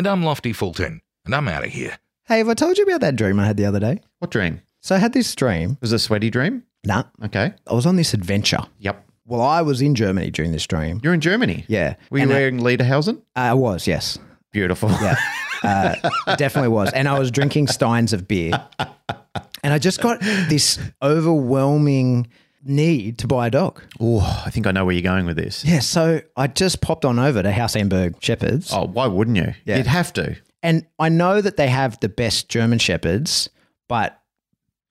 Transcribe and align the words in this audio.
And 0.00 0.06
I'm 0.06 0.22
Lofty 0.22 0.54
Fulton, 0.54 1.02
and 1.26 1.34
I'm 1.34 1.46
out 1.46 1.62
of 1.62 1.68
here. 1.68 1.98
Hey, 2.24 2.38
have 2.38 2.48
I 2.48 2.54
told 2.54 2.78
you 2.78 2.84
about 2.84 3.02
that 3.02 3.16
dream 3.16 3.38
I 3.38 3.44
had 3.44 3.58
the 3.58 3.66
other 3.66 3.78
day? 3.80 4.00
What 4.18 4.30
dream? 4.30 4.62
So 4.80 4.94
I 4.94 4.98
had 4.98 5.12
this 5.12 5.34
dream. 5.34 5.72
It 5.72 5.80
Was 5.82 5.92
a 5.92 5.98
sweaty 5.98 6.30
dream? 6.30 6.62
Nah, 6.86 7.02
Okay. 7.22 7.52
I 7.66 7.74
was 7.74 7.84
on 7.84 7.96
this 7.96 8.14
adventure. 8.14 8.62
Yep. 8.78 9.06
Well, 9.26 9.42
I 9.42 9.60
was 9.60 9.82
in 9.82 9.94
Germany 9.94 10.30
during 10.30 10.52
this 10.52 10.66
dream. 10.66 11.02
You're 11.04 11.12
in 11.12 11.20
Germany. 11.20 11.66
Yeah. 11.68 11.96
Were 12.10 12.16
you 12.16 12.22
And 12.22 12.32
I- 12.32 12.34
wearing 12.36 12.60
Lederhausen? 12.60 13.20
I 13.36 13.52
was, 13.52 13.86
yes. 13.86 14.18
Beautiful. 14.52 14.88
Yeah. 14.88 15.16
Uh, 15.62 15.94
it 16.28 16.38
definitely 16.38 16.70
was. 16.70 16.90
And 16.92 17.06
I 17.06 17.18
was 17.18 17.30
drinking 17.30 17.66
steins 17.66 18.14
of 18.14 18.26
beer. 18.26 18.52
And 19.62 19.74
I 19.74 19.78
just 19.78 20.00
got 20.00 20.18
this 20.20 20.78
overwhelming 21.02 22.28
need 22.62 23.18
to 23.18 23.26
buy 23.26 23.46
a 23.46 23.50
dog. 23.50 23.82
oh, 24.00 24.42
I 24.46 24.50
think 24.50 24.66
I 24.66 24.72
know 24.72 24.84
where 24.84 24.94
you're 24.94 25.02
going 25.02 25.26
with 25.26 25.36
this. 25.36 25.64
Yeah. 25.64 25.80
So 25.80 26.20
I 26.36 26.46
just 26.46 26.80
popped 26.80 27.04
on 27.04 27.18
over 27.18 27.42
to 27.42 27.52
House 27.52 27.74
Amberg 27.74 28.16
Shepherds. 28.20 28.72
Oh, 28.72 28.86
why 28.86 29.06
wouldn't 29.06 29.36
you? 29.36 29.54
Yeah. 29.64 29.78
You'd 29.78 29.86
have 29.86 30.12
to. 30.14 30.36
And 30.62 30.86
I 30.98 31.08
know 31.08 31.40
that 31.40 31.56
they 31.56 31.68
have 31.68 31.98
the 32.00 32.08
best 32.08 32.48
German 32.48 32.78
Shepherds, 32.78 33.48
but 33.88 34.20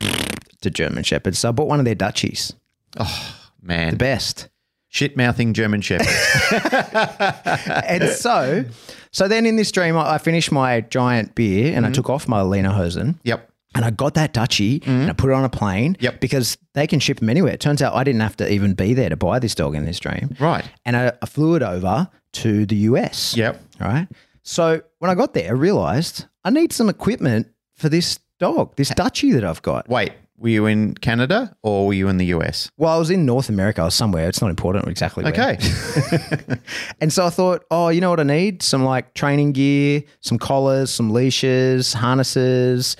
the 0.62 0.70
German 0.70 1.04
Shepherds. 1.04 1.40
So 1.40 1.50
I 1.50 1.52
bought 1.52 1.68
one 1.68 1.80
of 1.80 1.86
their 1.86 1.96
Dutchies, 1.96 2.54
Oh, 2.98 3.36
Man. 3.62 3.92
the 3.92 3.98
best. 3.98 4.50
Shit 4.92 5.16
mouthing 5.16 5.54
German 5.54 5.82
Shepherd. 5.82 6.08
and 7.86 8.10
so, 8.10 8.66
so 9.12 9.28
then 9.28 9.46
in 9.46 9.56
this 9.56 9.72
dream, 9.72 9.96
I, 9.96 10.16
I 10.16 10.18
finished 10.18 10.52
my 10.52 10.82
giant 10.82 11.36
beer 11.36 11.76
and 11.76 11.86
I 11.86 11.90
mm-hmm. 11.90 11.94
took 11.94 12.10
off 12.10 12.28
my 12.28 12.42
Lena 12.42 12.74
Hosen 12.74 13.20
yep. 13.24 13.52
And 13.76 13.86
I 13.86 13.92
got 13.92 14.16
that 14.16 14.34
Dutchie 14.34 14.86
and 14.88 15.10
I 15.10 15.14
put 15.14 15.30
it 15.30 15.34
on 15.34 15.44
a 15.44 15.50
plane 15.50 15.96
Yep. 16.00 16.20
because 16.22 16.58
they 16.74 16.88
can 16.88 17.00
ship 17.00 17.20
them 17.20 17.30
anywhere. 17.30 17.54
It 17.54 17.60
turns 17.60 17.82
out 17.82 17.94
I 17.94 18.04
didn't 18.04 18.22
have 18.22 18.36
to 18.38 18.52
even 18.52 18.74
be 18.74 18.94
there 18.94 19.10
to 19.10 19.16
buy 19.16 19.40
this 19.40 19.54
dog 19.56 19.76
in 19.76 19.86
this 19.86 20.00
dream. 20.00 20.36
Right. 20.40 20.66
And 20.86 20.96
I, 20.98 21.12
I 21.22 21.26
flew 21.26 21.56
it 21.56 21.62
over 21.64 22.10
to 22.34 22.66
the 22.66 22.76
US. 22.76 23.36
Yep. 23.38 23.62
Right. 23.80 24.08
So 24.44 24.82
when 25.00 25.12
I 25.12 25.16
got 25.16 25.34
there, 25.34 25.50
I 25.50 25.54
realized 25.54 26.26
I 26.44 26.50
need 26.50 26.74
some 26.74 26.90
equipment 26.90 27.48
for 27.76 27.90
this 27.90 28.20
dog, 28.40 28.76
this 28.76 28.90
Dutchie 28.92 29.34
that 29.34 29.44
I've 29.44 29.62
got. 29.62 29.88
Wait, 29.88 30.14
were 30.38 30.50
you 30.50 30.66
in 30.66 30.96
Canada 30.96 31.56
or 31.62 31.88
were 31.88 31.94
you 31.94 32.08
in 32.08 32.18
the 32.18 32.28
US? 32.28 32.72
Well, 32.78 32.94
I 32.96 32.98
was 32.98 33.10
in 33.10 33.26
North 33.26 33.50
America. 33.50 33.82
I 33.82 33.86
was 33.86 33.94
somewhere. 33.94 34.28
It's 34.30 34.42
not 34.42 34.50
important 34.50 34.88
exactly 34.88 35.24
where. 35.26 35.34
Okay. 35.34 35.58
And 37.02 37.12
so 37.14 37.26
I 37.26 37.30
thought, 37.30 37.64
oh, 37.72 37.90
you 37.90 38.02
know 38.02 38.10
what 38.10 38.20
I 38.20 38.24
need? 38.24 38.62
Some 38.62 38.84
like 38.84 39.14
training 39.14 39.54
gear, 39.54 40.04
some 40.22 40.38
collars, 40.40 40.92
some 40.92 41.12
leashes, 41.12 41.94
harnesses. 41.94 42.98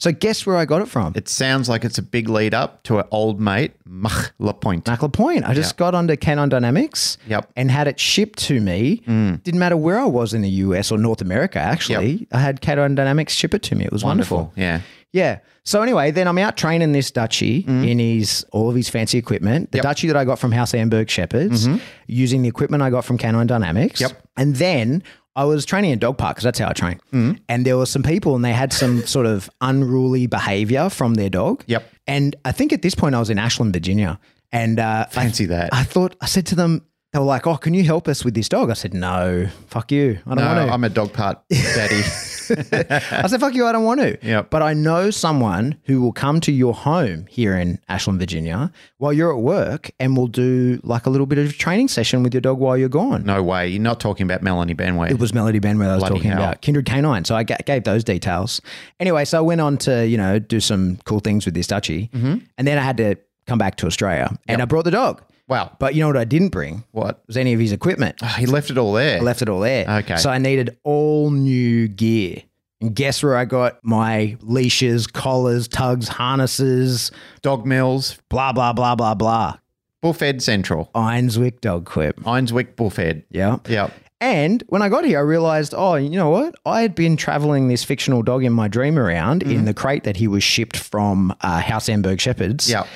So 0.00 0.10
guess 0.12 0.46
where 0.46 0.56
I 0.56 0.64
got 0.64 0.80
it 0.80 0.88
from? 0.88 1.12
it 1.14 1.28
sounds 1.28 1.68
like 1.68 1.84
it's 1.84 1.98
a 1.98 2.02
big 2.02 2.28
lead 2.28 2.54
up 2.54 2.82
to 2.84 2.98
an 2.98 3.04
old 3.10 3.38
mate, 3.38 3.72
Mach 3.84 4.32
Lapointe. 4.38 4.86
Mac 4.86 5.00
Point. 5.12 5.44
I 5.44 5.52
just 5.52 5.76
got 5.76 5.94
onto 5.94 6.16
Canon 6.16 6.48
Dynamics 6.48 7.18
Yep. 7.28 7.50
and 7.54 7.70
had 7.70 7.86
it 7.86 8.00
shipped 8.00 8.38
to 8.40 8.60
me. 8.60 9.02
Mm. 9.06 9.42
Didn't 9.42 9.60
matter 9.60 9.76
where 9.76 10.00
I 10.00 10.06
was 10.06 10.32
in 10.32 10.40
the 10.40 10.48
US 10.48 10.90
or 10.90 10.96
North 10.96 11.20
America, 11.20 11.58
actually. 11.58 12.26
I 12.32 12.38
had 12.40 12.62
Canon 12.62 12.94
Dynamics 12.94 13.34
ship 13.34 13.52
it 13.54 13.62
to 13.64 13.74
me. 13.74 13.84
It 13.84 13.92
was 13.92 14.02
wonderful. 14.02 14.52
Yeah. 14.56 14.80
Yeah. 15.12 15.40
So 15.64 15.82
anyway, 15.82 16.10
then 16.10 16.26
I'm 16.28 16.38
out 16.38 16.56
training 16.56 16.92
this 16.92 17.10
Dutchie 17.10 17.66
mm. 17.66 17.86
in 17.88 17.98
his 17.98 18.46
all 18.52 18.70
of 18.70 18.76
his 18.76 18.88
fancy 18.88 19.18
equipment. 19.18 19.72
The 19.72 19.78
Yep. 19.78 19.84
Dutchie 19.84 20.06
that 20.08 20.16
I 20.16 20.24
got 20.24 20.38
from 20.38 20.52
House 20.52 20.72
Amberg 20.72 21.08
Shepherds, 21.10 21.66
mm-hmm. 21.68 21.78
using 22.06 22.42
the 22.42 22.48
equipment 22.48 22.82
I 22.82 22.90
got 22.90 23.04
from 23.04 23.18
Canon 23.18 23.46
Dynamics. 23.46 24.00
Yep. 24.00 24.12
And 24.36 24.56
then 24.56 25.02
I 25.40 25.44
was 25.44 25.64
training 25.64 25.90
in 25.92 25.98
dog 25.98 26.18
park 26.18 26.32
because 26.36 26.44
that's 26.44 26.58
how 26.58 26.68
I 26.68 26.72
train. 26.74 27.00
And 27.48 27.64
there 27.66 27.76
were 27.78 27.86
some 27.86 28.02
people 28.02 28.34
and 28.36 28.44
they 28.44 28.52
had 28.52 28.72
some 28.72 29.06
sort 29.16 29.26
of 29.26 29.48
unruly 29.60 30.26
behavior 30.26 30.90
from 30.90 31.14
their 31.14 31.30
dog. 31.30 31.64
Yep. 31.66 31.82
And 32.06 32.36
I 32.44 32.52
think 32.52 32.72
at 32.72 32.82
this 32.82 32.94
point 32.94 33.14
I 33.14 33.18
was 33.20 33.30
in 33.30 33.38
Ashland, 33.38 33.72
Virginia. 33.72 34.18
And 34.52 34.78
uh, 34.78 35.06
I- 35.08 35.10
Fancy 35.12 35.46
that. 35.46 35.70
I 35.72 35.84
thought 35.84 36.14
I 36.20 36.26
said 36.26 36.46
to 36.46 36.54
them, 36.54 36.84
they 37.12 37.18
were 37.18 37.24
like, 37.24 37.46
"Oh, 37.46 37.56
can 37.56 37.74
you 37.74 37.82
help 37.84 38.06
us 38.06 38.24
with 38.24 38.34
this 38.34 38.48
dog?" 38.48 38.70
I 38.70 38.74
said, 38.74 38.94
"No, 38.94 39.48
fuck 39.66 39.90
you. 39.90 40.20
I 40.26 40.34
don't 40.34 40.44
No, 40.44 40.54
want 40.54 40.68
to." 40.68 40.72
I'm 40.74 40.84
a 40.84 40.88
dog 40.88 41.12
part 41.12 41.38
daddy. 41.50 42.02
I 42.72 43.26
said, 43.26 43.40
fuck 43.40 43.54
you, 43.54 43.66
I 43.66 43.72
don't 43.72 43.84
want 43.84 44.00
to. 44.00 44.18
Yep. 44.22 44.50
But 44.50 44.62
I 44.62 44.74
know 44.74 45.10
someone 45.10 45.76
who 45.84 46.00
will 46.00 46.12
come 46.12 46.40
to 46.40 46.52
your 46.52 46.74
home 46.74 47.26
here 47.26 47.54
in 47.56 47.78
Ashland, 47.88 48.18
Virginia, 48.18 48.72
while 48.98 49.12
you're 49.12 49.32
at 49.32 49.40
work 49.40 49.90
and 49.98 50.16
will 50.16 50.26
do 50.26 50.80
like 50.82 51.06
a 51.06 51.10
little 51.10 51.26
bit 51.26 51.38
of 51.38 51.56
training 51.56 51.88
session 51.88 52.22
with 52.22 52.34
your 52.34 52.40
dog 52.40 52.58
while 52.58 52.76
you're 52.76 52.88
gone. 52.88 53.24
no 53.24 53.42
way. 53.42 53.68
You're 53.68 53.82
not 53.82 54.00
talking 54.00 54.24
about 54.24 54.42
Melanie 54.42 54.74
Benway. 54.74 55.10
It 55.10 55.18
was 55.18 55.32
Melody 55.32 55.60
Benway 55.60 55.86
I 55.86 55.94
was 55.94 56.00
Bloody 56.02 56.14
talking 56.16 56.30
hell. 56.30 56.42
about. 56.42 56.60
Kindred 56.60 56.86
Canine. 56.86 57.24
So 57.24 57.34
I 57.36 57.44
gave 57.44 57.84
those 57.84 58.04
details. 58.04 58.60
Anyway, 58.98 59.24
so 59.24 59.38
I 59.38 59.42
went 59.42 59.60
on 59.60 59.78
to, 59.78 60.06
you 60.06 60.16
know, 60.16 60.38
do 60.38 60.60
some 60.60 60.96
cool 61.04 61.20
things 61.20 61.44
with 61.44 61.54
this 61.54 61.66
Dutchie. 61.66 62.10
Mm-hmm. 62.10 62.38
And 62.58 62.66
then 62.66 62.78
I 62.78 62.82
had 62.82 62.96
to 62.98 63.16
come 63.46 63.58
back 63.58 63.76
to 63.76 63.86
Australia 63.86 64.36
and 64.46 64.62
I 64.62 64.64
brought 64.64 64.84
the 64.84 64.90
dog. 64.90 65.22
Wow. 65.50 65.76
But 65.78 65.94
you 65.94 66.00
know 66.00 66.06
what 66.06 66.16
I 66.16 66.24
didn't 66.24 66.48
bring? 66.48 66.84
What? 66.92 67.22
Was 67.26 67.36
any 67.36 67.52
of 67.52 67.60
his 67.60 67.72
equipment. 67.72 68.16
Oh, 68.22 68.26
he 68.26 68.46
left 68.46 68.70
it 68.70 68.78
all 68.78 68.94
there. 68.94 69.18
I 69.18 69.20
left 69.20 69.42
it 69.42 69.50
all 69.50 69.60
there. 69.60 69.86
Okay. 69.88 70.16
So 70.16 70.30
I 70.30 70.38
needed 70.38 70.78
all 70.84 71.30
new 71.30 71.88
gear. 71.88 72.44
And 72.80 72.94
guess 72.94 73.22
where 73.22 73.36
I 73.36 73.44
got 73.44 73.84
my 73.84 74.38
leashes, 74.40 75.06
collars, 75.06 75.68
tugs, 75.68 76.08
harnesses, 76.08 77.12
Dog 77.42 77.66
Mills, 77.66 78.18
blah, 78.30 78.52
blah, 78.52 78.72
blah, 78.72 78.94
blah, 78.94 79.14
blah. 79.14 79.58
Bullfed 80.00 80.40
Central. 80.40 80.90
Einswick 80.94 81.60
Dog 81.60 81.84
Quip. 81.84 82.18
Einswick 82.20 82.76
Bullfed. 82.76 83.24
Yeah. 83.30 83.58
Yep. 83.68 83.92
And 84.22 84.62
when 84.68 84.80
I 84.82 84.88
got 84.88 85.04
here, 85.04 85.18
I 85.18 85.22
realized, 85.22 85.74
oh, 85.76 85.94
you 85.94 86.10
know 86.10 86.30
what? 86.30 86.54
I 86.64 86.82
had 86.82 86.94
been 86.94 87.16
traveling 87.16 87.68
this 87.68 87.84
fictional 87.84 88.22
dog 88.22 88.44
in 88.44 88.52
my 88.52 88.68
dream 88.68 88.98
around 88.98 89.42
in 89.42 89.64
the 89.64 89.72
crate 89.72 90.04
that 90.04 90.16
he 90.16 90.28
was 90.28 90.42
shipped 90.42 90.76
from 90.76 91.34
uh, 91.40 91.60
House 91.60 91.88
Amberg 91.88 92.20
Shepherds. 92.20 92.68
Yep. 92.68 92.86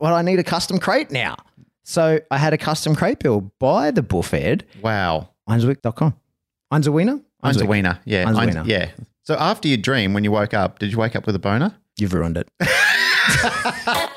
Well, 0.00 0.14
I 0.14 0.22
need 0.22 0.40
a 0.40 0.44
custom 0.44 0.78
crate 0.78 1.12
now. 1.12 1.36
So 1.88 2.18
I 2.32 2.36
had 2.38 2.52
a 2.52 2.58
custom 2.58 2.96
crate 2.96 3.20
built 3.20 3.44
by 3.60 3.92
the 3.92 4.02
Bullfed, 4.02 4.64
Wow. 4.82 5.28
Einswick.com. 5.48 6.14
Einzerwiener? 6.72 7.22
Ein's 7.44 7.60
a 7.60 7.64
wiener. 7.66 8.00
Yeah. 8.04 8.26
Ein's 8.28 8.36
a 8.38 8.40
Ein's- 8.40 8.66
yeah. 8.66 8.90
So 9.22 9.34
after 9.36 9.68
your 9.68 9.76
dream, 9.78 10.12
when 10.12 10.24
you 10.24 10.32
woke 10.32 10.52
up, 10.52 10.80
did 10.80 10.90
you 10.90 10.98
wake 10.98 11.14
up 11.14 11.26
with 11.26 11.36
a 11.36 11.38
boner? 11.38 11.76
You've 11.96 12.12
ruined 12.12 12.38
it. 12.38 12.48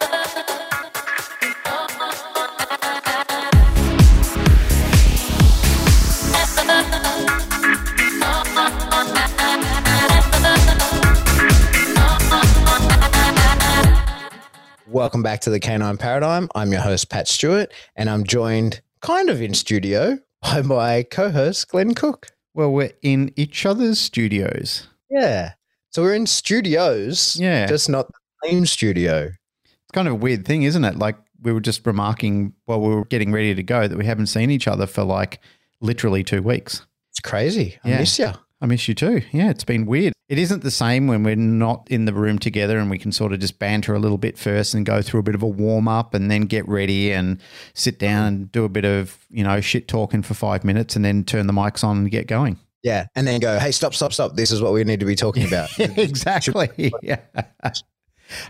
Welcome 14.89 15.22
back 15.22 15.41
to 15.41 15.50
the 15.50 15.59
Canine 15.59 15.97
Paradigm. 15.97 16.50
I'm 16.55 16.72
your 16.72 16.81
host, 16.81 17.09
Pat 17.09 17.27
Stewart, 17.27 17.72
and 17.95 18.09
I'm 18.09 18.23
joined 18.23 18.81
kind 19.01 19.29
of 19.29 19.41
in 19.41 19.53
studio 19.53 20.17
by 20.41 20.61
my 20.61 21.03
co 21.03 21.29
host, 21.29 21.67
Glenn 21.69 21.94
Cook. 21.94 22.27
Well, 22.53 22.72
we're 22.72 22.91
in 23.01 23.31
each 23.35 23.66
other's 23.66 23.99
studios. 23.99 24.88
Yeah. 25.09 25.53
So 25.91 26.01
we're 26.03 26.16
in 26.16 26.25
studios, 26.28 27.38
Yeah. 27.39 27.67
just 27.67 27.89
not 27.89 28.07
the 28.07 28.49
same 28.49 28.66
studio. 28.66 29.25
It's 29.63 29.91
kind 29.94 30.07
of 30.07 30.13
a 30.13 30.17
weird 30.17 30.45
thing, 30.45 30.63
isn't 30.63 30.83
it? 30.83 30.97
Like 30.97 31.17
we 31.41 31.53
were 31.53 31.61
just 31.61 31.85
remarking 31.85 32.53
while 32.66 32.81
we 32.81 32.94
were 32.94 33.05
getting 33.05 33.31
ready 33.31 33.53
to 33.55 33.63
go 33.63 33.88
that 33.88 33.97
we 33.97 34.05
haven't 34.05 34.28
seen 34.28 34.49
each 34.51 34.67
other 34.67 34.85
for 34.88 35.03
like 35.03 35.39
literally 35.81 36.23
two 36.23 36.41
weeks. 36.41 36.85
It's 37.11 37.19
crazy. 37.19 37.78
I 37.83 37.89
Yeah. 37.89 37.99
miss 37.99 38.19
you. 38.19 38.31
I 38.62 38.66
miss 38.66 38.88
you 38.88 38.94
too. 38.94 39.22
Yeah, 39.31 39.50
it's 39.50 39.64
been 39.64 39.85
weird. 39.85 40.14
It 40.28 40.38
isn't 40.38 40.64
the 40.64 40.72
same 40.72 41.08
when 41.08 41.23
we're 41.23 41.35
not 41.35 41.88
in 41.90 42.06
the 42.06 42.14
room 42.14 42.38
together 42.38 42.78
and 42.78 42.90
we 42.90 43.00
can 43.00 43.11
sort 43.11 43.34
of 43.34 43.40
just 43.40 43.58
banter 43.58 43.94
a 43.94 44.00
little 44.00 44.17
bit 44.17 44.38
first 44.38 44.73
and 44.73 44.85
go 44.85 45.02
through 45.02 45.22
a 45.22 45.23
bit 45.23 45.34
of 45.34 45.41
a 45.41 45.47
warm 45.47 45.88
up 45.88 46.14
and 46.14 46.29
then 46.29 46.41
get 46.41 46.67
ready 46.67 47.11
and 47.11 47.40
sit 47.73 47.97
down 47.97 48.26
and 48.26 48.52
do 48.52 48.66
a 48.66 48.70
bit 48.70 48.85
of, 48.85 49.17
you 49.29 49.44
know, 49.44 49.61
shit 49.61 49.88
talking 49.88 50.22
for 50.22 50.34
five 50.34 50.64
minutes 50.64 50.96
and 50.96 51.03
then 51.03 51.23
turn 51.23 51.47
the 51.47 51.53
mics 51.53 51.84
on 51.84 51.97
and 51.97 52.11
get 52.11 52.28
going. 52.28 52.59
Yeah. 52.84 53.08
And 53.16 53.26
then 53.28 53.40
go, 53.40 53.59
hey, 53.59 53.72
stop, 53.72 53.94
stop, 53.94 54.14
stop. 54.14 54.35
This 54.35 54.52
is 54.52 54.62
what 54.62 54.73
we 54.73 54.84
need 54.84 55.00
to 55.00 55.05
be 55.05 55.16
talking 55.16 55.47
about. 55.47 55.70
exactly. 55.79 56.94
Yeah. 57.02 57.20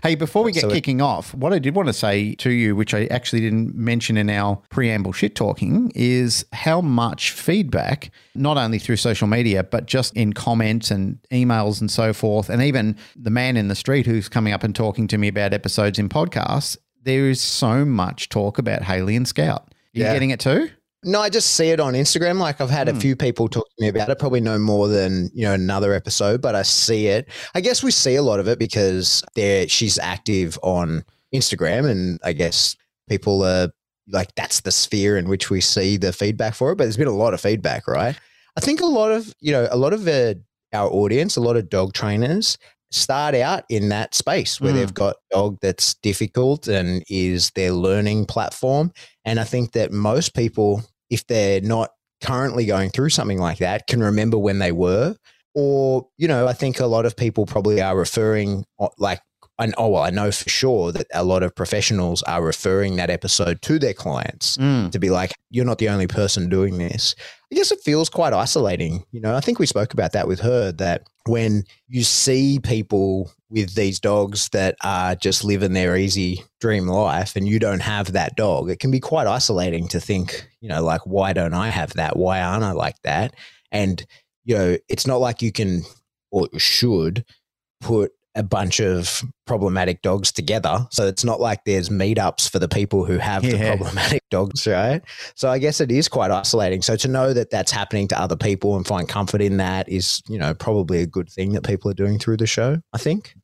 Hey, 0.02 0.14
before 0.14 0.44
we 0.44 0.52
get 0.52 0.68
kicking 0.70 1.00
off, 1.00 1.34
what 1.34 1.52
I 1.52 1.58
did 1.58 1.74
want 1.74 1.88
to 1.88 1.92
say 1.92 2.34
to 2.36 2.50
you, 2.50 2.76
which 2.76 2.94
I 2.94 3.06
actually 3.06 3.40
didn't 3.40 3.74
mention 3.74 4.16
in 4.16 4.28
our 4.30 4.60
preamble 4.70 5.12
shit 5.12 5.34
talking, 5.34 5.90
is 5.94 6.44
how 6.52 6.80
much 6.80 7.30
feedback, 7.30 8.10
not 8.34 8.56
only 8.56 8.78
through 8.78 8.96
social 8.96 9.26
media, 9.26 9.64
but 9.64 9.86
just 9.86 10.14
in 10.16 10.32
comments 10.32 10.90
and 10.90 11.18
emails 11.30 11.80
and 11.80 11.90
so 11.90 12.12
forth, 12.12 12.48
and 12.50 12.62
even 12.62 12.96
the 13.16 13.30
man 13.30 13.56
in 13.56 13.68
the 13.68 13.74
street 13.74 14.06
who's 14.06 14.28
coming 14.28 14.52
up 14.52 14.62
and 14.62 14.74
talking 14.74 15.06
to 15.08 15.18
me 15.18 15.28
about 15.28 15.52
episodes 15.52 15.98
in 15.98 16.08
podcasts, 16.08 16.76
there 17.02 17.28
is 17.30 17.40
so 17.40 17.84
much 17.84 18.28
talk 18.28 18.58
about 18.58 18.82
Haley 18.82 19.16
and 19.16 19.26
Scout. 19.26 19.72
You 19.92 20.04
Yeah. 20.04 20.12
getting 20.12 20.30
it 20.30 20.40
too? 20.40 20.70
No, 21.02 21.20
I 21.20 21.30
just 21.30 21.54
see 21.54 21.70
it 21.70 21.80
on 21.80 21.94
Instagram. 21.94 22.38
Like 22.38 22.60
I've 22.60 22.68
had 22.68 22.88
a 22.88 22.94
few 22.94 23.16
people 23.16 23.48
talk 23.48 23.64
to 23.66 23.82
me 23.82 23.88
about 23.88 24.10
it. 24.10 24.18
Probably 24.18 24.40
no 24.40 24.58
more 24.58 24.86
than 24.86 25.30
you 25.32 25.44
know 25.44 25.54
another 25.54 25.94
episode, 25.94 26.42
but 26.42 26.54
I 26.54 26.60
see 26.62 27.06
it. 27.06 27.28
I 27.54 27.62
guess 27.62 27.82
we 27.82 27.90
see 27.90 28.16
a 28.16 28.22
lot 28.22 28.38
of 28.38 28.48
it 28.48 28.58
because 28.58 29.24
there 29.34 29.66
she's 29.66 29.98
active 29.98 30.58
on 30.62 31.02
Instagram, 31.34 31.88
and 31.90 32.18
I 32.22 32.34
guess 32.34 32.76
people 33.08 33.42
are 33.42 33.70
like 34.08 34.34
that's 34.34 34.60
the 34.60 34.72
sphere 34.72 35.16
in 35.16 35.26
which 35.28 35.48
we 35.48 35.62
see 35.62 35.96
the 35.96 36.12
feedback 36.12 36.54
for 36.54 36.72
it. 36.72 36.76
But 36.76 36.84
there's 36.84 36.98
been 36.98 37.08
a 37.08 37.12
lot 37.12 37.32
of 37.32 37.40
feedback, 37.40 37.88
right? 37.88 38.14
I 38.56 38.60
think 38.60 38.80
a 38.82 38.86
lot 38.86 39.10
of 39.10 39.32
you 39.40 39.52
know 39.52 39.68
a 39.70 39.78
lot 39.78 39.94
of 39.94 40.06
uh, 40.06 40.34
our 40.74 40.90
audience, 40.90 41.34
a 41.36 41.40
lot 41.40 41.56
of 41.56 41.70
dog 41.70 41.94
trainers 41.94 42.58
start 42.92 43.36
out 43.36 43.62
in 43.68 43.88
that 43.88 44.14
space 44.16 44.60
where 44.60 44.72
Mm. 44.72 44.74
they've 44.74 44.94
got 44.94 45.14
a 45.30 45.34
dog 45.36 45.58
that's 45.62 45.94
difficult 45.94 46.66
and 46.66 47.04
is 47.08 47.50
their 47.52 47.70
learning 47.70 48.26
platform. 48.26 48.92
And 49.24 49.38
I 49.38 49.44
think 49.44 49.72
that 49.72 49.92
most 49.92 50.34
people, 50.34 50.82
if 51.10 51.26
they're 51.26 51.60
not 51.60 51.90
currently 52.22 52.66
going 52.66 52.90
through 52.90 53.10
something 53.10 53.38
like 53.38 53.58
that, 53.58 53.86
can 53.86 54.02
remember 54.02 54.38
when 54.38 54.58
they 54.58 54.72
were. 54.72 55.16
Or, 55.54 56.08
you 56.16 56.28
know, 56.28 56.46
I 56.46 56.52
think 56.52 56.78
a 56.78 56.86
lot 56.86 57.06
of 57.06 57.16
people 57.16 57.44
probably 57.44 57.82
are 57.82 57.96
referring, 57.96 58.64
like, 58.98 59.20
and 59.60 59.74
oh, 59.78 59.88
well, 59.88 60.02
I 60.02 60.10
know 60.10 60.32
for 60.32 60.48
sure 60.48 60.90
that 60.92 61.06
a 61.14 61.22
lot 61.22 61.42
of 61.42 61.54
professionals 61.54 62.22
are 62.24 62.42
referring 62.42 62.96
that 62.96 63.10
episode 63.10 63.62
to 63.62 63.78
their 63.78 63.94
clients 63.94 64.56
Mm. 64.56 64.90
to 64.90 64.98
be 64.98 65.10
like, 65.10 65.32
you're 65.50 65.64
not 65.64 65.78
the 65.78 65.88
only 65.88 66.06
person 66.06 66.48
doing 66.48 66.78
this. 66.78 67.14
I 67.52 67.56
guess 67.56 67.70
it 67.70 67.80
feels 67.84 68.08
quite 68.08 68.32
isolating. 68.32 69.04
You 69.12 69.20
know, 69.20 69.36
I 69.36 69.40
think 69.40 69.58
we 69.58 69.66
spoke 69.66 69.92
about 69.92 70.12
that 70.12 70.26
with 70.28 70.40
her 70.40 70.72
that 70.72 71.02
when 71.26 71.64
you 71.88 72.02
see 72.02 72.58
people 72.60 73.30
with 73.50 73.74
these 73.74 73.98
dogs 74.00 74.48
that 74.50 74.76
are 74.82 75.14
just 75.14 75.44
living 75.44 75.72
their 75.72 75.96
easy 75.96 76.42
dream 76.60 76.86
life 76.86 77.36
and 77.36 77.48
you 77.48 77.58
don't 77.58 77.82
have 77.82 78.12
that 78.12 78.36
dog, 78.36 78.70
it 78.70 78.78
can 78.78 78.90
be 78.90 79.00
quite 79.00 79.26
isolating 79.26 79.88
to 79.88 80.00
think, 80.00 80.48
you 80.60 80.68
know, 80.68 80.82
like, 80.82 81.04
why 81.04 81.32
don't 81.32 81.54
I 81.54 81.68
have 81.68 81.92
that? 81.94 82.16
Why 82.16 82.40
aren't 82.40 82.64
I 82.64 82.72
like 82.72 83.00
that? 83.02 83.34
And, 83.72 84.04
you 84.44 84.56
know, 84.56 84.76
it's 84.88 85.06
not 85.06 85.20
like 85.20 85.42
you 85.42 85.52
can 85.52 85.82
or 86.30 86.48
should 86.58 87.24
put 87.80 88.12
a 88.34 88.42
bunch 88.42 88.80
of 88.80 89.22
problematic 89.46 90.02
dogs 90.02 90.30
together. 90.30 90.86
So 90.90 91.06
it's 91.06 91.24
not 91.24 91.40
like 91.40 91.64
there's 91.64 91.88
meetups 91.88 92.48
for 92.48 92.58
the 92.58 92.68
people 92.68 93.04
who 93.04 93.18
have 93.18 93.42
the 93.42 93.58
problematic 93.58 94.22
dogs, 94.30 94.66
right? 94.66 95.02
So 95.34 95.50
I 95.50 95.58
guess 95.58 95.80
it 95.80 95.90
is 95.90 96.08
quite 96.08 96.30
isolating. 96.30 96.82
So 96.82 96.96
to 96.96 97.08
know 97.08 97.32
that 97.32 97.50
that's 97.50 97.72
happening 97.72 98.06
to 98.08 98.20
other 98.20 98.36
people 98.36 98.76
and 98.76 98.86
find 98.86 99.08
comfort 99.08 99.42
in 99.42 99.56
that 99.56 99.88
is, 99.88 100.22
you 100.28 100.38
know, 100.38 100.54
probably 100.54 101.00
a 101.00 101.06
good 101.06 101.28
thing 101.28 101.52
that 101.52 101.64
people 101.64 101.90
are 101.90 101.94
doing 101.94 102.18
through 102.18 102.36
the 102.36 102.46
show, 102.46 102.80
I 102.92 102.98
think. 102.98 103.34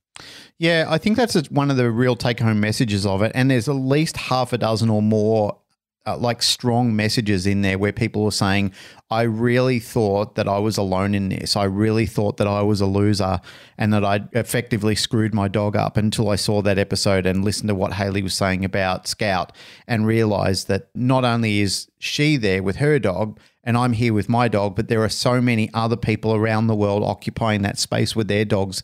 Yeah, 0.59 0.87
I 0.89 0.99
think 0.99 1.17
that's 1.17 1.35
one 1.51 1.71
of 1.71 1.77
the 1.77 1.91
real 1.91 2.17
take 2.17 2.41
home 2.41 2.61
messages 2.61 3.05
of 3.05 3.23
it. 3.23 3.33
And 3.35 3.51
there's 3.51 3.69
at 3.69 3.75
least 3.75 4.17
half 4.17 4.53
a 4.53 4.59
dozen 4.59 4.89
or 4.89 5.03
more 5.03 5.59
uh, 6.07 6.17
like 6.17 6.43
strong 6.43 6.95
messages 6.95 7.47
in 7.47 7.63
there 7.63 7.79
where 7.79 7.93
people 7.93 8.25
were 8.25 8.31
saying, 8.31 8.73
I 9.11 9.23
really 9.23 9.79
thought 9.79 10.35
that 10.37 10.49
I 10.49 10.59
was 10.59 10.77
alone 10.77 11.15
in 11.15 11.29
this. 11.29 11.57
I 11.57 11.65
really 11.65 12.07
thought 12.07 12.37
that 12.39 12.47
I 12.47 12.63
was 12.63 12.81
a 12.81 12.87
loser 12.87 13.41
and 13.79 13.93
that 13.93 14.05
I'd 14.05 14.29
effectively 14.33 14.95
screwed 14.95 15.35
my 15.35 15.49
dog 15.49 15.77
up 15.77 15.97
until 15.97 16.29
I 16.29 16.37
saw 16.37 16.63
that 16.63 16.79
episode 16.79 17.27
and 17.27 17.45
listened 17.45 17.69
to 17.69 17.75
what 17.75 17.95
Haley 17.95 18.23
was 18.23 18.35
saying 18.35 18.65
about 18.65 19.07
Scout 19.07 19.53
and 19.87 20.07
realized 20.07 20.69
that 20.69 20.89
not 20.95 21.25
only 21.25 21.61
is 21.61 21.89
she 21.99 22.37
there 22.37 22.63
with 22.63 22.77
her 22.77 22.99
dog, 22.99 23.39
and 23.63 23.77
I'm 23.77 23.95
here 23.95 24.15
with 24.15 24.29
my 24.29 24.47
dog, 24.47 24.77
but 24.77 24.89
there 24.89 25.03
are 25.03 25.09
so 25.09 25.41
many 25.41 25.71
other 25.75 25.97
people 25.97 26.35
around 26.35 26.69
the 26.69 26.77
world 26.77 27.03
occupying 27.03 27.63
that 27.63 27.79
space 27.79 28.15
with 28.15 28.29
their 28.29 28.45
dogs 28.45 28.83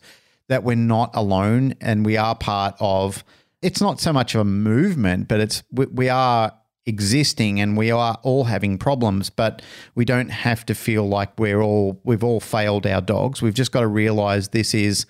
that 0.49 0.63
we're 0.63 0.75
not 0.75 1.09
alone 1.13 1.73
and 1.79 2.05
we 2.05 2.17
are 2.17 2.35
part 2.35 2.75
of 2.79 3.23
it's 3.61 3.79
not 3.79 4.01
so 4.01 4.11
much 4.11 4.35
of 4.35 4.41
a 4.41 4.45
movement 4.45 5.27
but 5.27 5.39
it's 5.39 5.63
we, 5.71 5.85
we 5.85 6.09
are 6.09 6.51
existing 6.85 7.59
and 7.59 7.77
we 7.77 7.91
are 7.91 8.17
all 8.23 8.43
having 8.43 8.77
problems 8.77 9.29
but 9.29 9.61
we 9.95 10.03
don't 10.03 10.29
have 10.29 10.65
to 10.65 10.75
feel 10.75 11.07
like 11.07 11.39
we're 11.39 11.61
all 11.61 11.99
we've 12.03 12.23
all 12.23 12.39
failed 12.39 12.85
our 12.85 13.01
dogs. 13.01 13.41
We've 13.41 13.53
just 13.53 13.71
got 13.71 13.81
to 13.81 13.87
realize 13.87 14.49
this 14.49 14.73
is 14.73 15.05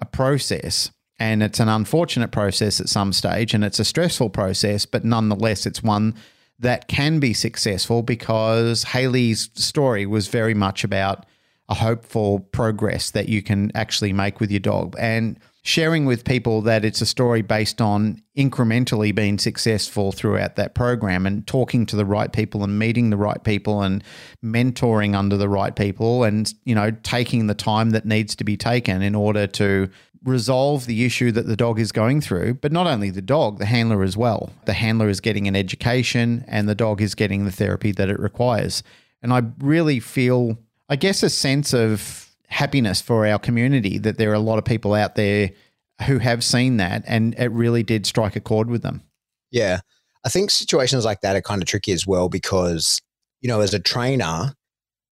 a 0.00 0.06
process 0.06 0.90
and 1.18 1.42
it's 1.42 1.60
an 1.60 1.68
unfortunate 1.68 2.32
process 2.32 2.80
at 2.80 2.88
some 2.88 3.12
stage 3.12 3.52
and 3.52 3.62
it's 3.62 3.78
a 3.78 3.84
stressful 3.84 4.30
process 4.30 4.86
but 4.86 5.04
nonetheless 5.04 5.66
it's 5.66 5.82
one 5.82 6.14
that 6.58 6.88
can 6.88 7.18
be 7.18 7.34
successful 7.34 8.02
because 8.02 8.84
Haley's 8.84 9.50
story 9.54 10.06
was 10.06 10.28
very 10.28 10.54
much 10.54 10.84
about 10.84 11.26
a 11.68 11.74
hopeful 11.74 12.40
progress 12.52 13.10
that 13.10 13.28
you 13.28 13.42
can 13.42 13.72
actually 13.74 14.12
make 14.12 14.40
with 14.40 14.50
your 14.50 14.60
dog. 14.60 14.94
And 14.98 15.38
sharing 15.64 16.04
with 16.04 16.24
people 16.24 16.60
that 16.62 16.84
it's 16.84 17.00
a 17.00 17.06
story 17.06 17.40
based 17.40 17.80
on 17.80 18.20
incrementally 18.36 19.14
being 19.14 19.38
successful 19.38 20.10
throughout 20.10 20.56
that 20.56 20.74
program 20.74 21.24
and 21.24 21.46
talking 21.46 21.86
to 21.86 21.94
the 21.94 22.04
right 22.04 22.32
people 22.32 22.64
and 22.64 22.78
meeting 22.78 23.10
the 23.10 23.16
right 23.16 23.44
people 23.44 23.80
and 23.80 24.02
mentoring 24.44 25.14
under 25.14 25.36
the 25.36 25.48
right 25.48 25.76
people 25.76 26.24
and 26.24 26.52
you 26.64 26.74
know 26.74 26.90
taking 27.04 27.46
the 27.46 27.54
time 27.54 27.90
that 27.90 28.04
needs 28.04 28.34
to 28.34 28.42
be 28.42 28.56
taken 28.56 29.02
in 29.02 29.14
order 29.14 29.46
to 29.46 29.88
resolve 30.24 30.86
the 30.86 31.04
issue 31.04 31.32
that 31.32 31.46
the 31.46 31.56
dog 31.56 31.78
is 31.78 31.92
going 31.92 32.20
through. 32.20 32.54
But 32.54 32.72
not 32.72 32.86
only 32.86 33.10
the 33.10 33.22
dog 33.22 33.58
the 33.58 33.66
handler 33.66 34.02
as 34.02 34.16
well. 34.16 34.50
The 34.64 34.72
handler 34.72 35.08
is 35.08 35.20
getting 35.20 35.48
an 35.48 35.56
education 35.56 36.44
and 36.48 36.68
the 36.68 36.74
dog 36.74 37.00
is 37.00 37.14
getting 37.14 37.44
the 37.44 37.52
therapy 37.52 37.92
that 37.92 38.08
it 38.08 38.18
requires. 38.18 38.82
And 39.22 39.32
i 39.32 39.42
really 39.60 40.00
feel 40.00 40.58
I 40.88 40.96
guess 40.96 41.22
a 41.22 41.30
sense 41.30 41.72
of 41.72 42.31
happiness 42.52 43.00
for 43.00 43.26
our 43.26 43.38
community 43.38 43.98
that 43.98 44.18
there 44.18 44.30
are 44.30 44.34
a 44.34 44.38
lot 44.38 44.58
of 44.58 44.64
people 44.64 44.92
out 44.92 45.14
there 45.14 45.50
who 46.06 46.18
have 46.18 46.44
seen 46.44 46.76
that 46.76 47.02
and 47.06 47.34
it 47.38 47.50
really 47.50 47.82
did 47.82 48.04
strike 48.04 48.36
a 48.36 48.40
chord 48.40 48.68
with 48.68 48.82
them. 48.82 49.02
Yeah. 49.50 49.80
I 50.24 50.28
think 50.28 50.50
situations 50.50 51.04
like 51.04 51.22
that 51.22 51.34
are 51.34 51.40
kind 51.40 51.62
of 51.62 51.68
tricky 51.68 51.92
as 51.92 52.06
well 52.06 52.28
because, 52.28 53.00
you 53.40 53.48
know, 53.48 53.60
as 53.60 53.72
a 53.72 53.80
trainer, 53.80 54.54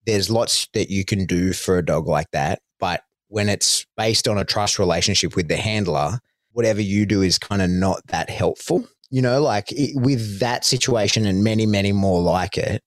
there's 0.06 0.28
lots 0.31 0.69
that 0.75 0.90
you 0.90 1.04
can 1.04 1.25
do 1.25 1.52
for 1.52 1.78
a 1.78 1.84
dog 1.84 2.06
like 2.06 2.31
that. 2.32 2.60
But 2.78 3.02
when 3.28 3.48
it's 3.48 3.86
based 3.96 4.28
on 4.28 4.36
a 4.36 4.44
trust 4.44 4.78
relationship 4.78 5.34
with 5.34 5.48
the 5.48 5.56
handler, 5.56 6.19
whatever 6.52 6.82
you 6.82 7.06
do 7.06 7.22
is 7.22 7.38
kind 7.38 7.62
of 7.62 7.70
not 7.70 8.06
that 8.08 8.28
helpful. 8.28 8.86
You 9.10 9.22
know, 9.22 9.40
like 9.43 9.72
it, 9.72 9.96
with 9.96 10.40
that 10.40 10.64
situation 10.64 11.26
and 11.26 11.43
many, 11.43 11.64
many 11.64 11.93
more 11.93 12.20
like 12.20 12.58
it, 12.58 12.84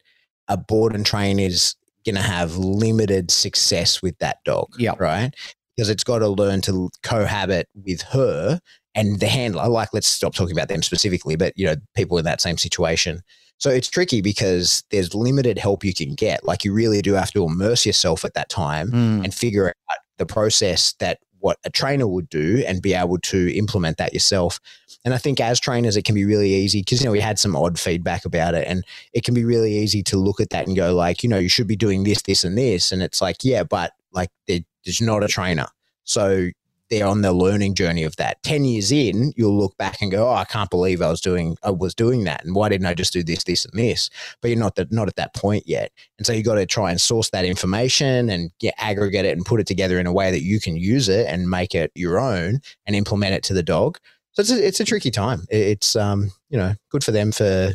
a 0.48 0.58
board 0.58 0.94
and 0.94 1.06
train 1.06 1.40
is 1.40 1.76
going 2.06 2.16
to 2.16 2.22
have 2.22 2.58
limited 2.58 3.32
success 3.32 4.02
with 4.02 4.18
that 4.20 4.38
dog. 4.46 4.68
Yeah. 4.78 4.94
Right. 5.00 5.32
Because 5.76 5.90
it's 5.90 6.04
got 6.04 6.20
to 6.20 6.28
learn 6.28 6.62
to 6.62 6.90
cohabit 7.02 7.68
with 7.74 8.02
her 8.04 8.60
and 8.94 9.20
the 9.20 9.28
handler. 9.28 9.68
Like, 9.68 9.90
let's 9.94 10.08
stop 10.08 10.36
talking 10.36 10.56
about 10.56 10.68
them 10.68 10.84
specifically, 10.84 11.36
but, 11.36 11.54
you 11.56 11.66
know, 11.66 11.76
people 11.96 12.18
in 12.18 12.26
that 12.26 12.42
same 12.42 12.58
situation. 12.58 13.22
So 13.58 13.70
it's 13.70 13.90
tricky 13.90 14.22
because 14.22 14.84
there's 14.92 15.16
limited 15.16 15.58
help 15.58 15.84
you 15.84 15.94
can 15.94 16.14
get. 16.16 16.44
Like, 16.46 16.64
you 16.64 16.74
really 16.74 17.02
do 17.02 17.14
have 17.14 17.32
to 17.32 17.44
immerse 17.46 17.86
yourself 17.86 18.24
at 18.26 18.34
that 18.36 18.50
time 18.50 18.92
Mm. 18.92 19.24
and 19.24 19.34
figure 19.34 19.68
out 19.68 19.98
the 20.18 20.26
process 20.26 20.94
that 21.00 21.20
what 21.40 21.58
a 21.66 21.70
trainer 21.70 22.08
would 22.08 22.30
do 22.30 22.64
and 22.68 22.82
be 22.82 22.94
able 22.94 23.18
to 23.18 23.54
implement 23.56 23.98
that 23.98 24.14
yourself. 24.14 24.60
And 25.06 25.14
I 25.14 25.18
think 25.18 25.40
as 25.40 25.60
trainers, 25.60 25.98
it 25.98 26.06
can 26.06 26.16
be 26.16 26.26
really 26.26 26.54
easy 26.54 26.82
because, 26.82 27.02
you 27.02 27.06
know, 27.06 27.12
we 27.12 27.20
had 27.20 27.40
some 27.40 27.56
odd 27.56 27.80
feedback 27.80 28.26
about 28.26 28.54
it 28.56 28.68
and 28.68 28.86
it 29.12 29.24
can 29.24 29.34
be 29.34 29.44
really 29.44 29.78
easy 29.78 30.02
to 30.04 30.18
look 30.18 30.40
at 30.40 30.52
that 30.52 30.68
and 30.68 30.76
go 30.76 30.94
like, 30.96 31.24
you 31.24 31.30
know, 31.30 31.38
you 31.38 31.50
should 31.50 31.68
be 31.68 31.76
doing 31.76 32.04
this, 32.04 32.22
this 32.22 32.44
and 32.44 32.58
this. 32.58 32.92
And 32.92 33.02
it's 33.04 33.22
like, 33.22 33.44
yeah, 33.44 33.64
but 33.64 33.94
like 34.12 34.30
there's 34.48 35.02
not 35.02 35.24
a 35.24 35.28
trainer. 35.28 35.68
So 36.06 36.50
they're 36.90 37.08
on 37.08 37.22
the 37.22 37.34
learning 37.34 37.74
journey 37.74 38.04
of 38.04 38.16
that. 38.18 38.42
10 38.44 38.66
years 38.66 38.92
in, 38.92 39.34
you'll 39.36 39.58
look 39.58 39.76
back 39.78 40.02
and 40.02 40.12
go, 40.12 40.30
oh, 40.30 40.34
I 40.34 40.46
can't 40.46 40.70
believe 40.70 41.02
I 41.02 41.10
was 41.10 41.22
doing, 41.22 41.58
I 41.64 41.72
was 41.72 41.96
doing 41.96 42.24
that. 42.26 42.46
And 42.46 42.56
why 42.56 42.70
didn't 42.70 42.86
I 42.86 42.94
just 42.94 43.14
do 43.14 43.24
this, 43.24 43.44
this 43.46 43.66
and 43.66 43.80
this? 43.80 44.10
But 44.42 44.50
you're 44.50 44.60
not, 44.60 44.76
that, 44.76 44.92
not 44.92 45.08
at 45.08 45.16
that 45.16 45.34
point 45.34 45.64
yet. 45.66 45.92
And 46.18 46.28
so 46.28 46.34
you 46.34 46.44
got 46.44 46.56
to 46.56 46.66
try 46.66 46.92
and 46.92 47.02
source 47.02 47.30
that 47.32 47.46
information 47.46 48.30
and 48.30 48.52
get, 48.60 48.76
aggregate 48.78 49.26
it 49.26 49.36
and 49.36 49.46
put 49.46 49.60
it 49.60 49.68
together 49.68 50.00
in 50.00 50.06
a 50.06 50.14
way 50.14 50.30
that 50.32 50.44
you 50.44 50.60
can 50.60 50.78
use 50.78 51.10
it 51.10 51.26
and 51.28 51.50
make 51.50 51.74
it 51.74 51.92
your 51.96 52.20
own 52.20 52.60
and 52.86 52.96
implement 52.96 53.34
it 53.34 53.44
to 53.44 53.54
the 53.54 53.64
dog. 53.64 53.98
So 54.34 54.42
it's 54.42 54.52
a, 54.52 54.68
it's 54.68 54.80
a 54.80 54.86
tricky 54.86 55.12
time. 55.12 55.46
It's, 55.50 55.96
um, 55.96 56.32
you 56.50 56.58
know, 56.58 56.74
good 56.90 57.04
for 57.04 57.12
them 57.12 57.32
for 57.32 57.74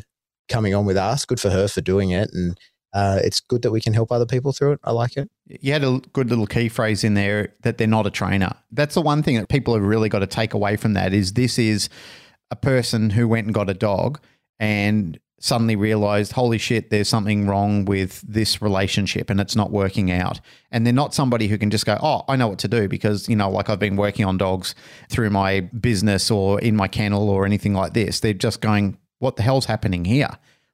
coming 0.49 0.75
on 0.75 0.87
with 0.87 0.97
us, 0.97 1.25
good 1.25 1.41
for 1.41 1.50
her 1.50 1.69
for 1.69 1.81
doing 1.81 2.11
it. 2.11 2.31
And 2.33 2.59
uh, 2.93 3.21
it's 3.23 3.41
good 3.41 3.62
that 3.62 3.71
we 3.71 3.81
can 3.81 3.93
help 3.93 4.11
other 4.11 4.27
people 4.27 4.53
through 4.53 4.73
it. 4.73 4.81
I 4.83 4.93
like 4.93 5.17
it. 5.17 5.31
You 5.47 5.73
had 5.73 5.85
a 5.85 6.00
good 6.12 6.31
little 6.31 6.47
key 6.47 6.69
phrase 6.69 7.05
in 7.05 7.15
there 7.15 7.55
that 7.62 7.79
they're 7.79 7.87
not 7.87 8.07
a 8.07 8.11
trainer. 8.11 8.55
That's 8.73 8.95
the 8.95 9.03
one 9.03 9.23
thing 9.23 9.37
that 9.37 9.49
people 9.49 9.75
have 9.75 9.83
really 9.83 10.09
got 10.09 10.21
to 10.21 10.27
take 10.27 10.55
away 10.55 10.77
from 10.77 10.95
that 10.95 11.12
is 11.12 11.35
this 11.35 11.59
is 11.59 11.88
a 12.50 12.57
person 12.57 13.11
who 13.11 13.29
went 13.29 13.47
and 13.47 13.55
got 13.55 13.71
a 13.71 13.75
dog 13.75 14.21
and 14.59 15.19
suddenly 15.40 15.76
realized, 15.76 16.33
holy 16.33 16.59
shit, 16.59 16.90
there's 16.90 17.09
something 17.09 17.47
wrong 17.47 17.85
with 17.85 18.21
this 18.23 18.61
relationship 18.61 19.30
and 19.30 19.40
it's 19.40 19.54
not 19.54 19.71
working 19.71 20.11
out. 20.11 20.40
And 20.71 20.85
they're 20.85 20.92
not 20.92 21.14
somebody 21.14 21.49
who 21.49 21.59
can 21.59 21.71
just 21.71 21.87
go, 21.87 21.97
oh, 22.02 22.23
I 22.28 22.37
know 22.37 22.49
what 22.49 22.59
to 22.61 22.68
do 22.68 22.88
because, 22.88 23.28
you 23.28 23.37
know, 23.37 23.49
like 23.50 23.71
I've 23.71 23.78
been 23.78 23.97
working 23.97 24.25
on 24.25 24.37
dogs 24.37 24.75
through 25.09 25.30
my 25.30 25.61
business 25.61 26.30
or 26.30 26.61
in 26.61 26.75
my 26.76 26.88
kennel 26.88 27.30
or 27.30 27.47
anything 27.47 27.75
like 27.75 27.95
this. 27.95 28.21
They're 28.21 28.33
just 28.33 28.61
going, 28.61 28.99
what 29.21 29.37
the 29.37 29.42
hell's 29.42 29.66
happening 29.66 30.04
here? 30.04 30.30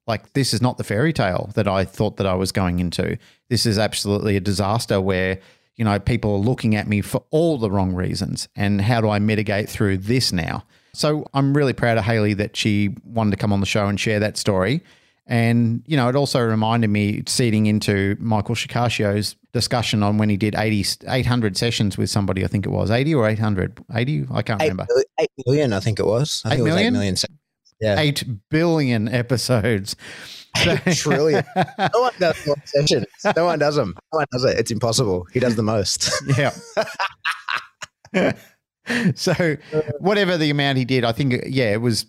Like 0.07 0.33
this 0.33 0.55
is 0.55 0.63
not 0.63 0.79
the 0.79 0.85
fairy 0.85 1.13
tale 1.13 1.51
that 1.55 1.69
I 1.69 1.85
thought 1.85 2.17
that 2.17 2.27
I 2.27 2.35
was 2.35 2.53
going 2.53 2.79
into. 2.79 3.19
This 3.49 3.67
is 3.67 3.79
absolutely 3.79 4.37
a 4.37 4.41
disaster 4.41 5.01
where, 5.01 5.41
you 5.77 5.85
know, 5.85 5.99
people 5.99 6.35
are 6.35 6.39
looking 6.39 6.75
at 6.75 6.89
me 6.89 7.01
for 7.01 7.25
all 7.31 7.59
the 7.59 7.71
wrong 7.71 7.95
reasons. 7.95 8.49
And 8.57 8.81
how 8.81 9.01
do 9.01 9.09
I 9.09 9.19
mitigate 9.19 9.69
through 9.69 9.99
this 9.99 10.33
now? 10.33 10.65
So 10.95 11.27
I'm 11.35 11.55
really 11.57 11.73
proud 11.73 11.99
of 11.99 12.05
Haley 12.05 12.35
that 12.35 12.57
she 12.57 12.95
wanted 13.05 13.33
to 13.33 13.37
come 13.37 13.53
on 13.53 13.61
the 13.61 13.67
show 13.67 13.87
and 13.87 13.99
share 14.01 14.21
that 14.21 14.37
story. 14.37 14.83
And, 15.27 15.83
you 15.87 15.97
know, 15.97 16.09
it 16.09 16.17
also 16.17 16.41
reminded 16.41 16.89
me, 16.91 17.23
seeding 17.27 17.65
into 17.67 18.15
Michael 18.21 18.55
Shikashio's 18.55 19.37
discussion 19.55 20.03
on 20.03 20.19
when 20.19 20.29
he 20.29 20.37
did 20.37 20.55
80, 20.55 21.07
800 21.09 21.57
sessions 21.57 21.97
with 21.97 22.11
somebody, 22.11 22.45
I 22.45 22.47
think 22.49 22.67
it 22.67 22.71
was 22.71 22.91
80 22.91 23.15
or 23.15 23.27
800. 23.29 23.79
80? 23.95 24.27
I 24.31 24.43
can't 24.43 24.61
Eight, 24.61 24.65
remember. 24.69 24.87
mil- 24.95 25.05
eight 25.21 25.31
million, 25.47 25.73
I 25.73 25.81
think 25.81 25.99
it 25.99 26.05
was. 26.07 26.43
I 26.45 26.49
Eight 26.49 26.51
think 26.57 26.61
it 26.61 26.63
was 26.65 26.75
million? 26.75 26.95
eight 26.95 26.99
million. 26.99 27.17
Yeah. 27.81 27.99
8 28.01 28.25
billion 28.51 29.09
episodes. 29.09 29.97
Eight 30.59 30.95
trillion. 30.97 31.43
No 31.79 32.01
one 32.03 32.13
does 32.21 32.47
more 32.47 32.57
sessions. 32.67 33.07
No 33.35 33.47
one 33.47 33.59
does 33.59 33.77
them. 33.77 33.95
No 34.13 34.19
one 34.19 34.27
does 34.31 34.45
it. 34.45 34.59
It's 34.59 34.71
impossible. 34.71 35.27
He 35.33 35.41
does 35.41 35.57
the 35.57 35.63
most. 35.63 36.11
Yeah. 36.39 36.53
so 39.15 39.33
uh, 39.33 39.81
whatever 39.99 40.37
the 40.37 40.51
amount 40.51 40.79
he 40.79 40.85
did, 40.85 41.05
I 41.05 41.13
think 41.13 41.45
yeah, 41.47 41.73
it 41.73 41.81
was 41.81 42.07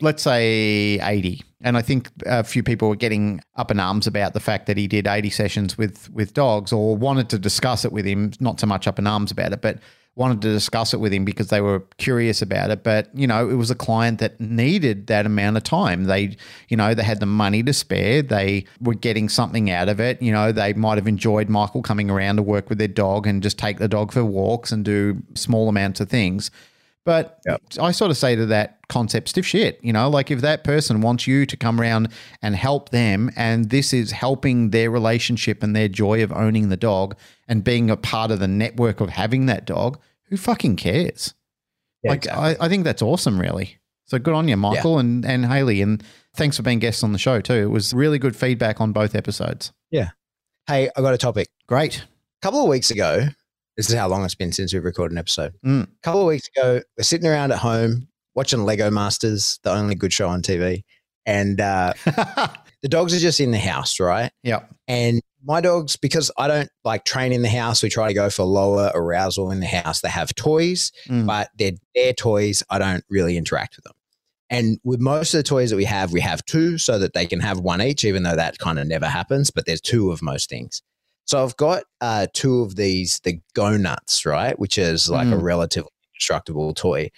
let's 0.00 0.22
say 0.22 0.98
80. 1.02 1.42
And 1.60 1.76
I 1.76 1.82
think 1.82 2.08
a 2.24 2.42
few 2.42 2.62
people 2.62 2.88
were 2.88 2.96
getting 2.96 3.40
up 3.56 3.70
in 3.70 3.78
arms 3.78 4.06
about 4.06 4.32
the 4.32 4.40
fact 4.40 4.66
that 4.66 4.76
he 4.76 4.86
did 4.86 5.06
80 5.06 5.30
sessions 5.30 5.76
with 5.76 6.10
with 6.10 6.32
dogs 6.34 6.72
or 6.72 6.96
wanted 6.96 7.28
to 7.30 7.38
discuss 7.38 7.84
it 7.84 7.92
with 7.92 8.06
him, 8.06 8.32
not 8.40 8.60
so 8.60 8.66
much 8.66 8.86
up 8.86 8.98
in 8.98 9.06
arms 9.06 9.30
about 9.30 9.52
it, 9.52 9.60
but 9.60 9.78
wanted 10.16 10.42
to 10.42 10.52
discuss 10.52 10.92
it 10.92 10.98
with 10.98 11.12
him 11.12 11.24
because 11.24 11.48
they 11.48 11.60
were 11.60 11.80
curious 11.96 12.42
about 12.42 12.70
it. 12.70 12.82
But, 12.82 13.08
you 13.14 13.26
know, 13.26 13.48
it 13.48 13.54
was 13.54 13.70
a 13.70 13.74
client 13.74 14.18
that 14.18 14.40
needed 14.40 15.06
that 15.06 15.24
amount 15.24 15.56
of 15.56 15.62
time. 15.62 16.04
They, 16.04 16.36
you 16.68 16.76
know, 16.76 16.94
they 16.94 17.04
had 17.04 17.20
the 17.20 17.26
money 17.26 17.62
to 17.62 17.72
spare. 17.72 18.22
They 18.22 18.66
were 18.80 18.94
getting 18.94 19.28
something 19.28 19.70
out 19.70 19.88
of 19.88 20.00
it. 20.00 20.20
You 20.20 20.32
know, 20.32 20.52
they 20.52 20.72
might 20.72 20.98
have 20.98 21.06
enjoyed 21.06 21.48
Michael 21.48 21.82
coming 21.82 22.10
around 22.10 22.36
to 22.36 22.42
work 22.42 22.68
with 22.68 22.78
their 22.78 22.88
dog 22.88 23.26
and 23.26 23.42
just 23.42 23.58
take 23.58 23.78
the 23.78 23.88
dog 23.88 24.12
for 24.12 24.24
walks 24.24 24.72
and 24.72 24.84
do 24.84 25.22
small 25.34 25.68
amounts 25.68 26.00
of 26.00 26.08
things. 26.08 26.50
But 27.04 27.40
Yep. 27.46 27.62
I 27.80 27.92
sort 27.92 28.10
of 28.10 28.18
say 28.18 28.36
to 28.36 28.46
that 28.46 28.78
concept, 28.88 29.30
stiff 29.30 29.46
shit. 29.46 29.78
You 29.82 29.92
know, 29.92 30.08
like 30.10 30.30
if 30.30 30.42
that 30.42 30.64
person 30.64 31.00
wants 31.00 31.26
you 31.26 31.46
to 31.46 31.56
come 31.56 31.80
around 31.80 32.08
and 32.42 32.54
help 32.54 32.90
them, 32.90 33.30
and 33.36 33.70
this 33.70 33.92
is 33.92 34.12
helping 34.12 34.70
their 34.70 34.90
relationship 34.90 35.62
and 35.62 35.74
their 35.74 35.88
joy 35.88 36.22
of 36.22 36.30
owning 36.32 36.68
the 36.68 36.76
dog 36.76 37.16
and 37.48 37.64
being 37.64 37.90
a 37.90 37.96
part 37.96 38.30
of 38.30 38.38
the 38.38 38.48
network 38.48 39.00
of 39.00 39.08
having 39.10 39.46
that 39.46 39.64
dog, 39.64 39.98
who 40.28 40.36
fucking 40.36 40.76
cares? 40.76 41.34
Yeah, 42.02 42.10
like, 42.10 42.24
exactly. 42.24 42.56
I, 42.60 42.66
I 42.66 42.68
think 42.68 42.84
that's 42.84 43.02
awesome, 43.02 43.40
really. 43.40 43.78
So 44.06 44.18
good 44.18 44.34
on 44.34 44.48
you, 44.48 44.56
Michael 44.56 44.98
and, 44.98 45.24
and 45.24 45.46
Haley. 45.46 45.82
And 45.82 46.02
thanks 46.34 46.56
for 46.56 46.62
being 46.62 46.80
guests 46.80 47.02
on 47.02 47.12
the 47.12 47.18
show, 47.18 47.40
too. 47.40 47.54
It 47.54 47.70
was 47.70 47.94
really 47.94 48.18
good 48.18 48.36
feedback 48.36 48.80
on 48.80 48.92
both 48.92 49.14
episodes. 49.14 49.72
Yeah. 49.90 50.10
Hey, 50.66 50.90
I 50.96 51.00
got 51.00 51.14
a 51.14 51.18
topic. 51.18 51.48
Great. 51.66 51.98
A 51.98 52.06
couple 52.42 52.60
of 52.60 52.68
weeks 52.68 52.90
ago, 52.90 53.28
this 53.76 53.88
is 53.88 53.94
how 53.96 54.08
long 54.08 54.24
it's 54.24 54.34
been 54.34 54.52
since 54.52 54.72
we've 54.72 54.84
recorded 54.84 55.12
an 55.12 55.18
episode. 55.18 55.54
Mm. 55.64 55.84
A 55.84 55.88
couple 56.02 56.20
of 56.22 56.26
weeks 56.26 56.48
ago, 56.56 56.80
we're 56.96 57.04
sitting 57.04 57.28
around 57.28 57.52
at 57.52 57.58
home 57.58 58.08
watching 58.34 58.64
Lego 58.64 58.90
Masters, 58.90 59.58
the 59.62 59.72
only 59.72 59.94
good 59.94 60.12
show 60.12 60.28
on 60.28 60.42
TV. 60.42 60.84
And 61.26 61.60
uh, 61.60 61.92
the 62.82 62.88
dogs 62.88 63.14
are 63.14 63.18
just 63.18 63.40
in 63.40 63.50
the 63.50 63.58
house, 63.58 64.00
right? 64.00 64.30
yeah. 64.42 64.60
And 64.88 65.20
my 65.42 65.60
dogs, 65.62 65.96
because 65.96 66.30
I 66.36 66.48
don't 66.48 66.68
like 66.84 67.04
train 67.04 67.32
in 67.32 67.40
the 67.42 67.48
house, 67.48 67.82
we 67.82 67.88
try 67.88 68.08
to 68.08 68.14
go 68.14 68.28
for 68.28 68.42
lower 68.44 68.90
arousal 68.94 69.50
in 69.50 69.60
the 69.60 69.66
house. 69.66 70.00
They 70.02 70.10
have 70.10 70.34
toys, 70.34 70.92
Mm. 71.08 71.26
but 71.26 71.50
they're 71.56 71.72
their 71.94 72.12
toys. 72.12 72.62
I 72.68 72.78
don't 72.78 73.04
really 73.08 73.36
interact 73.38 73.76
with 73.76 73.84
them. 73.84 73.94
And 74.50 74.78
with 74.84 75.00
most 75.00 75.32
of 75.32 75.38
the 75.38 75.44
toys 75.44 75.70
that 75.70 75.76
we 75.76 75.84
have, 75.84 76.12
we 76.12 76.20
have 76.20 76.44
two 76.44 76.76
so 76.76 76.98
that 76.98 77.14
they 77.14 77.24
can 77.24 77.38
have 77.40 77.60
one 77.60 77.80
each, 77.80 78.04
even 78.04 78.24
though 78.24 78.34
that 78.36 78.58
kind 78.58 78.78
of 78.80 78.86
never 78.88 79.06
happens. 79.06 79.50
But 79.50 79.64
there's 79.64 79.80
two 79.80 80.10
of 80.10 80.20
most 80.22 80.50
things. 80.50 80.82
So 81.30 81.44
I've 81.44 81.56
got 81.56 81.84
uh, 82.00 82.26
two 82.34 82.62
of 82.62 82.74
these, 82.74 83.20
the 83.20 83.40
GoughNuts, 83.54 84.26
right, 84.26 84.58
which 84.58 84.76
is 84.76 85.08
like 85.08 85.28
a 85.28 85.36
Mm. 85.36 85.42
relatively 85.42 85.88
indestructible 86.12 86.74
toy. 86.74 87.08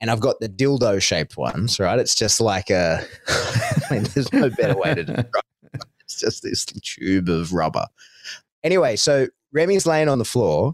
And 0.00 0.10
I've 0.10 0.20
got 0.20 0.40
the 0.40 0.48
dildo 0.48 1.02
shaped 1.02 1.36
ones, 1.36 1.78
right? 1.78 1.98
It's 1.98 2.14
just 2.14 2.40
like 2.40 2.70
a, 2.70 3.04
I 3.28 3.82
mean, 3.90 4.04
there's 4.14 4.32
no 4.32 4.48
better 4.48 4.78
way 4.78 4.94
to 4.94 5.04
describe 5.04 5.44
it. 5.74 5.82
It's 6.00 6.18
just 6.18 6.42
this 6.42 6.64
tube 6.64 7.28
of 7.28 7.52
rubber. 7.52 7.84
Anyway, 8.64 8.96
so 8.96 9.26
Remy's 9.52 9.84
laying 9.84 10.08
on 10.08 10.18
the 10.18 10.24
floor 10.24 10.72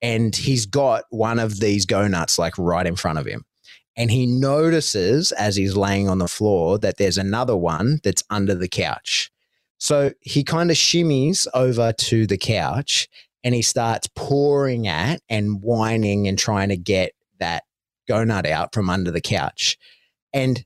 and 0.00 0.34
he's 0.34 0.64
got 0.64 1.04
one 1.10 1.38
of 1.38 1.60
these 1.60 1.84
GoughNuts 1.84 2.38
like 2.38 2.56
right 2.56 2.86
in 2.86 2.96
front 2.96 3.18
of 3.18 3.26
him. 3.26 3.44
And 3.98 4.10
he 4.10 4.24
notices 4.24 5.30
as 5.32 5.56
he's 5.56 5.76
laying 5.76 6.08
on 6.08 6.20
the 6.20 6.26
floor 6.26 6.78
that 6.78 6.96
there's 6.96 7.18
another 7.18 7.54
one 7.54 8.00
that's 8.02 8.24
under 8.30 8.54
the 8.54 8.66
couch. 8.68 9.30
So 9.78 10.12
he 10.20 10.42
kind 10.44 10.70
of 10.70 10.76
shimmies 10.76 11.46
over 11.54 11.92
to 11.92 12.26
the 12.26 12.36
couch 12.36 13.08
and 13.44 13.54
he 13.54 13.62
starts 13.62 14.08
pouring 14.14 14.88
at 14.88 15.22
and 15.28 15.62
whining 15.62 16.26
and 16.26 16.38
trying 16.38 16.68
to 16.68 16.76
get 16.76 17.12
that 17.38 17.62
GoughNut 18.08 18.46
out 18.46 18.74
from 18.74 18.90
under 18.90 19.10
the 19.10 19.20
couch. 19.20 19.78
And 20.32 20.64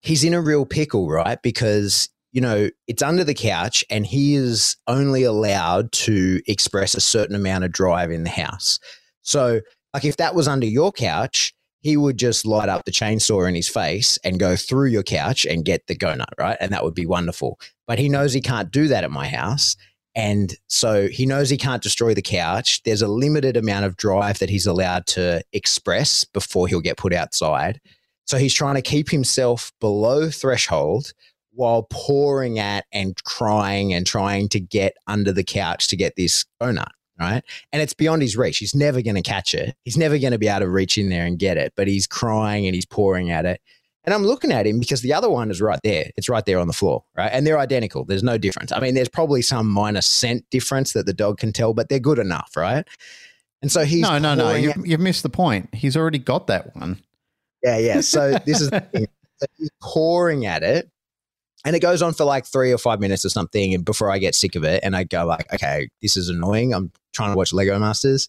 he's 0.00 0.24
in 0.24 0.34
a 0.34 0.40
real 0.40 0.64
pickle, 0.64 1.08
right? 1.08 1.42
Because, 1.42 2.08
you 2.32 2.40
know, 2.40 2.70
it's 2.86 3.02
under 3.02 3.24
the 3.24 3.34
couch 3.34 3.84
and 3.90 4.06
he 4.06 4.36
is 4.36 4.76
only 4.86 5.24
allowed 5.24 5.90
to 5.92 6.40
express 6.46 6.94
a 6.94 7.00
certain 7.00 7.34
amount 7.34 7.64
of 7.64 7.72
drive 7.72 8.10
in 8.12 8.22
the 8.22 8.30
house. 8.30 8.78
So, 9.22 9.60
like, 9.92 10.04
if 10.04 10.16
that 10.18 10.34
was 10.34 10.46
under 10.46 10.66
your 10.66 10.92
couch, 10.92 11.54
he 11.80 11.96
would 11.96 12.18
just 12.18 12.44
light 12.44 12.68
up 12.68 12.84
the 12.84 12.90
chainsaw 12.90 13.48
in 13.48 13.54
his 13.54 13.68
face 13.68 14.18
and 14.24 14.40
go 14.40 14.56
through 14.56 14.88
your 14.88 15.02
couch 15.02 15.44
and 15.44 15.64
get 15.64 15.86
the 15.86 15.96
GoughNut, 15.96 16.32
right? 16.38 16.56
And 16.60 16.72
that 16.72 16.84
would 16.84 16.94
be 16.94 17.06
wonderful. 17.06 17.58
But 17.86 17.98
he 17.98 18.08
knows 18.08 18.32
he 18.32 18.40
can't 18.40 18.70
do 18.70 18.88
that 18.88 19.04
at 19.04 19.10
my 19.10 19.28
house. 19.28 19.76
And 20.14 20.54
so 20.66 21.06
he 21.06 21.26
knows 21.26 21.48
he 21.48 21.56
can't 21.56 21.82
destroy 21.82 22.12
the 22.14 22.22
couch. 22.22 22.82
There's 22.82 23.02
a 23.02 23.08
limited 23.08 23.56
amount 23.56 23.84
of 23.84 23.96
drive 23.96 24.40
that 24.40 24.50
he's 24.50 24.66
allowed 24.66 25.06
to 25.08 25.42
express 25.52 26.24
before 26.24 26.66
he'll 26.66 26.80
get 26.80 26.96
put 26.96 27.14
outside. 27.14 27.80
So 28.24 28.36
he's 28.36 28.54
trying 28.54 28.74
to 28.74 28.82
keep 28.82 29.10
himself 29.10 29.72
below 29.80 30.28
threshold 30.28 31.12
while 31.52 31.86
pouring 31.90 32.58
at 32.58 32.84
and 32.92 33.16
crying 33.24 33.94
and 33.94 34.06
trying 34.06 34.48
to 34.50 34.60
get 34.60 34.96
under 35.06 35.32
the 35.32 35.44
couch 35.44 35.88
to 35.88 35.96
get 35.96 36.14
this 36.16 36.44
donut, 36.60 36.90
right? 37.18 37.42
And 37.72 37.82
it's 37.82 37.94
beyond 37.94 38.22
his 38.22 38.36
reach. 38.36 38.58
He's 38.58 38.74
never 38.74 39.02
going 39.02 39.16
to 39.16 39.22
catch 39.22 39.54
it. 39.54 39.76
He's 39.84 39.96
never 39.96 40.18
going 40.18 40.32
to 40.32 40.38
be 40.38 40.48
able 40.48 40.60
to 40.60 40.68
reach 40.68 40.98
in 40.98 41.08
there 41.08 41.26
and 41.26 41.38
get 41.38 41.56
it, 41.56 41.72
but 41.76 41.88
he's 41.88 42.06
crying 42.06 42.66
and 42.66 42.74
he's 42.74 42.86
pouring 42.86 43.30
at 43.30 43.44
it. 43.44 43.60
And 44.04 44.14
I'm 44.14 44.24
looking 44.24 44.52
at 44.52 44.66
him 44.66 44.78
because 44.78 45.02
the 45.02 45.12
other 45.12 45.28
one 45.28 45.50
is 45.50 45.60
right 45.60 45.80
there. 45.84 46.10
It's 46.16 46.28
right 46.28 46.44
there 46.46 46.58
on 46.58 46.66
the 46.66 46.72
floor, 46.72 47.04
right? 47.14 47.30
And 47.30 47.46
they're 47.46 47.58
identical. 47.58 48.04
There's 48.04 48.22
no 48.22 48.38
difference. 48.38 48.72
I 48.72 48.80
mean, 48.80 48.94
there's 48.94 49.08
probably 49.08 49.42
some 49.42 49.68
minor 49.68 50.00
scent 50.00 50.48
difference 50.50 50.94
that 50.94 51.04
the 51.04 51.12
dog 51.12 51.38
can 51.38 51.52
tell, 51.52 51.74
but 51.74 51.90
they're 51.90 51.98
good 51.98 52.18
enough, 52.18 52.56
right? 52.56 52.86
And 53.60 53.70
so 53.70 53.84
he's 53.84 54.02
no, 54.02 54.18
no, 54.18 54.34
no. 54.34 54.54
You've, 54.54 54.86
you've 54.86 55.00
missed 55.00 55.24
the 55.24 55.28
point. 55.28 55.74
He's 55.74 55.96
already 55.96 56.18
got 56.18 56.46
that 56.46 56.74
one. 56.76 57.02
Yeah, 57.62 57.78
yeah. 57.78 58.00
So 58.00 58.38
this 58.46 58.60
is 58.60 58.70
the 58.70 58.80
thing. 58.80 59.08
So 59.38 59.46
he's 59.56 59.70
pouring 59.82 60.46
at 60.46 60.62
it. 60.62 60.90
And 61.64 61.74
it 61.74 61.80
goes 61.80 62.02
on 62.02 62.12
for 62.14 62.24
like 62.24 62.46
three 62.46 62.72
or 62.72 62.78
five 62.78 63.00
minutes 63.00 63.24
or 63.24 63.30
something. 63.30 63.74
And 63.74 63.84
before 63.84 64.10
I 64.10 64.18
get 64.18 64.34
sick 64.34 64.54
of 64.54 64.64
it, 64.64 64.80
and 64.84 64.96
I 64.96 65.04
go 65.04 65.26
like, 65.26 65.52
okay, 65.52 65.88
this 66.00 66.16
is 66.16 66.28
annoying. 66.28 66.72
I'm 66.72 66.92
trying 67.12 67.32
to 67.32 67.36
watch 67.36 67.52
Lego 67.52 67.78
Masters. 67.78 68.28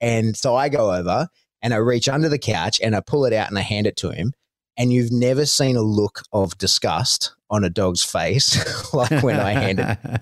And 0.00 0.36
so 0.36 0.54
I 0.54 0.68
go 0.68 0.94
over 0.94 1.28
and 1.60 1.74
I 1.74 1.78
reach 1.78 2.08
under 2.08 2.28
the 2.28 2.38
couch 2.38 2.80
and 2.80 2.94
I 2.94 3.00
pull 3.00 3.24
it 3.24 3.32
out 3.32 3.48
and 3.48 3.58
I 3.58 3.62
hand 3.62 3.86
it 3.86 3.96
to 3.98 4.10
him. 4.10 4.32
And 4.76 4.92
you've 4.92 5.10
never 5.10 5.44
seen 5.44 5.76
a 5.76 5.82
look 5.82 6.22
of 6.32 6.56
disgust 6.56 7.34
on 7.50 7.64
a 7.64 7.70
dog's 7.70 8.04
face 8.04 8.92
like 8.94 9.22
when 9.22 9.40
I 9.40 9.50
handed 9.50 9.98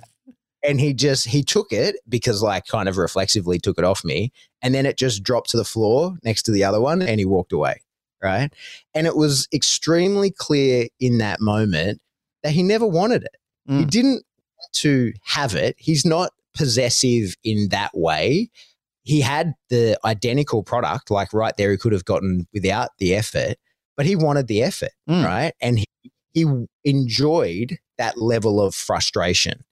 and 0.67 0.81
he 0.81 0.93
just 0.93 1.27
he 1.27 1.43
took 1.43 1.73
it 1.73 1.97
because 2.09 2.43
like 2.43 2.67
kind 2.67 2.89
of 2.89 2.97
reflexively 2.97 3.59
took 3.59 3.79
it 3.79 3.85
off 3.85 4.05
me 4.05 4.33
and 4.63 4.75
then 4.75 4.85
it 4.85 4.99
just 4.99 5.23
dropped 5.23 5.51
to 5.51 5.57
the 5.57 5.65
floor 5.65 6.17
next 6.25 6.43
to 6.43 6.53
the 6.53 6.65
other 6.65 6.81
one 6.81 7.01
and 7.01 7.19
he 7.19 7.25
walked 7.25 7.53
away 7.53 7.81
right 8.23 8.51
and 8.95 9.07
it 9.07 9.17
was 9.17 9.49
extremely 9.53 10.31
clear 10.31 10.89
in 11.01 11.19
that 11.19 11.41
moment 11.41 12.01
that 12.47 12.53
he 12.53 12.62
never 12.62 12.87
wanted 12.87 13.25
it. 13.25 13.37
He 13.67 13.85
Mm. 13.85 13.91
didn't 13.91 14.12
want 14.59 14.73
to 14.75 15.12
have 15.25 15.57
it. 15.57 15.75
He's 15.79 16.05
not 16.07 16.31
possessive 16.55 17.35
in 17.43 17.69
that 17.71 17.91
way. 17.97 18.50
He 19.03 19.21
had 19.21 19.55
the 19.69 19.99
identical 20.05 20.62
product 20.62 21.11
like 21.11 21.33
right 21.33 21.57
there 21.57 21.73
he 21.73 21.76
could 21.76 21.93
have 21.93 22.05
gotten 22.05 22.47
without 22.53 22.91
the 22.99 23.15
effort 23.15 23.57
but 23.97 24.05
he 24.07 24.15
wanted 24.15 24.47
the 24.47 24.62
effort 24.62 24.93
Mm. 25.09 25.25
right? 25.25 25.53
And 25.61 25.79
he, 25.79 25.87
he 26.35 26.45
enjoyed 26.85 27.79
that 27.99 28.19
level 28.19 28.61
of 28.61 28.75
frustration. 28.75 29.65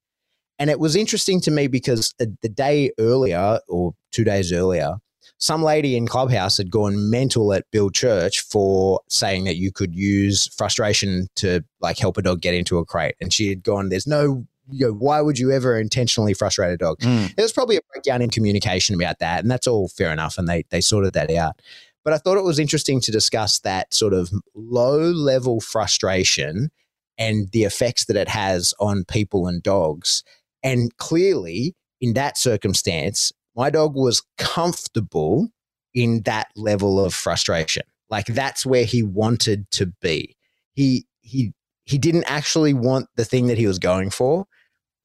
And 0.59 0.71
it 0.71 0.79
was 0.81 0.97
interesting 0.97 1.41
to 1.43 1.51
me 1.51 1.67
because 1.67 2.15
the 2.19 2.49
day 2.49 2.91
earlier 2.99 3.61
or 3.69 3.93
two 4.13 4.25
days 4.25 4.51
earlier, 4.53 4.97
some 5.39 5.63
lady 5.63 5.97
in 5.97 6.07
Clubhouse 6.07 6.57
had 6.57 6.71
gone 6.71 7.11
mental 7.11 7.53
at 7.53 7.71
Bill 7.71 7.91
Church 7.91 8.41
for 8.41 9.01
saying 9.09 9.45
that 9.45 9.57
you 9.57 9.73
could 9.73 9.95
use 9.95 10.49
frustration 10.57 11.29
to 11.37 11.63
like 11.81 11.99
help 11.99 12.17
a 12.17 12.23
dog 12.23 12.41
get 12.41 12.55
into 12.55 12.79
a 12.79 12.85
crate. 12.85 13.17
And 13.21 13.33
she 13.33 13.49
had 13.49 13.63
gone, 13.63 13.89
there's 13.89 14.07
no, 14.07 14.47
you 14.71 14.87
know, 14.87 14.93
why 14.93 15.21
would 15.21 15.39
you 15.39 15.51
ever 15.51 15.79
intentionally 15.79 16.35
frustrate 16.35 16.73
a 16.73 16.77
dog? 16.77 17.01
Mm. 17.01 17.35
There 17.35 17.45
was 17.45 17.53
probably 17.53 17.77
a 17.77 17.81
breakdown 17.93 18.23
in 18.23 18.31
communication 18.31 18.95
about 18.95 19.19
that. 19.19 19.41
And 19.41 19.51
that's 19.51 19.67
all 19.67 19.89
fair 19.89 20.13
enough. 20.13 20.39
And 20.39 20.49
they, 20.49 20.65
they 20.71 20.81
sorted 20.81 21.13
that 21.15 21.31
out. 21.31 21.61
But 22.05 22.13
I 22.13 22.19
thought 22.19 22.39
it 22.39 22.45
was 22.45 22.59
interesting 22.59 23.01
to 23.01 23.11
discuss 23.11 23.59
that 23.61 23.93
sort 23.93 24.13
of 24.15 24.31
low 24.55 24.99
level 24.99 25.61
frustration 25.61 26.71
and 27.19 27.51
the 27.53 27.65
effects 27.65 28.07
that 28.07 28.17
it 28.17 28.29
has 28.29 28.75
on 28.79 29.05
people 29.05 29.47
and 29.47 29.63
dogs. 29.63 30.23
And 30.63 30.95
clearly, 30.97 31.75
in 32.01 32.15
that 32.15 32.37
circumstance, 32.37 33.33
my 33.57 33.71
dog 33.71 33.95
was 33.95 34.23
comfortable 34.39 35.49
in 35.95 36.23
that 36.23 36.49
level 36.57 37.05
of 37.05 37.15
frustration. 37.15 37.85
Like 38.11 38.27
that's 38.27 38.67
where 38.67 38.85
he 38.85 39.03
wanted 39.03 39.71
to 39.73 39.87
be. 40.01 40.37
He 40.75 41.07
he 41.21 41.53
he 41.85 41.99
didn't 41.99 42.25
actually 42.25 42.75
want 42.75 43.07
the 43.17 43.25
thing 43.25 43.47
that 43.49 43.59
he 43.59 43.67
was 43.67 43.79
going 43.79 44.11
for. 44.11 44.47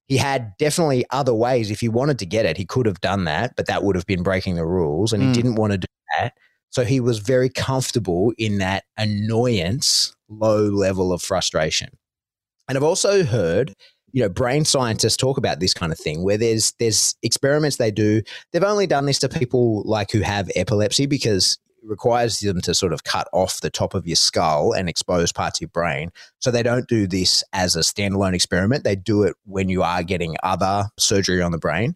He 0.07 0.17
had 0.17 0.53
definitely 0.57 1.05
other 1.11 1.33
ways. 1.33 1.69
If 1.69 1.81
he 1.81 1.89
wanted 1.89 2.17
to 2.19 2.25
get 2.25 2.45
it, 2.45 2.57
he 2.57 2.65
could 2.65 2.85
have 2.87 2.99
done 3.01 3.25
that, 3.25 3.55
but 3.55 3.67
that 3.67 3.83
would 3.83 3.95
have 3.95 4.07
been 4.07 4.23
breaking 4.23 4.55
the 4.55 4.65
rules. 4.65 5.13
And 5.13 5.21
Mm. 5.21 5.27
he 5.27 5.31
didn't 5.31 5.55
want 5.55 5.71
to 5.73 5.77
do 5.77 5.87
that. 6.17 6.33
So 6.71 6.83
he 6.83 6.99
was 6.99 7.19
very 7.19 7.49
comfortable 7.49 8.33
in 8.37 8.57
that 8.59 8.85
annoyance, 8.97 10.15
low 10.27 10.63
level 10.63 11.13
of 11.13 11.21
frustration. 11.21 11.89
And 12.67 12.77
I've 12.77 12.83
also 12.83 13.23
heard, 13.23 13.75
you 14.11 14.21
know, 14.21 14.29
brain 14.29 14.65
scientists 14.65 15.17
talk 15.17 15.37
about 15.37 15.59
this 15.59 15.73
kind 15.73 15.91
of 15.91 15.99
thing 15.99 16.23
where 16.23 16.37
there's 16.37 16.73
there's 16.79 17.15
experiments 17.23 17.77
they 17.77 17.91
do. 17.91 18.21
They've 18.51 18.63
only 18.63 18.87
done 18.87 19.05
this 19.05 19.19
to 19.19 19.29
people 19.29 19.83
like 19.85 20.11
who 20.11 20.21
have 20.21 20.49
epilepsy 20.55 21.05
because 21.05 21.57
it 21.81 21.87
requires 21.89 22.39
them 22.39 22.61
to 22.61 22.73
sort 22.73 22.93
of 22.93 23.03
cut 23.03 23.27
off 23.31 23.61
the 23.61 23.69
top 23.69 23.93
of 23.93 24.07
your 24.07 24.15
skull 24.15 24.73
and 24.73 24.89
expose 24.89 25.31
parts 25.31 25.59
of 25.59 25.61
your 25.61 25.69
brain. 25.69 26.11
So 26.39 26.51
they 26.51 26.63
don't 26.63 26.87
do 26.87 27.07
this 27.07 27.43
as 27.53 27.75
a 27.75 27.79
standalone 27.79 28.33
experiment. 28.33 28.83
They 28.83 28.95
do 28.95 29.23
it 29.23 29.35
when 29.45 29.69
you 29.69 29.83
are 29.83 30.03
getting 30.03 30.35
other 30.43 30.89
surgery 30.97 31.41
on 31.41 31.51
the 31.51 31.57
brain. 31.57 31.95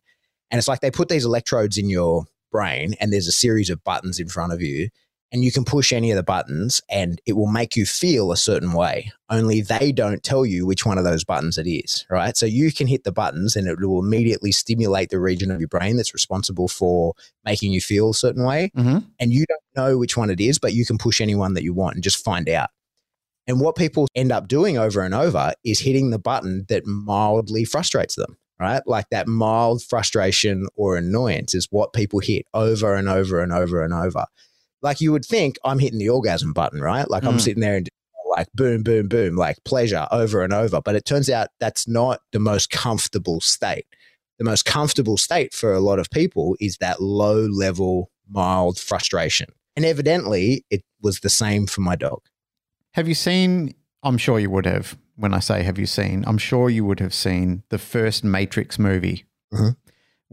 And 0.51 0.59
it's 0.59 0.67
like 0.67 0.81
they 0.81 0.91
put 0.91 1.09
these 1.09 1.25
electrodes 1.25 1.77
in 1.77 1.89
your 1.89 2.25
brain 2.51 2.93
and 2.99 3.11
there's 3.11 3.27
a 3.27 3.31
series 3.33 3.69
of 3.69 3.83
buttons 3.83 4.19
in 4.19 4.29
front 4.29 4.53
of 4.53 4.61
you 4.61 4.89
and 5.33 5.43
you 5.43 5.51
can 5.51 5.65
push 5.65 5.91
any 5.91 6.11
of 6.11 6.15
the 6.15 6.23
buttons 6.23 6.79
and 6.89 7.19
it 7.25 7.33
will 7.33 7.47
make 7.47 7.75
you 7.75 7.87
feel 7.87 8.31
a 8.31 8.37
certain 8.37 8.71
way. 8.71 9.11
Only 9.31 9.61
they 9.61 9.91
don't 9.91 10.23
tell 10.23 10.45
you 10.45 10.67
which 10.67 10.85
one 10.85 10.99
of 10.99 11.03
those 11.03 11.23
buttons 11.23 11.57
it 11.57 11.67
is, 11.67 12.05
right? 12.07 12.37
So 12.37 12.45
you 12.45 12.71
can 12.71 12.85
hit 12.85 13.03
the 13.03 13.11
buttons 13.11 13.55
and 13.55 13.67
it 13.67 13.79
will 13.79 13.99
immediately 13.99 14.51
stimulate 14.51 15.09
the 15.09 15.19
region 15.19 15.49
of 15.49 15.59
your 15.59 15.67
brain 15.67 15.97
that's 15.97 16.13
responsible 16.13 16.67
for 16.67 17.15
making 17.43 17.71
you 17.71 17.81
feel 17.81 18.11
a 18.11 18.13
certain 18.13 18.45
way. 18.45 18.71
Mhm. 18.77 19.07
And 19.19 19.33
you 19.33 19.45
don't 19.47 19.59
know 19.75 19.97
which 19.97 20.15
one 20.15 20.29
it 20.29 20.39
is, 20.39 20.59
but 20.59 20.73
you 20.73 20.85
can 20.85 20.99
push 20.99 21.19
any 21.19 21.33
one 21.33 21.55
that 21.55 21.63
you 21.63 21.73
want 21.73 21.95
and 21.95 22.03
just 22.03 22.23
find 22.23 22.47
out. 22.47 22.69
And 23.47 23.59
what 23.59 23.75
people 23.75 24.07
end 24.15 24.31
up 24.31 24.47
doing 24.47 24.77
over 24.77 25.01
and 25.01 25.15
over 25.15 25.53
is 25.65 25.79
hitting 25.79 26.11
the 26.11 26.19
button 26.19 26.65
that 26.69 26.85
mildly 26.85 27.65
frustrates 27.65 28.15
them, 28.15 28.37
right? 28.59 28.83
Like 28.85 29.09
that 29.09 29.27
mild 29.27 29.81
frustration 29.81 30.67
or 30.75 30.95
annoyance 30.95 31.55
is 31.55 31.67
what 31.71 31.91
people 31.91 32.19
hit 32.19 32.45
over 32.53 32.93
and 32.93 33.09
over 33.09 33.41
and 33.41 33.51
over 33.51 33.83
and 33.83 33.93
over 33.95 34.25
like 34.83 35.01
you 35.01 35.11
would 35.11 35.25
think 35.25 35.57
I'm 35.63 35.79
hitting 35.79 35.97
the 35.99 36.09
orgasm 36.09 36.53
button, 36.53 36.81
right? 36.81 37.09
Like 37.09 37.23
I'm 37.23 37.37
Mm. 37.37 37.41
sitting 37.41 37.61
there 37.61 37.77
and 37.77 37.89
like 38.29 38.47
boom, 38.53 38.83
boom, 38.83 39.07
boom, 39.07 39.35
like 39.35 39.63
pleasure 39.63 40.07
over 40.11 40.43
and 40.43 40.53
over. 40.53 40.81
But 40.81 40.95
it 40.95 41.05
turns 41.05 41.29
out 41.29 41.47
that's 41.59 41.87
not 41.87 42.19
the 42.31 42.39
most 42.39 42.69
comfortable 42.69 43.41
state. 43.41 43.85
The 44.39 44.43
most 44.45 44.65
comfortable 44.65 45.17
state 45.17 45.53
for 45.53 45.73
a 45.73 45.79
lot 45.79 45.99
of 45.99 46.09
people 46.09 46.55
is 46.59 46.77
that 46.77 47.01
low 47.01 47.45
level, 47.45 48.09
mild 48.29 48.79
frustration. 48.79 49.49
And 49.75 49.85
evidently, 49.85 50.65
it 50.69 50.83
was 51.01 51.19
the 51.21 51.29
same 51.29 51.65
for 51.67 51.81
my 51.81 51.95
dog. 51.95 52.21
Have 52.93 53.07
you 53.07 53.15
seen? 53.15 53.73
I'm 54.03 54.17
sure 54.17 54.39
you 54.39 54.49
would 54.49 54.65
have. 54.65 54.97
When 55.15 55.33
I 55.33 55.39
say 55.39 55.61
have 55.63 55.77
you 55.77 55.85
seen, 55.85 56.23
I'm 56.27 56.39
sure 56.39 56.69
you 56.71 56.83
would 56.85 56.99
have 56.99 57.13
seen 57.13 57.63
the 57.69 57.77
first 57.77 58.23
Matrix 58.23 58.79
movie. 58.79 59.25
Mhm. 59.53 59.75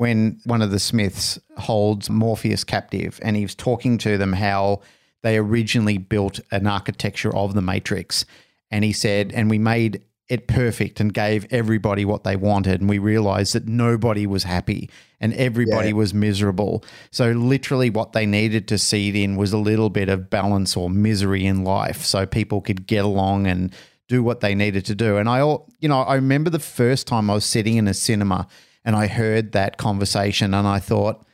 When 0.01 0.41
one 0.45 0.63
of 0.63 0.71
the 0.71 0.79
Smiths 0.79 1.39
holds 1.59 2.09
Morpheus 2.09 2.65
captive 2.65 3.21
and 3.21 3.37
he's 3.37 3.55
talking 3.55 3.99
to 3.99 4.17
them 4.17 4.33
how 4.33 4.81
they 5.23 5.37
originally 5.37 5.99
built 5.99 6.41
an 6.51 6.67
architecture 6.67 7.37
of 7.37 7.53
the 7.53 7.61
Matrix. 7.61 8.25
And 8.71 8.83
he 8.83 8.95
said, 8.95 9.31
and 9.35 9.51
we 9.51 9.59
made 9.59 10.03
it 10.31 10.49
perfect 10.49 11.01
and 11.01 11.13
gave 11.13 11.47
everybody 11.51 12.07
what 12.07 12.25
they 12.25 12.35
wanted. 12.35 12.81
And 12.81 12.89
we 12.89 12.99
realized 12.99 13.53
that 13.53 13.69
nobody 13.69 14.27
was 14.27 14.45
happy 14.45 14.89
and 15.21 15.35
everybody 15.35 15.89
Yeah. 15.89 15.95
was 15.97 16.15
miserable. 16.15 16.83
So, 17.11 17.33
literally, 17.33 17.91
what 17.91 18.15
they 18.15 18.25
needed 18.25 18.69
to 18.69 18.79
seed 18.79 19.15
in 19.15 19.37
was 19.37 19.53
a 19.53 19.59
little 19.59 19.91
bit 19.91 20.09
of 20.09 20.31
balance 20.31 20.79
or 20.79 20.89
misery 20.89 21.45
in 21.45 21.63
life 21.63 22.07
so 22.07 22.25
people 22.25 22.63
could 22.63 22.87
get 22.87 23.05
along 23.05 23.47
and 23.47 23.71
do 24.09 24.23
what 24.23 24.41
they 24.41 24.55
needed 24.55 24.87
to 24.87 24.95
do. 24.95 25.19
And 25.19 25.29
I, 25.29 25.41
you 25.81 25.89
know, 25.91 26.01
I 26.01 26.15
remember 26.15 26.49
the 26.49 26.59
first 26.59 27.07
time 27.07 27.29
I 27.29 27.35
was 27.35 27.45
sitting 27.45 27.77
in 27.77 27.87
a 27.87 27.93
cinema 27.93 28.47
and 28.85 28.97
I 28.97 29.07
heard 29.07 29.53
that 29.53 29.77
conversation 29.77 30.55
and 30.55 30.67
I 30.67 30.79
thought, 30.79 31.25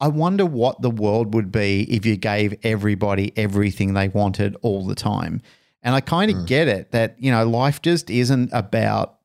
I 0.00 0.08
wonder 0.08 0.44
what 0.44 0.82
the 0.82 0.90
world 0.90 1.34
would 1.34 1.52
be 1.52 1.82
if 1.84 2.04
you 2.04 2.16
gave 2.16 2.54
everybody 2.62 3.32
everything 3.36 3.94
they 3.94 4.08
wanted 4.08 4.56
all 4.62 4.86
the 4.86 4.94
time. 4.94 5.40
And 5.82 5.94
I 5.94 6.00
kind 6.00 6.30
of 6.30 6.38
hmm. 6.38 6.44
get 6.44 6.68
it 6.68 6.90
that, 6.92 7.16
you 7.18 7.30
know, 7.30 7.46
life 7.46 7.82
just 7.82 8.10
isn't 8.10 8.50
about 8.52 9.18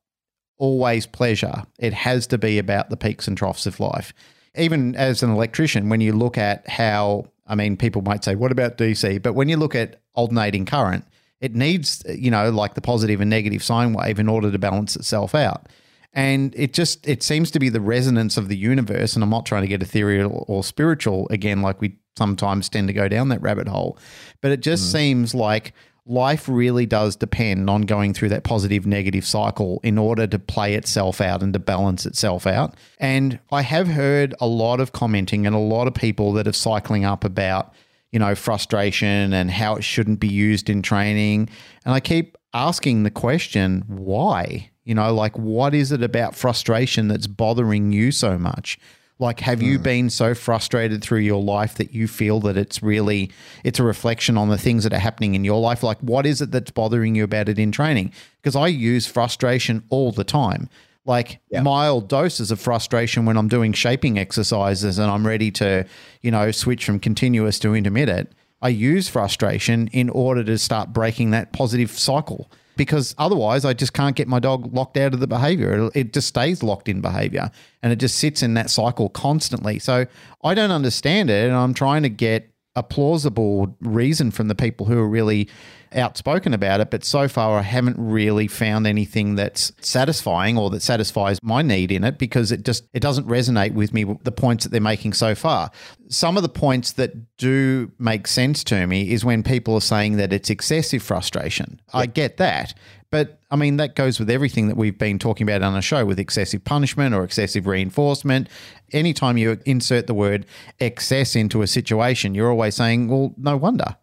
always 0.58 1.06
pleasure. 1.06 1.64
It 1.78 1.94
has 1.94 2.26
to 2.28 2.38
be 2.38 2.58
about 2.58 2.90
the 2.90 2.96
peaks 2.96 3.26
and 3.26 3.36
troughs 3.36 3.66
of 3.66 3.80
life. 3.80 4.12
Even 4.56 4.94
as 4.94 5.22
an 5.22 5.30
electrician, 5.30 5.88
when 5.88 6.00
you 6.00 6.12
look 6.12 6.36
at 6.36 6.68
how, 6.68 7.26
I 7.46 7.54
mean, 7.54 7.76
people 7.76 8.02
might 8.02 8.22
say, 8.24 8.34
what 8.34 8.52
about 8.52 8.76
DC? 8.76 9.22
But 9.22 9.32
when 9.32 9.48
you 9.48 9.56
look 9.56 9.74
at 9.74 10.00
alternating 10.14 10.66
current, 10.66 11.04
it 11.40 11.54
needs, 11.54 12.04
you 12.08 12.30
know, 12.30 12.50
like 12.50 12.74
the 12.74 12.82
positive 12.82 13.20
and 13.20 13.30
negative 13.30 13.62
sine 13.62 13.94
wave 13.94 14.18
in 14.18 14.28
order 14.28 14.50
to 14.52 14.58
balance 14.58 14.96
itself 14.96 15.34
out. 15.34 15.68
And 16.12 16.54
it 16.56 16.72
just 16.72 17.06
it 17.08 17.22
seems 17.22 17.50
to 17.52 17.58
be 17.58 17.68
the 17.68 17.80
resonance 17.80 18.36
of 18.36 18.48
the 18.48 18.56
universe. 18.56 19.14
And 19.14 19.22
I'm 19.22 19.30
not 19.30 19.46
trying 19.46 19.62
to 19.62 19.68
get 19.68 19.82
ethereal 19.82 20.44
or 20.48 20.64
spiritual 20.64 21.28
again, 21.30 21.62
like 21.62 21.80
we 21.80 21.98
sometimes 22.16 22.68
tend 22.68 22.88
to 22.88 22.94
go 22.94 23.08
down 23.08 23.28
that 23.28 23.42
rabbit 23.42 23.68
hole. 23.68 23.98
But 24.40 24.50
it 24.50 24.60
just 24.60 24.88
mm. 24.88 24.92
seems 24.92 25.34
like 25.34 25.72
life 26.06 26.48
really 26.48 26.86
does 26.86 27.14
depend 27.14 27.70
on 27.70 27.82
going 27.82 28.12
through 28.12 28.30
that 28.30 28.42
positive 28.42 28.86
negative 28.86 29.24
cycle 29.24 29.80
in 29.84 29.96
order 29.96 30.26
to 30.26 30.38
play 30.38 30.74
itself 30.74 31.20
out 31.20 31.42
and 31.42 31.52
to 31.52 31.58
balance 31.58 32.04
itself 32.06 32.46
out. 32.46 32.74
And 32.98 33.38
I 33.52 33.62
have 33.62 33.86
heard 33.86 34.34
a 34.40 34.46
lot 34.46 34.80
of 34.80 34.92
commenting 34.92 35.46
and 35.46 35.54
a 35.54 35.60
lot 35.60 35.86
of 35.86 35.94
people 35.94 36.32
that 36.32 36.48
are 36.48 36.52
cycling 36.52 37.04
up 37.04 37.24
about, 37.24 37.72
you 38.10 38.18
know, 38.18 38.34
frustration 38.34 39.32
and 39.32 39.50
how 39.50 39.76
it 39.76 39.84
shouldn't 39.84 40.18
be 40.18 40.28
used 40.28 40.68
in 40.68 40.82
training. 40.82 41.48
And 41.84 41.94
I 41.94 42.00
keep 42.00 42.36
asking 42.52 43.02
the 43.02 43.10
question, 43.10 43.84
why? 43.86 44.70
You 44.84 44.94
know, 44.94 45.14
like 45.14 45.38
what 45.38 45.74
is 45.74 45.92
it 45.92 46.02
about 46.02 46.34
frustration 46.34 47.08
that's 47.08 47.26
bothering 47.26 47.92
you 47.92 48.12
so 48.12 48.38
much? 48.38 48.78
Like, 49.20 49.40
have 49.40 49.60
you 49.60 49.76
hmm. 49.76 49.82
been 49.82 50.10
so 50.10 50.34
frustrated 50.34 51.02
through 51.02 51.18
your 51.18 51.42
life 51.42 51.74
that 51.74 51.92
you 51.92 52.08
feel 52.08 52.40
that 52.40 52.56
it's 52.56 52.82
really 52.82 53.30
it's 53.64 53.78
a 53.78 53.82
reflection 53.82 54.38
on 54.38 54.48
the 54.48 54.56
things 54.56 54.82
that 54.84 54.94
are 54.94 54.98
happening 54.98 55.34
in 55.34 55.44
your 55.44 55.60
life? 55.60 55.82
Like, 55.82 55.98
what 55.98 56.24
is 56.24 56.40
it 56.40 56.50
that's 56.50 56.70
bothering 56.70 57.14
you 57.14 57.24
about 57.24 57.48
it 57.50 57.58
in 57.58 57.70
training? 57.70 58.12
Because 58.40 58.56
I 58.56 58.68
use 58.68 59.06
frustration 59.06 59.84
all 59.90 60.10
the 60.10 60.24
time. 60.24 60.70
Like 61.04 61.40
Yeah. 61.50 61.62
mild 61.62 62.08
doses 62.08 62.50
of 62.50 62.60
frustration 62.60 63.26
when 63.26 63.36
I'm 63.36 63.48
doing 63.48 63.72
shaping 63.72 64.18
exercises 64.18 64.98
and 64.98 65.10
I'm 65.10 65.26
ready 65.26 65.50
to, 65.52 65.84
you 66.22 66.30
know, 66.30 66.50
switch 66.50 66.84
from 66.84 66.98
continuous 66.98 67.58
to 67.60 67.74
intermittent. 67.74 68.30
I 68.62 68.68
use 68.68 69.08
frustration 69.08 69.88
in 69.88 70.10
order 70.10 70.44
to 70.44 70.58
start 70.58 70.92
breaking 70.92 71.30
that 71.30 71.52
positive 71.52 71.90
cycle 71.90 72.50
because 72.76 73.14
otherwise 73.18 73.64
I 73.64 73.72
just 73.72 73.92
can't 73.92 74.16
get 74.16 74.28
my 74.28 74.38
dog 74.38 74.72
locked 74.74 74.96
out 74.96 75.12
of 75.12 75.20
the 75.20 75.26
behavior. 75.26 75.90
It, 75.94 76.12
just 76.12 76.28
stays 76.28 76.62
locked 76.62 76.88
in 76.88 77.00
behavior 77.00 77.50
and 77.82 77.92
it 77.92 77.96
just 77.96 78.18
sits 78.18 78.42
in 78.42 78.54
that 78.54 78.70
cycle 78.70 79.08
constantly. 79.10 79.78
So 79.78 80.06
I 80.42 80.54
don't 80.54 80.70
understand 80.70 81.30
it. 81.30 81.46
And 81.46 81.54
I'm 81.54 81.74
trying 81.74 82.02
to 82.04 82.08
get 82.08 82.50
a 82.80 82.82
plausible 82.82 83.76
reason 83.80 84.30
from 84.30 84.48
the 84.48 84.54
people 84.54 84.86
who 84.86 84.98
are 84.98 85.08
really 85.08 85.48
outspoken 85.92 86.54
about 86.54 86.80
it. 86.80 86.90
But 86.90 87.04
so 87.04 87.28
far, 87.28 87.58
I 87.58 87.62
haven't 87.62 87.96
really 87.98 88.48
found 88.48 88.86
anything 88.86 89.34
that's 89.34 89.70
satisfying 89.80 90.56
or 90.56 90.70
that 90.70 90.80
satisfies 90.80 91.38
my 91.42 91.60
need 91.60 91.92
in 91.92 92.04
it 92.04 92.18
because 92.18 92.50
it 92.52 92.64
just 92.64 92.84
it 92.94 93.00
doesn't 93.00 93.26
resonate 93.26 93.74
with 93.74 93.92
me 93.92 94.04
the 94.22 94.32
points 94.32 94.64
that 94.64 94.70
they're 94.70 94.80
making 94.80 95.12
so 95.12 95.34
far. 95.34 95.70
Some 96.08 96.36
of 96.38 96.42
the 96.42 96.48
points 96.48 96.92
that 96.92 97.36
do 97.36 97.92
make 97.98 98.26
sense 98.26 98.64
to 98.64 98.86
me 98.86 99.12
is 99.12 99.24
when 99.24 99.42
people 99.42 99.74
are 99.74 99.80
saying 99.80 100.16
that 100.16 100.32
it's 100.32 100.48
excessive 100.48 101.02
frustration. 101.02 101.80
I 101.92 102.06
get 102.06 102.38
that. 102.38 102.74
But 103.10 103.40
I 103.50 103.56
mean, 103.56 103.76
that 103.78 103.96
goes 103.96 104.20
with 104.20 104.30
everything 104.30 104.68
that 104.68 104.76
we've 104.76 104.96
been 104.96 105.18
talking 105.18 105.48
about 105.48 105.62
on 105.62 105.74
the 105.74 105.82
show 105.82 106.04
with 106.04 106.20
excessive 106.20 106.62
punishment 106.64 107.14
or 107.14 107.24
excessive 107.24 107.66
reinforcement. 107.66 108.48
Anytime 108.92 109.36
you 109.36 109.58
insert 109.66 110.06
the 110.06 110.14
word 110.14 110.46
excess 110.78 111.34
into 111.34 111.62
a 111.62 111.66
situation, 111.66 112.34
you're 112.34 112.50
always 112.50 112.76
saying, 112.76 113.08
well, 113.08 113.34
no 113.36 113.56
wonder. 113.56 113.96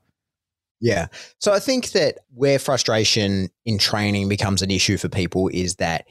Yeah. 0.82 1.08
So 1.39 1.54
I 1.54 1.60
think 1.60 1.91
that 1.91 2.20
where 2.34 2.60
frustration 2.60 3.50
in 3.65 3.78
training 3.78 4.30
becomes 4.30 4.62
an 4.62 4.72
issue 4.72 4.98
for 4.98 5.10
people 5.10 5.48
is 5.48 5.76
that, 5.78 6.06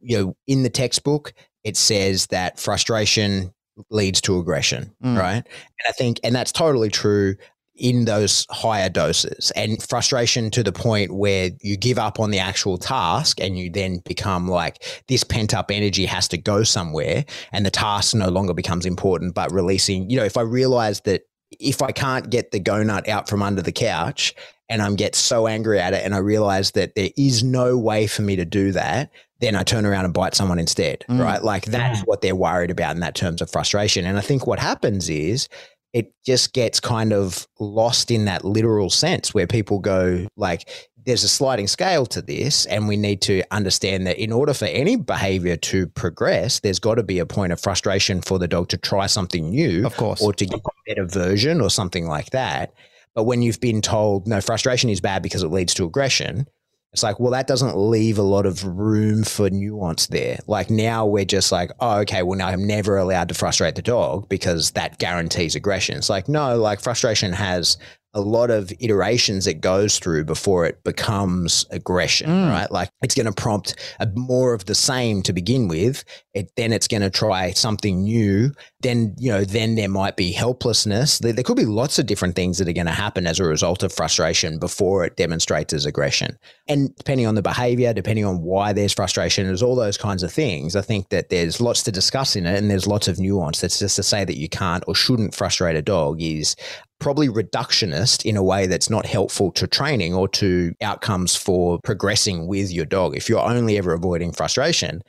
you 0.00 0.16
know, 0.16 0.36
in 0.46 0.62
the 0.62 0.70
textbook, 0.70 1.34
it 1.64 1.76
says 1.76 2.26
that 2.28 2.58
frustration 2.58 3.52
leads 3.90 4.20
to 4.22 4.38
aggression, 4.38 4.94
Mm. 5.04 5.18
right? 5.18 5.34
And 5.34 5.88
I 5.88 5.92
think, 5.92 6.20
and 6.24 6.34
that's 6.34 6.52
totally 6.52 6.88
true 6.88 7.36
in 7.78 8.04
those 8.04 8.46
higher 8.50 8.88
doses 8.88 9.50
and 9.56 9.82
frustration 9.82 10.50
to 10.50 10.62
the 10.62 10.72
point 10.72 11.14
where 11.14 11.50
you 11.62 11.76
give 11.76 11.98
up 11.98 12.18
on 12.20 12.30
the 12.30 12.38
actual 12.38 12.76
task 12.76 13.40
and 13.40 13.58
you 13.58 13.70
then 13.70 13.98
become 14.04 14.48
like 14.48 14.82
this 15.08 15.24
pent 15.24 15.54
up 15.54 15.70
energy 15.70 16.04
has 16.04 16.26
to 16.28 16.36
go 16.36 16.62
somewhere 16.62 17.24
and 17.52 17.64
the 17.64 17.70
task 17.70 18.14
no 18.14 18.28
longer 18.28 18.52
becomes 18.52 18.84
important 18.84 19.34
but 19.34 19.52
releasing 19.52 20.10
you 20.10 20.16
know 20.16 20.24
if 20.24 20.36
i 20.36 20.40
realize 20.42 21.00
that 21.02 21.22
if 21.60 21.80
i 21.80 21.92
can't 21.92 22.30
get 22.30 22.50
the 22.50 22.60
GoughNut 22.60 23.08
out 23.08 23.28
from 23.28 23.42
under 23.42 23.62
the 23.62 23.72
couch 23.72 24.34
and 24.68 24.82
i'm 24.82 24.96
get 24.96 25.14
so 25.14 25.46
angry 25.46 25.78
at 25.78 25.94
it 25.94 26.04
and 26.04 26.14
i 26.14 26.18
realize 26.18 26.72
that 26.72 26.94
there 26.96 27.10
is 27.16 27.44
no 27.44 27.78
way 27.78 28.06
for 28.06 28.22
me 28.22 28.34
to 28.36 28.44
do 28.44 28.72
that 28.72 29.10
then 29.40 29.54
i 29.54 29.62
turn 29.62 29.86
around 29.86 30.04
and 30.04 30.12
bite 30.14 30.34
someone 30.34 30.58
instead 30.58 31.04
Mm. 31.08 31.22
right? 31.22 31.42
Like 31.44 31.66
that's 31.66 32.00
what 32.00 32.20
they're 32.22 32.34
worried 32.34 32.70
about 32.70 32.94
in 32.96 33.00
that 33.00 33.14
terms 33.14 33.40
of 33.40 33.50
frustration. 33.50 34.04
And 34.04 34.18
i 34.18 34.20
think 34.20 34.46
what 34.46 34.58
happens 34.58 35.08
is 35.08 35.48
it 35.92 36.12
just 36.24 36.52
gets 36.52 36.80
kind 36.80 37.12
of 37.12 37.46
lost 37.58 38.10
in 38.10 38.26
that 38.26 38.44
literal 38.44 38.90
sense 38.90 39.32
where 39.32 39.46
people 39.46 39.78
go 39.78 40.26
like 40.36 40.68
there's 41.06 41.24
a 41.24 41.28
sliding 41.28 41.66
scale 41.66 42.04
to 42.04 42.20
this, 42.20 42.66
and 42.66 42.86
we 42.86 42.94
need 42.94 43.22
to 43.22 43.42
understand 43.50 44.06
that 44.06 44.18
in 44.22 44.30
order 44.30 44.52
for 44.52 44.66
any 44.66 44.94
behavior 44.96 45.56
to 45.56 45.86
progress, 45.86 46.60
there's 46.60 46.78
got 46.78 46.96
to 46.96 47.02
be 47.02 47.18
a 47.18 47.24
point 47.24 47.50
of 47.50 47.58
frustration 47.58 48.20
for 48.20 48.38
the 48.38 48.46
dog 48.46 48.68
to 48.68 48.76
try 48.76 49.06
something 49.06 49.48
new, 49.48 49.86
Of 49.86 49.96
course. 49.96 50.20
or 50.20 50.34
to 50.34 50.44
get 50.44 50.60
a 50.60 50.70
better 50.86 51.06
version 51.06 51.62
or 51.62 51.70
something 51.70 52.06
like 52.06 52.28
that. 52.30 52.74
But 53.14 53.24
when 53.24 53.40
you've 53.40 53.58
been 53.60 53.80
told, 53.80 54.26
no, 54.26 54.42
frustration 54.42 54.90
is 54.90 55.00
bad 55.00 55.22
because 55.22 55.42
it 55.42 55.48
leads 55.48 55.72
to 55.74 55.84
aggression, 55.86 56.46
it's 56.92 57.02
like, 57.02 57.20
well, 57.20 57.32
that 57.32 57.46
doesn't 57.46 57.76
leave 57.76 58.18
a 58.18 58.22
lot 58.22 58.46
of 58.46 58.64
room 58.64 59.22
for 59.22 59.50
nuance 59.50 60.06
there. 60.06 60.38
Like 60.46 60.70
now 60.70 61.06
we're 61.06 61.26
just 61.26 61.52
like, 61.52 61.70
oh, 61.80 61.98
okay, 62.00 62.22
well, 62.22 62.38
now 62.38 62.48
I'm 62.48 62.66
never 62.66 62.96
allowed 62.96 63.28
to 63.28 63.34
frustrate 63.34 63.74
the 63.74 63.82
dog 63.82 64.28
because 64.28 64.70
that 64.70 64.98
guarantees 64.98 65.54
aggression. 65.54 65.98
It's 65.98 66.08
like, 66.08 66.28
no, 66.28 66.56
like 66.56 66.80
frustration 66.80 67.32
has 67.32 67.76
a 68.14 68.20
lot 68.20 68.50
of 68.50 68.72
iterations 68.80 69.46
it 69.46 69.60
goes 69.60 69.98
through 69.98 70.24
before 70.24 70.64
it 70.64 70.82
becomes 70.82 71.66
aggression, 71.70 72.28
Mm. 72.28 72.50
right? 72.50 72.70
Like 72.72 72.88
it's 73.02 73.14
going 73.14 73.26
to 73.26 73.32
prompt 73.32 73.74
a, 74.00 74.06
more 74.14 74.54
of 74.54 74.64
the 74.64 74.74
same 74.74 75.22
to 75.22 75.32
begin 75.32 75.68
with. 75.68 76.04
It, 76.34 76.50
then 76.56 76.72
it's 76.72 76.88
going 76.88 77.02
to 77.02 77.10
try 77.10 77.50
something 77.52 78.02
new. 78.02 78.52
Then, 78.80 79.14
you 79.18 79.30
know, 79.30 79.44
then 79.44 79.74
there 79.74 79.88
might 79.88 80.16
be 80.16 80.32
helplessness. 80.32 81.18
There, 81.18 81.32
there 81.32 81.44
could 81.44 81.56
be 81.56 81.66
lots 81.66 81.98
of 81.98 82.06
different 82.06 82.34
things 82.34 82.58
that 82.58 82.68
are 82.68 82.72
going 82.72 82.86
to 82.86 82.92
happen 82.92 83.26
as 83.26 83.40
a 83.40 83.44
result 83.44 83.82
of 83.82 83.92
frustration 83.92 84.58
before 84.58 85.04
it 85.04 85.16
demonstrates 85.16 85.74
as 85.74 85.84
aggression. 85.84 86.38
And 86.66 86.94
depending 86.96 87.26
on 87.26 87.34
the 87.34 87.42
behavior, 87.42 87.92
depending 87.92 88.24
on 88.24 88.40
why 88.42 88.72
there's 88.72 88.92
frustration, 88.94 89.46
there's 89.46 89.62
all 89.62 89.76
those 89.76 89.98
kinds 89.98 90.22
of 90.22 90.32
things. 90.32 90.76
I 90.76 90.82
think 90.82 91.10
that 91.10 91.28
there's 91.28 91.60
lots 91.60 91.82
to 91.84 91.92
discuss 91.92 92.36
in 92.36 92.46
it 92.46 92.56
and 92.56 92.70
there's 92.70 92.86
lots 92.86 93.08
of 93.08 93.18
nuance. 93.18 93.60
That's 93.60 93.78
just 93.78 93.96
to 93.96 94.02
say 94.02 94.24
that 94.24 94.38
you 94.38 94.48
can't 94.48 94.84
or 94.86 94.94
shouldn't 94.94 95.34
frustrate 95.34 95.76
a 95.76 95.82
dog 95.82 96.22
is 96.22 96.56
probably 97.00 97.28
reductionist 97.28 98.24
in 98.24 98.36
a 98.36 98.42
way 98.42 98.66
that's 98.66 98.90
not 98.90 99.06
helpful 99.06 99.52
to 99.52 99.66
training 99.66 100.14
or 100.14 100.28
to 100.28 100.72
outcomes 100.80 101.36
for 101.36 101.78
progressing 101.82 102.46
with 102.46 102.72
your 102.72 102.84
dog. 102.84 103.16
If 103.16 103.28
you're 103.28 103.40
only 103.44 103.78
ever 103.78 103.92
avoiding 103.92 104.32
frustration, 104.32 105.02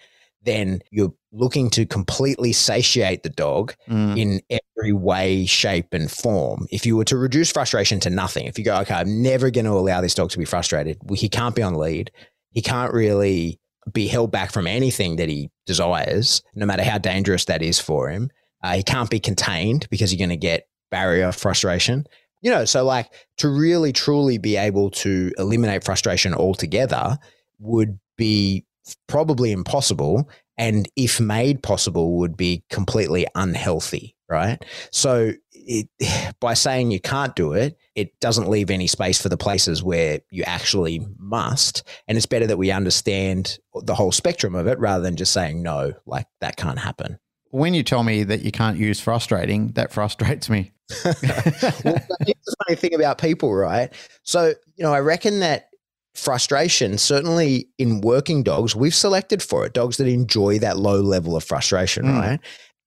then 0.43 0.79
you're 0.91 1.13
looking 1.33 1.69
to 1.71 1.85
completely 1.85 2.53
satiate 2.53 3.23
the 3.23 3.29
dog 3.29 3.73
Mm. 3.89 4.17
in 4.17 4.41
every 4.49 4.93
way, 4.93 5.45
shape, 5.45 5.93
and 5.93 6.09
form. 6.09 6.65
If 6.71 6.85
you 6.85 6.95
were 6.95 7.03
to 7.05 7.17
reduce 7.17 7.51
frustration 7.51 7.99
to 8.01 8.09
nothing, 8.09 8.45
if 8.45 8.57
you 8.57 8.63
go, 8.63 8.77
okay, 8.81 8.93
I'm 8.93 9.21
never 9.21 9.51
going 9.51 9.65
to 9.65 9.71
allow 9.71 9.99
this 9.99 10.13
dog 10.13 10.29
to 10.31 10.37
be 10.37 10.45
frustrated, 10.45 10.97
he 11.13 11.27
can't 11.27 11.55
be 11.55 11.61
on 11.61 11.73
lead, 11.75 12.11
he 12.51 12.61
can't 12.61 12.93
really 12.93 13.59
be 13.91 14.07
held 14.07 14.31
back 14.31 14.51
from 14.51 14.67
anything 14.67 15.17
that 15.17 15.27
he 15.29 15.49
desires, 15.65 16.41
no 16.55 16.65
matter 16.65 16.83
how 16.83 16.97
dangerous 16.97 17.45
that 17.45 17.61
is 17.61 17.79
for 17.79 18.09
him. 18.09 18.29
Uh, 18.63 18.73
he 18.75 18.83
can't 18.83 19.09
be 19.09 19.19
contained 19.19 19.87
because 19.89 20.13
you're 20.13 20.25
going 20.25 20.29
to 20.29 20.37
get 20.37 20.67
barrier 20.91 21.31
frustration. 21.31 22.05
You 22.41 22.51
know, 22.51 22.65
so 22.65 22.85
like 22.85 23.11
to 23.37 23.49
really 23.49 23.91
truly 23.91 24.37
be 24.37 24.55
able 24.55 24.91
to 24.91 25.31
eliminate 25.37 25.83
frustration 25.83 26.33
altogether 26.33 27.17
would 27.59 27.99
be 28.17 28.65
probably 29.07 29.51
impossible. 29.51 30.29
And 30.57 30.87
if 30.95 31.19
made 31.19 31.63
possible, 31.63 32.17
would 32.17 32.37
be 32.37 32.63
completely 32.69 33.25
unhealthy, 33.35 34.15
right? 34.29 34.63
So 34.91 35.33
it, 35.51 35.87
by 36.39 36.53
saying 36.53 36.91
you 36.91 36.99
can't 36.99 37.35
do 37.35 37.53
it, 37.53 37.77
it 37.95 38.19
doesn't 38.19 38.49
leave 38.49 38.69
any 38.69 38.87
space 38.87 39.21
for 39.21 39.29
the 39.29 39.37
places 39.37 39.83
where 39.83 40.19
you 40.31 40.43
actually 40.43 41.05
must. 41.17 41.83
And 42.07 42.17
it's 42.17 42.25
better 42.25 42.47
that 42.47 42.57
we 42.57 42.71
understand 42.71 43.59
the 43.73 43.95
whole 43.95 44.11
spectrum 44.11 44.55
of 44.55 44.67
it 44.67 44.79
rather 44.79 45.03
than 45.03 45.15
just 45.15 45.33
saying 45.33 45.61
no, 45.61 45.93
like 46.05 46.27
that 46.41 46.57
can't 46.57 46.79
happen. 46.79 47.19
When 47.51 47.73
you 47.73 47.83
tell 47.83 48.03
me 48.03 48.23
that 48.23 48.41
you 48.41 48.51
can't 48.51 48.77
use 48.77 48.99
frustrating, 48.99 49.69
that 49.69 49.91
frustrates 49.91 50.49
me. 50.49 50.71
well, 51.05 51.13
here's 51.21 51.75
the 51.83 52.55
funny 52.65 52.75
thing 52.75 52.93
about 52.93 53.17
people, 53.17 53.53
right? 53.53 53.91
So, 54.23 54.53
you 54.75 54.83
know, 54.83 54.93
I 54.93 54.99
reckon 54.99 55.39
that 55.39 55.69
frustration, 56.15 56.97
certainly 56.97 57.69
in 57.77 58.01
working 58.01 58.43
dogs, 58.43 58.75
we've 58.75 58.95
selected 58.95 59.41
for 59.41 59.65
it 59.65 59.73
dogs 59.73 59.97
that 59.97 60.07
enjoy 60.07 60.59
that 60.59 60.77
low 60.77 60.99
level 60.99 61.35
of 61.35 61.43
frustration, 61.43 62.05
Mm. 62.05 62.19
right? 62.19 62.39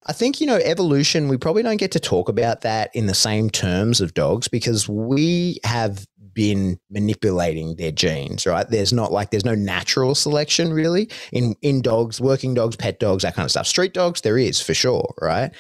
I 0.07 0.12
think, 0.12 0.40
you 0.40 0.48
know, 0.48 0.57
evolution, 0.57 1.29
we 1.29 1.37
probably 1.37 1.62
don't 1.62 1.77
get 1.77 1.92
to 1.92 2.01
talk 2.01 2.29
about 2.29 2.62
that 2.62 2.90
in 2.92 3.07
the 3.07 3.14
same 3.14 3.51
terms 3.51 4.01
of 4.01 4.14
dogs 4.14 4.48
because 4.48 4.88
we 4.88 5.61
have 5.64 6.07
been 6.34 6.78
manipulating 6.90 7.76
their 7.76 7.92
genes, 7.92 8.46
right? 8.46 8.68
There's 8.68 8.92
not 8.92 9.12
like 9.12 9.30
there's 9.30 9.44
no 9.44 9.54
natural 9.54 10.14
selection 10.14 10.72
really 10.72 11.08
in 11.32 11.54
in 11.62 11.82
dogs, 11.82 12.20
working 12.20 12.54
dogs, 12.54 12.76
pet 12.76 13.00
dogs, 13.00 13.22
that 13.22 13.34
kind 13.34 13.44
of 13.44 13.50
stuff. 13.50 13.66
Street 13.66 13.94
dogs, 13.94 14.20
there 14.20 14.38
is 14.38 14.60
for 14.60 14.74
sure, 14.74 15.14
right? 15.20 15.52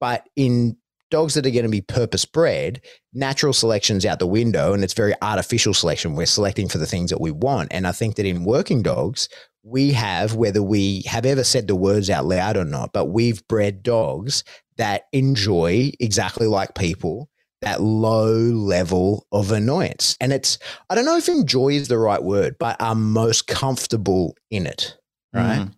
But 0.00 0.28
in 0.36 0.76
dogs 1.10 1.34
that 1.34 1.46
are 1.46 1.50
going 1.50 1.64
to 1.64 1.68
be 1.68 1.80
purpose 1.80 2.24
bred, 2.24 2.80
natural 3.12 3.52
selection's 3.52 4.06
out 4.06 4.18
the 4.18 4.26
window 4.26 4.72
and 4.72 4.84
it's 4.84 4.94
very 4.94 5.14
artificial 5.22 5.74
selection. 5.74 6.14
We're 6.14 6.26
selecting 6.26 6.68
for 6.68 6.78
the 6.78 6.86
things 6.86 7.10
that 7.10 7.20
we 7.20 7.32
want. 7.32 7.68
And 7.72 7.86
I 7.86 7.92
think 7.92 8.16
that 8.16 8.26
in 8.26 8.44
working 8.44 8.82
dogs, 8.82 9.28
we 9.62 9.92
have, 9.92 10.36
whether 10.36 10.62
we 10.62 11.02
have 11.06 11.26
ever 11.26 11.44
said 11.44 11.66
the 11.66 11.74
words 11.74 12.08
out 12.08 12.26
loud 12.26 12.56
or 12.56 12.64
not, 12.64 12.92
but 12.92 13.06
we've 13.06 13.46
bred 13.48 13.82
dogs 13.82 14.44
that 14.76 15.04
enjoy 15.12 15.90
exactly 16.00 16.46
like 16.46 16.74
people 16.74 17.28
that 17.62 17.82
low 17.82 18.32
level 18.32 19.26
of 19.32 19.52
annoyance. 19.52 20.16
And 20.20 20.32
it's, 20.32 20.58
I 20.88 20.94
don't 20.94 21.04
know 21.04 21.16
if 21.16 21.28
enjoy 21.28 21.70
is 21.70 21.88
the 21.88 21.98
right 21.98 22.22
word, 22.22 22.56
but 22.58 22.80
are 22.80 22.94
most 22.94 23.46
comfortable 23.46 24.36
in 24.50 24.66
it. 24.66 24.96
Right. 25.32 25.60
Mm. 25.60 25.74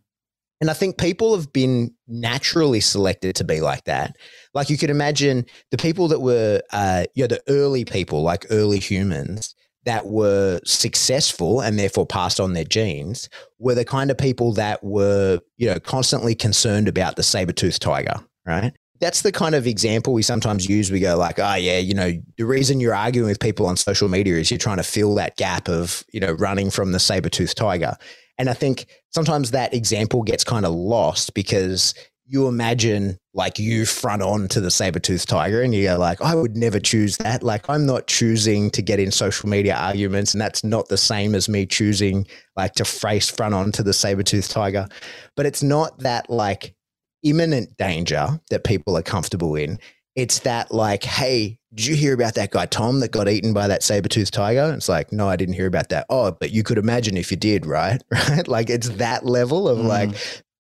And 0.61 0.71
I 0.71 0.75
think 0.75 0.97
people 0.97 1.35
have 1.35 1.53
been 1.53 1.93
naturally 2.07 2.79
selected 2.79 3.35
to 3.37 3.45
be 3.45 3.61
like 3.61 3.85
that. 3.85 4.17
Like 4.55 4.71
you 4.71 4.79
could 4.79 4.91
imagine 4.91 5.45
the 5.73 5.77
people 5.77 6.07
that 6.09 6.21
were, 6.21 6.63
uh, 6.71 7.05
you 7.15 7.25
know, 7.25 7.29
the 7.29 7.43
early 7.49 7.85
people, 7.85 8.23
like 8.23 8.47
early 8.49 8.79
humans 8.79 9.57
that 9.85 10.07
were 10.07 10.61
successful 10.65 11.61
and 11.61 11.77
therefore 11.77 12.07
passed 12.07 12.39
on 12.39 12.53
their 12.53 12.63
genes, 12.63 13.29
were 13.59 13.75
the 13.75 13.85
kind 13.85 14.13
of 14.13 14.17
people 14.17 14.53
that 14.53 14.85
were, 14.85 15.41
you 15.57 15.67
know, 15.67 15.81
constantly 15.81 16.37
concerned 16.37 16.87
about 16.87 17.17
the 17.17 17.25
saber-toothed 17.25 17.83
tiger, 17.83 18.15
right? 18.47 18.73
That's 19.03 19.23
the 19.23 19.33
kind 19.33 19.57
of 19.57 19.67
example 19.67 20.15
we 20.15 20.23
sometimes 20.23 20.69
use. 20.69 20.93
We 20.93 21.01
go 21.01 21.19
like, 21.19 21.41
oh 21.41 21.55
yeah, 21.57 21.79
you 21.79 21.93
know, 21.93 22.13
the 22.39 22.47
reason 22.47 22.79
you're 22.79 22.95
arguing 22.95 23.29
with 23.29 23.41
people 23.41 23.67
on 23.67 23.77
social 23.77 24.09
media 24.09 24.37
is 24.37 24.49
you're 24.49 24.59
trying 24.59 24.77
to 24.77 24.85
fill 24.85 25.17
that 25.17 25.37
gap 25.37 25.69
of, 25.69 26.05
you 26.13 26.21
know, 26.21 26.33
running 26.33 26.71
from 26.71 26.93
the 26.93 27.01
saber-toothed 27.01 27.57
tiger. 27.57 27.97
And 28.39 28.49
I 28.49 28.55
think 28.55 28.87
sometimes 29.11 29.51
that 29.51 29.75
example 29.75 30.23
gets 30.23 30.45
kind 30.45 30.65
of 30.65 30.73
lost 30.73 31.35
because 31.35 31.95
you 32.27 32.47
imagine 32.47 33.19
like 33.35 33.59
you 33.59 33.87
front 33.87 34.23
on 34.23 34.47
to 34.49 34.61
the 34.61 34.71
saber-toothed 34.71 35.29
tiger 35.29 35.63
and 35.63 35.75
you 35.75 35.83
go 35.83 35.99
like, 35.99 36.21
I 36.23 36.37
would 36.37 36.57
never 36.57 36.79
choose 36.79 37.17
that. 37.17 37.43
Like 37.43 37.69
I'm 37.69 37.85
not 37.85 38.07
choosing 38.07 38.71
to 38.71 38.83
get 38.83 39.01
in 39.01 39.11
social 39.11 39.49
media 39.49 39.75
arguments 39.75 40.33
and 40.33 40.41
that's 40.41 40.63
not 40.63 40.89
the 40.89 40.97
same 40.97 41.35
as 41.35 41.49
me 41.49 41.67
choosing 41.67 42.25
like 42.57 42.75
to 42.75 42.85
face 42.85 43.29
front 43.29 43.53
on 43.53 43.73
to 43.73 43.83
the 43.83 43.93
saber-toothed 43.93 44.51
tiger. 44.51 44.87
But 45.35 45.47
it's 45.47 45.65
not 45.65 45.99
that 45.99 46.31
like 46.31 46.77
imminent 47.23 47.77
danger 47.77 48.41
that 48.51 48.65
people 48.65 48.97
are 48.97 49.03
comfortable 49.03 49.55
in. 49.57 49.79
It's 50.15 50.41
that 50.41 50.73
like, 50.73 51.05
hey, 51.05 51.59
did 51.75 51.87
you 51.87 51.95
hear 51.95 52.13
about 52.13 52.35
that 52.35 52.51
guy 52.51 52.67
Tom 52.67 53.01
that 53.01 53.13
got 53.13 53.29
eaten 53.29 53.55
by 53.55 53.67
that 53.69 53.83
saber-toothed 53.83 54.35
tiger? 54.35 54.73
It's 54.75 54.89
like, 54.89 55.11
no, 55.11 55.29
I 55.29 55.37
didn't 55.37 55.55
hear 55.55 55.67
about 55.67 55.89
that. 55.89 56.05
Oh, 56.11 56.31
but 56.33 56.51
you 56.51 56.63
could 56.63 56.77
imagine 56.77 57.17
if 57.17 57.31
you 57.31 57.37
did, 57.37 57.65
right? 57.65 58.03
Right? 58.11 58.47
Like 58.47 58.69
it's 58.69 58.91
that 58.91 59.25
level 59.25 59.69
of 59.69 59.79
Mm. 59.79 59.87
like 59.87 60.11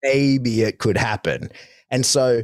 maybe 0.03 0.63
it 0.63 0.79
could 0.79 0.97
happen. 0.97 1.51
And 1.91 2.05
so, 2.05 2.43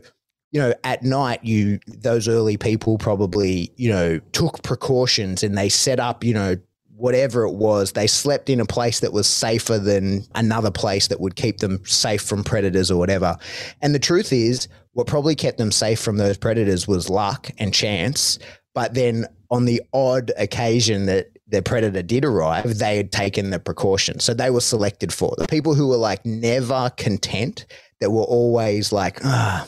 you 0.53 0.61
know, 0.61 0.75
at 0.85 1.03
night, 1.03 1.44
you 1.44 1.81
those 1.88 2.29
early 2.29 2.57
people 2.57 2.98
probably, 2.98 3.72
you 3.77 3.90
know, 3.90 4.20
took 4.33 4.62
precautions 4.62 5.42
and 5.42 5.59
they 5.59 5.68
set 5.68 5.98
up, 5.98 6.22
you 6.22 6.35
know, 6.35 6.57
whatever 7.03 7.45
it 7.45 7.55
was, 7.55 7.93
they 7.93 8.07
slept 8.07 8.49
in 8.49 8.61
a 8.61 8.65
place 8.65 9.01
that 9.01 9.12
was 9.12 9.27
safer 9.27 9.77
than 9.77 10.25
another 10.37 10.71
place 10.71 11.09
that 11.09 11.21
would 11.21 11.35
keep 11.35 11.59
them 11.59 11.85
safe 11.85 12.23
from 12.23 12.45
predators 12.45 12.93
or 12.93 12.97
whatever. 12.97 13.37
And 13.83 13.93
the 13.93 13.99
truth 13.99 14.33
is, 14.33 14.69
what 14.93 15.09
probably 15.09 15.35
kept 15.35 15.59
them 15.59 15.73
safe 15.73 15.99
from 15.99 16.17
those 16.17 16.38
predators 16.38 16.87
was 16.87 17.11
luck 17.11 17.51
and 17.59 17.75
chance. 17.75 18.38
But 18.73 18.95
then 18.95 19.27
on 19.51 19.65
the 19.65 19.83
odd 19.93 20.31
occasion 20.38 21.07
that 21.07 21.27
the 21.49 21.61
predator 21.61 22.03
did 22.03 22.25
arrive, 22.25 22.79
they 22.79 22.99
had 22.99 23.11
taken 23.11 23.51
the 23.51 23.59
precautions. 23.59 24.23
So 24.23 24.33
they 24.33 24.51
were 24.51 24.61
selected 24.61 25.12
for. 25.12 25.35
The 25.37 25.49
people 25.49 25.75
who 25.75 25.88
were 25.88 25.97
like 25.97 26.25
never 26.25 26.91
content, 26.97 27.67
that 27.99 28.11
were 28.11 28.23
always 28.23 28.93
like, 28.93 29.25
ah, 29.25 29.67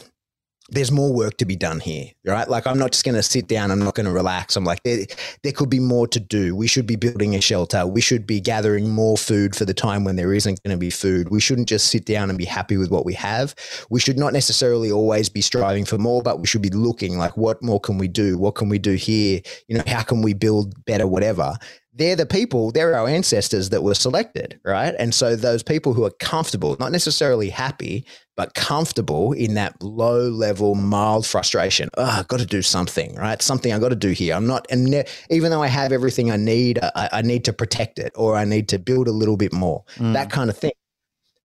there's 0.71 0.91
more 0.91 1.13
work 1.13 1.37
to 1.37 1.45
be 1.45 1.57
done 1.57 1.79
here, 1.79 2.07
right? 2.25 2.49
Like, 2.49 2.67
I'm 2.67 2.79
not 2.79 2.93
just 2.93 3.05
going 3.05 3.17
to 3.17 3.23
sit 3.23 3.49
down. 3.49 3.71
I'm 3.71 3.81
not 3.81 3.95
going 3.95 4.07
to 4.07 4.13
relax. 4.13 4.57
I'm 4.57 4.65
like, 4.65 4.83
there, 4.83 5.05
there 5.43 5.53
could 5.53 5.69
be 5.69 5.79
more 5.79 6.09
to 6.09 6.19
do. 6.19 6.57
We 6.57 6.67
should 6.67 6.87
be 6.87 6.97
building 6.97 7.35
a 7.35 7.41
shelter. 7.41 7.87
We 7.87 8.01
should 8.01 8.27
be 8.27 8.41
gathering 8.41 8.89
more 8.89 9.19
food 9.19 9.55
for 9.55 9.67
the 9.67 9.75
time 9.75 10.05
when 10.05 10.17
there 10.17 10.33
isn't 10.33 10.63
going 10.63 10.75
to 10.75 10.79
be 10.79 10.89
food. 10.89 11.29
We 11.29 11.41
shouldn't 11.41 11.69
just 11.69 11.89
sit 11.89 12.07
down 12.07 12.31
and 12.31 12.39
be 12.39 12.47
happy 12.47 12.79
with 12.79 12.91
what 12.91 13.05
we 13.05 13.13
have. 13.15 13.55
We 13.91 14.01
should 14.01 14.19
not 14.19 14.33
necessarily 14.33 14.91
always 14.91 15.29
be 15.29 15.43
striving 15.43 15.85
for 15.85 15.99
more, 15.99 16.23
but 16.23 16.41
we 16.41 16.47
should 16.47 16.63
be 16.63 16.71
looking 16.71 17.19
like, 17.19 17.37
what 17.37 17.63
more 17.63 17.79
can 17.79 17.99
we 17.99 18.09
do? 18.09 18.39
What 18.39 18.55
can 18.55 18.71
we 18.71 18.79
do 18.79 18.95
here? 18.95 19.43
You 19.69 19.77
know, 19.77 19.85
how 19.87 20.03
can 20.03 20.23
we 20.23 20.33
build 20.33 20.83
better, 20.87 21.07
whatever? 21.07 21.59
They're 21.97 22.17
the 22.17 22.27
people, 22.27 22.73
they're 22.73 22.95
our 22.95 23.09
ancestors 23.09 23.71
that 23.71 23.85
were 23.85 23.95
selected, 23.95 24.59
right? 24.65 24.95
And 24.99 25.15
so 25.15 25.37
those 25.37 25.63
people 25.63 25.95
who 25.95 26.05
are 26.05 26.11
comfortable, 26.19 26.77
not 26.81 26.91
necessarily 26.91 27.51
happy, 27.51 28.05
but 28.37 28.55
comfortable 28.55 29.33
in 29.33 29.55
that 29.55 29.81
low 29.81 30.29
level, 30.29 30.75
mild 30.75 31.25
frustration. 31.25 31.89
Oh, 31.97 32.05
I've 32.05 32.27
got 32.27 32.41
to 32.41 32.47
do 32.47 32.63
something, 32.63 33.15
right? 33.15 33.41
Something 33.41 33.73
I've 33.73 33.81
got 33.81 33.91
to 33.91 33.97
do 33.97 34.11
here. 34.11 34.35
I'm 34.35 34.47
not, 34.47 34.67
and 34.71 34.87
ne- 34.87 35.05
even 35.31 35.53
though 35.53 35.63
I 35.63 35.69
have 35.69 35.93
everything 35.93 36.33
I 36.33 36.37
need, 36.37 36.81
I, 36.83 37.09
I, 37.13 37.23
need 37.23 37.45
to 37.45 37.53
protect 37.53 38.01
it 38.01 38.13
or 38.17 38.35
I 38.35 38.45
need 38.45 38.69
to 38.71 38.79
build 38.81 39.07
a 39.07 39.13
little 39.13 39.37
bit 39.37 39.53
more, 39.53 39.85
mm. 39.95 40.13
that 40.15 40.31
kind 40.31 40.51
of 40.51 40.59
thing. 40.59 40.73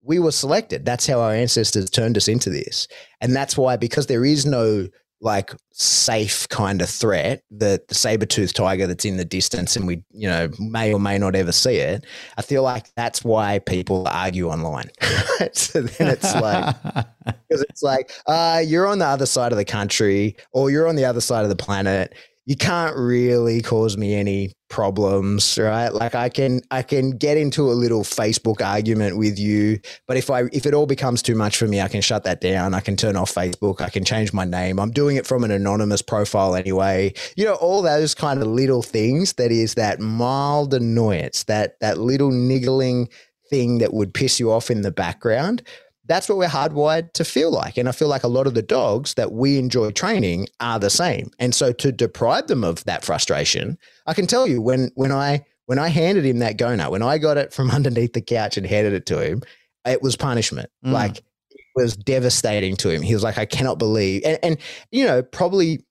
We 0.01 0.17
were 0.17 0.31
selected. 0.31 0.83
That's 0.83 1.05
how 1.05 1.19
our 1.19 1.33
ancestors 1.33 1.91
turned 1.91 2.17
us 2.17 2.27
into 2.27 2.49
this. 2.49 2.87
And 3.21 3.35
that's 3.35 3.55
why, 3.55 3.77
because 3.77 4.07
there 4.07 4.25
is 4.25 4.47
no 4.47 4.87
like 5.21 5.51
safe 5.71 6.47
kind 6.49 6.81
of 6.81 6.89
threat, 6.89 7.43
the, 7.51 7.81
the 7.87 7.95
saber 7.95 8.25
toothed 8.25 8.55
tiger 8.55 8.87
that's 8.87 9.05
in 9.05 9.17
the 9.17 9.25
distance 9.25 9.75
and 9.75 9.85
we, 9.85 10.03
you 10.11 10.27
know, 10.27 10.49
may 10.59 10.93
or 10.93 10.99
may 10.99 11.17
not 11.17 11.35
ever 11.35 11.51
see 11.51 11.77
it. 11.77 12.05
I 12.37 12.41
feel 12.41 12.63
like 12.63 12.93
that's 12.95 13.23
why 13.23 13.59
people 13.59 14.07
argue 14.07 14.49
online. 14.49 14.89
so 15.53 15.81
then 15.81 16.07
it's 16.09 16.33
like, 16.35 16.75
because 17.25 17.61
it's 17.69 17.83
like, 17.83 18.11
uh, 18.27 18.63
you're 18.65 18.87
on 18.87 18.99
the 18.99 19.05
other 19.05 19.25
side 19.25 19.51
of 19.51 19.57
the 19.57 19.65
country 19.65 20.35
or 20.51 20.69
you're 20.69 20.87
on 20.87 20.95
the 20.95 21.05
other 21.05 21.21
side 21.21 21.43
of 21.43 21.49
the 21.49 21.55
planet 21.55 22.13
you 22.49 22.55
can't 22.55 22.97
really 22.97 23.61
cause 23.61 23.95
me 23.95 24.15
any 24.15 24.51
problems 24.69 25.57
right? 25.57 25.89
Like 25.89 26.15
i 26.15 26.29
can 26.29 26.61
i 26.71 26.81
can 26.81 27.11
get 27.11 27.37
into 27.37 27.71
a 27.71 27.73
little 27.73 28.03
facebook 28.03 28.65
argument 28.65 29.17
with 29.17 29.37
you 29.37 29.79
but 30.07 30.17
if 30.17 30.29
i 30.29 30.43
if 30.51 30.65
it 30.65 30.73
all 30.73 30.87
becomes 30.87 31.21
too 31.21 31.35
much 31.35 31.57
for 31.57 31.67
me 31.67 31.79
i 31.79 31.87
can 31.87 32.01
shut 32.01 32.23
that 32.23 32.41
down. 32.41 32.73
I 32.73 32.79
can 32.79 32.95
turn 32.95 33.15
off 33.15 33.33
facebook. 33.33 33.81
I 33.81 33.89
can 33.89 34.03
change 34.03 34.33
my 34.33 34.45
name. 34.45 34.79
I'm 34.79 34.91
doing 34.91 35.15
it 35.15 35.27
from 35.27 35.43
an 35.43 35.51
anonymous 35.51 36.01
profile 36.01 36.55
anyway. 36.55 37.13
You 37.35 37.45
know 37.45 37.55
all 37.55 37.81
those 37.81 38.15
kind 38.15 38.41
of 38.41 38.47
little 38.47 38.81
things 38.81 39.33
that 39.33 39.51
is 39.51 39.75
that 39.75 39.99
mild 39.99 40.73
annoyance 40.73 41.43
that 41.43 41.79
that 41.81 41.99
little 41.99 42.31
niggling 42.31 43.09
thing 43.49 43.77
that 43.79 43.93
would 43.93 44.13
piss 44.13 44.39
you 44.39 44.51
off 44.51 44.71
in 44.71 44.81
the 44.81 44.91
background 44.91 45.61
that's 46.09 46.27
what 46.27 46.39
we're 46.39 46.47
hardwired 46.47 47.13
to 47.13 47.23
feel 47.23 47.51
like. 47.51 47.77
And 47.77 47.87
I 47.87 47.91
feel 47.91 48.07
like 48.07 48.23
a 48.23 48.27
lot 48.27 48.47
of 48.47 48.55
the 48.55 48.63
dogs 48.63 49.13
that 49.13 49.31
we 49.31 49.59
enjoy 49.59 49.91
training 49.91 50.47
are 50.59 50.79
the 50.79 50.89
same. 50.89 51.29
And 51.37 51.53
so 51.53 51.71
to 51.73 51.91
deprive 51.91 52.47
them 52.47 52.63
of 52.63 52.83
that 52.85 53.05
frustration, 53.05 53.77
I 54.07 54.15
can 54.15 54.25
tell 54.25 54.47
you 54.47 54.59
when 54.59 54.89
when 54.95 55.11
I 55.11 55.45
when 55.67 55.77
I 55.77 55.89
handed 55.89 56.25
him 56.25 56.39
that 56.39 56.57
go 56.57 56.75
when 56.89 57.03
I 57.03 57.19
got 57.19 57.37
it 57.37 57.53
from 57.53 57.69
underneath 57.71 58.13
the 58.13 58.21
couch 58.21 58.57
and 58.57 58.65
handed 58.65 58.93
it 58.93 59.05
to 59.05 59.19
him, 59.23 59.43
it 59.85 60.01
was 60.01 60.17
punishment. 60.17 60.71
Mm. 60.83 60.93
Like 60.93 61.17
it 61.17 61.61
was 61.75 61.95
devastating 61.95 62.75
to 62.77 62.89
him. 62.89 63.03
He 63.03 63.13
was 63.13 63.23
like, 63.23 63.37
I 63.37 63.45
cannot 63.45 63.77
believe 63.77 64.23
and, 64.25 64.39
and 64.41 64.57
you 64.91 65.05
know, 65.05 65.21
probably 65.21 65.85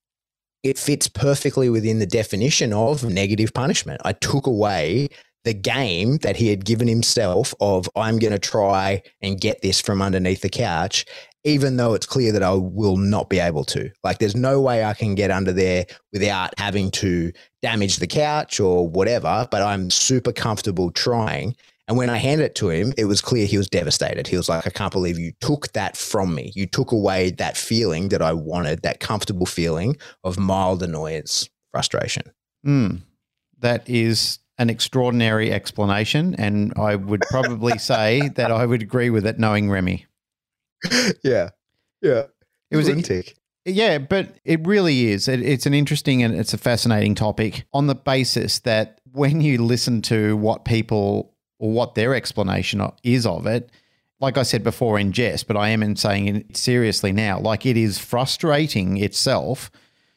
it 0.64 0.76
fits 0.76 1.06
perfectly 1.06 1.70
within 1.70 2.00
the 2.00 2.06
definition 2.06 2.72
of 2.72 3.04
negative 3.04 3.54
punishment. 3.54 4.00
I 4.04 4.14
took 4.14 4.48
away 4.48 5.10
the 5.44 5.54
game 5.54 6.18
that 6.18 6.36
he 6.36 6.48
had 6.48 6.64
given 6.64 6.88
himself 6.88 7.54
of 7.60 7.88
I'm 7.96 8.18
going 8.18 8.32
to 8.32 8.38
try 8.38 9.02
and 9.22 9.40
get 9.40 9.62
this 9.62 9.80
from 9.80 10.02
underneath 10.02 10.42
the 10.42 10.48
couch 10.48 11.04
even 11.44 11.76
though 11.76 11.94
it's 11.94 12.06
clear 12.06 12.32
that 12.32 12.42
I 12.42 12.52
will 12.52 12.96
not 12.96 13.30
be 13.30 13.38
able 13.38 13.64
to. 13.64 13.90
Like 14.04 14.18
there's 14.18 14.36
no 14.36 14.60
way 14.60 14.84
I 14.84 14.92
can 14.92 15.14
get 15.14 15.30
under 15.30 15.52
there 15.52 15.86
without 16.12 16.52
having 16.58 16.90
to 16.92 17.32
damage 17.62 17.96
the 17.96 18.06
couch 18.06 18.60
or 18.60 18.86
whatever, 18.88 19.48
but 19.50 19.62
I'm 19.62 19.90
super 19.90 20.32
comfortable 20.32 20.90
trying. 20.90 21.56
And 21.86 21.96
when 21.96 22.10
I 22.10 22.18
handed 22.18 22.44
it 22.44 22.54
to 22.56 22.68
him, 22.68 22.92
it 22.98 23.06
was 23.06 23.22
clear 23.22 23.46
he 23.46 23.56
was 23.56 23.68
devastated. 23.68 24.26
He 24.26 24.36
was 24.36 24.48
like, 24.48 24.66
I 24.66 24.70
can't 24.70 24.92
believe 24.92 25.18
you 25.18 25.32
took 25.40 25.72
that 25.72 25.96
from 25.96 26.34
me. 26.34 26.52
You 26.54 26.66
took 26.66 26.92
away 26.92 27.30
that 27.30 27.56
feeling 27.56 28.10
that 28.10 28.20
I 28.20 28.34
wanted, 28.34 28.82
that 28.82 29.00
comfortable 29.00 29.46
feeling 29.46 29.96
of 30.24 30.38
mild 30.38 30.82
annoyance, 30.82 31.48
frustration. 31.70 32.24
Mm, 32.66 33.00
that 33.60 33.88
is 33.88 34.38
an 34.58 34.70
extraordinary 34.70 35.52
explanation, 35.52 36.34
and 36.34 36.72
I 36.76 36.96
would 36.96 37.22
probably 37.30 37.78
say 37.78 38.28
that 38.34 38.50
I 38.50 38.66
would 38.66 38.82
agree 38.82 39.10
with 39.10 39.26
it, 39.26 39.38
knowing 39.38 39.70
Remy. 39.70 40.06
Yeah, 41.22 41.50
yeah, 42.02 42.24
it 42.70 42.76
was 42.76 42.88
lunatic. 42.88 43.36
Yeah, 43.64 43.98
but 43.98 44.36
it 44.44 44.66
really 44.66 45.08
is. 45.08 45.28
It, 45.28 45.42
it's 45.42 45.66
an 45.66 45.74
interesting 45.74 46.22
and 46.22 46.34
it's 46.34 46.54
a 46.54 46.58
fascinating 46.58 47.14
topic 47.14 47.66
on 47.72 47.86
the 47.86 47.94
basis 47.94 48.60
that 48.60 49.00
when 49.12 49.40
you 49.40 49.62
listen 49.62 50.00
to 50.02 50.36
what 50.36 50.64
people 50.64 51.34
or 51.58 51.72
what 51.72 51.94
their 51.94 52.14
explanation 52.14 52.82
is 53.02 53.26
of 53.26 53.46
it, 53.46 53.70
like 54.20 54.38
I 54.38 54.42
said 54.42 54.64
before 54.64 54.98
in 54.98 55.12
jest, 55.12 55.46
but 55.46 55.56
I 55.56 55.68
am 55.68 55.82
in 55.82 55.96
saying 55.96 56.28
it 56.28 56.56
seriously 56.56 57.12
now, 57.12 57.38
like 57.38 57.66
it 57.66 57.76
is 57.76 57.98
frustrating 57.98 58.96
itself 58.96 59.70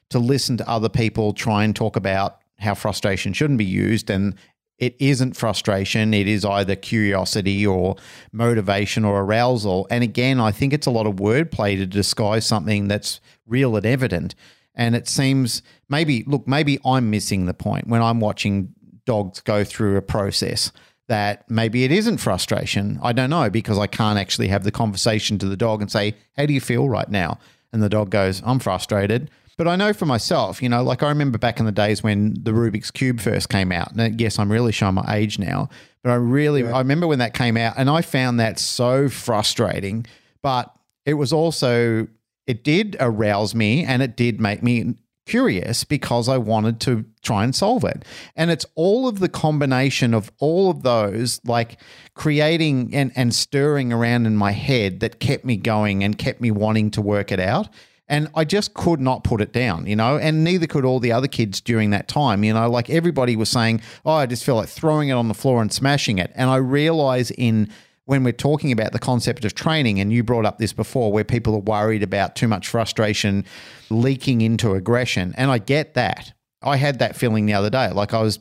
to 0.09 0.19
listen 0.19 0.57
to 0.57 0.69
other 0.69 0.89
people 0.89 1.33
try 1.33 1.63
and 1.63 1.75
talk 1.75 1.95
about 1.95 2.40
how 2.61 2.75
frustration 2.75 3.33
shouldn't 3.33 3.57
be 3.57 3.65
used 3.65 4.09
and 4.09 4.35
it 4.81 4.95
isn't 4.97 5.37
frustration. 5.37 6.11
It 6.11 6.27
is 6.27 6.43
either 6.43 6.75
curiosity 6.75 7.65
or 7.65 7.95
motivation 8.31 9.05
or 9.05 9.21
arousal. 9.21 9.87
And 9.91 10.03
again 10.03 10.39
i 10.39 10.51
think 10.51 10.73
it's 10.73 10.87
a 10.87 10.91
lot 10.91 11.07
of 11.07 11.15
wordplay 11.15 11.77
to 11.77 11.85
disguise 11.85 12.45
something 12.45 12.87
that's 12.87 13.21
real 13.45 13.75
and 13.75 13.85
evident. 13.85 14.35
And 14.73 14.95
it 14.95 15.07
seems 15.07 15.61
maybe 15.87 16.23
look 16.25 16.47
maybe 16.47 16.79
i'm 16.83 17.09
missing 17.09 17.45
the 17.45 17.53
point 17.53 17.87
when 17.87 18.01
i'm 18.01 18.19
watching 18.19 18.73
dogs 19.05 19.39
go 19.39 19.63
through 19.63 19.97
a 19.97 20.01
process 20.01 20.71
that 21.07 21.49
maybe 21.49 21.83
it 21.83 21.91
isn't 21.91 22.17
frustration. 22.17 22.99
I 23.03 23.13
don't 23.13 23.29
know 23.29 23.49
because 23.49 23.77
i 23.77 23.87
can't 23.87 24.17
actually 24.17 24.47
have 24.47 24.63
the 24.63 24.71
conversation 24.71 25.37
to 25.39 25.45
the 25.45 25.57
dog 25.57 25.81
and 25.81 25.91
say 25.91 26.15
how 26.35 26.47
do 26.47 26.53
you 26.53 26.61
feel 26.61 26.89
right 26.89 27.09
now? 27.09 27.37
And 27.71 27.83
the 27.83 27.89
dog 27.89 28.09
goes 28.09 28.41
i'm 28.43 28.59
frustrated 28.59 29.29
but 29.61 29.69
I 29.69 29.75
know 29.75 29.93
for 29.93 30.07
myself, 30.07 30.59
you 30.63 30.69
know, 30.69 30.81
like 30.81 31.03
I 31.03 31.09
remember 31.09 31.37
back 31.37 31.59
in 31.59 31.67
the 31.67 31.71
days 31.71 32.01
when 32.01 32.33
the 32.33 32.49
Rubik's 32.49 32.89
Cube 32.89 33.19
first 33.19 33.49
came 33.49 33.71
out. 33.71 33.91
And 33.95 34.19
yes, 34.19 34.39
I'm 34.39 34.51
really 34.51 34.71
showing 34.71 34.95
my 34.95 35.05
age 35.09 35.37
now, 35.37 35.69
but 36.03 36.09
I 36.09 36.15
really, 36.15 36.65
I 36.67 36.79
remember 36.79 37.05
when 37.05 37.19
that 37.19 37.35
came 37.35 37.57
out 37.57 37.75
and 37.77 37.87
I 37.87 38.01
found 38.01 38.39
that 38.39 38.57
so 38.57 39.07
frustrating. 39.07 40.07
But 40.41 40.75
it 41.05 41.13
was 41.13 41.31
also, 41.31 42.07
it 42.47 42.63
did 42.63 42.97
arouse 42.99 43.53
me 43.53 43.83
and 43.83 44.01
it 44.01 44.17
did 44.17 44.41
make 44.41 44.63
me 44.63 44.95
curious 45.27 45.83
because 45.83 46.27
I 46.27 46.39
wanted 46.39 46.79
to 46.79 47.05
try 47.21 47.43
and 47.43 47.53
solve 47.53 47.83
it. 47.83 48.03
And 48.35 48.49
it's 48.49 48.65
all 48.73 49.07
of 49.07 49.19
the 49.19 49.29
combination 49.29 50.15
of 50.15 50.31
all 50.39 50.71
of 50.71 50.81
those, 50.81 51.39
like 51.45 51.79
creating 52.15 52.95
and, 52.95 53.11
and 53.15 53.31
stirring 53.31 53.93
around 53.93 54.25
in 54.25 54.37
my 54.37 54.53
head 54.53 55.01
that 55.01 55.19
kept 55.19 55.45
me 55.45 55.55
going 55.55 56.03
and 56.03 56.17
kept 56.17 56.41
me 56.41 56.49
wanting 56.49 56.89
to 56.89 57.01
work 57.03 57.31
it 57.31 57.39
out. 57.39 57.69
And 58.11 58.27
I 58.35 58.43
just 58.43 58.73
could 58.73 58.99
not 58.99 59.23
put 59.23 59.39
it 59.39 59.53
down, 59.53 59.87
you 59.87 59.95
know, 59.95 60.17
and 60.17 60.43
neither 60.43 60.67
could 60.67 60.83
all 60.83 60.99
the 60.99 61.13
other 61.13 61.29
kids 61.29 61.61
during 61.61 61.91
that 61.91 62.09
time. 62.09 62.43
You 62.43 62.53
know, 62.53 62.69
like 62.69 62.89
everybody 62.89 63.37
was 63.37 63.47
saying, 63.47 63.81
oh, 64.05 64.11
I 64.11 64.25
just 64.25 64.43
feel 64.43 64.55
like 64.55 64.67
throwing 64.67 65.07
it 65.07 65.13
on 65.13 65.29
the 65.29 65.33
floor 65.33 65.61
and 65.61 65.71
smashing 65.71 66.17
it. 66.19 66.29
And 66.35 66.49
I 66.49 66.57
realize 66.57 67.31
in 67.31 67.69
when 68.05 68.25
we're 68.25 68.33
talking 68.33 68.73
about 68.73 68.91
the 68.91 68.99
concept 68.99 69.45
of 69.45 69.55
training, 69.55 70.01
and 70.01 70.11
you 70.11 70.23
brought 70.23 70.45
up 70.45 70.57
this 70.57 70.73
before, 70.73 71.13
where 71.13 71.23
people 71.23 71.55
are 71.55 71.59
worried 71.59 72.03
about 72.03 72.35
too 72.35 72.49
much 72.49 72.67
frustration 72.67 73.45
leaking 73.89 74.41
into 74.41 74.73
aggression. 74.73 75.33
And 75.37 75.49
I 75.49 75.59
get 75.59 75.93
that. 75.93 76.33
I 76.61 76.75
had 76.75 76.99
that 76.99 77.15
feeling 77.15 77.45
the 77.45 77.53
other 77.53 77.69
day. 77.69 77.91
Like 77.91 78.13
I 78.13 78.21
was, 78.21 78.39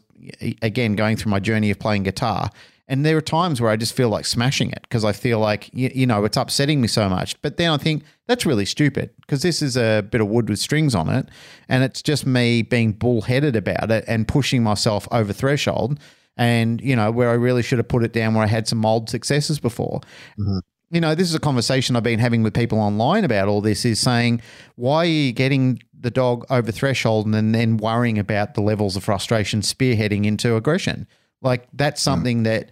again, 0.62 0.96
going 0.96 1.16
through 1.16 1.30
my 1.30 1.38
journey 1.38 1.70
of 1.70 1.78
playing 1.78 2.02
guitar. 2.02 2.50
And 2.90 3.06
there 3.06 3.16
are 3.16 3.22
times 3.22 3.60
where 3.60 3.70
I 3.70 3.76
just 3.76 3.94
feel 3.94 4.08
like 4.08 4.26
smashing 4.26 4.72
it 4.72 4.80
because 4.82 5.04
I 5.04 5.12
feel 5.12 5.38
like, 5.38 5.70
you, 5.72 5.92
you, 5.94 6.06
know, 6.06 6.24
it's 6.24 6.36
upsetting 6.36 6.80
me 6.80 6.88
so 6.88 7.08
much. 7.08 7.40
But 7.40 7.56
then 7.56 7.70
I 7.70 7.76
think 7.76 8.02
that's 8.26 8.44
really 8.44 8.64
stupid 8.64 9.10
because 9.20 9.42
this 9.42 9.62
is 9.62 9.76
a 9.76 10.02
bit 10.10 10.20
of 10.20 10.26
wood 10.26 10.48
with 10.48 10.58
strings 10.58 10.92
on 10.92 11.08
it. 11.08 11.28
And 11.68 11.84
it's 11.84 12.02
just 12.02 12.26
me 12.26 12.62
being 12.62 12.92
bullheaded 12.92 13.54
about 13.54 13.92
it 13.92 14.04
and 14.08 14.26
pushing 14.26 14.64
myself 14.64 15.06
over 15.12 15.32
threshold. 15.32 16.00
And, 16.36 16.80
you 16.80 16.96
know, 16.96 17.12
where 17.12 17.30
I 17.30 17.34
really 17.34 17.62
should 17.62 17.78
have 17.78 17.86
put 17.86 18.02
it 18.02 18.12
down 18.12 18.34
where 18.34 18.42
I 18.42 18.48
had 18.48 18.66
some 18.66 18.78
mild 18.78 19.08
successes 19.08 19.60
before. 19.60 20.00
Mm-hmm. 20.36 20.58
You 20.90 21.00
know, 21.00 21.14
this 21.14 21.28
is 21.28 21.34
a 21.36 21.40
conversation 21.40 21.94
I've 21.94 22.02
been 22.02 22.18
having 22.18 22.42
with 22.42 22.54
people 22.54 22.80
online 22.80 23.24
about 23.24 23.46
all 23.46 23.60
this 23.60 23.84
is 23.84 24.00
saying, 24.00 24.42
why 24.74 24.96
are 24.96 25.04
you 25.04 25.30
getting 25.30 25.80
the 25.96 26.10
dog 26.10 26.44
over 26.50 26.72
threshold 26.72 27.26
and 27.26 27.54
then 27.54 27.76
worrying 27.76 28.18
about 28.18 28.54
the 28.54 28.62
levels 28.62 28.96
of 28.96 29.04
frustration 29.04 29.60
spearheading 29.60 30.26
into 30.26 30.56
aggression? 30.56 31.06
Like 31.42 31.68
that's 31.72 32.00
something 32.00 32.40
mm. 32.40 32.44
that 32.44 32.70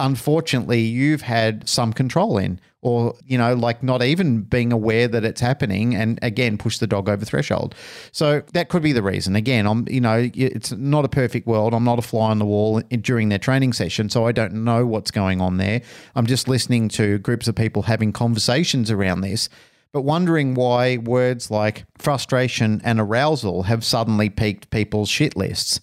unfortunately 0.00 0.80
you've 0.80 1.22
had 1.22 1.68
some 1.68 1.92
control 1.92 2.38
in 2.38 2.58
or 2.82 3.14
you 3.26 3.36
know 3.36 3.54
like 3.54 3.82
not 3.82 4.02
even 4.02 4.40
being 4.40 4.72
aware 4.72 5.06
that 5.06 5.24
it's 5.24 5.40
happening 5.40 5.94
and 5.94 6.18
again 6.22 6.56
push 6.56 6.78
the 6.78 6.86
dog 6.86 7.08
over 7.08 7.24
threshold. 7.24 7.74
So 8.10 8.42
that 8.54 8.70
could 8.70 8.82
be 8.82 8.92
the 8.92 9.02
reason. 9.02 9.36
Again 9.36 9.66
i'm 9.66 9.86
you 9.88 10.00
know 10.00 10.30
it's 10.34 10.72
not 10.72 11.04
a 11.04 11.08
perfect 11.08 11.46
world. 11.46 11.74
I'm 11.74 11.84
not 11.84 11.98
a 11.98 12.02
fly 12.02 12.30
on 12.30 12.38
the 12.38 12.46
wall 12.46 12.80
during 12.80 13.28
their 13.28 13.38
training 13.38 13.74
session 13.74 14.08
so 14.08 14.26
i 14.26 14.32
don't 14.32 14.52
know 14.52 14.86
what's 14.86 15.10
going 15.10 15.40
on 15.40 15.58
there. 15.58 15.82
I'm 16.16 16.26
just 16.26 16.48
listening 16.48 16.88
to 16.90 17.18
groups 17.18 17.46
of 17.46 17.54
people 17.54 17.82
having 17.82 18.12
conversations 18.12 18.90
around 18.90 19.20
this 19.20 19.48
but 19.92 20.02
wondering 20.02 20.54
why 20.54 20.98
words 20.98 21.50
like 21.50 21.84
frustration 21.98 22.80
and 22.84 23.00
arousal 23.00 23.64
have 23.64 23.84
suddenly 23.84 24.30
peaked 24.30 24.70
people's 24.70 25.08
shit 25.08 25.36
lists 25.36 25.80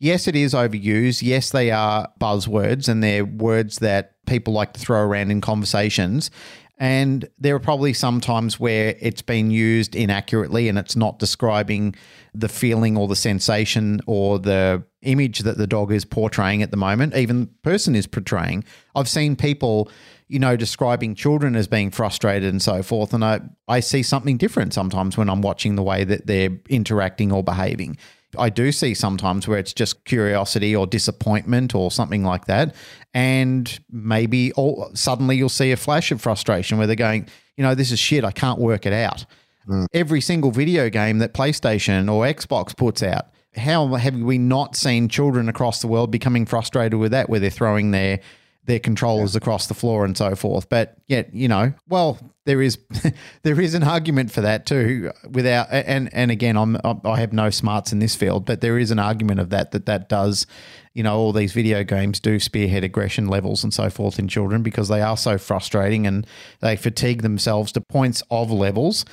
yes, 0.00 0.26
it 0.26 0.34
is 0.34 0.52
overused. 0.54 1.22
Yes, 1.22 1.50
they 1.50 1.70
are 1.70 2.08
buzzwords 2.20 2.88
and 2.88 3.02
they're 3.02 3.24
words 3.24 3.78
that 3.78 4.14
people 4.26 4.52
like 4.52 4.72
to 4.72 4.80
throw 4.80 5.00
around 5.00 5.30
in 5.30 5.40
conversations. 5.40 6.30
And 6.78 7.28
there 7.38 7.54
are 7.54 7.60
probably 7.60 7.92
some 7.92 8.22
times 8.22 8.58
where 8.58 8.96
it's 9.00 9.20
been 9.20 9.50
used 9.50 9.94
inaccurately 9.94 10.66
and 10.66 10.78
it's 10.78 10.96
not 10.96 11.18
describing 11.18 11.94
the 12.32 12.48
feeling 12.48 12.96
or 12.96 13.06
the 13.06 13.16
sensation 13.16 14.00
or 14.06 14.38
the 14.38 14.82
image 15.02 15.40
that 15.40 15.58
the 15.58 15.66
dog 15.66 15.92
is 15.92 16.06
portraying 16.06 16.62
at 16.62 16.70
the 16.70 16.78
moment, 16.78 17.14
even 17.14 17.40
the 17.40 17.46
person 17.62 17.94
is 17.94 18.06
portraying. 18.06 18.64
I've 18.96 19.10
seen 19.10 19.36
people, 19.36 19.90
you 20.28 20.38
know, 20.38 20.56
describing 20.56 21.14
children 21.14 21.54
as 21.54 21.68
being 21.68 21.90
frustrated 21.90 22.48
and 22.48 22.62
so 22.62 22.82
forth. 22.82 23.12
And 23.12 23.22
I, 23.22 23.40
I 23.68 23.80
see 23.80 24.02
something 24.02 24.38
different 24.38 24.72
sometimes 24.72 25.18
when 25.18 25.28
I'm 25.28 25.42
watching 25.42 25.74
the 25.74 25.82
way 25.82 26.04
that 26.04 26.26
they're 26.26 26.56
interacting 26.70 27.30
or 27.30 27.44
behaving. 27.44 27.98
I 28.38 28.48
do 28.50 28.72
see 28.72 28.94
sometimes 28.94 29.48
where 29.48 29.58
it's 29.58 29.72
just 29.72 30.04
curiosity 30.04 30.74
or 30.74 30.86
disappointment 30.86 31.74
or 31.74 31.90
something 31.90 32.24
like 32.24 32.46
that. 32.46 32.74
And 33.12 33.78
maybe 33.90 34.52
all, 34.52 34.90
suddenly 34.94 35.36
you'll 35.36 35.48
see 35.48 35.72
a 35.72 35.76
flash 35.76 36.12
of 36.12 36.20
frustration 36.20 36.78
where 36.78 36.86
they're 36.86 36.96
going, 36.96 37.26
you 37.56 37.64
know, 37.64 37.74
this 37.74 37.90
is 37.90 37.98
shit. 37.98 38.24
I 38.24 38.30
can't 38.30 38.58
work 38.58 38.86
it 38.86 38.92
out. 38.92 39.24
Mm. 39.68 39.86
Every 39.92 40.20
single 40.20 40.50
video 40.50 40.88
game 40.88 41.18
that 41.18 41.34
PlayStation 41.34 42.12
or 42.12 42.24
Xbox 42.24 42.76
puts 42.76 43.02
out, 43.02 43.26
how 43.56 43.94
have 43.94 44.14
we 44.14 44.38
not 44.38 44.76
seen 44.76 45.08
children 45.08 45.48
across 45.48 45.80
the 45.80 45.88
world 45.88 46.10
becoming 46.10 46.46
frustrated 46.46 46.98
with 46.98 47.10
that, 47.10 47.28
where 47.28 47.40
they're 47.40 47.50
throwing 47.50 47.90
their 47.90 48.20
their 48.64 48.78
controllers 48.78 49.34
yeah. 49.34 49.38
across 49.38 49.66
the 49.66 49.74
floor 49.74 50.04
and 50.04 50.16
so 50.16 50.34
forth. 50.36 50.68
But 50.68 50.96
yet, 51.06 51.34
you 51.34 51.48
know, 51.48 51.72
well, 51.88 52.18
there 52.44 52.60
is 52.60 52.78
there 53.42 53.60
is 53.60 53.74
an 53.74 53.82
argument 53.82 54.30
for 54.30 54.42
that 54.42 54.66
too. 54.66 55.10
Without 55.30 55.68
and 55.70 56.12
and 56.12 56.30
again, 56.30 56.56
I'm 56.56 56.76
I 56.84 57.20
have 57.20 57.32
no 57.32 57.50
smarts 57.50 57.92
in 57.92 57.98
this 57.98 58.14
field, 58.14 58.44
but 58.44 58.60
there 58.60 58.78
is 58.78 58.90
an 58.90 58.98
argument 58.98 59.40
of 59.40 59.50
that 59.50 59.72
that 59.72 59.86
that 59.86 60.08
does, 60.08 60.46
you 60.94 61.02
know, 61.02 61.16
all 61.16 61.32
these 61.32 61.52
video 61.52 61.82
games 61.84 62.20
do 62.20 62.38
spearhead 62.38 62.84
aggression 62.84 63.28
levels 63.28 63.64
and 63.64 63.72
so 63.72 63.88
forth 63.90 64.18
in 64.18 64.28
children 64.28 64.62
because 64.62 64.88
they 64.88 65.02
are 65.02 65.16
so 65.16 65.38
frustrating 65.38 66.06
and 66.06 66.26
they 66.60 66.76
fatigue 66.76 67.22
themselves 67.22 67.72
to 67.72 67.80
points 67.80 68.22
of 68.30 68.50
levels. 68.50 69.04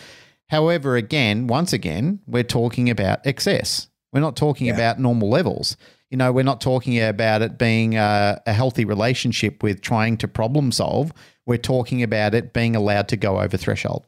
However, 0.49 0.95
again, 0.95 1.47
once 1.47 1.73
again, 1.73 2.19
we're 2.25 2.43
talking 2.43 2.89
about 2.89 3.25
excess. 3.25 3.89
We're 4.13 4.21
not 4.21 4.37
talking 4.37 4.67
yeah. 4.67 4.75
about 4.75 4.99
normal 4.99 5.29
levels 5.29 5.75
you 6.09 6.17
know, 6.17 6.31
we're 6.31 6.43
not 6.43 6.61
talking 6.61 7.01
about 7.01 7.41
it 7.41 7.57
being 7.57 7.97
a, 7.97 8.41
a, 8.45 8.53
healthy 8.53 8.85
relationship 8.85 9.61
with 9.61 9.81
trying 9.81 10.17
to 10.17 10.27
problem 10.27 10.71
solve. 10.71 11.11
We're 11.45 11.57
talking 11.57 12.01
about 12.01 12.33
it 12.33 12.53
being 12.53 12.75
allowed 12.75 13.09
to 13.09 13.17
go 13.17 13.39
over 13.39 13.57
threshold. 13.57 14.05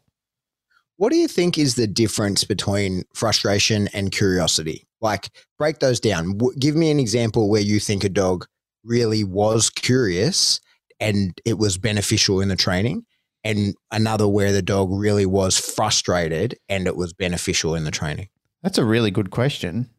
What 0.98 1.12
do 1.12 1.18
you 1.18 1.28
think 1.28 1.58
is 1.58 1.76
the 1.76 1.88
difference 1.88 2.44
between 2.44 3.04
frustration 3.14 3.88
and 3.94 4.12
curiosity? 4.12 4.88
Like, 5.02 5.30
break 5.58 5.80
those 5.80 6.00
down. 6.00 6.38
W- 6.38 6.58
give 6.58 6.76
me 6.76 6.92
an 6.92 7.00
example 7.00 7.50
where 7.50 7.62
you 7.62 7.80
think 7.80 8.04
a 8.04 8.10
dog 8.10 8.46
really 8.84 9.24
was 9.24 9.70
curious 9.70 10.60
and 11.00 11.40
it 11.46 11.58
was 11.58 11.78
beneficial 11.78 12.42
in 12.42 12.50
the 12.50 12.58
training, 12.58 13.06
and 13.46 13.74
another 13.92 14.28
where 14.28 14.52
the 14.52 14.62
dog 14.62 14.90
really 14.92 15.26
was 15.26 15.58
frustrated 15.58 16.58
and 16.68 16.88
it 16.88 16.98
was 16.98 17.14
beneficial 17.14 17.76
in 17.76 17.86
the 17.86 17.92
training. 17.92 18.28
That's 18.62 18.78
a 18.78 18.84
really 18.84 19.12
good 19.12 19.32
question. 19.32 19.90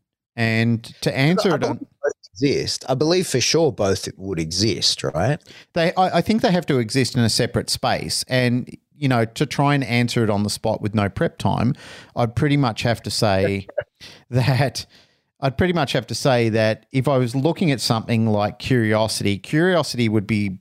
And 0.40 0.82
to 1.02 1.14
answer 1.14 1.54
it, 1.54 1.64
on, 1.64 1.86
exist. 2.32 2.86
I 2.88 2.94
believe 2.94 3.26
for 3.26 3.42
sure 3.42 3.70
both 3.70 4.08
would 4.16 4.38
exist, 4.38 5.04
right? 5.04 5.38
They, 5.74 5.92
I, 5.96 6.16
I 6.16 6.20
think 6.22 6.40
they 6.40 6.50
have 6.50 6.64
to 6.66 6.78
exist 6.78 7.14
in 7.14 7.20
a 7.20 7.28
separate 7.28 7.68
space, 7.68 8.24
and 8.26 8.74
you 8.96 9.06
know, 9.06 9.26
to 9.26 9.44
try 9.44 9.74
and 9.74 9.84
answer 9.84 10.24
it 10.24 10.30
on 10.30 10.42
the 10.42 10.48
spot 10.48 10.80
with 10.80 10.94
no 10.94 11.10
prep 11.10 11.36
time, 11.36 11.74
I'd 12.16 12.34
pretty 12.34 12.56
much 12.56 12.80
have 12.82 13.02
to 13.02 13.10
say 13.10 13.66
that. 14.30 14.86
I'd 15.42 15.58
pretty 15.58 15.74
much 15.74 15.92
have 15.92 16.06
to 16.06 16.14
say 16.14 16.48
that 16.48 16.86
if 16.90 17.06
I 17.06 17.18
was 17.18 17.34
looking 17.34 17.70
at 17.70 17.82
something 17.82 18.26
like 18.26 18.58
curiosity, 18.58 19.36
curiosity 19.36 20.08
would 20.08 20.26
be, 20.26 20.58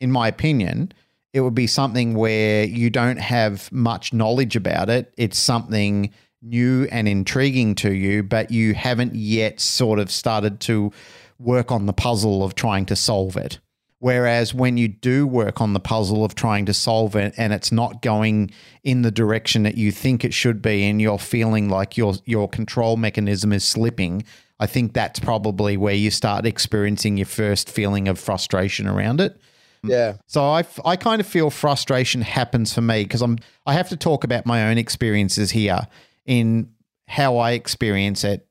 in 0.00 0.10
my 0.10 0.26
opinion, 0.26 0.92
it 1.32 1.40
would 1.40 1.54
be 1.54 1.68
something 1.68 2.14
where 2.14 2.64
you 2.64 2.90
don't 2.90 3.18
have 3.18 3.70
much 3.70 4.12
knowledge 4.12 4.56
about 4.56 4.88
it. 4.88 5.12
It's 5.16 5.38
something 5.38 6.12
new 6.42 6.86
and 6.90 7.08
intriguing 7.08 7.74
to 7.76 7.92
you, 7.92 8.22
but 8.22 8.50
you 8.50 8.74
haven't 8.74 9.14
yet 9.14 9.60
sort 9.60 9.98
of 9.98 10.10
started 10.10 10.60
to 10.60 10.92
work 11.38 11.70
on 11.70 11.86
the 11.86 11.92
puzzle 11.92 12.42
of 12.44 12.54
trying 12.54 12.86
to 12.86 12.96
solve 12.96 13.36
it. 13.36 13.58
Whereas 14.00 14.54
when 14.54 14.76
you 14.76 14.86
do 14.86 15.26
work 15.26 15.60
on 15.60 15.72
the 15.72 15.80
puzzle 15.80 16.24
of 16.24 16.36
trying 16.36 16.66
to 16.66 16.74
solve 16.74 17.16
it 17.16 17.34
and 17.36 17.52
it's 17.52 17.72
not 17.72 18.00
going 18.00 18.52
in 18.84 19.02
the 19.02 19.10
direction 19.10 19.64
that 19.64 19.76
you 19.76 19.90
think 19.90 20.24
it 20.24 20.32
should 20.32 20.62
be 20.62 20.84
and 20.84 21.02
you're 21.02 21.18
feeling 21.18 21.68
like 21.68 21.96
your 21.96 22.14
your 22.24 22.48
control 22.48 22.96
mechanism 22.96 23.52
is 23.52 23.64
slipping, 23.64 24.24
I 24.60 24.66
think 24.66 24.92
that's 24.92 25.18
probably 25.18 25.76
where 25.76 25.94
you 25.94 26.12
start 26.12 26.46
experiencing 26.46 27.16
your 27.16 27.26
first 27.26 27.68
feeling 27.68 28.06
of 28.06 28.20
frustration 28.20 28.86
around 28.86 29.20
it. 29.20 29.40
Yeah. 29.82 30.14
So 30.26 30.44
I, 30.44 30.64
I 30.84 30.96
kind 30.96 31.20
of 31.20 31.26
feel 31.26 31.50
frustration 31.50 32.22
happens 32.22 32.72
for 32.72 32.80
me 32.80 33.02
because 33.02 33.22
I'm 33.22 33.38
I 33.66 33.72
have 33.74 33.88
to 33.88 33.96
talk 33.96 34.22
about 34.22 34.46
my 34.46 34.68
own 34.68 34.78
experiences 34.78 35.50
here 35.50 35.88
in 36.28 36.68
how 37.08 37.38
I 37.38 37.52
experience 37.52 38.22
it 38.22 38.46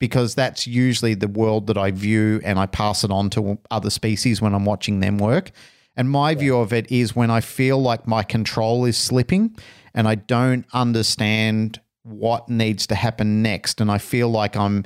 because 0.00 0.34
that's 0.34 0.66
usually 0.66 1.14
the 1.14 1.28
world 1.28 1.68
that 1.68 1.78
I 1.78 1.92
view 1.92 2.40
and 2.42 2.58
I 2.58 2.66
pass 2.66 3.04
it 3.04 3.10
on 3.10 3.30
to 3.30 3.58
other 3.70 3.88
species 3.88 4.42
when 4.42 4.52
I'm 4.52 4.64
watching 4.64 4.98
them 4.98 5.16
work. 5.16 5.52
And 5.96 6.10
my 6.10 6.34
view 6.34 6.56
of 6.56 6.72
it 6.72 6.90
is 6.90 7.14
when 7.14 7.30
I 7.30 7.40
feel 7.40 7.80
like 7.80 8.06
my 8.08 8.24
control 8.24 8.84
is 8.84 8.96
slipping 8.96 9.56
and 9.94 10.08
I 10.08 10.16
don't 10.16 10.66
understand 10.72 11.80
what 12.02 12.48
needs 12.48 12.86
to 12.88 12.94
happen 12.94 13.42
next 13.42 13.80
and 13.80 13.90
I 13.90 13.98
feel 13.98 14.28
like 14.28 14.56
I'm 14.56 14.84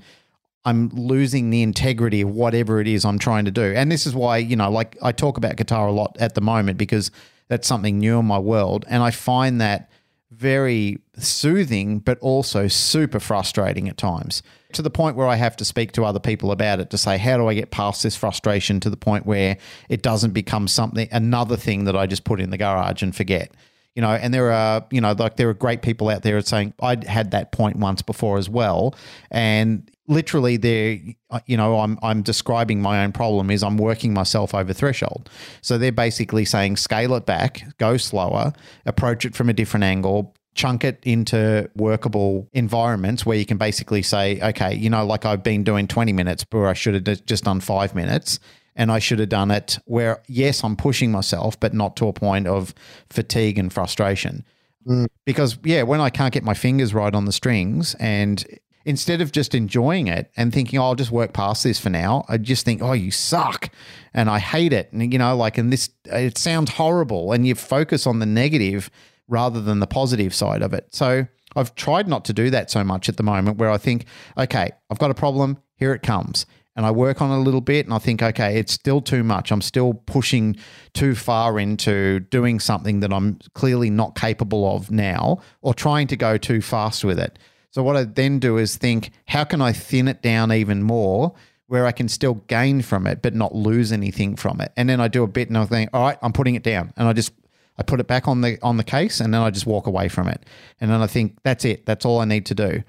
I'm 0.66 0.88
losing 0.88 1.50
the 1.50 1.62
integrity 1.62 2.22
of 2.22 2.30
whatever 2.30 2.80
it 2.80 2.88
is 2.88 3.04
I'm 3.04 3.18
trying 3.18 3.44
to 3.44 3.50
do. 3.50 3.74
And 3.76 3.92
this 3.92 4.06
is 4.06 4.14
why, 4.14 4.38
you 4.38 4.56
know, 4.56 4.70
like 4.70 4.96
I 5.02 5.12
talk 5.12 5.36
about 5.36 5.56
guitar 5.56 5.86
a 5.86 5.92
lot 5.92 6.16
at 6.18 6.34
the 6.34 6.40
moment 6.40 6.78
because 6.78 7.10
that's 7.48 7.68
something 7.68 7.98
new 7.98 8.18
in 8.18 8.24
my 8.26 8.38
world 8.38 8.84
and 8.88 9.02
I 9.02 9.10
find 9.10 9.60
that 9.60 9.90
very 10.36 10.98
soothing, 11.16 11.98
but 11.98 12.18
also 12.20 12.68
super 12.68 13.20
frustrating 13.20 13.88
at 13.88 13.96
times 13.96 14.42
to 14.72 14.82
the 14.82 14.90
point 14.90 15.16
where 15.16 15.26
I 15.26 15.36
have 15.36 15.56
to 15.56 15.64
speak 15.64 15.92
to 15.92 16.04
other 16.04 16.20
people 16.20 16.50
about 16.50 16.80
it 16.80 16.90
to 16.90 16.98
say, 16.98 17.16
how 17.16 17.36
do 17.36 17.48
I 17.48 17.54
get 17.54 17.70
past 17.70 18.02
this 18.02 18.16
frustration 18.16 18.80
to 18.80 18.90
the 18.90 18.96
point 18.96 19.24
where 19.24 19.56
it 19.88 20.02
doesn't 20.02 20.32
become 20.32 20.68
something, 20.68 21.08
another 21.12 21.56
thing 21.56 21.84
that 21.84 21.96
I 21.96 22.06
just 22.06 22.24
put 22.24 22.40
in 22.40 22.50
the 22.50 22.58
garage 22.58 23.02
and 23.02 23.14
forget? 23.14 23.52
You 23.94 24.02
know, 24.02 24.10
and 24.10 24.34
there 24.34 24.50
are, 24.50 24.84
you 24.90 25.00
know, 25.00 25.12
like 25.12 25.36
there 25.36 25.48
are 25.48 25.54
great 25.54 25.82
people 25.82 26.08
out 26.08 26.22
there 26.22 26.40
saying, 26.40 26.74
I'd 26.80 27.04
had 27.04 27.30
that 27.30 27.52
point 27.52 27.76
once 27.76 28.02
before 28.02 28.38
as 28.38 28.48
well. 28.48 28.94
And 29.30 29.88
literally 30.06 30.56
they're 30.56 30.98
uh, 31.30 31.40
you 31.46 31.56
know 31.56 31.80
I'm 31.80 31.98
I'm 32.02 32.22
describing 32.22 32.80
my 32.80 33.04
own 33.04 33.12
problem 33.12 33.50
is 33.50 33.62
I'm 33.62 33.78
working 33.78 34.12
myself 34.12 34.54
over 34.54 34.72
threshold. 34.72 35.30
So 35.60 35.78
they're 35.78 35.92
basically 35.92 36.44
saying 36.44 36.76
scale 36.76 37.14
it 37.14 37.26
back, 37.26 37.62
go 37.78 37.96
slower, 37.96 38.52
approach 38.86 39.24
it 39.24 39.34
from 39.34 39.48
a 39.48 39.52
different 39.52 39.84
angle, 39.84 40.34
chunk 40.54 40.84
it 40.84 41.00
into 41.02 41.68
workable 41.76 42.48
environments 42.52 43.26
where 43.26 43.36
you 43.36 43.44
can 43.44 43.58
basically 43.58 44.02
say, 44.02 44.40
okay, 44.40 44.74
you 44.74 44.88
know, 44.88 45.04
like 45.04 45.24
I've 45.24 45.42
been 45.42 45.64
doing 45.64 45.88
20 45.88 46.12
minutes, 46.12 46.44
but 46.44 46.64
I 46.64 46.72
should 46.72 47.06
have 47.06 47.26
just 47.26 47.44
done 47.44 47.60
five 47.60 47.94
minutes. 47.94 48.38
And 48.76 48.90
I 48.90 48.98
should 48.98 49.20
have 49.20 49.28
done 49.28 49.52
it 49.52 49.78
where, 49.84 50.20
yes, 50.26 50.64
I'm 50.64 50.74
pushing 50.74 51.12
myself, 51.12 51.58
but 51.60 51.74
not 51.74 51.94
to 51.96 52.08
a 52.08 52.12
point 52.12 52.48
of 52.48 52.74
fatigue 53.08 53.56
and 53.56 53.72
frustration. 53.72 54.44
Mm. 54.84 55.06
Because, 55.24 55.58
yeah, 55.62 55.82
when 55.82 56.00
I 56.00 56.10
can't 56.10 56.34
get 56.34 56.42
my 56.42 56.54
fingers 56.54 56.92
right 56.92 57.14
on 57.14 57.24
the 57.24 57.32
strings 57.32 57.94
and 58.00 58.44
instead 58.84 59.20
of 59.20 59.32
just 59.32 59.54
enjoying 59.54 60.06
it 60.08 60.30
and 60.36 60.52
thinking, 60.52 60.78
oh, 60.78 60.84
I'll 60.84 60.94
just 60.94 61.10
work 61.10 61.32
past 61.32 61.64
this 61.64 61.78
for 61.78 61.90
now, 61.90 62.24
I 62.28 62.36
just 62.36 62.64
think, 62.64 62.82
oh, 62.82 62.92
you 62.92 63.10
suck 63.10 63.70
and 64.12 64.28
I 64.28 64.38
hate 64.38 64.72
it. 64.72 64.92
And, 64.92 65.12
you 65.12 65.18
know, 65.18 65.36
like, 65.36 65.58
and 65.58 65.72
this, 65.72 65.90
it 66.04 66.38
sounds 66.38 66.72
horrible. 66.72 67.32
And 67.32 67.46
you 67.46 67.54
focus 67.54 68.06
on 68.06 68.18
the 68.18 68.26
negative 68.26 68.90
rather 69.28 69.60
than 69.60 69.80
the 69.80 69.86
positive 69.86 70.34
side 70.34 70.62
of 70.62 70.74
it. 70.74 70.94
So 70.94 71.26
I've 71.56 71.74
tried 71.74 72.08
not 72.08 72.24
to 72.26 72.32
do 72.32 72.50
that 72.50 72.70
so 72.70 72.84
much 72.84 73.08
at 73.08 73.16
the 73.16 73.22
moment 73.22 73.58
where 73.58 73.70
I 73.70 73.78
think, 73.78 74.06
okay, 74.36 74.70
I've 74.90 74.98
got 74.98 75.10
a 75.10 75.14
problem, 75.14 75.58
here 75.76 75.94
it 75.94 76.02
comes. 76.02 76.46
And 76.76 76.84
I 76.84 76.90
work 76.90 77.22
on 77.22 77.30
it 77.30 77.36
a 77.36 77.38
little 77.38 77.60
bit 77.60 77.86
and 77.86 77.94
I 77.94 77.98
think, 77.98 78.20
okay, 78.20 78.58
it's 78.58 78.72
still 78.72 79.00
too 79.00 79.22
much. 79.22 79.52
I'm 79.52 79.62
still 79.62 79.94
pushing 79.94 80.56
too 80.92 81.14
far 81.14 81.58
into 81.60 82.18
doing 82.18 82.58
something 82.58 82.98
that 83.00 83.12
I'm 83.12 83.38
clearly 83.54 83.90
not 83.90 84.16
capable 84.16 84.74
of 84.74 84.90
now 84.90 85.40
or 85.62 85.72
trying 85.72 86.08
to 86.08 86.16
go 86.16 86.36
too 86.36 86.60
fast 86.60 87.04
with 87.04 87.20
it. 87.20 87.38
So 87.74 87.82
what 87.82 87.96
I 87.96 88.04
then 88.04 88.38
do 88.38 88.56
is 88.56 88.76
think, 88.76 89.10
how 89.26 89.42
can 89.42 89.60
I 89.60 89.72
thin 89.72 90.06
it 90.06 90.22
down 90.22 90.52
even 90.52 90.84
more 90.84 91.34
where 91.66 91.86
I 91.86 91.90
can 91.90 92.08
still 92.08 92.34
gain 92.46 92.82
from 92.82 93.04
it 93.04 93.20
but 93.20 93.34
not 93.34 93.52
lose 93.52 93.90
anything 93.90 94.36
from 94.36 94.60
it? 94.60 94.72
And 94.76 94.88
then 94.88 95.00
I 95.00 95.08
do 95.08 95.24
a 95.24 95.26
bit 95.26 95.48
and 95.48 95.58
I 95.58 95.64
think, 95.64 95.90
all 95.92 96.02
right, 96.02 96.16
I'm 96.22 96.32
putting 96.32 96.54
it 96.54 96.62
down. 96.62 96.92
And 96.96 97.08
I 97.08 97.12
just 97.12 97.32
I 97.76 97.82
put 97.82 97.98
it 97.98 98.06
back 98.06 98.28
on 98.28 98.42
the 98.42 98.60
on 98.62 98.76
the 98.76 98.84
case 98.84 99.18
and 99.18 99.34
then 99.34 99.40
I 99.40 99.50
just 99.50 99.66
walk 99.66 99.88
away 99.88 100.06
from 100.06 100.28
it. 100.28 100.46
And 100.80 100.88
then 100.88 101.02
I 101.02 101.08
think 101.08 101.36
that's 101.42 101.64
it. 101.64 101.84
That's 101.84 102.04
all 102.04 102.20
I 102.20 102.26
need 102.26 102.46
to 102.46 102.54
do. 102.54 102.84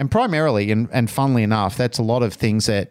And 0.00 0.10
primarily 0.10 0.72
and, 0.72 0.88
and 0.92 1.08
funnily 1.08 1.44
enough, 1.44 1.76
that's 1.76 1.98
a 1.98 2.02
lot 2.02 2.24
of 2.24 2.34
things 2.34 2.66
that, 2.66 2.90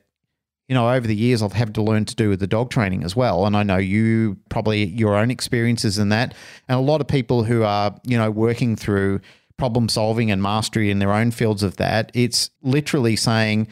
you 0.70 0.76
know, 0.76 0.90
over 0.90 1.06
the 1.06 1.14
years 1.14 1.42
I've 1.42 1.52
had 1.52 1.76
to 1.76 1.82
learn 1.82 2.06
to 2.06 2.16
do 2.16 2.30
with 2.30 2.40
the 2.40 2.48
dog 2.48 2.70
training 2.70 3.04
as 3.04 3.18
well. 3.18 3.46
And 3.46 3.58
I 3.58 3.64
know 3.64 3.76
you 3.76 4.38
probably 4.48 4.86
your 4.86 5.18
own 5.18 5.30
experiences 5.30 6.00
in 6.00 6.08
that. 6.08 6.36
And 6.70 6.78
a 6.78 6.82
lot 6.82 7.02
of 7.02 7.08
people 7.10 7.44
who 7.44 7.64
are, 7.64 8.00
you 8.06 8.18
know, 8.18 8.32
working 8.32 8.78
through 8.78 9.20
problem 9.58 9.90
solving 9.90 10.32
and 10.32 10.42
mastery 10.42 10.90
in 10.90 11.00
their 11.00 11.14
own 11.14 11.32
fields 11.32 11.64
of 11.64 11.78
that. 11.78 12.12
It's 12.14 12.50
literally 12.62 13.16
saying, 13.16 13.68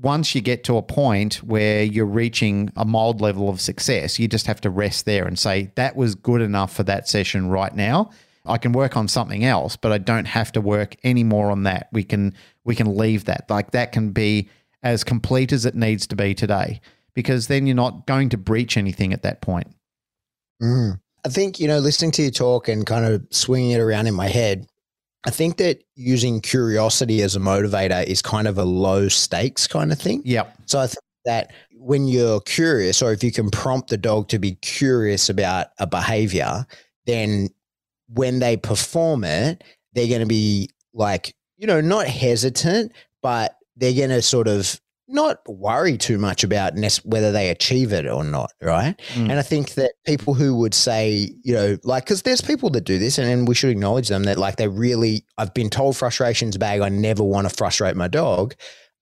once 0.00 0.34
you 0.34 0.40
get 0.40 0.64
to 0.64 0.76
a 0.76 0.82
point 0.82 1.36
where 1.36 1.82
you're 1.82 2.04
reaching 2.04 2.70
a 2.76 2.84
mild 2.84 3.20
level 3.20 3.48
of 3.48 3.60
success, 3.60 4.18
you 4.18 4.26
just 4.26 4.46
have 4.46 4.60
to 4.62 4.70
rest 4.70 5.04
there 5.04 5.26
and 5.26 5.38
say, 5.38 5.70
that 5.76 5.94
was 5.96 6.14
good 6.14 6.40
enough 6.40 6.74
for 6.74 6.82
that 6.82 7.08
session 7.08 7.48
right 7.48 7.74
now. 7.74 8.10
I 8.46 8.58
can 8.58 8.72
work 8.72 8.96
on 8.96 9.08
something 9.08 9.44
else, 9.44 9.76
but 9.76 9.92
I 9.92 9.98
don't 9.98 10.26
have 10.26 10.52
to 10.52 10.60
work 10.60 10.96
any 11.02 11.24
more 11.24 11.50
on 11.50 11.62
that. 11.62 11.88
We 11.92 12.02
can 12.02 12.34
we 12.64 12.74
can 12.74 12.96
leave 12.96 13.24
that. 13.24 13.48
Like 13.48 13.70
that 13.70 13.92
can 13.92 14.10
be 14.10 14.50
as 14.82 15.02
complete 15.02 15.52
as 15.52 15.64
it 15.64 15.74
needs 15.74 16.06
to 16.08 16.16
be 16.16 16.34
today 16.34 16.80
because 17.14 17.46
then 17.46 17.66
you're 17.66 17.76
not 17.76 18.06
going 18.06 18.28
to 18.30 18.36
breach 18.36 18.76
anything 18.76 19.12
at 19.12 19.22
that 19.22 19.40
point. 19.40 19.68
Mm. 20.62 21.00
I 21.24 21.28
think, 21.30 21.58
you 21.58 21.68
know, 21.68 21.78
listening 21.78 22.10
to 22.12 22.22
you 22.22 22.30
talk 22.30 22.68
and 22.68 22.84
kind 22.84 23.06
of 23.06 23.26
swinging 23.30 23.70
it 23.70 23.80
around 23.80 24.08
in 24.08 24.14
my 24.14 24.28
head, 24.28 24.66
I 25.26 25.30
think 25.30 25.56
that 25.56 25.82
using 25.94 26.40
curiosity 26.40 27.22
as 27.22 27.34
a 27.34 27.40
motivator 27.40 28.04
is 28.04 28.20
kind 28.20 28.46
of 28.46 28.58
a 28.58 28.64
low 28.64 29.08
stakes 29.08 29.66
kind 29.66 29.90
of 29.90 29.98
thing. 29.98 30.22
Yep. 30.24 30.56
So 30.66 30.80
I 30.80 30.86
think 30.86 30.98
that 31.24 31.52
when 31.72 32.06
you're 32.06 32.40
curious, 32.40 33.00
or 33.02 33.12
if 33.12 33.24
you 33.24 33.32
can 33.32 33.50
prompt 33.50 33.88
the 33.88 33.96
dog 33.96 34.28
to 34.28 34.38
be 34.38 34.56
curious 34.56 35.28
about 35.28 35.68
a 35.78 35.86
behavior, 35.86 36.66
then 37.06 37.48
when 38.08 38.38
they 38.38 38.56
perform 38.56 39.24
it, 39.24 39.64
they're 39.94 40.08
going 40.08 40.20
to 40.20 40.26
be 40.26 40.68
like, 40.92 41.34
you 41.56 41.66
know, 41.66 41.80
not 41.80 42.06
hesitant, 42.06 42.92
but 43.22 43.56
they're 43.76 43.94
going 43.94 44.10
to 44.10 44.22
sort 44.22 44.48
of 44.48 44.80
not 45.06 45.38
worry 45.46 45.98
too 45.98 46.18
much 46.18 46.44
about 46.44 46.72
whether 47.04 47.30
they 47.30 47.50
achieve 47.50 47.92
it 47.92 48.06
or 48.06 48.24
not, 48.24 48.50
right? 48.62 48.98
Mm. 49.14 49.30
And 49.30 49.32
I 49.32 49.42
think 49.42 49.74
that 49.74 49.92
people 50.06 50.34
who 50.34 50.56
would 50.56 50.74
say, 50.74 51.30
you 51.42 51.54
know, 51.54 51.76
like, 51.84 52.04
because 52.04 52.22
there's 52.22 52.40
people 52.40 52.70
that 52.70 52.84
do 52.84 52.98
this, 52.98 53.18
and, 53.18 53.28
and 53.28 53.46
we 53.46 53.54
should 53.54 53.70
acknowledge 53.70 54.08
them 54.08 54.24
that, 54.24 54.38
like, 54.38 54.56
they 54.56 54.68
really, 54.68 55.26
I've 55.36 55.52
been 55.52 55.70
told 55.70 55.96
frustration's 55.96 56.56
bag. 56.56 56.80
I 56.80 56.88
never 56.88 57.22
want 57.22 57.48
to 57.48 57.54
frustrate 57.54 57.96
my 57.96 58.08
dog. 58.08 58.54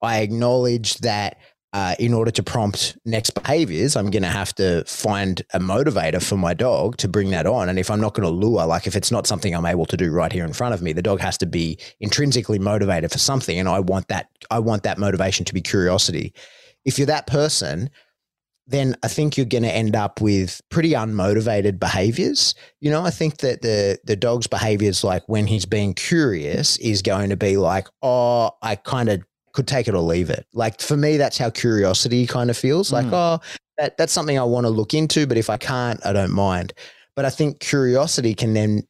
I 0.02 0.18
acknowledge 0.20 0.96
that 0.98 1.36
uh, 1.72 1.94
in 1.98 2.12
order 2.12 2.30
to 2.30 2.42
prompt 2.42 2.98
next 3.06 3.30
behaviors, 3.30 3.96
I'm 3.96 4.10
going 4.10 4.22
to 4.22 4.28
have 4.28 4.54
to 4.56 4.84
find 4.84 5.40
a 5.54 5.58
motivator 5.58 6.22
for 6.22 6.36
my 6.36 6.52
dog 6.52 6.98
to 6.98 7.08
bring 7.08 7.30
that 7.30 7.46
on. 7.46 7.70
And 7.70 7.78
if 7.78 7.90
I'm 7.90 8.00
not 8.00 8.12
going 8.14 8.28
to 8.28 8.34
lure, 8.34 8.66
like 8.66 8.86
if 8.86 8.94
it's 8.94 9.10
not 9.10 9.26
something 9.26 9.54
I'm 9.54 9.64
able 9.64 9.86
to 9.86 9.96
do 9.96 10.10
right 10.10 10.30
here 10.30 10.44
in 10.44 10.52
front 10.52 10.74
of 10.74 10.82
me, 10.82 10.92
the 10.92 11.02
dog 11.02 11.20
has 11.20 11.38
to 11.38 11.46
be 11.46 11.78
intrinsically 11.98 12.58
motivated 12.58 13.10
for 13.10 13.18
something. 13.18 13.58
And 13.58 13.68
I 13.68 13.80
want 13.80 14.08
that, 14.08 14.28
I 14.50 14.58
want 14.58 14.82
that 14.82 14.98
motivation 14.98 15.46
to 15.46 15.54
be 15.54 15.62
curiosity. 15.62 16.34
If 16.84 16.98
you're 16.98 17.06
that 17.06 17.26
person, 17.26 17.88
then 18.66 18.96
I 19.02 19.08
think 19.08 19.36
you're 19.36 19.46
going 19.46 19.64
to 19.64 19.74
end 19.74 19.96
up 19.96 20.20
with 20.20 20.60
pretty 20.68 20.90
unmotivated 20.90 21.80
behaviors. 21.80 22.54
You 22.80 22.90
know, 22.90 23.02
I 23.02 23.10
think 23.10 23.38
that 23.38 23.62
the 23.62 23.98
the 24.04 24.14
dog's 24.14 24.46
behaviors, 24.46 25.02
like 25.02 25.22
when 25.26 25.46
he's 25.46 25.66
being 25.66 25.94
curious, 25.94 26.76
is 26.78 27.02
going 27.02 27.30
to 27.30 27.36
be 27.36 27.56
like, 27.56 27.88
oh, 28.02 28.52
I 28.62 28.76
kind 28.76 29.08
of 29.08 29.22
could 29.52 29.66
take 29.66 29.88
it 29.88 29.94
or 29.94 30.00
leave 30.00 30.30
it. 30.30 30.46
Like 30.52 30.80
for 30.80 30.96
me, 30.96 31.16
that's 31.16 31.38
how 31.38 31.50
curiosity 31.50 32.26
kind 32.26 32.50
of 32.50 32.56
feels. 32.56 32.92
Like, 32.92 33.06
mm. 33.06 33.12
oh, 33.12 33.40
that, 33.78 33.96
that's 33.96 34.12
something 34.12 34.38
I 34.38 34.44
want 34.44 34.64
to 34.64 34.70
look 34.70 34.94
into, 34.94 35.26
but 35.26 35.36
if 35.36 35.50
I 35.50 35.56
can't, 35.56 36.04
I 36.04 36.12
don't 36.12 36.32
mind. 36.32 36.72
But 37.14 37.24
I 37.24 37.30
think 37.30 37.60
curiosity 37.60 38.34
can 38.34 38.54
then 38.54 38.82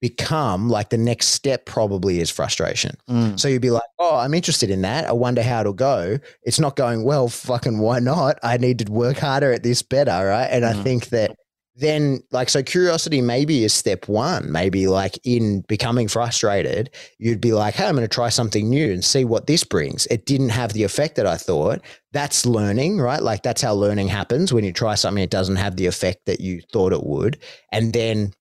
become 0.00 0.68
like 0.68 0.90
the 0.90 0.98
next 0.98 1.28
step 1.28 1.66
probably 1.66 2.20
is 2.20 2.30
frustration. 2.30 2.96
Mm. 3.08 3.38
So 3.38 3.48
you'd 3.48 3.62
be 3.62 3.70
like, 3.70 3.82
oh, 3.98 4.16
I'm 4.16 4.34
interested 4.34 4.70
in 4.70 4.82
that. 4.82 5.06
I 5.06 5.12
wonder 5.12 5.42
how 5.42 5.60
it'll 5.60 5.72
go. 5.72 6.18
It's 6.42 6.60
not 6.60 6.76
going 6.76 7.04
well. 7.04 7.28
Fucking 7.28 7.78
why 7.78 7.98
not? 7.98 8.38
I 8.42 8.56
need 8.56 8.78
to 8.80 8.90
work 8.90 9.18
harder 9.18 9.52
at 9.52 9.62
this 9.62 9.82
better. 9.82 10.26
Right. 10.26 10.46
And 10.46 10.64
mm. 10.64 10.68
I 10.68 10.82
think 10.82 11.06
that 11.06 11.36
then 11.78 12.20
like 12.32 12.48
so 12.48 12.62
curiosity 12.62 13.20
maybe 13.20 13.64
is 13.64 13.72
step 13.72 14.08
one. 14.08 14.50
Maybe 14.50 14.88
like 14.88 15.18
in 15.24 15.62
becoming 15.62 16.08
frustrated 16.08 16.90
you'd 17.18 17.40
be 17.40 17.52
like 17.52 17.74
hey 17.74 17.86
i'm 17.86 17.94
going 17.94 18.02
to 18.02 18.12
try 18.12 18.28
something 18.28 18.68
new 18.68 18.92
and 18.92 19.04
see 19.04 19.24
what 19.24 19.46
this 19.46 19.64
brings. 19.64 20.06
It 20.06 20.26
didn't 20.26 20.50
have 20.50 20.72
the 20.72 20.82
effect 20.82 21.16
that 21.16 21.26
i 21.26 21.36
thought. 21.36 21.80
That's 22.12 22.44
learning 22.44 22.98
right? 22.98 23.22
Like 23.22 23.42
that's 23.42 23.62
how 23.62 23.74
learning 23.74 24.08
happens. 24.08 24.52
When 24.52 24.64
you 24.64 24.72
try 24.72 24.96
something 24.96 25.22
it 25.22 25.30
doesn't 25.30 25.56
have 25.56 25.76
the 25.76 25.86
effect 25.86 26.26
that 26.26 26.40
you 26.40 26.60
thought 26.72 26.92
it 26.92 27.04
would. 27.04 27.38
And 27.72 27.92
then 27.92 28.32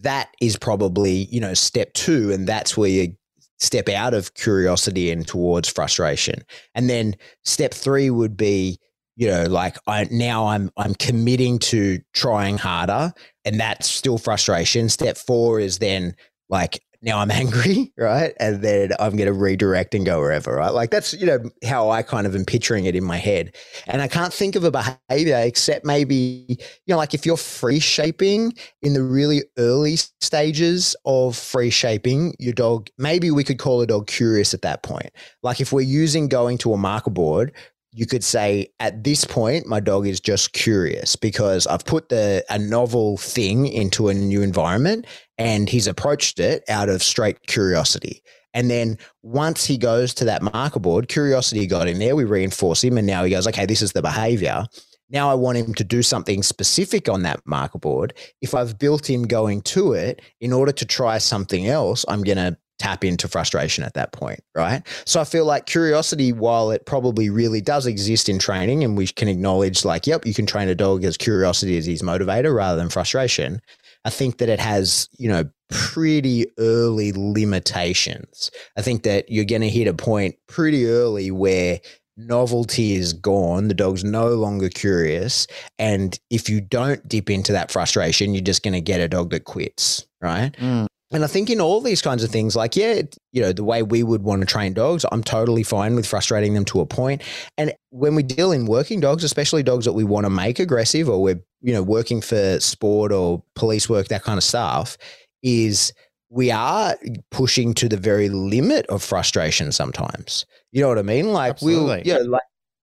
that 0.00 0.28
is 0.40 0.56
probably 0.56 1.26
you 1.30 1.40
know 1.40 1.54
step 1.54 1.92
two 1.94 2.32
and 2.32 2.46
that's 2.46 2.76
where 2.76 2.90
you 2.90 3.16
step 3.60 3.88
out 3.88 4.14
of 4.14 4.34
curiosity 4.34 5.10
and 5.10 5.26
towards 5.26 5.68
frustration. 5.68 6.44
And 6.74 6.88
then 6.88 7.16
step 7.44 7.74
three 7.74 8.10
would 8.10 8.36
be 8.36 8.78
you 9.18 9.26
know 9.28 9.44
like 9.44 9.76
i 9.86 10.06
now 10.10 10.46
i'm 10.46 10.70
i'm 10.78 10.94
committing 10.94 11.58
to 11.58 11.98
trying 12.14 12.56
harder 12.56 13.12
and 13.44 13.60
that's 13.60 13.90
still 13.90 14.16
frustration 14.16 14.88
step 14.88 15.18
4 15.18 15.60
is 15.60 15.78
then 15.78 16.14
like 16.48 16.80
now 17.02 17.18
I'm 17.18 17.30
angry, 17.30 17.92
right? 17.96 18.34
And 18.40 18.62
then 18.62 18.92
I'm 18.98 19.16
going 19.16 19.26
to 19.26 19.32
redirect 19.32 19.94
and 19.94 20.04
go 20.04 20.18
wherever, 20.18 20.54
right? 20.54 20.72
Like 20.72 20.90
that's, 20.90 21.12
you 21.12 21.26
know, 21.26 21.38
how 21.64 21.90
I 21.90 22.02
kind 22.02 22.26
of 22.26 22.34
am 22.34 22.44
picturing 22.44 22.86
it 22.86 22.96
in 22.96 23.04
my 23.04 23.16
head. 23.16 23.54
And 23.86 24.02
I 24.02 24.08
can't 24.08 24.32
think 24.32 24.56
of 24.56 24.64
a 24.64 24.70
behavior 24.70 25.38
except 25.38 25.84
maybe, 25.84 26.46
you 26.48 26.56
know, 26.88 26.96
like 26.96 27.14
if 27.14 27.24
you're 27.24 27.36
free 27.36 27.80
shaping 27.80 28.52
in 28.82 28.94
the 28.94 29.02
really 29.02 29.42
early 29.58 29.96
stages 30.20 30.96
of 31.04 31.36
free 31.36 31.70
shaping, 31.70 32.34
your 32.38 32.52
dog, 32.52 32.88
maybe 32.98 33.30
we 33.30 33.44
could 33.44 33.58
call 33.58 33.80
a 33.80 33.86
dog 33.86 34.06
curious 34.06 34.54
at 34.54 34.62
that 34.62 34.82
point. 34.82 35.10
Like 35.42 35.60
if 35.60 35.72
we're 35.72 35.80
using 35.82 36.28
going 36.28 36.58
to 36.58 36.72
a 36.72 36.76
marker 36.76 37.10
board, 37.10 37.52
you 37.92 38.06
could 38.06 38.22
say 38.22 38.68
at 38.80 39.02
this 39.04 39.24
point 39.24 39.66
my 39.66 39.80
dog 39.80 40.06
is 40.06 40.20
just 40.20 40.52
curious 40.52 41.16
because 41.16 41.66
I've 41.66 41.84
put 41.84 42.08
the 42.08 42.44
a 42.50 42.58
novel 42.58 43.16
thing 43.16 43.66
into 43.66 44.08
a 44.08 44.14
new 44.14 44.42
environment 44.42 45.06
and 45.38 45.68
he's 45.68 45.86
approached 45.86 46.38
it 46.38 46.64
out 46.68 46.88
of 46.88 47.02
straight 47.02 47.46
curiosity. 47.46 48.22
And 48.54 48.70
then 48.70 48.98
once 49.22 49.64
he 49.64 49.78
goes 49.78 50.14
to 50.14 50.24
that 50.24 50.42
marker 50.42 50.80
board, 50.80 51.08
curiosity 51.08 51.66
got 51.66 51.88
in 51.88 51.98
there, 51.98 52.16
we 52.16 52.24
reinforce 52.24 52.82
him 52.82 52.98
and 52.98 53.06
now 53.06 53.24
he 53.24 53.30
goes, 53.30 53.46
okay, 53.46 53.66
this 53.66 53.82
is 53.82 53.92
the 53.92 54.02
behavior. 54.02 54.66
Now 55.10 55.30
I 55.30 55.34
want 55.34 55.56
him 55.56 55.72
to 55.74 55.84
do 55.84 56.02
something 56.02 56.42
specific 56.42 57.08
on 57.08 57.22
that 57.22 57.40
marker 57.46 57.78
board. 57.78 58.12
If 58.42 58.54
I've 58.54 58.78
built 58.78 59.08
him 59.08 59.26
going 59.26 59.62
to 59.62 59.94
it, 59.94 60.20
in 60.40 60.52
order 60.52 60.72
to 60.72 60.84
try 60.84 61.18
something 61.18 61.66
else, 61.66 62.04
I'm 62.08 62.22
going 62.22 62.36
to 62.36 62.58
tap 62.78 63.04
into 63.04 63.28
frustration 63.28 63.84
at 63.84 63.94
that 63.94 64.12
point, 64.12 64.40
right? 64.54 64.82
So 65.04 65.20
I 65.20 65.24
feel 65.24 65.44
like 65.44 65.66
curiosity, 65.66 66.32
while 66.32 66.70
it 66.70 66.86
probably 66.86 67.28
really 67.30 67.60
does 67.60 67.86
exist 67.86 68.28
in 68.28 68.38
training, 68.38 68.84
and 68.84 68.96
we 68.96 69.06
can 69.06 69.28
acknowledge, 69.28 69.84
like, 69.84 70.06
yep, 70.06 70.26
you 70.26 70.34
can 70.34 70.46
train 70.46 70.68
a 70.68 70.74
dog 70.74 71.04
as 71.04 71.16
curiosity 71.16 71.76
as 71.76 71.86
his 71.86 72.02
motivator 72.02 72.54
rather 72.54 72.78
than 72.78 72.88
frustration. 72.88 73.60
I 74.04 74.10
think 74.10 74.38
that 74.38 74.48
it 74.48 74.60
has, 74.60 75.08
you 75.18 75.28
know, 75.28 75.44
pretty 75.70 76.46
early 76.58 77.12
limitations. 77.12 78.50
I 78.76 78.82
think 78.82 79.02
that 79.02 79.28
you're 79.28 79.44
going 79.44 79.62
to 79.62 79.68
hit 79.68 79.88
a 79.88 79.94
point 79.94 80.36
pretty 80.46 80.86
early 80.86 81.30
where 81.30 81.80
novelty 82.16 82.94
is 82.94 83.12
gone. 83.12 83.68
The 83.68 83.74
dog's 83.74 84.04
no 84.04 84.30
longer 84.34 84.68
curious. 84.68 85.46
And 85.78 86.18
if 86.30 86.48
you 86.48 86.60
don't 86.60 87.06
dip 87.06 87.28
into 87.28 87.52
that 87.52 87.70
frustration, 87.70 88.34
you're 88.34 88.42
just 88.42 88.62
going 88.62 88.74
to 88.74 88.80
get 88.80 89.00
a 89.00 89.08
dog 89.08 89.30
that 89.30 89.44
quits, 89.44 90.06
right? 90.20 90.52
Mm. 90.58 90.86
And 91.10 91.24
I 91.24 91.26
think 91.26 91.48
in 91.48 91.60
all 91.60 91.80
these 91.80 92.02
kinds 92.02 92.22
of 92.22 92.30
things, 92.30 92.54
like, 92.54 92.76
yeah, 92.76 93.00
you 93.32 93.40
know, 93.40 93.52
the 93.52 93.64
way 93.64 93.82
we 93.82 94.02
would 94.02 94.22
want 94.22 94.42
to 94.42 94.46
train 94.46 94.74
dogs, 94.74 95.06
I'm 95.10 95.22
totally 95.22 95.62
fine 95.62 95.94
with 95.94 96.06
frustrating 96.06 96.52
them 96.52 96.66
to 96.66 96.80
a 96.80 96.86
point. 96.86 97.22
And 97.56 97.72
when 97.90 98.14
we 98.14 98.22
deal 98.22 98.52
in 98.52 98.66
working 98.66 99.00
dogs, 99.00 99.24
especially 99.24 99.62
dogs 99.62 99.86
that 99.86 99.94
we 99.94 100.04
want 100.04 100.26
to 100.26 100.30
make 100.30 100.58
aggressive 100.58 101.08
or 101.08 101.22
we're, 101.22 101.40
you 101.62 101.72
know, 101.72 101.82
working 101.82 102.20
for 102.20 102.60
sport 102.60 103.10
or 103.10 103.42
police 103.54 103.88
work, 103.88 104.08
that 104.08 104.22
kind 104.22 104.36
of 104.36 104.44
stuff, 104.44 104.98
is 105.42 105.94
we 106.28 106.50
are 106.50 106.94
pushing 107.30 107.72
to 107.74 107.88
the 107.88 107.96
very 107.96 108.28
limit 108.28 108.84
of 108.88 109.02
frustration 109.02 109.72
sometimes. 109.72 110.44
You 110.72 110.82
know 110.82 110.88
what 110.88 110.98
I 110.98 111.02
mean? 111.02 111.32
Like 111.32 111.52
Absolutely. 111.52 112.02
we'll, 112.04 112.06
yeah, 112.06 112.18
like 112.18 112.42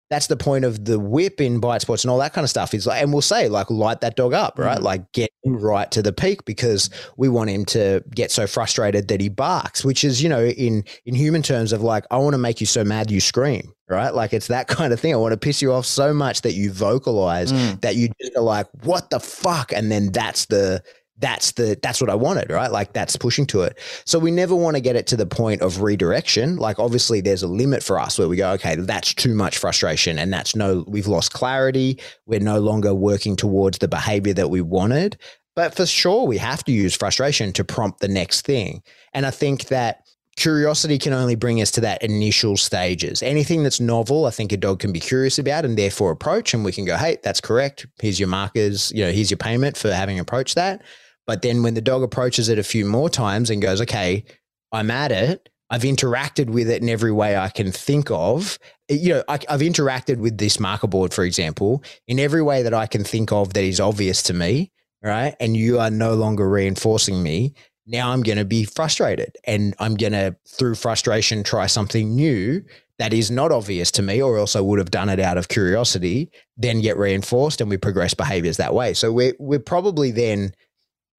that's 0.09 0.27
the 0.27 0.37
point 0.37 0.65
of 0.65 0.85
the 0.85 0.99
whip 0.99 1.41
in 1.41 1.59
bite 1.59 1.81
sports 1.81 2.03
and 2.03 2.11
all 2.11 2.17
that 2.19 2.33
kind 2.33 2.43
of 2.43 2.49
stuff 2.49 2.73
is 2.73 2.85
like 2.85 3.01
and 3.01 3.11
we'll 3.11 3.21
say 3.21 3.49
like 3.49 3.69
light 3.69 4.01
that 4.01 4.15
dog 4.15 4.33
up 4.33 4.57
right 4.59 4.79
mm. 4.79 4.83
like 4.83 5.11
get 5.13 5.29
him 5.43 5.57
right 5.57 5.91
to 5.91 6.01
the 6.01 6.13
peak 6.13 6.45
because 6.45 6.89
we 7.17 7.27
want 7.27 7.49
him 7.49 7.65
to 7.65 8.03
get 8.13 8.31
so 8.31 8.45
frustrated 8.45 9.07
that 9.07 9.19
he 9.19 9.29
barks 9.29 9.83
which 9.83 10.03
is 10.03 10.21
you 10.21 10.29
know 10.29 10.45
in 10.45 10.83
in 11.05 11.15
human 11.15 11.41
terms 11.41 11.71
of 11.71 11.81
like 11.81 12.05
i 12.11 12.17
want 12.17 12.33
to 12.33 12.37
make 12.37 12.59
you 12.59 12.67
so 12.67 12.83
mad 12.83 13.09
you 13.09 13.19
scream 13.19 13.73
right 13.89 14.13
like 14.13 14.33
it's 14.33 14.47
that 14.47 14.67
kind 14.69 14.93
of 14.93 14.99
thing 14.99 15.13
i 15.13 15.17
want 15.17 15.31
to 15.31 15.37
piss 15.37 15.61
you 15.61 15.73
off 15.73 15.85
so 15.85 16.13
much 16.13 16.41
that 16.41 16.53
you 16.53 16.71
vocalize 16.71 17.51
mm. 17.51 17.79
that 17.81 17.95
you 17.95 18.09
just 18.21 18.35
are 18.35 18.43
like 18.43 18.67
what 18.83 19.09
the 19.09 19.19
fuck 19.19 19.71
and 19.73 19.91
then 19.91 20.11
that's 20.11 20.45
the 20.45 20.81
that's 21.17 21.53
the 21.53 21.77
that's 21.81 22.01
what 22.01 22.09
I 22.09 22.15
wanted, 22.15 22.51
right? 22.51 22.71
Like 22.71 22.93
that's 22.93 23.15
pushing 23.15 23.45
to 23.47 23.61
it. 23.61 23.79
So 24.05 24.19
we 24.19 24.31
never 24.31 24.53
want 24.53 24.75
to 24.75 24.81
get 24.81 24.95
it 24.95 25.07
to 25.07 25.17
the 25.17 25.25
point 25.25 25.61
of 25.61 25.81
redirection. 25.81 26.57
Like 26.57 26.77
obviously 26.77 27.21
there's 27.21 27.43
a 27.43 27.47
limit 27.47 27.83
for 27.83 27.99
us 27.99 28.19
where 28.19 28.27
we 28.27 28.35
go, 28.35 28.51
okay, 28.51 28.75
that's 28.75 29.13
too 29.13 29.33
much 29.33 29.57
frustration 29.57 30.19
and 30.19 30.33
that's 30.33 30.55
no 30.55 30.83
we've 30.87 31.07
lost 31.07 31.31
clarity. 31.31 31.99
We're 32.25 32.41
no 32.41 32.59
longer 32.59 32.93
working 32.93 33.35
towards 33.35 33.77
the 33.77 33.87
behavior 33.87 34.33
that 34.33 34.49
we 34.49 34.61
wanted. 34.61 35.17
But 35.55 35.73
for 35.73 35.85
sure 35.85 36.25
we 36.27 36.37
have 36.37 36.65
to 36.65 36.73
use 36.73 36.95
frustration 36.95 37.53
to 37.53 37.63
prompt 37.63 38.01
the 38.01 38.09
next 38.09 38.45
thing. 38.45 38.83
And 39.13 39.25
I 39.25 39.31
think 39.31 39.65
that 39.65 40.01
curiosity 40.35 40.99
can 40.99 41.13
only 41.13 41.35
bring 41.35 41.61
us 41.61 41.71
to 41.71 41.79
that 41.79 42.03
initial 42.03 42.57
stages. 42.57 43.23
Anything 43.23 43.63
that's 43.63 43.79
novel, 43.79 44.25
I 44.25 44.31
think 44.31 44.51
a 44.51 44.57
dog 44.57 44.79
can 44.79 44.91
be 44.91 44.99
curious 44.99 45.39
about 45.39 45.63
and 45.63 45.77
therefore 45.77 46.11
approach 46.11 46.53
and 46.53 46.65
we 46.65 46.73
can 46.73 46.83
go, 46.83 46.97
"Hey, 46.97 47.19
that's 47.23 47.39
correct. 47.39 47.87
Here's 48.01 48.19
your 48.19 48.27
markers, 48.27 48.91
you 48.93 49.05
know, 49.05 49.13
here's 49.13 49.31
your 49.31 49.37
payment 49.37 49.77
for 49.77 49.93
having 49.93 50.19
approached 50.19 50.55
that." 50.55 50.81
But 51.27 51.41
then 51.41 51.63
when 51.63 51.73
the 51.73 51.81
dog 51.81 52.03
approaches 52.03 52.49
it 52.49 52.59
a 52.59 52.63
few 52.63 52.85
more 52.85 53.09
times 53.09 53.49
and 53.49 53.61
goes, 53.61 53.81
okay, 53.81 54.23
I'm 54.71 54.91
at 54.91 55.11
it, 55.11 55.49
I've 55.69 55.81
interacted 55.81 56.49
with 56.49 56.69
it 56.69 56.81
in 56.81 56.89
every 56.89 57.11
way 57.11 57.35
I 57.35 57.49
can 57.49 57.71
think 57.71 58.11
of. 58.11 58.59
You 58.87 59.15
know, 59.15 59.23
I, 59.27 59.39
have 59.49 59.61
interacted 59.61 60.17
with 60.17 60.37
this 60.37 60.59
marker 60.59 60.87
board, 60.87 61.13
for 61.13 61.23
example, 61.23 61.83
in 62.07 62.19
every 62.19 62.43
way 62.43 62.61
that 62.61 62.73
I 62.73 62.85
can 62.85 63.03
think 63.03 63.31
of 63.31 63.53
that 63.53 63.63
is 63.63 63.79
obvious 63.79 64.21
to 64.23 64.33
me, 64.33 64.71
right? 65.01 65.35
And 65.39 65.57
you 65.57 65.79
are 65.79 65.89
no 65.89 66.13
longer 66.13 66.47
reinforcing 66.47 67.23
me. 67.23 67.55
Now 67.87 68.11
I'm 68.11 68.21
going 68.21 68.37
to 68.37 68.45
be 68.45 68.63
frustrated 68.63 69.37
and 69.45 69.75
I'm 69.79 69.95
going 69.95 70.13
to, 70.13 70.35
through 70.47 70.75
frustration, 70.75 71.43
try 71.43 71.67
something 71.67 72.15
new 72.15 72.63
that 72.97 73.13
is 73.13 73.29
not 73.29 73.51
obvious 73.51 73.91
to 73.91 74.01
me, 74.01 74.21
or 74.21 74.37
else 74.37 74.55
I 74.55 74.61
would 74.61 74.79
have 74.79 74.91
done 74.91 75.09
it 75.09 75.19
out 75.19 75.37
of 75.37 75.49
curiosity, 75.49 76.31
then 76.55 76.81
get 76.81 76.97
reinforced 76.97 77.59
and 77.59 77.69
we 77.69 77.77
progress 77.77 78.13
behaviors 78.13 78.57
that 78.57 78.73
way. 78.73 78.93
So 78.93 79.11
we're, 79.11 79.33
we're 79.37 79.59
probably 79.59 80.11
then 80.11 80.53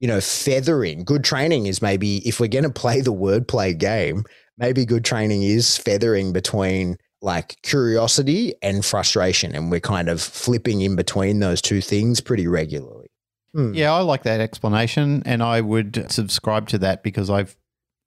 you 0.00 0.08
know, 0.08 0.20
feathering. 0.20 1.04
Good 1.04 1.24
training 1.24 1.66
is 1.66 1.80
maybe 1.80 2.18
if 2.28 2.40
we're 2.40 2.48
going 2.48 2.64
to 2.64 2.70
play 2.70 3.00
the 3.00 3.12
wordplay 3.12 3.76
game, 3.76 4.24
maybe 4.58 4.84
good 4.84 5.04
training 5.04 5.42
is 5.42 5.76
feathering 5.76 6.32
between 6.32 6.96
like 7.22 7.56
curiosity 7.62 8.54
and 8.62 8.84
frustration. 8.84 9.54
And 9.54 9.70
we're 9.70 9.80
kind 9.80 10.08
of 10.08 10.20
flipping 10.20 10.82
in 10.82 10.96
between 10.96 11.40
those 11.40 11.62
two 11.62 11.80
things 11.80 12.20
pretty 12.20 12.46
regularly. 12.46 13.08
Hmm. 13.52 13.72
Yeah, 13.72 13.92
I 13.92 14.00
like 14.00 14.24
that 14.24 14.40
explanation. 14.40 15.22
And 15.24 15.42
I 15.42 15.60
would 15.60 16.10
subscribe 16.10 16.68
to 16.68 16.78
that 16.78 17.02
because 17.02 17.30
I've, 17.30 17.56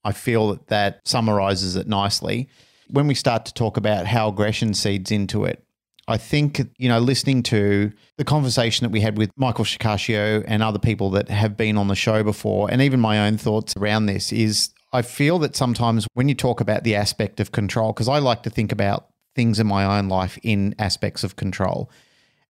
I 0.03 0.11
feel 0.11 0.49
that 0.49 0.67
that 0.67 1.01
summarizes 1.05 1.75
it 1.75 1.87
nicely. 1.87 2.49
When 2.89 3.07
we 3.07 3.15
start 3.15 3.45
to 3.45 3.53
talk 3.53 3.77
about 3.77 4.05
how 4.05 4.29
aggression 4.29 4.73
seeds 4.73 5.11
into 5.11 5.45
it, 5.45 5.63
I 6.09 6.17
think, 6.17 6.59
you 6.77 6.89
know, 6.89 6.97
listening 6.97 7.43
to 7.43 7.91
the 8.17 8.25
conversation 8.25 8.83
that 8.83 8.89
we 8.89 8.99
had 8.99 9.15
with 9.15 9.29
Michael 9.37 9.63
Shikashio 9.63 10.43
and 10.47 10.63
other 10.63 10.79
people 10.79 11.11
that 11.11 11.29
have 11.29 11.55
been 11.55 11.77
on 11.77 11.87
the 11.87 11.95
show 11.95 12.23
before, 12.23 12.69
and 12.71 12.81
even 12.81 12.99
my 12.99 13.27
own 13.27 13.37
thoughts 13.37 13.77
around 13.77 14.07
this, 14.07 14.33
is 14.33 14.71
I 14.91 15.03
feel 15.03 15.37
that 15.39 15.55
sometimes 15.55 16.07
when 16.15 16.27
you 16.27 16.33
talk 16.33 16.61
about 16.61 16.83
the 16.83 16.95
aspect 16.95 17.39
of 17.39 17.51
control, 17.51 17.93
because 17.93 18.09
I 18.09 18.17
like 18.17 18.41
to 18.43 18.49
think 18.49 18.71
about 18.71 19.09
things 19.35 19.59
in 19.59 19.67
my 19.67 19.99
own 19.99 20.09
life 20.09 20.39
in 20.41 20.73
aspects 20.79 21.23
of 21.23 21.35
control. 21.35 21.91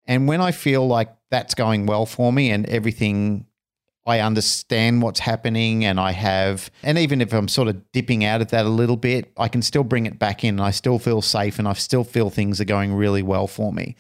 And 0.06 0.26
when 0.26 0.40
I 0.40 0.52
feel 0.54 0.88
like 0.88 1.14
that's 1.30 1.54
going 1.54 1.86
well 1.86 2.06
for 2.06 2.32
me 2.32 2.52
and 2.52 2.66
everything 2.68 3.46
I 4.10 4.22
understand 4.22 5.04
what's 5.04 5.20
happening 5.20 5.86
and 5.86 6.00
I 6.00 6.14
have, 6.14 6.72
and 6.82 6.98
even 6.98 7.22
if 7.22 7.32
I'm 7.32 7.48
sort 7.48 7.68
of 7.68 7.92
dipping 7.92 8.26
out 8.26 8.42
of 8.42 8.50
that 8.50 8.66
a 8.66 8.70
little 8.70 8.98
bit, 8.98 9.32
I 9.38 9.48
can 9.48 9.62
still 9.62 9.84
bring 9.84 10.08
it 10.08 10.18
back 10.18 10.44
in 10.44 10.56
and 10.56 10.62
I 10.62 10.72
still 10.72 10.98
feel 10.98 11.22
safe 11.22 11.60
and 11.60 11.68
I 11.68 11.74
still 11.74 12.04
feel 12.04 12.32
things 12.32 12.60
are 12.60 12.66
going 12.66 12.92
really 12.92 13.22
well 13.22 13.46
for 13.46 13.72
me. 13.72 13.96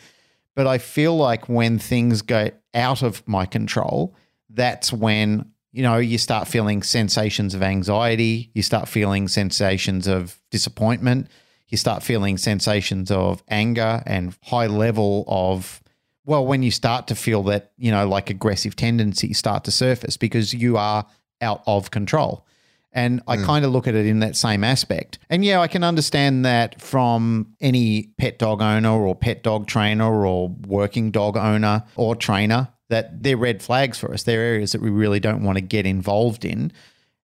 But 0.56 0.66
I 0.66 0.80
feel 0.80 1.16
like 1.16 1.48
when 1.48 1.78
things 1.78 2.24
go 2.24 2.50
out 2.74 3.04
of 3.04 3.26
my 3.28 3.46
control, 3.46 4.16
that's 4.50 4.92
when, 4.92 5.52
you 5.72 5.84
know, 5.84 5.98
you 5.98 6.18
start 6.18 6.48
feeling 6.48 6.82
sensations 6.82 7.54
of 7.54 7.62
anxiety, 7.62 8.50
you 8.56 8.64
start 8.64 8.88
feeling 8.88 9.28
sensations 9.28 10.08
of 10.08 10.42
disappointment, 10.50 11.28
you 11.68 11.78
start 11.78 12.02
feeling 12.02 12.40
sensations 12.40 13.12
of 13.12 13.44
anger 13.48 14.02
and 14.08 14.36
high 14.42 14.66
level 14.66 15.24
of 15.28 15.84
well, 16.30 16.46
when 16.46 16.62
you 16.62 16.70
start 16.70 17.08
to 17.08 17.16
feel 17.16 17.42
that, 17.42 17.72
you 17.80 17.90
know, 17.90 18.08
like 18.08 18.30
aggressive 18.30 18.76
tendencies 18.76 19.40
start 19.40 19.64
to 19.64 19.72
surface 19.72 20.16
because 20.16 20.54
you 20.54 20.78
are 20.78 21.04
out 21.42 21.64
of 21.66 21.90
control. 21.90 22.46
And 22.92 23.24
I 23.28 23.38
mm. 23.38 23.46
kind 23.46 23.66
of 23.66 23.72
look 23.72 23.88
at 23.88 23.96
it 23.96 24.06
in 24.06 24.20
that 24.20 24.36
same 24.36 24.64
aspect. 24.64 25.18
And 25.32 25.44
yeah, 25.44 25.60
I 25.60 25.68
can 25.68 25.84
understand 25.84 26.46
that 26.46 26.80
from 26.80 27.56
any 27.60 28.12
pet 28.20 28.38
dog 28.38 28.62
owner 28.62 28.92
or 28.92 29.16
pet 29.16 29.42
dog 29.42 29.66
trainer 29.66 30.24
or 30.24 30.50
working 30.68 31.10
dog 31.10 31.36
owner 31.36 31.84
or 31.96 32.16
trainer 32.16 32.68
that 32.90 33.24
they're 33.24 33.36
red 33.36 33.64
flags 33.64 33.98
for 33.98 34.14
us. 34.14 34.22
They're 34.22 34.40
areas 34.40 34.74
that 34.74 34.82
we 34.82 34.92
really 34.92 35.20
don't 35.20 35.44
want 35.44 35.58
to 35.58 35.64
get 35.64 35.88
involved 35.88 36.46
in. 36.46 36.72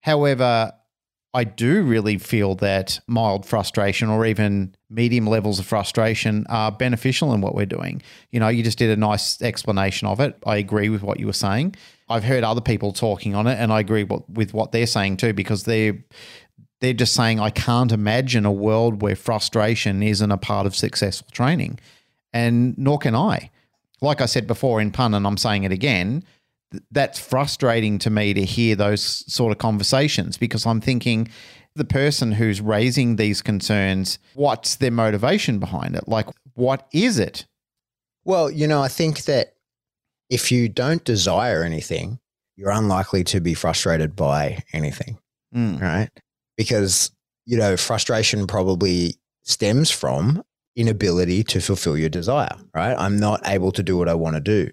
However, 0.03 0.73
I 1.35 1.45
do 1.45 1.83
really 1.83 2.18
feel 2.18 2.55
that 2.57 3.01
mild 3.07 3.47
frustration 3.47 4.11
or 4.11 4.26
even 4.26 4.74
medium 4.91 5.26
levels 5.26 5.59
of 5.59 5.66
frustration 5.66 6.45
are 6.51 6.70
beneficial 6.70 7.33
in 7.33 7.41
what 7.41 7.55
we're 7.55 7.64
doing. 7.64 8.03
You 8.30 8.41
know, 8.41 8.49
you 8.49 8.62
just 8.62 8.76
did 8.76 8.91
a 8.91 9.01
nice 9.01 9.41
explanation 9.41 10.09
of 10.09 10.20
it. 10.20 10.37
I 10.45 10.57
agree 10.57 10.91
with 10.91 11.03
what 11.03 11.18
you 11.18 11.26
were 11.26 11.33
saying. 11.33 11.74
I've 12.11 12.24
heard 12.24 12.45
other 12.45 12.61
people 12.61 12.93
talking 12.93 13.35
on 13.35 13.47
it, 13.47 13.59
and 13.59 13.72
I 13.72 13.80
agree 13.80 14.05
with 14.05 14.53
what 14.53 14.72
they're 14.72 14.87
saying 14.87 15.16
too, 15.16 15.33
because 15.33 15.64
they're 15.64 16.05
they're 16.80 16.93
just 16.93 17.14
saying 17.14 17.41
I 17.41 17.51
can't 17.51 17.93
imagine 17.93 18.45
a 18.45 18.53
world 18.53 19.01
where 19.01 19.16
frustration 19.16 20.03
isn't 20.03 20.33
a 20.33 20.37
part 20.37 20.66
of 20.66 20.76
successful 20.76 21.28
training, 21.33 21.78
and 22.35 22.76
nor 22.76 22.99
can 22.99 23.14
I. 23.14 23.51
Like 24.03 24.20
I 24.20 24.26
said 24.26 24.47
before 24.47 24.80
in 24.80 24.91
pun, 24.91 25.14
and 25.14 25.26
I'm 25.26 25.39
saying 25.39 25.64
it 25.64 25.72
again 25.72 26.24
that's 26.91 27.18
frustrating 27.18 27.99
to 28.01 28.11
me 28.11 28.35
to 28.35 28.45
hear 28.45 28.77
those 28.77 29.03
sort 29.33 29.53
of 29.53 29.59
conversations 29.59 30.37
because 30.37 30.66
I'm 30.66 30.81
thinking 30.81 31.29
the 31.75 31.85
person 31.85 32.33
who's 32.33 32.61
raising 32.61 33.16
these 33.16 33.43
concerns, 33.43 34.18
what's 34.35 34.77
their 34.77 34.91
motivation 34.91 35.59
behind 35.59 35.97
it? 35.97 36.07
Like, 36.07 36.27
what 36.55 36.87
is 36.93 37.18
it? 37.18 37.47
Well, 38.25 38.51
you 38.51 38.66
know, 38.66 38.83
I 38.83 38.89
think 38.89 39.25
that 39.25 39.55
if 40.31 40.53
you 40.53 40.68
don't 40.68 41.05
desire 41.05 41.62
anything, 41.62 42.18
you're 42.57 42.70
unlikely 42.70 43.25
to 43.25 43.41
be 43.41 43.55
frustrated 43.55 44.14
by 44.14 44.62
anything, 44.73 45.18
mm. 45.55 45.81
right? 45.81 46.11
Because, 46.57 47.11
you 47.47 47.57
know, 47.57 47.77
frustration 47.77 48.47
probably 48.47 49.16
stems 49.43 49.91
from 49.91 50.43
inability 50.77 51.43
to 51.45 51.61
fulfill 51.61 51.99
your 51.99 52.09
desire, 52.09 52.55
right? 52.75 52.95
I'm 52.97 53.18
not 53.18 53.41
able 53.47 53.73
to 53.73 53.83
do 53.83 53.97
what 53.97 54.09
I 54.09 54.14
want 54.14 54.37
to 54.37 54.41
do. 54.41 54.70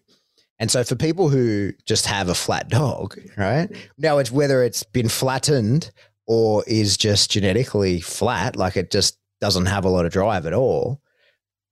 And 0.59 0.69
so 0.69 0.83
for 0.83 0.95
people 0.95 1.29
who 1.29 1.71
just 1.85 2.05
have 2.05 2.27
a 2.27 2.35
flat 2.35 2.67
dog, 2.67 3.17
right? 3.37 3.69
Now 3.97 4.17
it's 4.17 4.31
whether 4.31 4.61
it's 4.61 4.83
been 4.83 5.07
flattened 5.07 5.91
or 6.27 6.63
is 6.67 6.97
just 6.97 7.31
genetically 7.31 8.01
flat, 8.01 8.55
like 8.55 8.75
it 8.75 8.91
just 8.91 9.17
doesn't 9.39 9.67
have 9.67 9.85
a 9.85 9.89
lot 9.89 10.05
of 10.05 10.11
drive 10.11 10.45
at 10.45 10.53
all, 10.53 11.01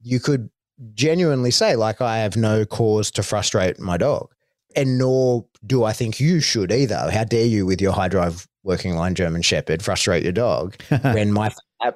you 0.02 0.20
could 0.20 0.50
genuinely 0.94 1.52
say, 1.52 1.76
like, 1.76 2.02
I 2.02 2.20
have 2.20 2.38
no 2.38 2.66
cause 2.66 3.12
to 3.12 3.24
frustrate 3.24 3.80
my 3.80 3.98
dog. 3.98 4.34
And 4.76 4.98
nor 4.98 5.46
do 5.66 5.84
I 5.84 5.92
think 5.92 6.20
you 6.20 6.40
should 6.40 6.72
either. 6.72 7.10
How 7.12 7.24
dare 7.24 7.46
you, 7.46 7.66
with 7.66 7.82
your 7.82 7.94
high 7.94 8.08
drive 8.08 8.48
working 8.64 8.96
line 8.96 9.16
German 9.16 9.42
Shepherd, 9.42 9.84
frustrate 9.84 10.24
your 10.24 10.34
dog 10.34 10.76
when 11.02 11.32
my 11.32 11.52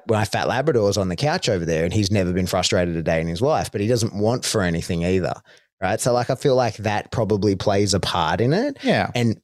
my 0.08 0.24
fat 0.24 0.46
Labrador's 0.46 0.96
on 0.96 1.08
the 1.08 1.16
couch 1.16 1.48
over 1.48 1.64
there 1.64 1.84
and 1.84 1.92
he's 1.92 2.10
never 2.10 2.32
been 2.32 2.46
frustrated 2.46 2.96
a 2.96 3.02
day 3.02 3.20
in 3.20 3.26
his 3.26 3.42
life, 3.42 3.70
but 3.72 3.80
he 3.80 3.88
doesn't 3.88 4.14
want 4.14 4.44
for 4.44 4.62
anything 4.62 5.04
either 5.04 5.34
right? 5.82 6.00
So 6.00 6.12
like 6.12 6.30
I 6.30 6.36
feel 6.36 6.54
like 6.54 6.76
that 6.78 7.10
probably 7.10 7.56
plays 7.56 7.92
a 7.92 8.00
part 8.00 8.40
in 8.40 8.52
it. 8.52 8.78
Yeah. 8.82 9.10
And 9.14 9.40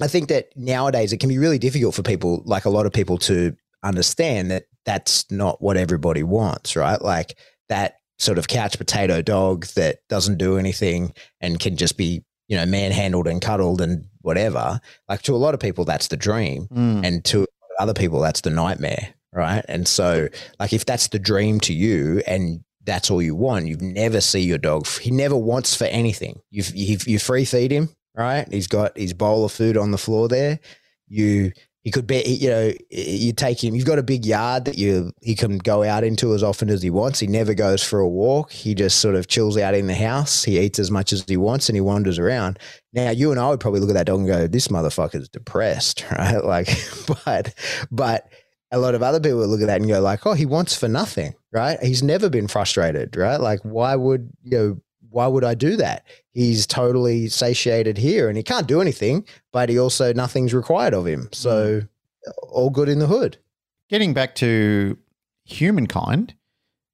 I 0.00 0.08
think 0.08 0.28
that 0.28 0.56
nowadays 0.56 1.12
it 1.12 1.18
can 1.18 1.28
be 1.28 1.38
really 1.38 1.58
difficult 1.58 1.94
for 1.94 2.02
people, 2.02 2.42
like 2.46 2.64
a 2.64 2.70
lot 2.70 2.86
of 2.86 2.92
people, 2.92 3.18
to 3.18 3.56
understand 3.82 4.50
that 4.50 4.64
that's 4.84 5.30
not 5.30 5.60
what 5.60 5.76
everybody 5.76 6.22
wants, 6.22 6.76
right? 6.76 7.00
Like 7.00 7.36
that 7.68 7.96
sort 8.18 8.38
of 8.38 8.48
couch 8.48 8.78
potato 8.78 9.20
dog 9.20 9.66
that 9.74 9.98
doesn't 10.08 10.38
do 10.38 10.56
anything 10.56 11.12
and 11.40 11.58
can 11.58 11.76
just 11.76 11.96
be, 11.96 12.24
you 12.48 12.56
know, 12.56 12.64
manhandled 12.64 13.26
and 13.26 13.42
cuddled 13.42 13.80
and 13.80 14.06
whatever. 14.20 14.80
Like 15.08 15.22
to 15.22 15.34
a 15.34 15.36
lot 15.36 15.54
of 15.54 15.60
people, 15.60 15.84
that's 15.84 16.08
the 16.08 16.16
dream. 16.16 16.68
Mm. 16.68 17.04
And 17.04 17.24
to 17.26 17.46
other 17.78 17.94
people, 17.94 18.20
that's 18.20 18.42
the 18.42 18.50
nightmare, 18.50 19.14
right? 19.32 19.64
And 19.68 19.86
so, 19.88 20.28
like, 20.58 20.72
if 20.72 20.86
that's 20.86 21.08
the 21.08 21.18
dream 21.18 21.60
to 21.60 21.74
you 21.74 22.22
and 22.26 22.62
that's 22.86 23.10
all 23.10 23.20
you 23.20 23.34
want. 23.34 23.66
You 23.66 23.76
never 23.76 24.20
see 24.20 24.40
your 24.40 24.58
dog. 24.58 24.86
He 24.86 25.10
never 25.10 25.36
wants 25.36 25.74
for 25.74 25.84
anything. 25.84 26.40
You 26.50 26.62
you 26.72 27.18
free 27.18 27.44
feed 27.44 27.72
him, 27.72 27.90
right? 28.14 28.46
He's 28.50 28.68
got 28.68 28.96
his 28.96 29.12
bowl 29.12 29.44
of 29.44 29.52
food 29.52 29.76
on 29.76 29.90
the 29.90 29.98
floor 29.98 30.28
there. 30.28 30.60
You 31.08 31.52
he 31.82 31.90
could 31.90 32.06
be 32.06 32.22
you 32.22 32.48
know 32.50 32.72
you 32.90 33.32
take 33.32 33.62
him. 33.62 33.74
You've 33.74 33.86
got 33.86 33.98
a 33.98 34.02
big 34.02 34.24
yard 34.24 34.64
that 34.64 34.78
you 34.78 35.12
he 35.20 35.34
can 35.34 35.58
go 35.58 35.82
out 35.82 36.04
into 36.04 36.34
as 36.34 36.42
often 36.42 36.70
as 36.70 36.82
he 36.82 36.90
wants. 36.90 37.20
He 37.20 37.26
never 37.26 37.54
goes 37.54 37.82
for 37.82 38.00
a 38.00 38.08
walk. 38.08 38.52
He 38.52 38.74
just 38.74 39.00
sort 39.00 39.16
of 39.16 39.28
chills 39.28 39.58
out 39.58 39.74
in 39.74 39.86
the 39.86 39.94
house. 39.94 40.44
He 40.44 40.58
eats 40.58 40.78
as 40.78 40.90
much 40.90 41.12
as 41.12 41.24
he 41.28 41.36
wants 41.36 41.68
and 41.68 41.76
he 41.76 41.80
wanders 41.80 42.18
around. 42.18 42.58
Now 42.92 43.10
you 43.10 43.30
and 43.30 43.38
I 43.38 43.50
would 43.50 43.60
probably 43.60 43.80
look 43.80 43.90
at 43.90 43.94
that 43.94 44.06
dog 44.06 44.20
and 44.20 44.28
go, 44.28 44.46
"This 44.46 44.68
motherfucker's 44.68 45.28
depressed," 45.28 46.04
right? 46.12 46.44
Like, 46.44 46.68
but 47.24 47.54
but 47.90 48.28
a 48.72 48.78
lot 48.78 48.94
of 48.94 49.02
other 49.02 49.20
people 49.20 49.38
would 49.38 49.48
look 49.48 49.60
at 49.60 49.66
that 49.66 49.80
and 49.80 49.88
go 49.88 50.00
like, 50.00 50.26
"Oh, 50.26 50.34
he 50.34 50.46
wants 50.46 50.76
for 50.76 50.88
nothing." 50.88 51.34
right? 51.56 51.82
He's 51.82 52.02
never 52.02 52.28
been 52.28 52.48
frustrated, 52.48 53.16
right? 53.16 53.40
Like, 53.40 53.60
why 53.62 53.96
would 53.96 54.30
you 54.44 54.58
know? 54.58 54.80
Why 55.08 55.26
would 55.26 55.44
I 55.44 55.54
do 55.54 55.76
that? 55.76 56.04
He's 56.32 56.66
totally 56.66 57.28
satiated 57.28 57.96
here, 57.96 58.28
and 58.28 58.36
he 58.36 58.42
can't 58.42 58.66
do 58.66 58.82
anything, 58.82 59.24
but 59.50 59.70
he 59.70 59.78
also 59.78 60.12
nothing's 60.12 60.52
required 60.52 60.92
of 60.92 61.06
him. 61.06 61.30
So, 61.32 61.80
mm. 61.80 61.88
all 62.50 62.68
good 62.68 62.90
in 62.90 62.98
the 62.98 63.06
hood. 63.06 63.38
Getting 63.88 64.12
back 64.12 64.34
to 64.36 64.98
humankind, 65.44 66.34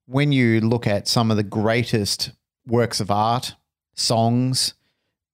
when 0.06 0.30
you 0.30 0.60
look 0.60 0.86
at 0.86 1.08
some 1.08 1.32
of 1.32 1.36
the 1.36 1.42
greatest 1.42 2.30
works 2.64 3.00
of 3.00 3.10
art, 3.10 3.56
songs, 3.94 4.74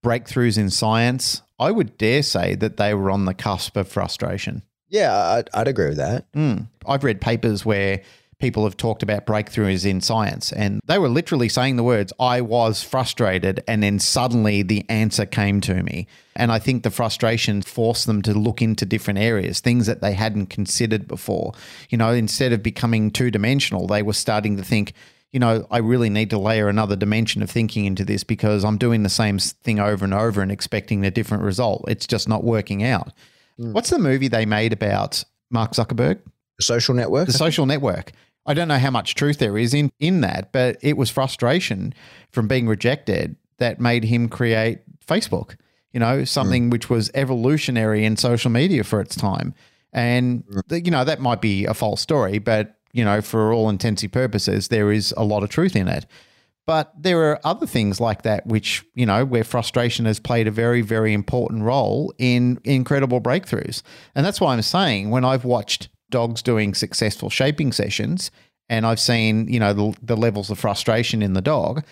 breakthroughs 0.03 0.57
in 0.57 0.71
science, 0.71 1.43
I 1.59 1.73
would 1.73 1.99
dare 1.99 2.23
say 2.23 2.55
that 2.55 2.79
they 2.79 2.95
were 2.95 3.11
on 3.11 3.27
the 3.27 3.35
cusp 3.35 3.77
of 3.77 3.89
frustration. 3.89 4.63
Yeah, 4.89 5.15
I'd, 5.15 5.51
I'd 5.55 5.69
agree 5.69 5.89
with 5.89 5.99
that. 5.99 6.31
Mm. 6.33 6.69
I've 6.87 7.05
read 7.05 7.21
papers 7.21 7.65
where 7.65 8.03
people 8.39 8.63
have 8.65 8.77
talked 8.77 9.03
about 9.03 9.27
breakthroughs 9.27 9.85
in 9.85 10.01
science. 10.01 10.53
And 10.53 10.81
they 10.87 10.99
were 10.99 11.09
literally 11.09 11.49
saying 11.49 11.77
the 11.77 11.83
words, 11.83 12.13
I 12.21 12.41
was 12.41 12.83
frustrated. 12.83 13.65
And 13.67 13.83
then 13.83 13.99
suddenly 13.99 14.63
the 14.63 14.89
answer 14.89 15.27
came 15.27 15.61
to 15.63 15.83
me. 15.83 16.07
And 16.37 16.53
I 16.53 16.61
think 16.61 16.85
the 16.85 16.91
frustration 16.91 17.63
forced 17.63 18.07
them 18.07 18.23
to 18.23 18.35
look 18.35 18.63
into 18.63 18.87
different 18.87 19.19
areas, 19.19 19.59
things 19.59 19.87
that 19.87 20.01
they 20.01 20.13
hadn't 20.13 20.47
considered 20.47 21.09
before. 21.09 21.53
You 21.91 21.99
know, 21.99 22.13
instead 22.13 22.53
of 22.53 22.63
becoming 22.63 23.11
two 23.11 23.31
dimensional, 23.33 23.89
they 23.89 24.03
were 24.03 24.13
starting 24.13 24.57
to 24.57 24.63
think, 24.63 24.93
you 25.33 25.41
know, 25.41 25.67
I 25.69 25.79
really 25.79 26.09
need 26.09 26.31
to 26.31 26.39
layer 26.39 26.69
another 26.69 26.95
dimension 26.95 27.43
of 27.43 27.51
thinking 27.51 27.87
into 27.87 28.05
this 28.05 28.23
because 28.23 28.65
I'm 28.65 28.79
doing 28.79 29.03
the 29.03 29.09
same 29.09 29.41
thing 29.41 29.81
over 29.81 30.05
and 30.05 30.15
over 30.15 30.43
and 30.43 30.53
expecting 30.53 31.05
a 31.05 31.11
different 31.11 31.43
result. 31.43 31.85
It's 31.89 32.07
just 32.07 32.29
not 32.29 32.45
working 32.45 32.85
out. 32.85 33.13
Mm. 33.61 33.73
What's 33.73 33.91
the 33.91 33.99
movie 33.99 34.29
they 34.29 34.47
made 34.47 34.73
about 34.73 35.25
Mark 35.51 35.73
Zuckerberg? 35.73 36.21
The 36.57 36.63
social 36.63 36.95
network? 36.95 37.27
The 37.27 37.33
social 37.33 37.67
network. 37.67 38.13
I 38.47 38.55
don't 38.55 38.69
know 38.69 38.79
how 38.79 38.91
much 38.91 39.15
truth 39.15 39.39
there 39.39 39.59
is 39.59 39.75
in, 39.75 39.91
in 40.01 40.23
that, 40.23 40.53
but 40.53 40.79
it 40.81 40.97
was 40.97 41.11
frustration 41.11 41.93
from 42.33 42.49
being 42.49 42.67
rejected 42.67 43.37
that 43.59 43.81
made 43.81 44.05
him 44.05 44.29
create 44.29 44.81
Facebook, 45.07 45.57
you 45.93 46.01
know, 46.01 46.25
something 46.25 46.69
mm. 46.69 46.73
which 46.73 46.89
was 46.89 47.11
evolutionary 47.15 48.05
in 48.05 48.17
social 48.17 48.51
media 48.51 48.85
for 48.85 49.01
its 49.01 49.17
time. 49.17 49.55
And, 49.93 50.45
mm. 50.47 50.85
you 50.85 50.91
know, 50.91 51.05
that 51.05 51.21
might 51.21 51.41
be 51.41 51.67
a 51.67 51.75
false 51.75 52.01
story, 52.01 52.39
but 52.39 52.79
you 52.93 53.05
know, 53.05 53.21
for 53.21 53.53
all 53.53 53.69
intents 53.69 54.03
and 54.03 54.13
purposes, 54.13 54.69
there 54.69 54.91
is 54.91 55.13
a 55.17 55.25
lot 55.25 55.43
of 55.43 55.51
truth 55.51 55.77
in 55.77 55.89
it. 55.89 56.07
But 56.69 56.93
there 57.03 57.31
are 57.31 57.41
other 57.45 57.67
things 57.67 57.99
like 57.99 58.25
that, 58.25 58.47
which, 58.47 58.85
you 58.93 59.07
know, 59.07 59.25
where 59.25 59.43
frustration 59.43 60.05
has 60.05 60.21
played 60.21 60.47
a 60.47 60.51
very, 60.51 60.83
very 60.83 61.15
important 61.15 61.63
role 61.63 62.13
in 62.19 62.61
incredible 62.63 63.23
breakthroughs. 63.23 63.81
And 64.15 64.27
that's 64.27 64.39
why 64.39 64.53
I'm 64.53 64.61
saying 64.61 65.09
when 65.09 65.25
I've 65.25 65.47
watched 65.47 65.89
dogs 66.11 66.43
doing 66.43 66.75
successful 66.75 67.31
shaping 67.31 67.73
sessions 67.73 68.31
and 68.69 68.85
I've 68.85 69.01
seen, 69.01 69.49
you 69.49 69.59
know, 69.59 69.73
the, 69.73 69.97
the 70.03 70.15
levels 70.15 70.51
of 70.51 70.59
frustration 70.59 71.23
in 71.23 71.33
the 71.33 71.41
dog, 71.41 71.87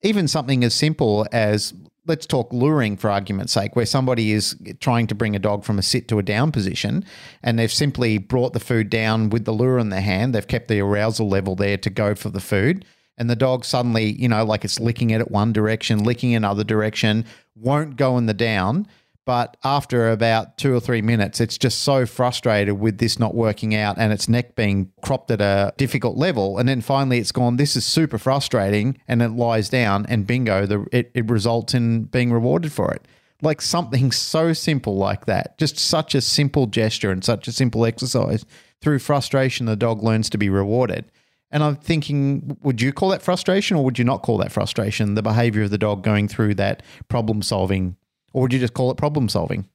even 0.00 0.26
something 0.26 0.64
as 0.64 0.74
simple 0.74 1.26
as 1.30 1.74
let's 2.06 2.24
talk 2.24 2.50
luring 2.54 2.96
for 2.96 3.10
argument's 3.10 3.52
sake, 3.52 3.76
where 3.76 3.84
somebody 3.84 4.32
is 4.32 4.56
trying 4.80 5.06
to 5.08 5.14
bring 5.14 5.36
a 5.36 5.40
dog 5.40 5.62
from 5.62 5.78
a 5.78 5.82
sit 5.82 6.08
to 6.08 6.18
a 6.18 6.22
down 6.22 6.52
position 6.52 7.04
and 7.42 7.58
they've 7.58 7.70
simply 7.70 8.16
brought 8.16 8.54
the 8.54 8.60
food 8.60 8.88
down 8.88 9.28
with 9.28 9.44
the 9.44 9.52
lure 9.52 9.78
in 9.78 9.90
their 9.90 10.00
hand. 10.00 10.34
They've 10.34 10.48
kept 10.48 10.68
the 10.68 10.80
arousal 10.80 11.28
level 11.28 11.54
there 11.54 11.76
to 11.76 11.90
go 11.90 12.14
for 12.14 12.30
the 12.30 12.40
food. 12.40 12.86
And 13.22 13.30
the 13.30 13.36
dog 13.36 13.64
suddenly, 13.64 14.20
you 14.20 14.26
know, 14.26 14.44
like 14.44 14.64
it's 14.64 14.80
licking 14.80 15.10
it 15.10 15.20
at 15.20 15.30
one 15.30 15.52
direction, 15.52 16.02
licking 16.02 16.34
another 16.34 16.64
direction, 16.64 17.24
won't 17.54 17.94
go 17.94 18.18
in 18.18 18.26
the 18.26 18.34
down. 18.34 18.88
But 19.24 19.56
after 19.62 20.10
about 20.10 20.58
two 20.58 20.74
or 20.74 20.80
three 20.80 21.02
minutes, 21.02 21.40
it's 21.40 21.56
just 21.56 21.84
so 21.84 22.04
frustrated 22.04 22.80
with 22.80 22.98
this 22.98 23.20
not 23.20 23.36
working 23.36 23.76
out 23.76 23.96
and 23.96 24.12
its 24.12 24.28
neck 24.28 24.56
being 24.56 24.90
cropped 25.02 25.30
at 25.30 25.40
a 25.40 25.72
difficult 25.76 26.16
level. 26.16 26.58
And 26.58 26.68
then 26.68 26.80
finally 26.80 27.18
it's 27.18 27.30
gone, 27.30 27.58
this 27.58 27.76
is 27.76 27.86
super 27.86 28.18
frustrating. 28.18 28.98
And 29.06 29.22
it 29.22 29.28
lies 29.28 29.68
down, 29.68 30.04
and 30.06 30.26
bingo, 30.26 30.66
the, 30.66 30.84
it, 30.90 31.12
it 31.14 31.30
results 31.30 31.74
in 31.74 32.06
being 32.06 32.32
rewarded 32.32 32.72
for 32.72 32.92
it. 32.92 33.06
Like 33.40 33.62
something 33.62 34.10
so 34.10 34.52
simple 34.52 34.96
like 34.96 35.26
that, 35.26 35.58
just 35.58 35.78
such 35.78 36.16
a 36.16 36.20
simple 36.20 36.66
gesture 36.66 37.12
and 37.12 37.22
such 37.22 37.46
a 37.46 37.52
simple 37.52 37.86
exercise. 37.86 38.44
Through 38.80 38.98
frustration, 38.98 39.66
the 39.66 39.76
dog 39.76 40.02
learns 40.02 40.28
to 40.30 40.38
be 40.38 40.50
rewarded. 40.50 41.04
And 41.52 41.62
I'm 41.62 41.76
thinking, 41.76 42.56
would 42.62 42.80
you 42.80 42.92
call 42.92 43.10
that 43.10 43.22
frustration 43.22 43.76
or 43.76 43.84
would 43.84 43.98
you 43.98 44.04
not 44.04 44.22
call 44.22 44.38
that 44.38 44.50
frustration? 44.50 45.14
The 45.14 45.22
behavior 45.22 45.62
of 45.62 45.70
the 45.70 45.78
dog 45.78 46.02
going 46.02 46.26
through 46.26 46.54
that 46.54 46.82
problem 47.08 47.42
solving 47.42 47.96
or 48.32 48.42
would 48.42 48.52
you 48.52 48.58
just 48.58 48.74
call 48.74 48.90
it 48.90 48.96
problem 48.96 49.28
solving? 49.28 49.68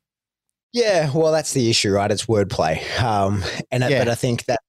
Yeah, 0.73 1.11
well, 1.13 1.32
that's 1.32 1.53
the 1.53 1.69
issue, 1.69 1.91
right? 1.91 2.11
It's 2.11 2.25
wordplay, 2.25 2.84
um, 3.01 3.43
and 3.71 3.84
yeah. 3.88 3.99
but 3.99 4.09
I 4.09 4.15
think 4.15 4.45
that 4.45 4.59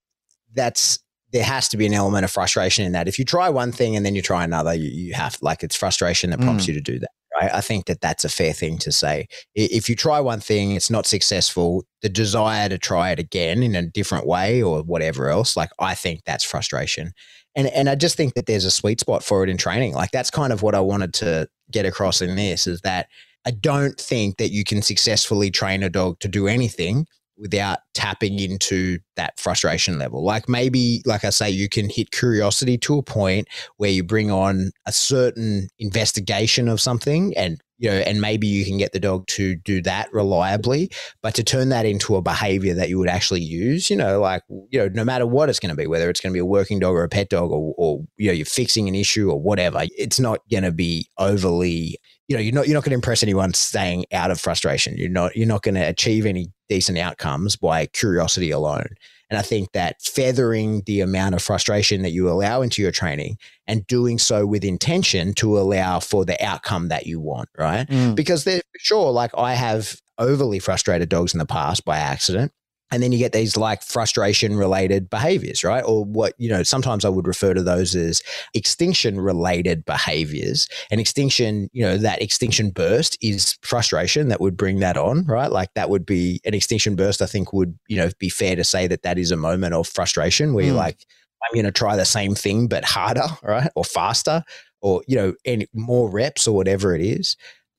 that's 0.54 1.00
there 1.32 1.44
has 1.44 1.68
to 1.68 1.76
be 1.76 1.86
an 1.86 1.92
element 1.92 2.24
of 2.24 2.30
frustration 2.30 2.84
in 2.86 2.92
that. 2.92 3.09
If 3.09 3.18
you 3.18 3.24
try 3.24 3.50
one 3.50 3.72
thing 3.72 3.96
and 3.96 4.06
then 4.06 4.14
you 4.14 4.22
try 4.22 4.44
another, 4.44 4.72
you, 4.74 4.88
you 4.88 5.14
have 5.14 5.36
like 5.42 5.62
it's 5.62 5.76
frustration 5.76 6.30
that 6.30 6.40
prompts 6.40 6.64
mm. 6.64 6.68
you 6.68 6.74
to 6.74 6.80
do 6.80 6.98
that. 7.00 7.11
Right? 7.41 7.53
I 7.53 7.61
think 7.61 7.86
that 7.86 8.01
that's 8.01 8.24
a 8.24 8.28
fair 8.28 8.53
thing 8.53 8.78
to 8.78 8.93
say. 8.93 9.26
If 9.55 9.89
you 9.89 9.95
try 9.95 10.20
one 10.20 10.41
thing, 10.41 10.72
it's 10.72 10.91
not 10.91 11.07
successful, 11.07 11.84
the 12.03 12.09
desire 12.09 12.68
to 12.68 12.78
try 12.78 13.11
it 13.11 13.18
again 13.18 13.62
in 13.62 13.74
a 13.74 13.86
different 13.86 14.26
way 14.26 14.62
or 14.62 14.82
whatever 14.82 15.28
else, 15.28 15.57
like 15.57 15.70
I 15.78 15.95
think 15.95 16.22
that's 16.24 16.45
frustration. 16.45 17.12
And 17.55 17.68
and 17.68 17.89
I 17.89 17.95
just 17.95 18.16
think 18.16 18.34
that 18.34 18.47
there's 18.47 18.64
a 18.64 18.70
sweet 18.70 19.01
spot 19.01 19.22
for 19.22 19.43
it 19.45 19.51
in 19.51 19.57
training. 19.57 19.95
Like 19.95 20.11
that's 20.11 20.30
kind 20.30 20.53
of 20.53 20.62
what 20.62 20.74
I 20.74 20.80
wanted 20.80 21.14
to 21.14 21.49
get 21.70 21.86
across 21.86 22.20
in 22.22 22.36
this 22.36 22.66
is 22.66 22.80
that 22.82 23.09
I 23.47 23.51
don't 23.51 23.99
think 23.99 24.36
that 24.39 24.51
you 24.51 24.64
can 24.64 24.82
successfully 24.82 25.51
train 25.51 25.82
a 25.82 25.89
dog 25.89 26.18
to 26.20 26.28
do 26.28 26.47
anything 26.47 27.07
without 27.39 27.78
tapping 27.95 28.39
into 28.39 28.99
that 29.16 29.39
frustration 29.39 29.99
level. 29.99 30.24
Like 30.24 30.49
maybe, 30.49 31.03
like 31.05 31.24
I 31.24 31.30
say, 31.30 31.51
you 31.51 31.68
can 31.68 31.89
hit 31.89 32.11
curiosity 32.11 32.78
to 32.78 32.99
a 32.99 33.03
point 33.03 33.49
where 33.76 33.91
you 33.91 34.03
bring 34.03 34.30
on 34.30 34.70
a 34.86 34.93
certain 34.93 35.68
investigation 35.78 36.68
of 36.68 36.80
something 36.80 37.36
and 37.36 37.61
you 37.80 37.89
know, 37.89 37.97
and 37.97 38.20
maybe 38.20 38.49
you 38.49 38.64
can 38.64 38.76
get 38.76 38.93
the 38.93 38.99
dog 38.99 39.26
to 39.28 39.55
do 39.55 39.80
that 39.82 40.12
reliably, 40.12 40.91
but 41.22 41.34
to 41.36 41.45
turn 41.45 41.68
that 41.68 41.86
into 41.86 42.16
a 42.16 42.22
behavior 42.22 42.74
that 42.74 42.89
you 42.89 42.99
would 42.99 43.09
actually 43.09 43.41
use, 43.41 43.89
you 43.89 43.97
know, 43.97 44.20
like, 44.20 44.43
you 44.49 44.80
know, 44.80 44.89
no 44.89 45.05
matter 45.05 45.24
what 45.24 45.49
it's 45.49 45.61
going 45.61 45.70
to 45.70 45.76
be, 45.76 45.86
whether 45.86 46.11
it's 46.11 46.20
going 46.20 46.32
to 46.32 46.34
be 46.34 46.41
a 46.41 46.45
working 46.45 46.80
dog 46.80 46.95
or 46.95 47.05
a 47.05 47.09
pet 47.09 47.28
dog 47.28 47.53
or, 47.53 47.72
or 47.78 48.01
you 48.16 48.26
know, 48.26 48.32
you're 48.32 48.45
fixing 48.45 48.89
an 48.89 48.97
issue 48.97 49.30
or 49.30 49.41
whatever, 49.41 49.84
it's 49.97 50.18
not 50.18 50.41
going 50.51 50.64
to 50.64 50.72
be 50.72 51.09
overly 51.18 51.99
you 52.26 52.36
know, 52.36 52.43
you're 52.43 52.53
not 52.53 52.68
you're 52.68 52.74
not 52.74 52.84
going 52.84 52.91
to 52.91 52.97
impress 52.97 53.22
anyone 53.22 53.55
staying 53.55 54.05
out 54.12 54.30
of 54.30 54.39
frustration. 54.39 54.97
You're 54.99 55.09
not 55.09 55.34
you're 55.34 55.49
not 55.49 55.62
going 55.62 55.76
to 55.76 55.80
achieve 55.80 56.26
any 56.26 56.53
decent 56.68 56.98
outcomes 56.98 57.56
by 57.56 57.86
curiosity 57.86 58.50
alone. 58.50 58.88
And 59.30 59.38
I 59.38 59.42
think 59.42 59.72
that 59.72 60.00
feathering 60.00 60.82
the 60.86 61.00
amount 61.00 61.34
of 61.34 61.42
frustration 61.42 62.02
that 62.02 62.12
you 62.12 62.30
allow 62.30 62.62
into 62.62 62.80
your 62.80 62.90
training 62.90 63.36
and 63.66 63.86
doing 63.86 64.18
so 64.18 64.46
with 64.46 64.64
intention 64.64 65.34
to 65.34 65.58
allow 65.58 66.00
for 66.00 66.24
the 66.24 66.42
outcome 66.42 66.88
that 66.88 67.06
you 67.06 67.20
want, 67.20 67.50
right? 67.58 67.86
Mm. 67.86 68.14
Because 68.14 68.44
they're 68.44 68.62
sure, 68.78 69.10
like 69.10 69.32
I 69.36 69.54
have 69.54 70.00
overly 70.16 70.58
frustrated 70.58 71.08
dogs 71.08 71.34
in 71.34 71.38
the 71.38 71.46
past 71.46 71.84
by 71.84 71.98
accident 71.98 72.52
and 72.91 73.03
then 73.03 73.12
you 73.12 73.18
get 73.18 73.32
these 73.32 73.57
like 73.57 73.82
frustration 73.82 74.57
related 74.57 75.11
behaviors 75.11 75.64
right 75.64 75.84
or 75.84 76.05
what 76.05 76.34
you 76.39 76.49
know 76.49 76.62
sometimes 76.62 77.05
i 77.05 77.09
would 77.09 77.26
refer 77.26 77.55
to 77.55 77.62
those 77.62 77.95
as 77.95 78.22
extinction 78.55 79.20
related 79.20 79.84
behaviors 79.84 80.68
and 80.91 81.01
extinction 81.01 81.68
you 81.72 81.82
know 81.82 81.97
that 81.97 82.20
extinction 82.22 82.70
burst 82.70 83.18
is 83.20 83.59
frustration 83.62 84.28
that 84.28 84.41
would 84.41 84.57
bring 84.57 84.80
that 84.80 84.97
on 84.97 85.24
right 85.24 85.53
like 85.53 85.72
that 85.74 85.91
would 85.91 86.07
be 86.07 86.41
an 86.45 86.55
extinction 86.55 86.97
burst 86.97 87.22
i 87.22 87.26
think 87.26 87.53
would 87.53 87.78
you 87.89 87.97
know 87.97 88.11
be 88.18 88.28
fair 88.28 88.57
to 88.57 88.64
say 88.64 88.86
that 88.86 89.03
that 89.03 89.18
is 89.18 89.30
a 89.30 89.36
moment 89.36 89.74
of 89.74 89.86
frustration 89.86 90.55
where 90.55 90.64
mm. 90.64 90.68
you're 90.68 90.74
hmm. 90.74 90.80
like 90.80 91.07
i'm 91.45 91.55
going 91.55 91.64
to 91.64 91.72
try 91.72 91.97
the 91.97 92.05
same 92.05 92.34
thing 92.34 92.68
but 92.68 92.84
harder 92.84 93.26
right 93.43 93.70
or 93.74 93.84
faster 93.84 94.43
or 94.80 95.03
you 95.07 95.16
know 95.16 95.34
and 95.45 95.66
more 95.74 96.11
reps 96.11 96.47
or 96.47 96.55
whatever 96.55 96.95
it 96.95 97.03
is 97.03 97.36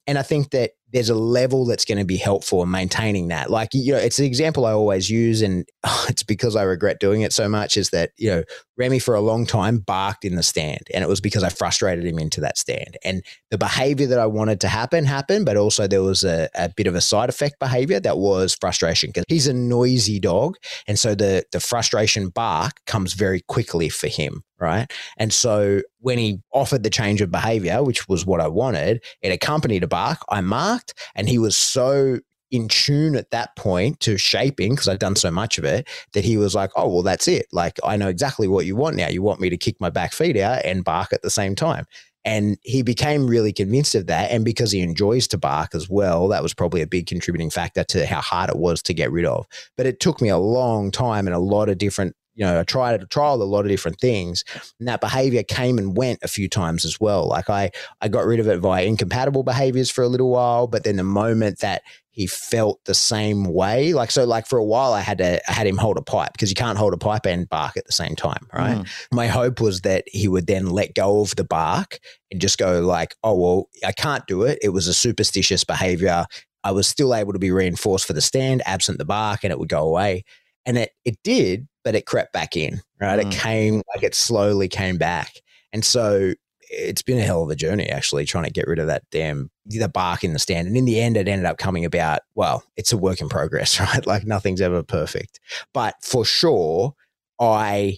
and 0.07 0.17
i 0.17 0.21
think 0.21 0.51
that 0.51 0.71
there's 0.91 1.09
a 1.09 1.15
level 1.15 1.65
that's 1.65 1.85
going 1.85 1.97
to 1.97 2.05
be 2.05 2.17
helpful 2.17 2.63
in 2.63 2.71
maintaining 2.71 3.27
that. 3.27 3.49
Like, 3.49 3.69
you 3.73 3.93
know, 3.93 3.99
it's 3.99 4.17
the 4.17 4.25
example 4.25 4.65
I 4.65 4.71
always 4.71 5.09
use, 5.09 5.41
and 5.41 5.65
it's 6.09 6.23
because 6.23 6.55
I 6.55 6.63
regret 6.63 6.99
doing 6.99 7.21
it 7.21 7.33
so 7.33 7.47
much 7.47 7.77
is 7.77 7.89
that, 7.91 8.11
you 8.17 8.29
know, 8.29 8.43
Remy 8.77 8.99
for 8.99 9.13
a 9.13 9.21
long 9.21 9.45
time 9.45 9.79
barked 9.79 10.25
in 10.25 10.35
the 10.35 10.43
stand, 10.43 10.87
and 10.93 11.03
it 11.03 11.07
was 11.07 11.21
because 11.21 11.43
I 11.43 11.49
frustrated 11.49 12.05
him 12.05 12.19
into 12.19 12.41
that 12.41 12.57
stand. 12.57 12.97
And 13.03 13.23
the 13.51 13.57
behavior 13.57 14.07
that 14.07 14.19
I 14.19 14.25
wanted 14.25 14.61
to 14.61 14.67
happen 14.67 15.05
happened, 15.05 15.45
but 15.45 15.57
also 15.57 15.87
there 15.87 16.03
was 16.03 16.23
a, 16.23 16.49
a 16.55 16.69
bit 16.69 16.87
of 16.87 16.95
a 16.95 17.01
side 17.01 17.29
effect 17.29 17.59
behavior 17.59 17.99
that 17.99 18.17
was 18.17 18.55
frustration 18.59 19.09
because 19.09 19.25
he's 19.27 19.47
a 19.47 19.53
noisy 19.53 20.19
dog. 20.19 20.55
And 20.87 20.97
so 20.97 21.15
the, 21.15 21.43
the 21.51 21.59
frustration 21.59 22.29
bark 22.29 22.73
comes 22.85 23.13
very 23.13 23.41
quickly 23.41 23.89
for 23.89 24.07
him 24.07 24.43
right? 24.59 24.91
And 25.17 25.33
so 25.33 25.81
when 25.99 26.17
he 26.17 26.41
offered 26.53 26.83
the 26.83 26.89
change 26.89 27.21
of 27.21 27.31
behavior, 27.31 27.83
which 27.83 28.07
was 28.07 28.25
what 28.25 28.41
I 28.41 28.47
wanted, 28.47 29.03
it 29.21 29.31
accompanied 29.31 29.83
a 29.83 29.87
bark. 29.87 30.19
I 30.29 30.41
marked, 30.41 30.93
and 31.15 31.27
he 31.27 31.37
was 31.37 31.55
so 31.55 32.19
in 32.51 32.67
tune 32.67 33.15
at 33.15 33.29
that 33.31 33.55
point 33.55 33.99
to 33.99 34.17
shaping 34.17 34.71
because 34.71 34.87
I'd 34.87 34.99
done 34.99 35.15
so 35.15 35.29
much 35.29 35.57
of 35.59 35.65
it 35.65 35.87
that 36.13 36.25
he 36.25 36.37
was 36.37 36.55
like, 36.55 36.71
"Oh, 36.75 36.87
well, 36.87 37.03
that's 37.03 37.27
it. 37.27 37.45
Like 37.51 37.79
I 37.83 37.95
know 37.97 38.07
exactly 38.07 38.47
what 38.47 38.65
you 38.65 38.75
want 38.75 38.95
now. 38.95 39.07
You 39.07 39.21
want 39.21 39.39
me 39.39 39.49
to 39.49 39.57
kick 39.57 39.75
my 39.79 39.89
back 39.89 40.13
feet 40.13 40.37
out 40.37 40.65
and 40.65 40.83
bark 40.83 41.13
at 41.13 41.21
the 41.21 41.29
same 41.29 41.55
time." 41.55 41.85
And 42.25 42.57
he 42.63 42.81
became 42.81 43.27
really 43.27 43.53
convinced 43.53 43.95
of 43.95 44.07
that. 44.07 44.29
And 44.31 44.43
because 44.43 44.71
he 44.71 44.81
enjoys 44.81 45.27
to 45.29 45.37
bark 45.37 45.73
as 45.73 45.89
well, 45.89 46.27
that 46.27 46.43
was 46.43 46.53
probably 46.53 46.81
a 46.81 46.87
big 46.87 47.07
contributing 47.07 47.49
factor 47.49 47.83
to 47.85 48.05
how 48.05 48.19
hard 48.19 48.49
it 48.49 48.57
was 48.57 48.81
to 48.83 48.93
get 48.93 49.11
rid 49.11 49.25
of. 49.25 49.47
But 49.77 49.85
it 49.85 49.99
took 49.99 50.21
me 50.21 50.29
a 50.29 50.37
long 50.37 50.91
time 50.91 51.27
and 51.27 51.35
a 51.35 51.39
lot 51.39 51.69
of 51.69 51.77
different 51.77 52.15
you 52.39 52.45
know, 52.45 52.61
I 52.61 52.63
tried 52.63 53.01
to 53.01 53.05
trial 53.05 53.41
a 53.41 53.43
lot 53.43 53.65
of 53.65 53.67
different 53.67 53.99
things, 53.99 54.45
and 54.79 54.87
that 54.87 55.01
behavior 55.01 55.43
came 55.43 55.77
and 55.77 55.97
went 55.97 56.19
a 56.23 56.29
few 56.29 56.47
times 56.47 56.85
as 56.85 56.97
well. 56.97 57.27
Like 57.27 57.49
I, 57.49 57.69
I 57.99 58.07
got 58.07 58.25
rid 58.25 58.39
of 58.39 58.47
it 58.47 58.59
via 58.59 58.85
incompatible 58.85 59.43
behaviors 59.43 59.91
for 59.91 60.05
a 60.05 60.07
little 60.07 60.29
while, 60.29 60.65
but 60.65 60.85
then 60.85 60.95
the 60.95 61.03
moment 61.03 61.59
that 61.59 61.81
he 62.11 62.27
felt 62.27 62.79
the 62.85 62.93
same 62.93 63.43
way, 63.43 63.91
like 63.91 64.09
so, 64.09 64.23
like 64.23 64.47
for 64.47 64.57
a 64.57 64.63
while, 64.63 64.93
I 64.93 65.01
had 65.01 65.17
to, 65.17 65.41
I 65.49 65.53
had 65.53 65.67
him 65.67 65.75
hold 65.75 65.97
a 65.97 66.01
pipe 66.01 66.31
because 66.31 66.49
you 66.49 66.55
can't 66.55 66.77
hold 66.77 66.93
a 66.93 66.97
pipe 66.97 67.25
and 67.25 67.47
bark 67.49 67.75
at 67.75 67.85
the 67.85 67.91
same 67.91 68.15
time, 68.15 68.47
right? 68.53 68.77
Mm. 68.77 68.89
My 69.11 69.27
hope 69.27 69.59
was 69.59 69.81
that 69.81 70.05
he 70.07 70.29
would 70.29 70.47
then 70.47 70.67
let 70.67 70.95
go 70.95 71.19
of 71.19 71.35
the 71.35 71.43
bark 71.43 71.99
and 72.31 72.39
just 72.39 72.57
go 72.57 72.79
like, 72.79 73.15
oh 73.21 73.35
well, 73.37 73.69
I 73.85 73.91
can't 73.91 74.25
do 74.27 74.43
it. 74.43 74.59
It 74.61 74.69
was 74.69 74.87
a 74.87 74.93
superstitious 74.93 75.65
behavior. 75.65 76.25
I 76.63 76.71
was 76.71 76.87
still 76.87 77.13
able 77.13 77.33
to 77.33 77.39
be 77.39 77.51
reinforced 77.51 78.05
for 78.05 78.13
the 78.13 78.21
stand, 78.21 78.63
absent 78.65 78.97
the 78.97 79.05
bark, 79.05 79.43
and 79.43 79.51
it 79.51 79.59
would 79.59 79.69
go 79.69 79.85
away. 79.85 80.23
And 80.65 80.77
it, 80.77 80.91
it 81.05 81.17
did, 81.23 81.68
but 81.89 81.95
it 81.95 82.05
crept 82.05 82.31
back 82.33 82.55
in, 82.55 82.83
right? 83.01 83.19
Mm. 83.19 83.25
It 83.25 83.35
came 83.35 83.81
like 83.95 84.03
it 84.03 84.13
slowly 84.13 84.67
came 84.67 84.99
back. 84.99 85.41
And 85.73 85.83
so 85.83 86.35
it's 86.69 87.01
been 87.01 87.17
a 87.17 87.23
hell 87.23 87.41
of 87.41 87.49
a 87.49 87.55
journey 87.55 87.89
actually 87.89 88.25
trying 88.25 88.43
to 88.43 88.51
get 88.51 88.67
rid 88.67 88.77
of 88.77 88.85
that 88.85 89.01
damn 89.09 89.49
the 89.65 89.89
bark 89.89 90.23
in 90.23 90.33
the 90.33 90.37
stand. 90.37 90.67
And 90.67 90.77
in 90.77 90.85
the 90.85 91.01
end, 91.01 91.17
it 91.17 91.27
ended 91.27 91.47
up 91.47 91.57
coming 91.57 91.85
about, 91.85 92.19
well, 92.35 92.63
it's 92.77 92.93
a 92.93 92.97
work 92.97 93.21
in 93.21 93.27
progress, 93.27 93.79
right? 93.79 94.05
Like 94.05 94.23
nothing's 94.23 94.61
ever 94.61 94.83
perfect. 94.83 95.39
But 95.73 95.95
for 96.03 96.23
sure, 96.23 96.93
I 97.39 97.97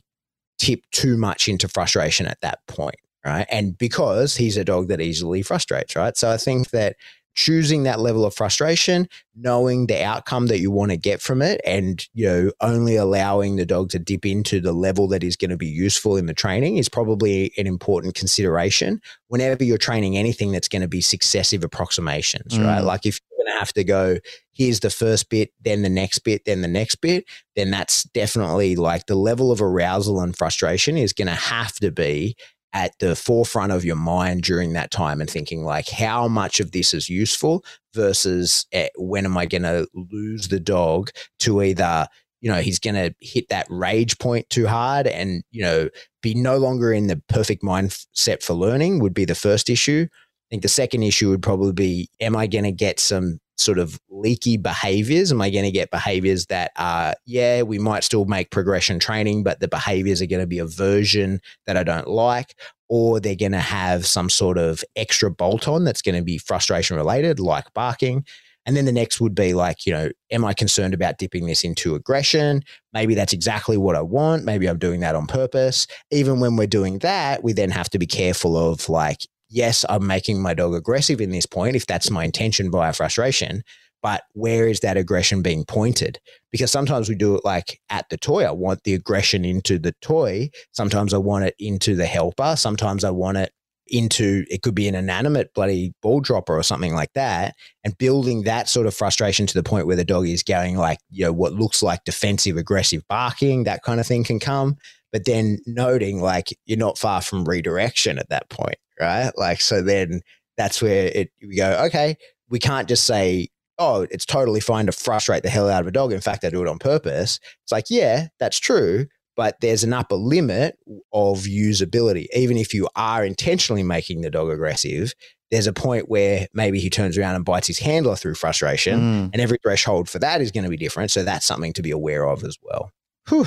tipped 0.57 0.89
too 0.93 1.17
much 1.17 1.49
into 1.49 1.67
frustration 1.67 2.27
at 2.27 2.39
that 2.39 2.59
point, 2.67 2.95
right? 3.25 3.45
And 3.51 3.77
because 3.77 4.37
he's 4.37 4.55
a 4.55 4.63
dog 4.63 4.87
that 4.87 5.01
easily 5.01 5.41
frustrates, 5.41 5.97
right? 5.97 6.15
So 6.15 6.31
I 6.31 6.37
think 6.37 6.69
that 6.69 6.95
choosing 7.33 7.83
that 7.83 7.99
level 7.99 8.25
of 8.25 8.33
frustration, 8.33 9.07
knowing 9.35 9.87
the 9.87 10.03
outcome 10.03 10.47
that 10.47 10.59
you 10.59 10.69
want 10.69 10.91
to 10.91 10.97
get 10.97 11.21
from 11.21 11.41
it, 11.41 11.61
and 11.65 12.05
you 12.13 12.25
know, 12.25 12.51
only 12.61 12.95
allowing 12.95 13.55
the 13.55 13.65
dog 13.65 13.89
to 13.89 13.99
dip 13.99 14.25
into 14.25 14.59
the 14.59 14.73
level 14.73 15.07
that 15.07 15.23
is 15.23 15.35
going 15.35 15.49
to 15.51 15.57
be 15.57 15.67
useful 15.67 16.17
in 16.17 16.25
the 16.25 16.33
training 16.33 16.77
is 16.77 16.89
probably 16.89 17.51
an 17.57 17.67
important 17.67 18.15
consideration 18.15 19.01
whenever 19.27 19.63
you're 19.63 19.77
training 19.77 20.17
anything 20.17 20.51
that's 20.51 20.67
going 20.67 20.81
to 20.81 20.87
be 20.87 21.01
successive 21.01 21.63
approximations, 21.63 22.57
Mm. 22.57 22.65
right? 22.65 22.81
Like 22.83 23.05
if 23.05 23.19
you're 23.19 23.45
going 23.45 23.53
to 23.55 23.59
have 23.59 23.73
to 23.73 23.83
go, 23.83 24.17
here's 24.51 24.81
the 24.81 24.89
first 24.89 25.29
bit, 25.29 25.51
then 25.61 25.81
the 25.81 25.89
next 25.89 26.19
bit, 26.19 26.43
then 26.45 26.61
the 26.61 26.67
next 26.67 26.95
bit, 26.95 27.23
then 27.55 27.71
that's 27.71 28.03
definitely 28.03 28.75
like 28.75 29.05
the 29.05 29.15
level 29.15 29.51
of 29.51 29.61
arousal 29.61 30.19
and 30.19 30.37
frustration 30.37 30.97
is 30.97 31.13
going 31.13 31.27
to 31.29 31.33
have 31.33 31.73
to 31.75 31.91
be 31.91 32.35
at 32.73 32.97
the 32.99 33.15
forefront 33.15 33.71
of 33.71 33.83
your 33.83 33.95
mind 33.95 34.43
during 34.43 34.73
that 34.73 34.91
time 34.91 35.19
and 35.19 35.29
thinking 35.29 35.63
like 35.63 35.89
how 35.89 36.27
much 36.27 36.59
of 36.59 36.71
this 36.71 36.93
is 36.93 37.09
useful 37.09 37.63
versus 37.93 38.65
eh, 38.71 38.87
when 38.95 39.25
am 39.25 39.37
i 39.37 39.45
going 39.45 39.63
to 39.63 39.87
lose 39.93 40.47
the 40.47 40.59
dog 40.59 41.09
to 41.39 41.61
either 41.61 42.07
you 42.41 42.51
know 42.51 42.59
he's 42.59 42.79
going 42.79 42.95
to 42.95 43.13
hit 43.19 43.47
that 43.49 43.67
rage 43.69 44.17
point 44.17 44.49
too 44.49 44.67
hard 44.67 45.07
and 45.07 45.43
you 45.51 45.61
know 45.61 45.89
be 46.21 46.33
no 46.33 46.57
longer 46.57 46.91
in 46.91 47.07
the 47.07 47.21
perfect 47.29 47.63
mindset 47.63 48.43
for 48.43 48.53
learning 48.53 48.99
would 48.99 49.13
be 49.13 49.25
the 49.25 49.35
first 49.35 49.69
issue. 49.69 50.07
I 50.11 50.47
think 50.49 50.63
the 50.63 50.67
second 50.67 51.03
issue 51.03 51.29
would 51.29 51.41
probably 51.41 51.73
be 51.73 52.09
am 52.19 52.35
i 52.35 52.47
going 52.47 52.65
to 52.65 52.71
get 52.71 52.99
some 52.99 53.39
sort 53.57 53.79
of 53.79 53.99
leaky 54.09 54.57
behaviors? 54.57 55.31
Am 55.31 55.41
I 55.41 55.49
going 55.49 55.65
to 55.65 55.71
get 55.71 55.91
behaviors 55.91 56.47
that 56.47 56.71
are, 56.77 57.13
yeah, 57.25 57.61
we 57.61 57.79
might 57.79 58.03
still 58.03 58.25
make 58.25 58.51
progression 58.51 58.99
training, 58.99 59.43
but 59.43 59.59
the 59.59 59.67
behaviors 59.67 60.21
are 60.21 60.27
going 60.27 60.41
to 60.41 60.47
be 60.47 60.59
a 60.59 60.65
version 60.65 61.39
that 61.67 61.77
I 61.77 61.83
don't 61.83 62.07
like? 62.07 62.55
Or 62.89 63.19
they're 63.19 63.35
going 63.35 63.53
to 63.53 63.59
have 63.59 64.05
some 64.05 64.29
sort 64.29 64.57
of 64.57 64.83
extra 64.95 65.31
bolt 65.31 65.67
on 65.67 65.83
that's 65.83 66.01
going 66.01 66.15
to 66.15 66.23
be 66.23 66.37
frustration 66.37 66.97
related, 66.97 67.39
like 67.39 67.73
barking. 67.73 68.25
And 68.65 68.75
then 68.77 68.85
the 68.85 68.91
next 68.91 69.19
would 69.21 69.33
be 69.33 69.53
like, 69.53 69.85
you 69.85 69.93
know, 69.93 70.09
am 70.29 70.45
I 70.45 70.53
concerned 70.53 70.93
about 70.93 71.17
dipping 71.17 71.47
this 71.47 71.63
into 71.63 71.95
aggression? 71.95 72.63
Maybe 72.93 73.15
that's 73.15 73.33
exactly 73.33 73.77
what 73.77 73.95
I 73.95 74.01
want. 74.01 74.43
Maybe 74.43 74.67
I'm 74.67 74.77
doing 74.77 74.99
that 74.99 75.15
on 75.15 75.25
purpose. 75.25 75.87
Even 76.11 76.39
when 76.39 76.57
we're 76.57 76.67
doing 76.67 76.99
that, 76.99 77.43
we 77.43 77.53
then 77.53 77.71
have 77.71 77.89
to 77.91 77.99
be 77.99 78.05
careful 78.05 78.55
of 78.55 78.87
like, 78.87 79.25
yes, 79.51 79.85
I'm 79.89 80.07
making 80.07 80.41
my 80.41 80.53
dog 80.53 80.73
aggressive 80.73 81.21
in 81.21 81.31
this 81.31 81.45
point, 81.45 81.75
if 81.75 81.85
that's 81.85 82.09
my 82.09 82.23
intention 82.23 82.71
via 82.71 82.93
frustration. 82.93 83.63
But 84.01 84.23
where 84.33 84.67
is 84.67 84.79
that 84.79 84.97
aggression 84.97 85.43
being 85.43 85.63
pointed? 85.63 86.19
Because 86.51 86.71
sometimes 86.71 87.07
we 87.07 87.15
do 87.15 87.35
it 87.35 87.45
like 87.45 87.79
at 87.89 88.09
the 88.09 88.17
toy. 88.17 88.43
I 88.45 88.51
want 88.51 88.83
the 88.83 88.95
aggression 88.95 89.45
into 89.45 89.77
the 89.77 89.93
toy. 90.01 90.49
Sometimes 90.71 91.13
I 91.13 91.17
want 91.17 91.45
it 91.45 91.55
into 91.59 91.95
the 91.95 92.07
helper. 92.07 92.55
Sometimes 92.55 93.03
I 93.03 93.11
want 93.11 93.37
it 93.37 93.51
into 93.87 94.45
it 94.49 94.61
could 94.61 94.73
be 94.73 94.87
an 94.87 94.95
inanimate 94.95 95.53
bloody 95.53 95.93
ball 96.01 96.21
dropper 96.21 96.57
or 96.57 96.63
something 96.63 96.93
like 96.93 97.11
that 97.13 97.55
and 97.83 97.97
building 97.97 98.43
that 98.43 98.69
sort 98.69 98.87
of 98.87 98.93
frustration 98.93 99.45
to 99.45 99.53
the 99.53 99.63
point 99.63 99.85
where 99.85 99.97
the 99.97 100.05
dog 100.05 100.25
is 100.27 100.43
going 100.43 100.77
like 100.77 100.99
you 101.09 101.25
know 101.25 101.33
what 101.33 101.53
looks 101.53 101.83
like 101.83 102.03
defensive 102.05 102.55
aggressive 102.55 103.01
barking 103.09 103.63
that 103.65 103.83
kind 103.83 103.99
of 103.99 104.07
thing 104.07 104.23
can 104.23 104.39
come 104.39 104.77
but 105.11 105.25
then 105.25 105.57
noting 105.65 106.21
like 106.21 106.57
you're 106.65 106.77
not 106.77 106.97
far 106.97 107.21
from 107.21 107.43
redirection 107.43 108.17
at 108.17 108.29
that 108.29 108.49
point 108.49 108.77
right 109.01 109.31
like 109.37 109.59
so 109.61 109.81
then 109.81 110.21
that's 110.57 110.81
where 110.81 111.07
it 111.13 111.29
we 111.47 111.55
go 111.57 111.83
okay 111.85 112.15
we 112.49 112.59
can't 112.59 112.87
just 112.87 113.05
say 113.05 113.47
oh 113.79 114.05
it's 114.11 114.25
totally 114.25 114.59
fine 114.59 114.85
to 114.85 114.91
frustrate 114.91 115.43
the 115.43 115.49
hell 115.49 115.67
out 115.69 115.81
of 115.81 115.87
a 115.87 115.91
dog 115.91 116.11
in 116.13 116.21
fact 116.21 116.43
i 116.45 116.49
do 116.49 116.61
it 116.61 116.67
on 116.67 116.77
purpose 116.77 117.39
it's 117.63 117.71
like 117.71 117.85
yeah 117.89 118.27
that's 118.39 118.59
true 118.59 119.05
but 119.37 119.55
there's 119.61 119.83
an 119.85 119.93
upper 119.93 120.15
limit 120.15 120.77
of 121.13 121.43
usability. 121.43 122.25
Even 122.35 122.57
if 122.57 122.73
you 122.73 122.89
are 122.97 123.23
intentionally 123.23 123.81
making 123.81 124.21
the 124.21 124.29
dog 124.29 124.49
aggressive, 124.49 125.13
there's 125.49 125.67
a 125.67 125.73
point 125.73 126.09
where 126.09 126.47
maybe 126.53 126.81
he 126.81 126.89
turns 126.89 127.17
around 127.17 127.35
and 127.35 127.45
bites 127.45 127.67
his 127.67 127.79
handler 127.79 128.17
through 128.17 128.35
frustration, 128.35 128.99
Mm. 128.99 129.29
and 129.31 129.41
every 129.41 129.57
threshold 129.63 130.09
for 130.09 130.19
that 130.19 130.41
is 130.41 130.51
going 130.51 130.65
to 130.65 130.69
be 130.69 130.75
different. 130.75 131.11
So 131.11 131.23
that's 131.23 131.45
something 131.45 131.71
to 131.73 131.81
be 131.81 131.91
aware 131.91 132.27
of 132.27 132.43
as 132.43 132.57
well. 132.61 132.91
Whew. 133.29 133.45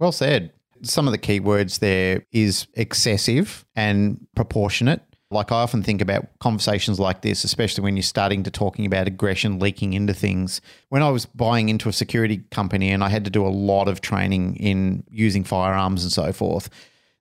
Well 0.00 0.10
said. 0.12 0.52
Some 0.82 1.06
of 1.06 1.12
the 1.12 1.18
key 1.18 1.40
words 1.40 1.78
there 1.78 2.24
is 2.32 2.66
excessive 2.74 3.64
and 3.74 4.26
proportionate. 4.34 5.02
Like 5.32 5.52
I 5.52 5.56
often 5.56 5.82
think 5.82 6.00
about 6.00 6.26
conversations 6.40 6.98
like 6.98 7.22
this, 7.22 7.44
especially 7.44 7.84
when 7.84 7.96
you're 7.96 8.02
starting 8.02 8.42
to 8.42 8.50
talking 8.50 8.84
about 8.84 9.06
aggression 9.06 9.60
leaking 9.60 9.92
into 9.92 10.12
things. 10.12 10.60
When 10.88 11.02
I 11.02 11.10
was 11.10 11.24
buying 11.24 11.68
into 11.68 11.88
a 11.88 11.92
security 11.92 12.38
company 12.50 12.90
and 12.90 13.04
I 13.04 13.10
had 13.10 13.24
to 13.26 13.30
do 13.30 13.46
a 13.46 13.48
lot 13.48 13.86
of 13.86 14.00
training 14.00 14.56
in 14.56 15.04
using 15.08 15.44
firearms 15.44 16.02
and 16.02 16.10
so 16.12 16.32
forth, 16.32 16.68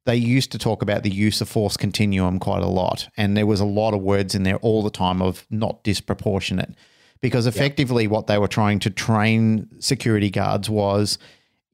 they 0.06 0.16
used 0.16 0.52
to 0.54 0.58
talk 0.58 0.82
about 0.82 1.04
the 1.04 1.12
use 1.12 1.40
of 1.40 1.48
force 1.48 1.78
continuum 1.78 2.40
quite 2.40 2.64
a 2.64 2.68
lot. 2.68 3.08
And 3.16 3.38
there 3.38 3.46
was 3.46 3.60
a 3.60 3.66
lot 3.66 3.94
of 3.94 4.02
words 4.02 4.34
in 4.34 4.42
there 4.42 4.58
all 4.58 4.82
the 4.82 4.90
time 4.90 5.22
of 5.22 5.46
not 5.52 5.84
disproportionate. 5.84 6.74
Because 7.22 7.46
effectively, 7.46 8.08
what 8.08 8.28
they 8.28 8.38
were 8.38 8.48
trying 8.48 8.80
to 8.80 8.90
train 8.90 9.68
security 9.80 10.30
guards 10.30 10.70
was 10.70 11.20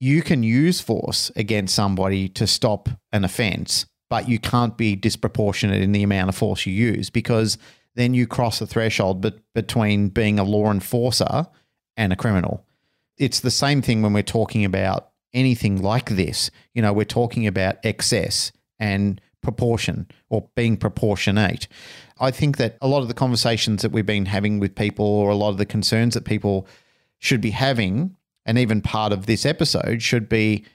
you 0.05 0.21
can 0.21 0.43
use 0.43 0.79
force 0.79 1.31
against 1.35 1.73
somebody 1.73 2.29
to 2.29 2.45
stop 2.45 2.89
an 3.11 3.23
offense, 3.23 3.87
but 4.07 4.29
you 4.29 4.37
can't 4.37 4.77
be 4.77 4.95
disproportionate 4.95 5.81
in 5.81 5.93
the 5.93 6.03
amount 6.03 6.29
of 6.29 6.35
force 6.35 6.67
you 6.67 6.73
use 6.73 7.09
because 7.09 7.57
then 7.95 8.13
you 8.13 8.27
cross 8.27 8.59
the 8.59 8.67
threshold 8.67 9.21
bet- 9.21 9.39
between 9.55 10.09
being 10.09 10.37
a 10.37 10.43
law 10.43 10.69
enforcer 10.69 11.47
and 11.97 12.13
a 12.13 12.15
criminal. 12.15 12.63
It's 13.17 13.39
the 13.39 13.49
same 13.49 13.81
thing 13.81 14.03
when 14.03 14.13
we're 14.13 14.21
talking 14.21 14.63
about 14.63 15.09
anything 15.33 15.81
like 15.81 16.11
this. 16.11 16.51
You 16.75 16.83
know, 16.83 16.93
we're 16.93 17.05
talking 17.05 17.47
about 17.47 17.77
excess 17.83 18.51
and 18.77 19.19
proportion 19.41 20.07
or 20.29 20.47
being 20.55 20.77
proportionate. 20.77 21.67
I 22.19 22.29
think 22.29 22.57
that 22.57 22.77
a 22.79 22.87
lot 22.87 23.01
of 23.01 23.07
the 23.07 23.15
conversations 23.15 23.81
that 23.81 23.91
we've 23.91 24.05
been 24.05 24.27
having 24.27 24.59
with 24.59 24.75
people 24.75 25.07
or 25.07 25.31
a 25.31 25.35
lot 25.35 25.49
of 25.49 25.57
the 25.57 25.65
concerns 25.65 26.13
that 26.13 26.25
people 26.25 26.67
should 27.17 27.41
be 27.41 27.49
having 27.49 28.15
and 28.45 28.57
even 28.57 28.81
part 28.81 29.11
of 29.11 29.25
this 29.25 29.45
episode 29.45 30.01
should 30.01 30.29
be 30.29 30.65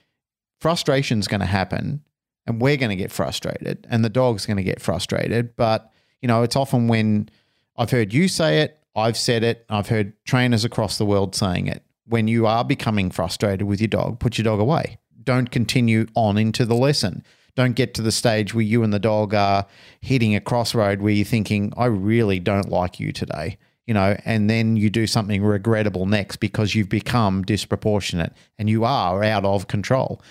frustration's 0.61 1.29
going 1.29 1.41
to 1.41 1.47
happen 1.47 2.03
and 2.47 2.61
we're 2.61 2.77
going 2.77 2.91
to 2.91 2.97
get 2.97 3.13
frustrated 3.13 3.87
and 3.91 4.05
the 4.05 4.09
dog's 4.09 4.47
going 4.47 4.57
to 4.57 4.63
get 4.63 4.81
frustrated. 4.81 5.57
But 5.57 5.91
you 6.21 6.29
know 6.29 6.43
it's 6.43 6.57
often 6.57 6.89
when 6.89 7.29
i've 7.77 7.91
heard 7.91 8.13
you 8.13 8.29
say 8.29 8.61
it 8.61 8.79
i've 8.95 9.17
said 9.17 9.43
it 9.43 9.65
i've 9.69 9.89
heard 9.89 10.13
trainers 10.25 10.65
across 10.65 10.99
the 10.99 11.07
world 11.07 11.35
saying 11.35 11.67
it. 11.67 11.85
When 12.07 12.29
you 12.29 12.47
are 12.47 12.65
becoming 12.65 13.11
frustrated 13.11 13.67
with 13.67 13.81
your 13.81 13.89
dog 13.89 14.21
put 14.21 14.39
your 14.39 14.45
dog 14.45 14.61
away. 14.61 14.99
Don't 15.23 15.51
continue 15.51 16.07
on 16.15 16.39
into 16.39 16.65
the 16.65 16.75
lesson. 16.75 17.23
Don't 17.55 17.77
get 17.77 17.95
to 17.95 18.03
the 18.03 18.13
stage 18.13 18.55
where 18.55 18.65
you 18.65 18.83
and 18.83 18.93
the 18.93 18.99
dog 18.99 19.35
are 19.35 19.67
hitting 20.01 20.35
a 20.35 20.41
crossroad 20.41 21.03
where 21.03 21.13
you're 21.13 21.25
thinking 21.25 21.73
i 21.77 21.85
really 21.87 22.39
don't 22.39 22.69
like 22.69 23.01
you 23.01 23.13
today 23.13 23.59
you 23.87 23.95
know, 23.95 24.17
and 24.25 24.49
then 24.49 24.77
you 24.77 24.91
do 24.91 25.07
something 25.07 25.43
regrettable 25.43 26.07
next 26.07 26.37
because 26.37 26.75
you've 26.75 26.89
become 26.89 27.43
disproportionate 27.43 28.33
and 28.59 28.69
you 28.71 28.85
are 28.85 29.23
out 29.25 29.45
of 29.45 29.69
control. 29.69 30.23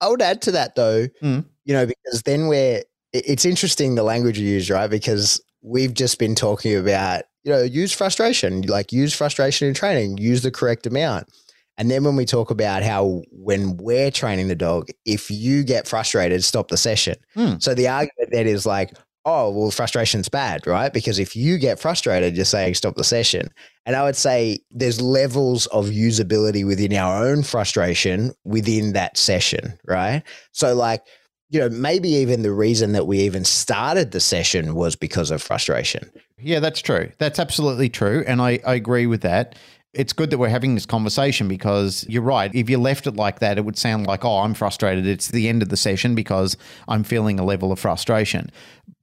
I 0.00 0.08
would 0.08 0.22
add 0.22 0.42
to 0.42 0.52
that 0.52 0.74
though, 0.74 1.06
Mm. 1.22 1.44
you 1.64 1.74
know, 1.74 1.86
because 1.86 2.22
then 2.22 2.48
we're, 2.48 2.82
it's 3.12 3.44
interesting 3.44 3.94
the 3.94 4.02
language 4.02 4.38
you 4.38 4.48
use, 4.48 4.70
right? 4.70 4.90
Because 4.90 5.40
we've 5.62 5.94
just 5.94 6.18
been 6.18 6.34
talking 6.34 6.76
about, 6.76 7.22
you 7.42 7.52
know, 7.52 7.62
use 7.62 7.92
frustration, 7.92 8.62
like 8.62 8.92
use 8.92 9.14
frustration 9.14 9.68
in 9.68 9.74
training, 9.74 10.18
use 10.18 10.42
the 10.42 10.50
correct 10.50 10.86
amount. 10.86 11.28
And 11.76 11.90
then 11.90 12.04
when 12.04 12.16
we 12.16 12.24
talk 12.24 12.50
about 12.50 12.82
how 12.82 13.22
when 13.32 13.76
we're 13.78 14.10
training 14.10 14.48
the 14.48 14.54
dog, 14.54 14.88
if 15.04 15.30
you 15.30 15.64
get 15.64 15.88
frustrated, 15.88 16.44
stop 16.44 16.68
the 16.68 16.76
session. 16.76 17.16
Hmm. 17.34 17.54
So 17.58 17.74
the 17.74 17.88
argument 17.88 18.30
then 18.30 18.46
is 18.46 18.64
like, 18.64 18.92
oh, 19.24 19.50
well, 19.50 19.70
frustration's 19.70 20.28
bad, 20.28 20.66
right? 20.66 20.92
Because 20.92 21.18
if 21.18 21.34
you 21.34 21.58
get 21.58 21.80
frustrated, 21.80 22.36
you're 22.36 22.44
saying 22.44 22.74
stop 22.74 22.94
the 22.94 23.04
session. 23.04 23.48
And 23.86 23.96
I 23.96 24.02
would 24.02 24.16
say 24.16 24.58
there's 24.70 25.00
levels 25.00 25.66
of 25.66 25.86
usability 25.86 26.66
within 26.66 26.92
our 26.94 27.24
own 27.24 27.42
frustration 27.42 28.32
within 28.44 28.92
that 28.92 29.16
session, 29.16 29.78
right? 29.86 30.22
So, 30.52 30.74
like, 30.74 31.02
you 31.50 31.60
know, 31.60 31.68
maybe 31.68 32.08
even 32.08 32.42
the 32.42 32.52
reason 32.52 32.92
that 32.92 33.06
we 33.06 33.20
even 33.20 33.44
started 33.44 34.10
the 34.10 34.20
session 34.20 34.74
was 34.74 34.96
because 34.96 35.30
of 35.30 35.42
frustration. 35.42 36.10
Yeah, 36.38 36.60
that's 36.60 36.80
true. 36.80 37.12
That's 37.18 37.38
absolutely 37.38 37.88
true. 37.88 38.24
And 38.26 38.42
I, 38.42 38.58
I 38.66 38.74
agree 38.74 39.06
with 39.06 39.20
that. 39.22 39.54
It's 39.92 40.12
good 40.12 40.30
that 40.30 40.38
we're 40.38 40.48
having 40.48 40.74
this 40.74 40.86
conversation 40.86 41.46
because 41.46 42.04
you're 42.08 42.22
right. 42.22 42.52
If 42.52 42.68
you 42.68 42.78
left 42.78 43.06
it 43.06 43.14
like 43.14 43.38
that, 43.38 43.58
it 43.58 43.64
would 43.64 43.78
sound 43.78 44.08
like, 44.08 44.24
oh, 44.24 44.38
I'm 44.38 44.54
frustrated. 44.54 45.06
It's 45.06 45.28
the 45.28 45.48
end 45.48 45.62
of 45.62 45.68
the 45.68 45.76
session 45.76 46.16
because 46.16 46.56
I'm 46.88 47.04
feeling 47.04 47.38
a 47.38 47.44
level 47.44 47.70
of 47.70 47.78
frustration. 47.78 48.50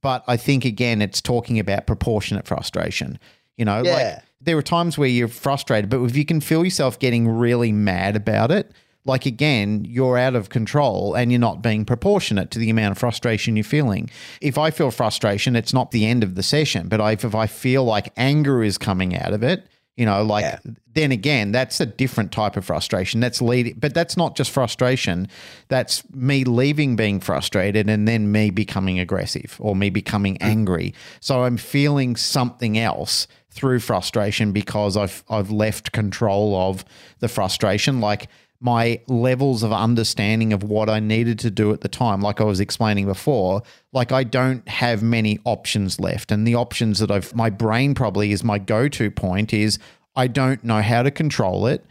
But 0.02 0.24
I 0.26 0.36
think, 0.36 0.64
again, 0.64 1.00
it's 1.00 1.20
talking 1.20 1.58
about 1.58 1.86
proportionate 1.86 2.46
frustration. 2.46 3.18
You 3.56 3.64
know, 3.64 3.82
Yeah. 3.82 3.92
like 3.94 4.22
there 4.40 4.58
are 4.58 4.62
times 4.62 4.98
where 4.98 5.08
you're 5.08 5.28
frustrated, 5.28 5.88
but 5.88 6.02
if 6.02 6.16
you 6.16 6.24
can 6.24 6.40
feel 6.40 6.64
yourself 6.64 6.98
getting 6.98 7.28
really 7.28 7.72
mad 7.72 8.16
about 8.16 8.50
it, 8.50 8.72
like 9.04 9.26
again, 9.26 9.84
you're 9.88 10.16
out 10.18 10.34
of 10.36 10.48
control 10.48 11.14
and 11.14 11.32
you're 11.32 11.40
not 11.40 11.62
being 11.62 11.84
proportionate 11.84 12.50
to 12.52 12.58
the 12.58 12.70
amount 12.70 12.92
of 12.92 12.98
frustration 12.98 13.56
you're 13.56 13.64
feeling. 13.64 14.08
If 14.40 14.58
I 14.58 14.70
feel 14.70 14.90
frustration, 14.90 15.56
it's 15.56 15.72
not 15.72 15.90
the 15.90 16.06
end 16.06 16.22
of 16.22 16.34
the 16.34 16.42
session, 16.42 16.88
but 16.88 17.00
if 17.24 17.34
I 17.34 17.46
feel 17.46 17.84
like 17.84 18.12
anger 18.16 18.62
is 18.62 18.78
coming 18.78 19.16
out 19.16 19.32
of 19.32 19.42
it, 19.42 19.66
you 19.96 20.06
know, 20.06 20.22
like 20.22 20.44
Yeah. 20.44 20.58
then 20.94 21.12
again, 21.12 21.52
that's 21.52 21.80
a 21.80 21.86
different 21.86 22.32
type 22.32 22.56
of 22.56 22.64
frustration. 22.64 23.20
That's 23.20 23.42
leading, 23.42 23.74
but 23.78 23.94
that's 23.94 24.16
not 24.16 24.36
just 24.36 24.50
frustration. 24.50 25.28
That's 25.68 26.02
me 26.14 26.44
leaving 26.44 26.96
being 26.96 27.20
frustrated 27.20 27.88
and 27.88 28.08
then 28.08 28.32
me 28.32 28.50
becoming 28.50 28.98
aggressive 28.98 29.56
or 29.58 29.76
me 29.76 29.90
becoming 29.90 30.34
mm. 30.36 30.46
angry. 30.46 30.94
So 31.20 31.44
I'm 31.44 31.56
feeling 31.56 32.16
something 32.16 32.78
else 32.78 33.26
through 33.50 33.80
frustration 33.80 34.52
because 34.52 34.96
I've 34.96 35.22
I've 35.28 35.50
left 35.50 35.92
control 35.92 36.56
of 36.56 36.84
the 37.18 37.28
frustration. 37.28 38.00
Like 38.00 38.28
my 38.62 39.00
levels 39.08 39.64
of 39.64 39.72
understanding 39.72 40.52
of 40.52 40.62
what 40.62 40.88
I 40.88 41.00
needed 41.00 41.40
to 41.40 41.50
do 41.50 41.72
at 41.72 41.80
the 41.80 41.88
time, 41.88 42.20
like 42.20 42.40
I 42.40 42.44
was 42.44 42.60
explaining 42.60 43.06
before, 43.06 43.62
like 43.92 44.12
I 44.12 44.22
don't 44.22 44.66
have 44.68 45.02
many 45.02 45.40
options 45.44 45.98
left. 45.98 46.30
And 46.30 46.46
the 46.46 46.54
options 46.54 47.00
that 47.00 47.10
I've, 47.10 47.34
my 47.34 47.50
brain 47.50 47.94
probably 47.94 48.30
is 48.30 48.44
my 48.44 48.58
go 48.58 48.88
to 48.88 49.10
point 49.10 49.52
is 49.52 49.80
I 50.14 50.28
don't 50.28 50.62
know 50.62 50.80
how 50.80 51.02
to 51.02 51.10
control 51.10 51.66
it. 51.66 51.84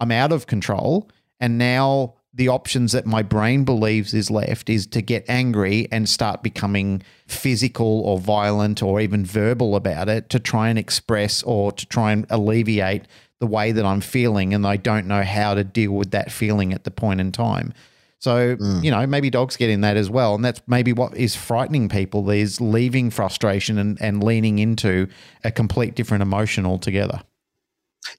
I'm 0.00 0.10
out 0.10 0.32
of 0.32 0.48
control. 0.48 1.08
And 1.38 1.58
now 1.58 2.14
the 2.34 2.48
options 2.48 2.92
that 2.92 3.06
my 3.06 3.22
brain 3.22 3.64
believes 3.64 4.12
is 4.12 4.30
left 4.30 4.68
is 4.68 4.86
to 4.88 5.00
get 5.00 5.24
angry 5.28 5.88
and 5.90 6.08
start 6.08 6.42
becoming 6.42 7.02
physical 7.26 8.00
or 8.00 8.18
violent 8.18 8.82
or 8.82 9.00
even 9.00 9.24
verbal 9.24 9.76
about 9.76 10.08
it 10.08 10.28
to 10.30 10.38
try 10.38 10.68
and 10.68 10.78
express 10.78 11.42
or 11.44 11.72
to 11.72 11.86
try 11.86 12.12
and 12.12 12.26
alleviate 12.28 13.04
the 13.40 13.46
way 13.46 13.72
that 13.72 13.84
I'm 13.84 14.00
feeling. 14.00 14.54
And 14.54 14.66
I 14.66 14.76
don't 14.76 15.06
know 15.06 15.22
how 15.22 15.54
to 15.54 15.64
deal 15.64 15.92
with 15.92 16.10
that 16.12 16.32
feeling 16.32 16.72
at 16.72 16.84
the 16.84 16.90
point 16.90 17.20
in 17.20 17.32
time. 17.32 17.72
So, 18.18 18.56
you 18.82 18.90
know, 18.90 19.06
maybe 19.06 19.28
dogs 19.28 19.56
get 19.56 19.68
in 19.68 19.82
that 19.82 19.96
as 19.98 20.08
well. 20.08 20.34
And 20.34 20.44
that's 20.44 20.62
maybe 20.66 20.92
what 20.92 21.14
is 21.16 21.36
frightening 21.36 21.88
people 21.90 22.28
is 22.30 22.60
leaving 22.62 23.10
frustration 23.10 23.76
and, 23.78 24.00
and 24.00 24.24
leaning 24.24 24.58
into 24.58 25.06
a 25.44 25.50
complete 25.52 25.94
different 25.94 26.22
emotion 26.22 26.64
altogether. 26.64 27.20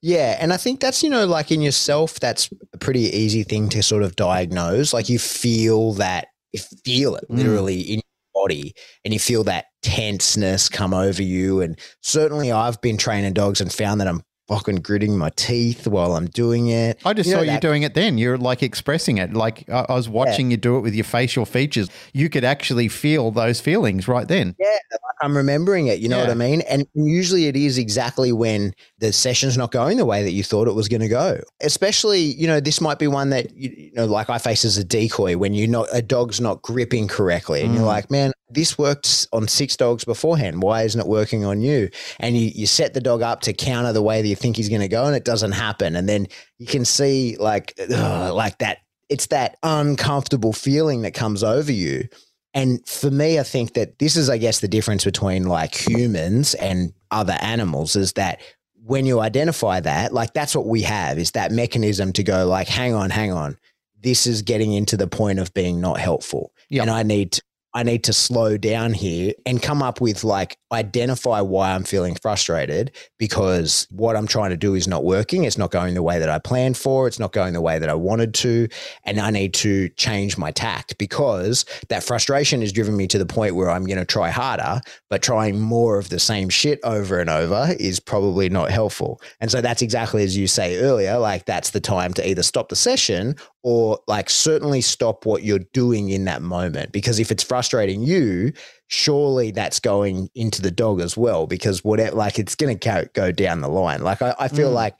Yeah, 0.01 0.37
and 0.39 0.51
I 0.53 0.57
think 0.57 0.81
that's 0.81 1.01
you 1.01 1.09
know 1.09 1.25
like 1.25 1.51
in 1.51 1.61
yourself 1.61 2.19
that's 2.19 2.49
a 2.73 2.77
pretty 2.77 3.03
easy 3.03 3.43
thing 3.43 3.69
to 3.69 3.81
sort 3.81 4.03
of 4.03 4.15
diagnose. 4.15 4.93
Like 4.93 5.09
you 5.09 5.17
feel 5.17 5.93
that 5.93 6.27
you 6.51 6.59
feel 6.85 7.15
it 7.15 7.25
Mm. 7.29 7.37
literally 7.37 7.79
in 7.81 7.95
your 7.95 8.43
body 8.43 8.73
and 9.03 9.13
you 9.13 9.19
feel 9.19 9.43
that 9.45 9.65
tenseness 9.81 10.69
come 10.69 10.93
over 10.93 11.23
you 11.23 11.61
and 11.61 11.79
certainly 12.01 12.51
I've 12.51 12.79
been 12.81 12.97
training 12.97 13.33
dogs 13.33 13.61
and 13.61 13.71
found 13.71 13.99
that 14.01 14.07
I'm 14.07 14.21
fucking 14.47 14.77
gritting 14.77 15.17
my 15.17 15.29
teeth 15.31 15.87
while 15.87 16.15
I'm 16.15 16.27
doing 16.27 16.67
it. 16.67 16.99
I 17.05 17.13
just 17.13 17.29
You 17.29 17.35
know 17.35 17.43
saw 17.45 17.51
you 17.53 17.59
doing 17.59 17.83
it 17.83 17.93
then. 17.93 18.17
You're 18.17 18.37
like 18.37 18.63
expressing 18.63 19.17
it. 19.17 19.33
Like 19.33 19.69
I, 19.69 19.85
I 19.89 19.93
was 19.95 20.07
watching 20.07 20.51
you 20.51 20.57
do 20.57 20.77
it 20.77 20.81
with 20.81 20.95
your 20.95 21.03
facial 21.03 21.45
features. 21.45 21.89
You 22.13 22.29
could 22.29 22.43
actually 22.43 22.87
feel 22.87 23.31
those 23.31 23.59
feelings 23.59 24.07
right 24.07 24.27
then. 24.27 24.55
Yeah, 24.59 24.77
I'm 25.21 25.35
remembering 25.35 25.87
it. 25.87 25.99
You 25.99 26.09
know 26.09 26.19
what 26.19 26.29
I 26.29 26.33
mean? 26.35 26.61
And 26.61 26.87
usually 26.93 27.47
it 27.47 27.55
is 27.55 27.77
exactly 27.77 28.31
when 28.31 28.73
the 28.99 29.11
session's 29.11 29.57
not 29.57 29.71
going 29.71 29.97
the 29.97 30.05
way 30.05 30.23
that 30.23 30.31
you 30.31 30.43
thought 30.43 30.67
it 30.67 30.75
was 30.75 30.87
going 30.87 31.01
to 31.01 31.07
go. 31.09 31.41
Especially, 31.61 32.21
you 32.21 32.47
know, 32.47 32.59
this 32.59 32.79
might 32.79 32.99
be 32.99 33.07
one 33.07 33.29
that 33.31 33.55
you, 33.55 33.69
you 33.75 33.91
know, 33.95 34.05
like 34.05 34.29
I 34.29 34.37
face 34.37 34.63
as 34.63 34.77
a 34.77 34.83
decoy 34.83 35.35
when 35.37 35.53
you're 35.53 35.67
not 35.67 35.87
a 35.91 36.01
dog's 36.01 36.39
not 36.39 36.61
gripping 36.61 37.07
correctly, 37.07 37.61
and 37.63 37.73
you're 37.73 37.83
Mm. 37.83 37.87
like, 37.87 38.09
man, 38.11 38.31
this 38.49 38.77
worked 38.77 39.27
on 39.33 39.47
six 39.47 39.75
dogs 39.75 40.05
beforehand. 40.05 40.63
Why 40.63 40.83
isn't 40.83 40.99
it 40.99 41.07
working 41.07 41.43
on 41.43 41.61
you? 41.61 41.89
And 42.19 42.37
you 42.37 42.51
you 42.53 42.65
set 42.65 42.93
the 42.93 43.01
dog 43.01 43.21
up 43.21 43.41
to 43.41 43.53
counter 43.53 43.93
the 43.93 44.01
way 44.01 44.21
that 44.21 44.27
you 44.27 44.35
think 44.35 44.55
he's 44.55 44.69
going 44.69 44.81
to 44.81 44.87
go, 44.87 45.05
and 45.05 45.15
it 45.15 45.25
doesn't 45.25 45.51
happen. 45.51 45.95
And 45.95 46.07
then 46.07 46.27
you 46.57 46.67
can 46.67 46.85
see 46.85 47.35
like, 47.39 47.73
ugh, 47.79 48.33
like 48.33 48.57
that. 48.59 48.79
It's 49.09 49.27
that 49.27 49.57
uncomfortable 49.63 50.53
feeling 50.53 51.03
that 51.03 51.13
comes 51.13 51.43
over 51.43 51.71
you. 51.71 52.09
And 52.53 52.85
for 52.87 53.11
me, 53.11 53.39
I 53.39 53.43
think 53.43 53.73
that 53.73 53.99
this 53.99 54.15
is, 54.15 54.29
I 54.29 54.37
guess, 54.37 54.59
the 54.59 54.67
difference 54.67 55.05
between 55.05 55.43
like 55.43 55.75
humans 55.75 56.55
and 56.55 56.91
other 57.11 57.37
animals 57.39 57.95
is 57.95 58.13
that 58.13 58.41
when 58.83 59.05
you 59.05 59.19
identify 59.19 59.79
that, 59.81 60.13
like 60.13 60.33
that's 60.33 60.55
what 60.55 60.65
we 60.65 60.81
have 60.81 61.19
is 61.19 61.31
that 61.31 61.51
mechanism 61.51 62.13
to 62.13 62.23
go 62.23 62.47
like, 62.47 62.67
hang 62.67 62.93
on, 62.93 63.09
hang 63.09 63.31
on. 63.31 63.57
This 64.01 64.25
is 64.25 64.41
getting 64.41 64.73
into 64.73 64.97
the 64.97 65.07
point 65.07 65.39
of 65.39 65.53
being 65.53 65.81
not 65.81 65.99
helpful. 65.99 66.51
Yep. 66.69 66.81
And 66.83 66.91
I 66.91 67.03
need 67.03 67.33
to, 67.33 67.41
I 67.77 67.83
need 67.83 68.05
to 68.05 68.13
slow 68.13 68.57
down 68.57 68.91
here 68.91 69.33
and 69.45 69.61
come 69.61 69.83
up 69.83 70.01
with 70.01 70.23
like 70.23 70.57
identify 70.71 71.41
why 71.41 71.75
I'm 71.75 71.83
feeling 71.83 72.15
frustrated 72.15 72.91
because 73.19 73.85
what 73.91 74.15
I'm 74.15 74.25
trying 74.25 74.49
to 74.49 74.57
do 74.57 74.73
is 74.73 74.87
not 74.87 75.03
working. 75.05 75.43
It's 75.43 75.59
not 75.59 75.69
going 75.69 75.93
the 75.93 76.01
way 76.01 76.17
that 76.17 76.27
I 76.27 76.39
planned 76.39 76.75
for. 76.75 77.07
It's 77.07 77.19
not 77.19 77.33
going 77.33 77.53
the 77.53 77.61
way 77.61 77.77
that 77.77 77.87
I 77.87 77.93
wanted 77.93 78.33
to. 78.33 78.67
And 79.03 79.19
I 79.19 79.29
need 79.29 79.53
to 79.55 79.89
change 79.89 80.39
my 80.39 80.49
tact 80.49 80.97
because 80.97 81.65
that 81.89 82.03
frustration 82.03 82.61
has 82.61 82.73
driven 82.73 82.97
me 82.97 83.05
to 83.09 83.19
the 83.19 83.27
point 83.27 83.53
where 83.53 83.69
I'm 83.69 83.85
going 83.85 83.99
to 83.99 84.05
try 84.05 84.31
harder, 84.31 84.81
but 85.11 85.21
trying 85.21 85.61
more 85.61 85.99
of 85.99 86.09
the 86.09 86.19
same 86.19 86.49
shit 86.49 86.79
over 86.83 87.19
and 87.19 87.29
over 87.29 87.75
is 87.79 87.99
probably 87.99 88.49
not 88.49 88.71
helpful. 88.71 89.21
And 89.39 89.51
so 89.51 89.61
that's 89.61 89.83
exactly 89.83 90.23
as 90.23 90.35
you 90.35 90.47
say 90.47 90.79
earlier, 90.79 91.19
like 91.19 91.45
that's 91.45 91.69
the 91.69 91.79
time 91.79 92.15
to 92.15 92.27
either 92.27 92.41
stop 92.41 92.69
the 92.69 92.75
session 92.75 93.35
or 93.69 93.99
like 94.07 94.29
certainly 94.29 94.79
stop 94.79 95.25
what 95.25 95.43
you're 95.43 95.59
doing 95.73 96.07
in 96.07 96.23
that 96.23 96.41
moment. 96.41 96.93
Because 96.93 97.19
if 97.19 97.31
it's 97.31 97.43
frustrating 97.43 98.01
you, 98.01 98.53
surely 98.87 99.51
that's 99.51 99.81
going 99.81 100.29
into 100.35 100.61
the 100.61 100.71
dog 100.71 101.01
as 101.01 101.17
well. 101.17 101.47
Because 101.47 101.83
whatever, 101.83 102.15
like 102.15 102.39
it's 102.39 102.55
going 102.55 102.79
to 102.79 103.09
go, 103.13 103.29
down 103.33 103.59
the 103.59 103.67
line. 103.67 104.03
Like 104.03 104.21
I, 104.21 104.33
I 104.39 104.47
feel 104.47 104.71
Mm. 104.71 104.75
like 104.75 104.93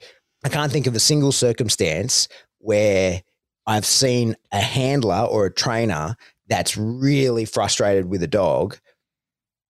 I 0.44 0.50
can't 0.50 0.70
think 0.70 0.86
of 0.86 0.94
a 0.94 1.00
single 1.00 1.32
circumstance 1.32 2.28
where 2.58 3.22
I've 3.66 3.86
seen 3.86 4.36
a 4.52 4.60
handler 4.60 5.26
or 5.30 5.46
a 5.46 5.50
trainer 5.54 6.14
that's 6.46 6.76
really 6.76 7.46
frustrated 7.46 8.04
with 8.10 8.22
a 8.22 8.26
dog 8.28 8.76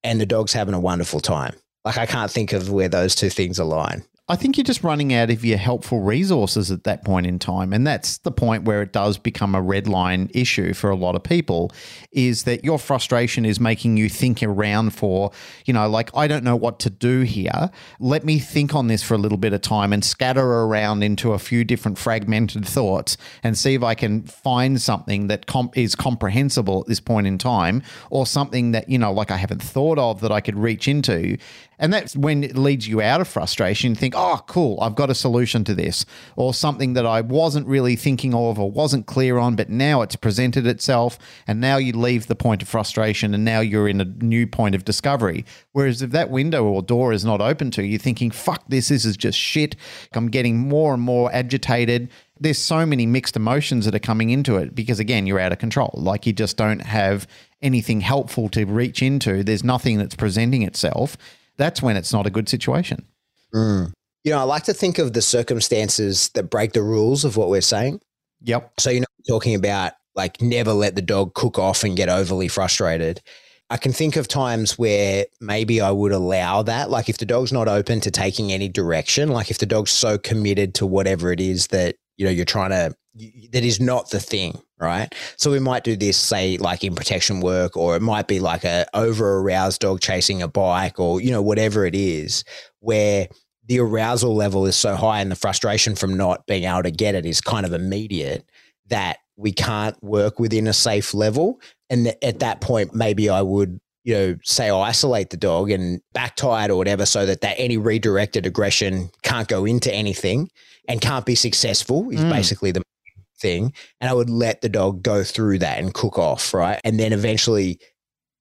and 0.02 0.20
the 0.20 0.26
dog's 0.26 0.52
having 0.52 0.74
a 0.74 0.80
wonderful 0.80 1.20
time. 1.20 1.54
Like 1.84 1.98
I 1.98 2.06
can't 2.06 2.32
think 2.32 2.52
of 2.52 2.68
where 2.72 2.88
those 2.88 3.14
two 3.14 3.30
things 3.30 3.60
align. 3.60 4.02
I 4.30 4.36
think 4.36 4.58
you're 4.58 4.64
just 4.64 4.84
running 4.84 5.14
out 5.14 5.30
of 5.30 5.42
your 5.42 5.56
helpful 5.56 6.00
resources 6.00 6.70
at 6.70 6.84
that 6.84 7.02
point 7.02 7.26
in 7.26 7.38
time. 7.38 7.72
And 7.72 7.86
that's 7.86 8.18
the 8.18 8.30
point 8.30 8.64
where 8.64 8.82
it 8.82 8.92
does 8.92 9.16
become 9.16 9.54
a 9.54 9.62
red 9.62 9.88
line 9.88 10.30
issue 10.34 10.74
for 10.74 10.90
a 10.90 10.96
lot 10.96 11.14
of 11.14 11.22
people 11.22 11.72
is 12.12 12.42
that 12.42 12.62
your 12.62 12.78
frustration 12.78 13.46
is 13.46 13.58
making 13.58 13.96
you 13.96 14.10
think 14.10 14.42
around 14.42 14.90
for, 14.90 15.32
you 15.64 15.72
know, 15.72 15.88
like, 15.88 16.14
I 16.14 16.26
don't 16.26 16.44
know 16.44 16.56
what 16.56 16.78
to 16.80 16.90
do 16.90 17.22
here. 17.22 17.70
Let 18.00 18.22
me 18.22 18.38
think 18.38 18.74
on 18.74 18.88
this 18.88 19.02
for 19.02 19.14
a 19.14 19.18
little 19.18 19.38
bit 19.38 19.54
of 19.54 19.62
time 19.62 19.94
and 19.94 20.04
scatter 20.04 20.44
around 20.44 21.02
into 21.02 21.32
a 21.32 21.38
few 21.38 21.64
different 21.64 21.96
fragmented 21.96 22.68
thoughts 22.68 23.16
and 23.42 23.56
see 23.56 23.72
if 23.72 23.82
I 23.82 23.94
can 23.94 24.24
find 24.24 24.78
something 24.78 25.28
that 25.28 25.46
is 25.74 25.94
comprehensible 25.94 26.82
at 26.82 26.86
this 26.86 27.00
point 27.00 27.26
in 27.26 27.38
time 27.38 27.82
or 28.10 28.26
something 28.26 28.72
that, 28.72 28.90
you 28.90 28.98
know, 28.98 29.10
like 29.10 29.30
I 29.30 29.38
haven't 29.38 29.62
thought 29.62 29.98
of 29.98 30.20
that 30.20 30.32
I 30.32 30.42
could 30.42 30.58
reach 30.58 30.86
into. 30.86 31.38
And 31.78 31.92
that's 31.92 32.16
when 32.16 32.42
it 32.42 32.56
leads 32.56 32.88
you 32.88 33.00
out 33.00 33.20
of 33.20 33.28
frustration. 33.28 33.94
Think, 33.94 34.14
oh, 34.16 34.40
cool, 34.46 34.78
I've 34.80 34.94
got 34.94 35.10
a 35.10 35.14
solution 35.14 35.64
to 35.64 35.74
this, 35.74 36.04
or 36.36 36.52
something 36.52 36.94
that 36.94 37.06
I 37.06 37.20
wasn't 37.20 37.66
really 37.66 37.96
thinking 37.96 38.34
of 38.34 38.58
or 38.58 38.70
wasn't 38.70 39.06
clear 39.06 39.38
on, 39.38 39.56
but 39.56 39.68
now 39.68 40.02
it's 40.02 40.16
presented 40.16 40.66
itself. 40.66 41.18
And 41.46 41.60
now 41.60 41.76
you 41.76 41.92
leave 41.92 42.26
the 42.26 42.34
point 42.34 42.62
of 42.62 42.68
frustration 42.68 43.34
and 43.34 43.44
now 43.44 43.60
you're 43.60 43.88
in 43.88 44.00
a 44.00 44.04
new 44.04 44.46
point 44.46 44.74
of 44.74 44.84
discovery. 44.84 45.44
Whereas 45.72 46.02
if 46.02 46.10
that 46.10 46.30
window 46.30 46.64
or 46.64 46.82
door 46.82 47.12
is 47.12 47.24
not 47.24 47.40
open 47.40 47.70
to 47.72 47.82
you, 47.82 47.90
you're 47.90 47.98
thinking, 47.98 48.30
fuck 48.30 48.64
this, 48.68 48.88
this 48.88 49.04
is 49.04 49.16
just 49.16 49.38
shit. 49.38 49.76
I'm 50.12 50.30
getting 50.30 50.58
more 50.58 50.94
and 50.94 51.02
more 51.02 51.32
agitated. 51.32 52.10
There's 52.40 52.58
so 52.58 52.86
many 52.86 53.06
mixed 53.06 53.36
emotions 53.36 53.84
that 53.84 53.94
are 53.94 54.00
coming 54.00 54.30
into 54.30 54.56
it 54.56 54.74
because, 54.74 55.00
again, 55.00 55.26
you're 55.26 55.40
out 55.40 55.52
of 55.52 55.58
control. 55.58 55.92
Like 55.96 56.26
you 56.26 56.32
just 56.32 56.56
don't 56.56 56.80
have 56.80 57.26
anything 57.62 58.00
helpful 58.00 58.48
to 58.50 58.64
reach 58.64 59.02
into. 59.02 59.42
There's 59.42 59.64
nothing 59.64 59.98
that's 59.98 60.14
presenting 60.14 60.62
itself 60.62 61.16
that's 61.58 61.82
when 61.82 61.96
it's 61.96 62.12
not 62.12 62.26
a 62.26 62.30
good 62.30 62.48
situation. 62.48 63.04
Hmm. 63.52 63.86
You 64.24 64.32
know, 64.32 64.38
I 64.38 64.44
like 64.44 64.64
to 64.64 64.74
think 64.74 64.98
of 64.98 65.12
the 65.12 65.22
circumstances 65.22 66.30
that 66.30 66.44
break 66.44 66.72
the 66.72 66.82
rules 66.82 67.24
of 67.24 67.36
what 67.36 67.48
we're 67.50 67.60
saying. 67.60 68.00
Yep. 68.42 68.72
So, 68.78 68.90
you 68.90 69.00
know, 69.00 69.06
talking 69.28 69.54
about 69.54 69.92
like 70.14 70.40
never 70.40 70.72
let 70.72 70.94
the 70.94 71.02
dog 71.02 71.34
cook 71.34 71.58
off 71.58 71.84
and 71.84 71.96
get 71.96 72.08
overly 72.08 72.48
frustrated. 72.48 73.20
I 73.70 73.76
can 73.76 73.92
think 73.92 74.16
of 74.16 74.28
times 74.28 74.78
where 74.78 75.26
maybe 75.40 75.80
I 75.80 75.90
would 75.90 76.12
allow 76.12 76.62
that. 76.62 76.90
Like 76.90 77.08
if 77.08 77.18
the 77.18 77.26
dog's 77.26 77.52
not 77.52 77.68
open 77.68 78.00
to 78.00 78.10
taking 78.10 78.50
any 78.50 78.68
direction, 78.68 79.28
like 79.28 79.50
if 79.50 79.58
the 79.58 79.66
dog's 79.66 79.90
so 79.90 80.16
committed 80.18 80.74
to 80.76 80.86
whatever 80.86 81.32
it 81.32 81.40
is 81.40 81.66
that, 81.68 81.96
you 82.16 82.24
know, 82.24 82.30
you're 82.30 82.44
trying 82.44 82.70
to, 82.70 82.94
that 83.52 83.64
is 83.64 83.80
not 83.80 84.10
the 84.10 84.20
thing, 84.20 84.60
right? 84.78 85.12
So 85.36 85.50
we 85.50 85.58
might 85.58 85.84
do 85.84 85.96
this, 85.96 86.16
say, 86.16 86.56
like 86.58 86.84
in 86.84 86.94
protection 86.94 87.40
work, 87.40 87.76
or 87.76 87.96
it 87.96 88.02
might 88.02 88.26
be 88.28 88.40
like 88.40 88.64
a 88.64 88.86
over 88.94 89.38
aroused 89.38 89.80
dog 89.80 90.00
chasing 90.00 90.42
a 90.42 90.48
bike 90.48 90.98
or, 91.00 91.20
you 91.20 91.30
know, 91.30 91.42
whatever 91.42 91.84
it 91.84 91.94
is, 91.94 92.44
where 92.80 93.28
the 93.66 93.80
arousal 93.80 94.34
level 94.34 94.64
is 94.66 94.76
so 94.76 94.94
high 94.94 95.20
and 95.20 95.30
the 95.30 95.36
frustration 95.36 95.94
from 95.94 96.16
not 96.16 96.46
being 96.46 96.64
able 96.64 96.82
to 96.82 96.90
get 96.90 97.14
it 97.14 97.26
is 97.26 97.40
kind 97.40 97.66
of 97.66 97.72
immediate 97.72 98.44
that 98.86 99.18
we 99.36 99.52
can't 99.52 100.02
work 100.02 100.38
within 100.40 100.66
a 100.66 100.72
safe 100.72 101.12
level. 101.12 101.60
And 101.90 102.06
th- 102.06 102.16
at 102.22 102.38
that 102.40 102.60
point, 102.60 102.94
maybe 102.94 103.28
I 103.28 103.42
would, 103.42 103.78
you 104.04 104.14
know, 104.14 104.36
say 104.42 104.70
isolate 104.70 105.30
the 105.30 105.36
dog 105.36 105.70
and 105.70 106.00
back 106.14 106.36
tie 106.36 106.64
it 106.64 106.70
or 106.70 106.76
whatever 106.76 107.04
so 107.04 107.26
that, 107.26 107.42
that 107.42 107.56
any 107.58 107.76
redirected 107.76 108.46
aggression 108.46 109.10
can't 109.22 109.48
go 109.48 109.64
into 109.66 109.92
anything 109.92 110.48
and 110.88 111.00
can't 111.02 111.26
be 111.26 111.34
successful 111.34 112.08
is 112.10 112.20
Mm. 112.20 112.30
basically 112.30 112.70
the 112.72 112.82
thing. 113.40 113.72
And 114.00 114.10
I 114.10 114.14
would 114.14 114.30
let 114.30 114.60
the 114.60 114.68
dog 114.68 115.02
go 115.02 115.24
through 115.24 115.58
that 115.60 115.78
and 115.78 115.94
cook 115.94 116.18
off, 116.18 116.52
right? 116.54 116.80
And 116.84 116.98
then 116.98 117.12
eventually 117.12 117.78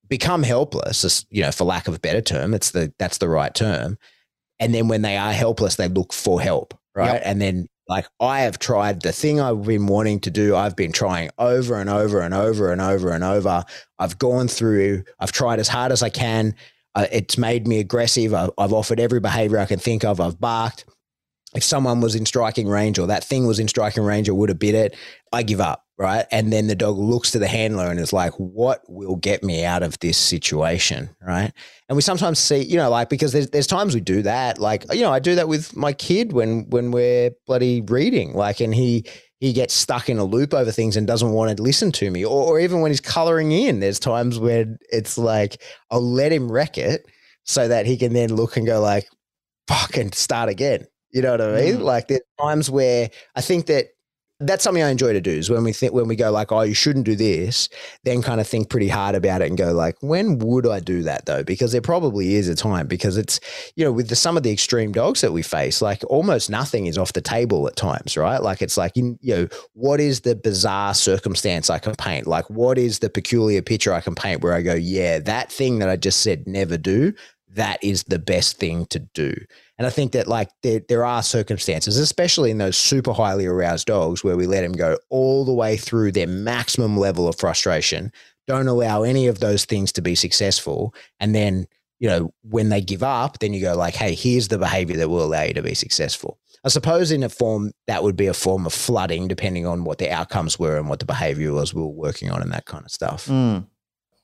become 0.08 0.44
helpless, 0.44 1.02
Just 1.02 1.28
you 1.30 1.42
know, 1.42 1.52
for 1.52 1.66
lack 1.66 1.88
of 1.88 1.96
a 1.96 2.00
better 2.00 2.22
term. 2.22 2.54
It's 2.54 2.72
the 2.72 2.94
that's 3.00 3.18
the 3.18 3.30
right 3.30 3.54
term. 3.54 3.98
And 4.60 4.74
then 4.74 4.88
when 4.88 5.02
they 5.02 5.18
are 5.18 5.34
helpless, 5.34 5.76
they 5.76 5.88
look 5.88 6.14
for 6.14 6.42
help, 6.42 6.74
right? 6.96 7.14
Yep. 7.14 7.22
And 7.26 7.42
then 7.42 7.68
like 7.88 8.08
I 8.20 8.42
have 8.42 8.60
tried 8.60 9.02
the 9.02 9.12
thing 9.12 9.40
I've 9.40 9.64
been 9.64 9.88
wanting 9.88 10.20
to 10.22 10.32
do, 10.32 10.56
I've 10.56 10.76
been 10.76 10.92
trying 10.92 11.30
over 11.38 11.76
and 11.76 11.90
over 11.90 12.20
and 12.22 12.34
over 12.34 12.72
and 12.72 12.82
over 12.82 13.12
and 13.12 13.24
over. 13.24 13.64
I've 14.00 14.18
gone 14.18 14.48
through, 14.48 15.04
I've 15.20 15.32
tried 15.32 15.60
as 15.60 15.68
hard 15.68 15.92
as 15.92 16.04
I 16.04 16.10
can. 16.10 16.56
Uh, 16.96 17.06
it's 17.12 17.38
made 17.38 17.68
me 17.68 17.80
aggressive. 17.80 18.34
I've, 18.34 18.50
I've 18.58 18.74
offered 18.74 19.00
every 19.00 19.20
behavior 19.20 19.60
I 19.60 19.66
can 19.66 19.80
think 19.80 20.04
of. 20.04 20.20
I've 20.20 20.40
barked. 20.40 20.86
If 21.56 21.64
someone 21.64 22.02
was 22.02 22.16
in 22.16 22.26
striking 22.26 22.68
range 22.68 23.00
or 23.00 23.08
that 23.08 23.24
thing 23.24 23.48
was 23.48 23.60
in 23.60 23.68
striking 23.68 24.04
range 24.04 24.28
or 24.28 24.36
would 24.36 24.50
have 24.50 24.60
bit 24.60 24.76
it, 24.76 24.96
I 25.32 25.44
give 25.44 25.62
up 25.62 25.88
right? 25.98 26.26
And 26.32 26.54
then 26.54 26.68
the 26.68 26.76
dog 26.76 26.98
looks 26.98 27.32
to 27.32 27.40
the 27.40 27.48
handler 27.48 27.88
and 27.88 28.00
is 28.00 28.14
like, 28.14 28.34
what 28.34 28.82
will 28.88 29.16
get 29.16 29.44
me 29.44 29.66
out 29.66 29.82
of 29.82 29.98
this 30.00 30.18
situation, 30.18 31.10
right? 31.26 31.52
And 31.90 31.96
we 31.96 32.02
sometimes 32.02 32.40
see, 32.40 32.62
you 32.62 32.78
know, 32.78 32.90
like 32.90 33.10
because 33.10 33.32
there's 33.32 33.50
there's 33.50 33.68
times 33.68 33.96
we 33.96 34.02
do 34.02 34.22
that. 34.22 34.60
Like, 34.60 34.86
you 34.94 35.02
know, 35.02 35.12
I 35.12 35.20
do 35.20 35.36
that 35.36 35.48
with 35.48 35.76
my 35.76 35.94
kid 35.94 36.34
when 36.34 36.70
when 36.70 36.92
we're 36.92 37.32
bloody 37.48 37.82
reading, 37.82 38.34
like, 38.34 38.60
and 38.60 38.76
he 38.76 39.06
he 39.40 39.54
gets 39.54 39.74
stuck 39.74 40.10
in 40.10 40.18
a 40.18 40.24
loop 40.24 40.54
over 40.54 40.72
things 40.72 40.98
and 40.98 41.08
doesn't 41.08 41.32
want 41.32 41.56
to 41.56 41.64
listen 41.64 41.92
to 41.94 42.10
me. 42.12 42.26
Or, 42.26 42.44
or 42.44 42.60
even 42.60 42.82
when 42.82 42.92
he's 42.92 43.02
coloring 43.02 43.52
in, 43.52 43.80
there's 43.80 44.00
times 44.00 44.40
where 44.40 44.78
it's 44.92 45.18
like 45.18 45.62
I'll 45.90 46.02
let 46.02 46.32
him 46.32 46.52
wreck 46.52 46.78
it 46.78 47.06
so 47.44 47.68
that 47.68 47.86
he 47.86 47.98
can 47.98 48.14
then 48.14 48.36
look 48.36 48.58
and 48.58 48.68
go 48.68 48.82
like, 48.82 49.08
fucking 49.68 50.12
start 50.12 50.50
again. 50.50 50.86
You 51.12 51.22
know 51.22 51.32
what 51.32 51.42
I 51.42 51.62
mean? 51.62 51.78
Mm. 51.78 51.82
Like 51.82 52.08
there's 52.08 52.22
times 52.40 52.70
where 52.70 53.10
I 53.36 53.42
think 53.42 53.68
that 53.68 53.88
that's 54.40 54.64
something 54.64 54.84
I 54.84 54.90
enjoy 54.90 55.14
to 55.14 55.22
do 55.22 55.32
is 55.32 55.50
when 55.50 55.64
we 55.64 55.74
think 55.74 55.94
when 55.94 56.08
we 56.08 56.16
go 56.16 56.30
like, 56.30 56.52
oh, 56.52 56.62
you 56.62 56.76
shouldn't 56.76 57.06
do 57.06 57.16
this, 57.16 57.70
then 58.04 58.22
kind 58.22 58.40
of 58.40 58.48
think 58.48 58.70
pretty 58.70 58.88
hard 58.88 59.16
about 59.16 59.42
it 59.42 59.48
and 59.48 59.58
go 59.58 59.74
like, 59.74 59.96
when 60.02 60.38
would 60.40 60.68
I 60.68 60.80
do 60.80 61.02
that 61.04 61.26
though? 61.26 61.44
Because 61.44 61.72
there 61.72 61.82
probably 61.82 62.36
is 62.36 62.48
a 62.48 62.54
time 62.54 62.86
because 62.86 63.18
it's 63.18 63.40
you 63.76 63.84
know 63.84 63.92
with 63.92 64.10
the, 64.10 64.16
some 64.16 64.38
of 64.38 64.44
the 64.44 64.52
extreme 64.52 64.92
dogs 64.92 65.22
that 65.22 65.34
we 65.34 65.42
face, 65.42 65.82
like 65.82 66.04
almost 66.08 66.52
nothing 66.52 66.86
is 66.86 67.00
off 67.00 67.14
the 67.14 67.22
table 67.22 67.68
at 67.68 67.76
times, 67.76 68.16
right? 68.16 68.42
Like 68.42 68.62
it's 68.62 68.78
like 68.78 68.96
you 68.96 69.18
know 69.24 69.48
what 69.74 70.00
is 70.00 70.22
the 70.22 70.36
bizarre 70.36 70.94
circumstance 70.94 71.72
I 71.72 71.80
can 71.80 71.96
paint? 71.96 72.28
Like 72.28 72.48
what 72.48 72.78
is 72.78 73.00
the 73.00 73.10
peculiar 73.10 73.64
picture 73.64 73.94
I 73.94 74.02
can 74.02 74.14
paint 74.14 74.44
where 74.44 74.54
I 74.54 74.62
go, 74.62 74.76
yeah, 74.76 75.18
that 75.20 75.52
thing 75.52 75.80
that 75.80 75.90
I 75.90 75.96
just 75.96 76.22
said 76.22 76.48
never 76.48 76.78
do, 76.78 77.14
that 77.50 77.84
is 77.84 78.04
the 78.04 78.20
best 78.20 78.58
thing 78.58 78.86
to 78.88 79.00
do. 79.00 79.34
And 79.78 79.88
I 79.88 79.90
think 79.90 80.12
that 80.12 80.28
like 80.28 80.50
there, 80.64 80.82
there 80.88 81.06
are 81.06 81.24
circumstances, 81.24 81.98
especially 81.98 82.52
in 82.52 82.58
those 82.58 82.78
super 82.78 83.14
highly 83.14 83.46
aroused 83.46 83.88
dogs, 83.88 84.24
where 84.24 84.38
we 84.38 84.48
let 84.48 84.62
them 84.62 84.74
go 84.74 84.98
all 85.10 85.46
the 85.46 85.54
way 85.54 85.78
through 85.78 86.12
their 86.12 86.28
maximum 86.28 86.98
level 86.98 87.28
of 87.28 87.38
frustration, 87.38 88.12
don't 88.48 88.68
allow 88.68 89.04
any 89.04 89.28
of 89.28 89.40
those 89.40 89.66
things 89.66 89.92
to 89.94 90.02
be 90.02 90.16
successful. 90.16 90.94
And 91.20 91.34
then, 91.34 91.68
you 92.00 92.10
know, 92.10 92.34
when 92.42 92.70
they 92.70 92.82
give 92.82 93.04
up, 93.04 93.40
then 93.40 93.54
you 93.54 93.62
go 93.62 93.76
like, 93.76 93.96
hey, 93.96 94.14
here's 94.16 94.48
the 94.48 94.58
behavior 94.58 94.98
that 94.98 95.10
will 95.10 95.24
allow 95.24 95.44
you 95.44 95.54
to 95.54 95.64
be 95.64 95.74
successful. 95.74 96.40
I 96.64 96.70
suppose 96.70 97.12
in 97.12 97.24
a 97.24 97.30
form 97.30 97.72
that 97.88 98.04
would 98.04 98.16
be 98.16 98.28
a 98.28 98.34
form 98.34 98.66
of 98.66 98.74
flooding, 98.74 99.28
depending 99.28 99.66
on 99.66 99.84
what 99.84 100.00
the 100.00 100.12
outcomes 100.12 100.60
were 100.60 100.78
and 100.78 100.90
what 100.90 101.00
the 101.00 101.06
behavior 101.06 101.54
was 101.54 101.74
we 101.74 101.82
were 101.82 101.88
working 101.88 102.30
on 102.30 102.42
and 102.42 102.52
that 102.52 102.66
kind 102.66 102.84
of 102.84 102.92
stuff. 102.92 103.28
Mm. 103.28 103.68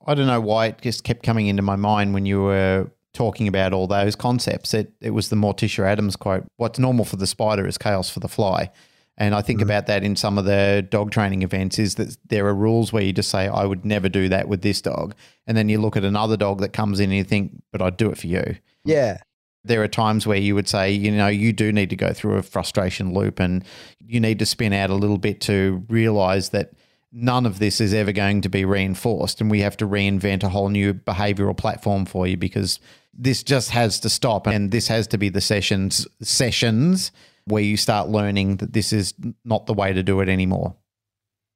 I 0.06 0.14
don't 0.16 0.28
know 0.28 0.42
why 0.42 0.68
it 0.68 0.82
just 0.82 1.04
kept 1.04 1.24
coming 1.24 1.48
into 1.48 1.62
my 1.62 1.78
mind 1.78 2.14
when 2.14 2.26
you 2.26 2.42
were 2.42 2.92
talking 3.14 3.48
about 3.48 3.74
all 3.74 3.88
those 3.88 4.16
concepts. 4.16 4.74
It 4.74 4.94
it 5.02 5.12
was 5.12 5.30
the 5.30 5.36
Morticia 5.36 5.86
Addams 5.86 6.16
quote: 6.16 6.46
"What's 6.58 6.80
normal 6.80 7.06
for 7.06 7.16
the 7.16 7.28
spider 7.28 7.68
is 7.68 7.78
chaos 7.78 8.10
for 8.10 8.20
the 8.20 8.28
fly." 8.28 8.72
And 9.18 9.36
I 9.36 9.42
think 9.42 9.60
mm-hmm. 9.60 9.70
about 9.70 9.88
that 9.88 10.04
in 10.04 10.16
some 10.16 10.38
of 10.38 10.46
the 10.46 10.86
dog 10.90 11.12
training 11.12 11.44
events 11.44 11.78
is 11.78 11.96
that 11.96 12.18
there 12.28 12.48
are 12.48 12.56
rules 12.56 12.92
where 12.92 13.04
you 13.04 13.14
just 13.14 13.30
say, 13.30 13.48
I 13.48 13.66
would 13.66 13.86
never 13.86 14.10
do 14.10 14.28
that 14.30 14.48
with 14.48 14.62
this 14.62 14.82
dog. 14.82 15.14
And 15.46 15.56
then 15.56 15.70
you 15.70 15.80
look 15.80 15.96
at 15.96 16.04
another 16.04 16.36
dog 16.36 16.62
that 16.62 16.74
comes 16.74 17.00
in 17.00 17.12
and 17.12 17.18
you 17.18 17.24
think, 17.24 17.62
but 17.72 17.82
I'd 17.82 17.98
do 17.98 18.10
it 18.10 18.18
for 18.18 18.28
you. 18.28 18.58
Yeah. 18.84 19.20
There 19.64 19.84
are 19.84 19.88
times 19.88 20.26
where 20.26 20.38
you 20.38 20.56
would 20.56 20.68
say, 20.68 20.92
you 20.92 21.12
know, 21.12 21.28
you 21.28 21.54
do 21.54 21.72
need 21.72 21.92
to 21.92 21.96
go 21.96 22.12
through 22.12 22.38
a 22.38 22.44
frustration 22.44 23.14
loop 23.14 23.40
and 23.40 23.64
you 24.00 24.20
need 24.20 24.40
to 24.40 24.46
spin 24.46 24.74
out 24.74 24.90
a 24.90 24.96
little 24.96 25.20
bit 25.20 25.42
to 25.42 25.86
realize 25.90 26.50
that 26.50 26.74
none 27.14 27.46
of 27.46 27.60
this 27.60 27.80
is 27.80 27.94
ever 27.94 28.12
going 28.12 28.42
to 28.42 28.50
be 28.50 28.66
reinforced 28.66 29.40
and 29.40 29.52
we 29.52 29.62
have 29.62 29.78
to 29.78 29.88
reinvent 29.88 30.44
a 30.44 30.50
whole 30.50 30.70
new 30.70 30.94
behavioral 30.94 31.56
platform 31.56 32.06
for 32.06 32.26
you 32.26 32.36
because 32.36 32.80
this 33.14 33.44
just 33.44 33.70
has 33.70 34.00
to 34.00 34.10
stop 34.10 34.48
and 34.48 34.72
this 34.72 34.88
has 34.88 35.06
to 35.06 35.18
be 35.18 35.30
the 35.30 35.40
sessions 35.40 36.08
sessions 36.22 37.12
where 37.46 37.62
you 37.62 37.78
start 37.78 38.10
learning 38.10 38.58
that 38.58 38.74
this 38.74 38.92
is 38.92 39.14
not 39.46 39.68
the 39.68 39.74
way 39.74 39.94
to 39.94 40.02
do 40.02 40.20
it 40.22 40.30
anymore. 40.30 40.76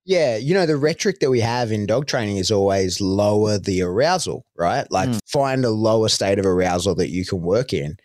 Yeah, 0.05 0.37
you 0.37 0.53
know, 0.53 0.65
the 0.65 0.77
rhetoric 0.77 1.19
that 1.19 1.29
we 1.29 1.41
have 1.41 1.71
in 1.71 1.85
dog 1.85 2.07
training 2.07 2.37
is 2.37 2.51
always 2.51 3.01
lower 3.01 3.57
the 3.57 3.81
arousal, 3.81 4.45
right? 4.55 4.89
Like 4.89 5.09
mm. 5.09 5.19
find 5.27 5.65
a 5.65 5.69
lower 5.69 6.07
state 6.07 6.39
of 6.39 6.45
arousal 6.45 6.95
that 6.95 7.09
you 7.09 7.25
can 7.25 7.41
work 7.41 7.73
in. 7.73 7.97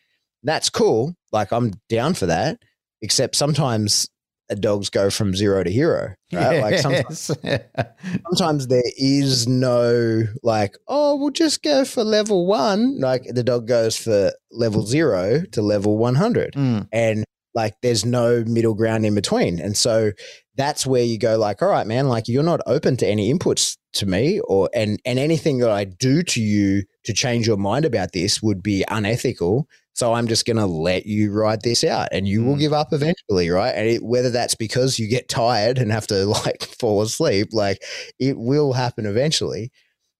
That's 0.43 0.69
cool. 0.69 1.15
Like 1.31 1.53
I'm 1.53 1.75
down 1.89 2.15
for 2.15 2.27
that. 2.27 2.59
Except 3.03 3.37
sometimes 3.37 4.09
dogs 4.49 4.91
go 4.91 5.11
from 5.11 5.35
zero 5.35 5.65
to 5.65 5.71
hero, 5.71 6.15
right? 6.33 6.55
Yes. 6.55 6.63
Like 6.63 6.79
sometimes, 6.79 7.31
sometimes 8.37 8.67
there 8.67 8.83
is 8.97 9.49
no 9.49 10.25
like, 10.43 10.77
oh, 10.89 11.17
we'll 11.17 11.31
just 11.31 11.63
go 11.63 11.85
for 11.85 12.05
level 12.05 12.47
one. 12.47 13.01
Like 13.01 13.25
the 13.29 13.43
dog 13.43 13.67
goes 13.67 13.97
for 13.97 14.33
level 14.51 14.85
zero 14.85 15.43
to 15.53 15.63
level 15.63 15.97
100. 15.99 16.55
Mm. 16.55 16.89
And 16.93 17.25
like 17.55 17.75
there's 17.83 18.05
no 18.05 18.45
middle 18.47 18.75
ground 18.75 19.05
in 19.07 19.15
between. 19.15 19.61
And 19.61 19.77
so 19.77 20.13
that's 20.57 20.87
where 20.87 21.03
you 21.03 21.19
go 21.19 21.39
like, 21.39 21.63
all 21.63 21.69
right, 21.69 21.87
man, 21.87 22.09
like 22.09 22.29
you're 22.29 22.43
not 22.43 22.61
open 22.67 22.97
to 22.99 23.07
any 23.07 23.33
inputs 23.33 23.77
to 23.95 24.07
me 24.07 24.41
or 24.41 24.71
and 24.75 25.01
and 25.05 25.19
anything 25.19 25.59
that 25.59 25.71
I 25.71 25.85
do 25.85 26.23
to 26.23 26.41
you 26.41 26.85
to 27.05 27.13
change 27.13 27.47
your 27.47 27.57
mind 27.57 27.85
about 27.85 28.13
this 28.13 28.43
would 28.43 28.63
be 28.63 28.85
unethical. 28.89 29.69
So 29.95 30.15
I'm 30.15 30.27
just 30.27 30.47
going 30.47 30.57
to 30.57 30.67
let 30.67 31.07
you 31.07 31.33
ride 31.33 31.63
this 31.63 31.85
out 31.85 32.09
and 32.13 32.27
you 32.27 32.43
will 32.43 32.57
mm. 32.57 32.61
give 32.61 32.73
up 32.73 32.93
eventually, 32.93 33.51
right? 33.51 33.75
And 33.75 33.87
it, 33.89 34.03
whether 34.03 34.31
that's 34.31 34.55
because 34.55 34.99
you 34.99 35.07
get 35.07 35.29
tired 35.29 35.79
and 35.79 35.93
have 35.93 36.07
to 36.09 36.27
like 36.45 36.63
fall 36.63 37.03
asleep, 37.03 37.49
like 37.53 37.83
it 38.19 38.39
will 38.39 38.73
happen 38.73 39.07
eventually. 39.07 39.71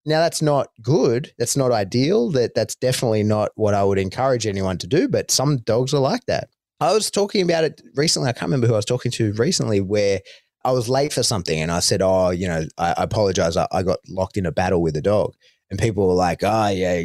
Now 0.05 0.21
that's 0.21 0.43
not 0.43 0.69
good. 0.83 1.33
That's 1.39 1.57
not 1.57 1.71
ideal. 1.71 2.31
That 2.31 2.55
that's 2.55 2.75
definitely 2.75 3.23
not 3.23 3.51
what 3.55 3.75
I 3.75 3.85
would 3.85 3.99
encourage 3.99 4.47
anyone 4.47 4.79
to 4.79 4.87
do, 4.87 5.09
but 5.09 5.31
some 5.31 5.59
dogs 5.59 5.95
are 5.95 6.01
like 6.01 6.27
that. 6.27 6.49
I 6.81 6.93
was 6.93 7.11
talking 7.11 7.43
about 7.43 7.63
it 7.63 7.81
recently. 7.95 8.29
I 8.29 8.33
can't 8.33 8.51
remember 8.51 8.67
who 8.67 8.73
I 8.73 8.79
was 8.79 8.85
talking 8.85 9.13
to 9.13 9.33
recently 9.35 9.81
where 9.81 10.21
I 10.65 10.73
was 10.73 10.89
late 10.89 11.13
for 11.13 11.23
something 11.23 11.61
and 11.61 11.71
I 11.71 11.79
said, 11.81 12.03
Oh, 12.03 12.31
you 12.31 12.49
know, 12.49 12.65
I, 12.79 12.95
I 12.97 13.05
apologize. 13.05 13.57
I, 13.57 13.69
I, 13.71 13.83
got 13.83 14.01
locked 14.09 14.37
in 14.37 14.47
a 14.47 14.53
battle 14.53 14.83
with 14.83 14.97
a 14.97 15.01
dog. 15.01 15.35
And 15.71 15.79
people 15.79 16.09
were 16.09 16.15
like, 16.15 16.41
Oh, 16.43 16.69
yeah, 16.69 17.05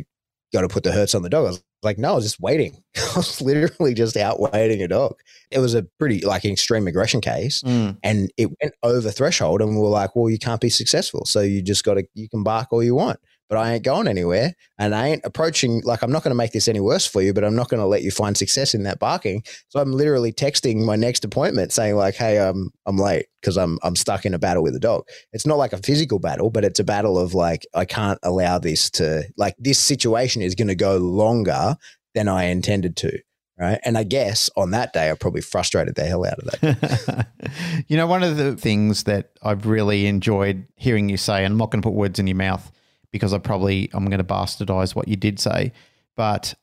got 0.51 0.61
to 0.61 0.67
put 0.67 0.83
the 0.83 0.91
hurts 0.91 1.15
on 1.15 1.21
the 1.21 1.29
dog. 1.29 1.45
I 1.45 1.49
was 1.49 1.63
like, 1.83 1.97
no, 1.97 2.13
I 2.13 2.15
was 2.15 2.25
just 2.25 2.39
waiting. 2.39 2.81
I 2.97 3.13
was 3.15 3.41
literally 3.41 3.93
just 3.93 4.17
out 4.17 4.39
waiting 4.39 4.81
a 4.81 4.87
dog. 4.87 5.15
It 5.51 5.59
was 5.59 5.73
a 5.73 5.83
pretty 5.99 6.21
like 6.21 6.45
extreme 6.45 6.87
aggression 6.87 7.21
case, 7.21 7.61
mm. 7.63 7.97
and 8.03 8.31
it 8.37 8.49
went 8.61 8.73
over 8.83 9.11
threshold. 9.11 9.61
And 9.61 9.75
we 9.75 9.81
were 9.81 9.89
like, 9.89 10.15
well, 10.15 10.29
you 10.29 10.39
can't 10.39 10.61
be 10.61 10.69
successful, 10.69 11.25
so 11.25 11.41
you 11.41 11.61
just 11.61 11.83
got 11.83 11.95
to 11.95 12.07
you 12.13 12.29
can 12.29 12.43
bark 12.43 12.69
all 12.71 12.83
you 12.83 12.95
want 12.95 13.19
but 13.49 13.57
I 13.57 13.73
ain't 13.73 13.83
going 13.83 14.07
anywhere 14.07 14.53
and 14.77 14.93
I 14.93 15.07
ain't 15.07 15.25
approaching 15.25 15.81
like 15.83 16.01
I'm 16.01 16.11
not 16.11 16.23
going 16.23 16.31
to 16.31 16.35
make 16.35 16.51
this 16.51 16.67
any 16.67 16.79
worse 16.79 17.05
for 17.05 17.21
you, 17.21 17.33
but 17.33 17.43
I'm 17.43 17.55
not 17.55 17.69
going 17.69 17.79
to 17.79 17.87
let 17.87 18.03
you 18.03 18.11
find 18.11 18.35
success 18.35 18.73
in 18.73 18.83
that 18.83 18.99
barking. 18.99 19.43
So 19.69 19.79
I'm 19.79 19.91
literally 19.91 20.33
texting 20.33 20.83
my 20.85 20.95
next 20.95 21.23
appointment 21.23 21.71
saying 21.71 21.95
like, 21.95 22.15
"Hey, 22.15 22.37
um, 22.39 22.71
I'm 22.85 22.97
late 22.97 23.27
because 23.41 23.57
I'm 23.57 23.79
I'm 23.83 23.95
stuck 23.95 24.25
in 24.25 24.33
a 24.33 24.39
battle 24.39 24.63
with 24.63 24.75
a 24.75 24.79
dog." 24.79 25.03
It's 25.33 25.45
not 25.45 25.57
like 25.57 25.73
a 25.73 25.77
physical 25.77 26.19
battle, 26.19 26.49
but 26.49 26.65
it's 26.65 26.79
a 26.79 26.83
battle 26.83 27.17
of 27.17 27.33
like 27.33 27.65
I 27.73 27.85
can't 27.85 28.19
allow 28.23 28.59
this 28.59 28.89
to 28.91 29.23
like 29.37 29.55
this 29.59 29.79
situation 29.79 30.41
is 30.41 30.55
going 30.55 30.67
to 30.67 30.75
go 30.75 30.97
longer 30.97 31.75
than 32.15 32.27
I 32.27 32.45
intended 32.45 32.95
to. 32.97 33.19
Right. 33.59 33.79
And 33.83 33.97
I 33.97 34.03
guess 34.03 34.51
on 34.55 34.69
that 34.71 34.93
day, 34.93 35.09
I 35.09 35.15
probably 35.15 35.41
frustrated 35.41 35.95
the 35.95 36.05
hell 36.05 36.23
out 36.23 36.37
of 36.37 36.45
that. 36.61 37.27
you 37.87 37.97
know, 37.97 38.05
one 38.05 38.21
of 38.21 38.37
the 38.37 38.55
things 38.55 39.05
that 39.05 39.31
I've 39.41 39.65
really 39.65 40.05
enjoyed 40.05 40.67
hearing 40.75 41.09
you 41.09 41.17
say, 41.17 41.43
and 41.43 41.53
I'm 41.53 41.57
not 41.57 41.71
going 41.71 41.81
to 41.81 41.87
put 41.87 41.95
words 41.95 42.19
in 42.19 42.27
your 42.27 42.35
mouth, 42.35 42.71
because 43.17 43.33
I 43.33 43.39
probably 43.39 43.89
I'm 43.93 44.05
going 44.05 44.19
to 44.19 44.23
bastardize 44.23 44.95
what 44.95 45.07
you 45.07 45.15
did 45.15 45.39
say. 45.39 45.73
But 46.15 46.53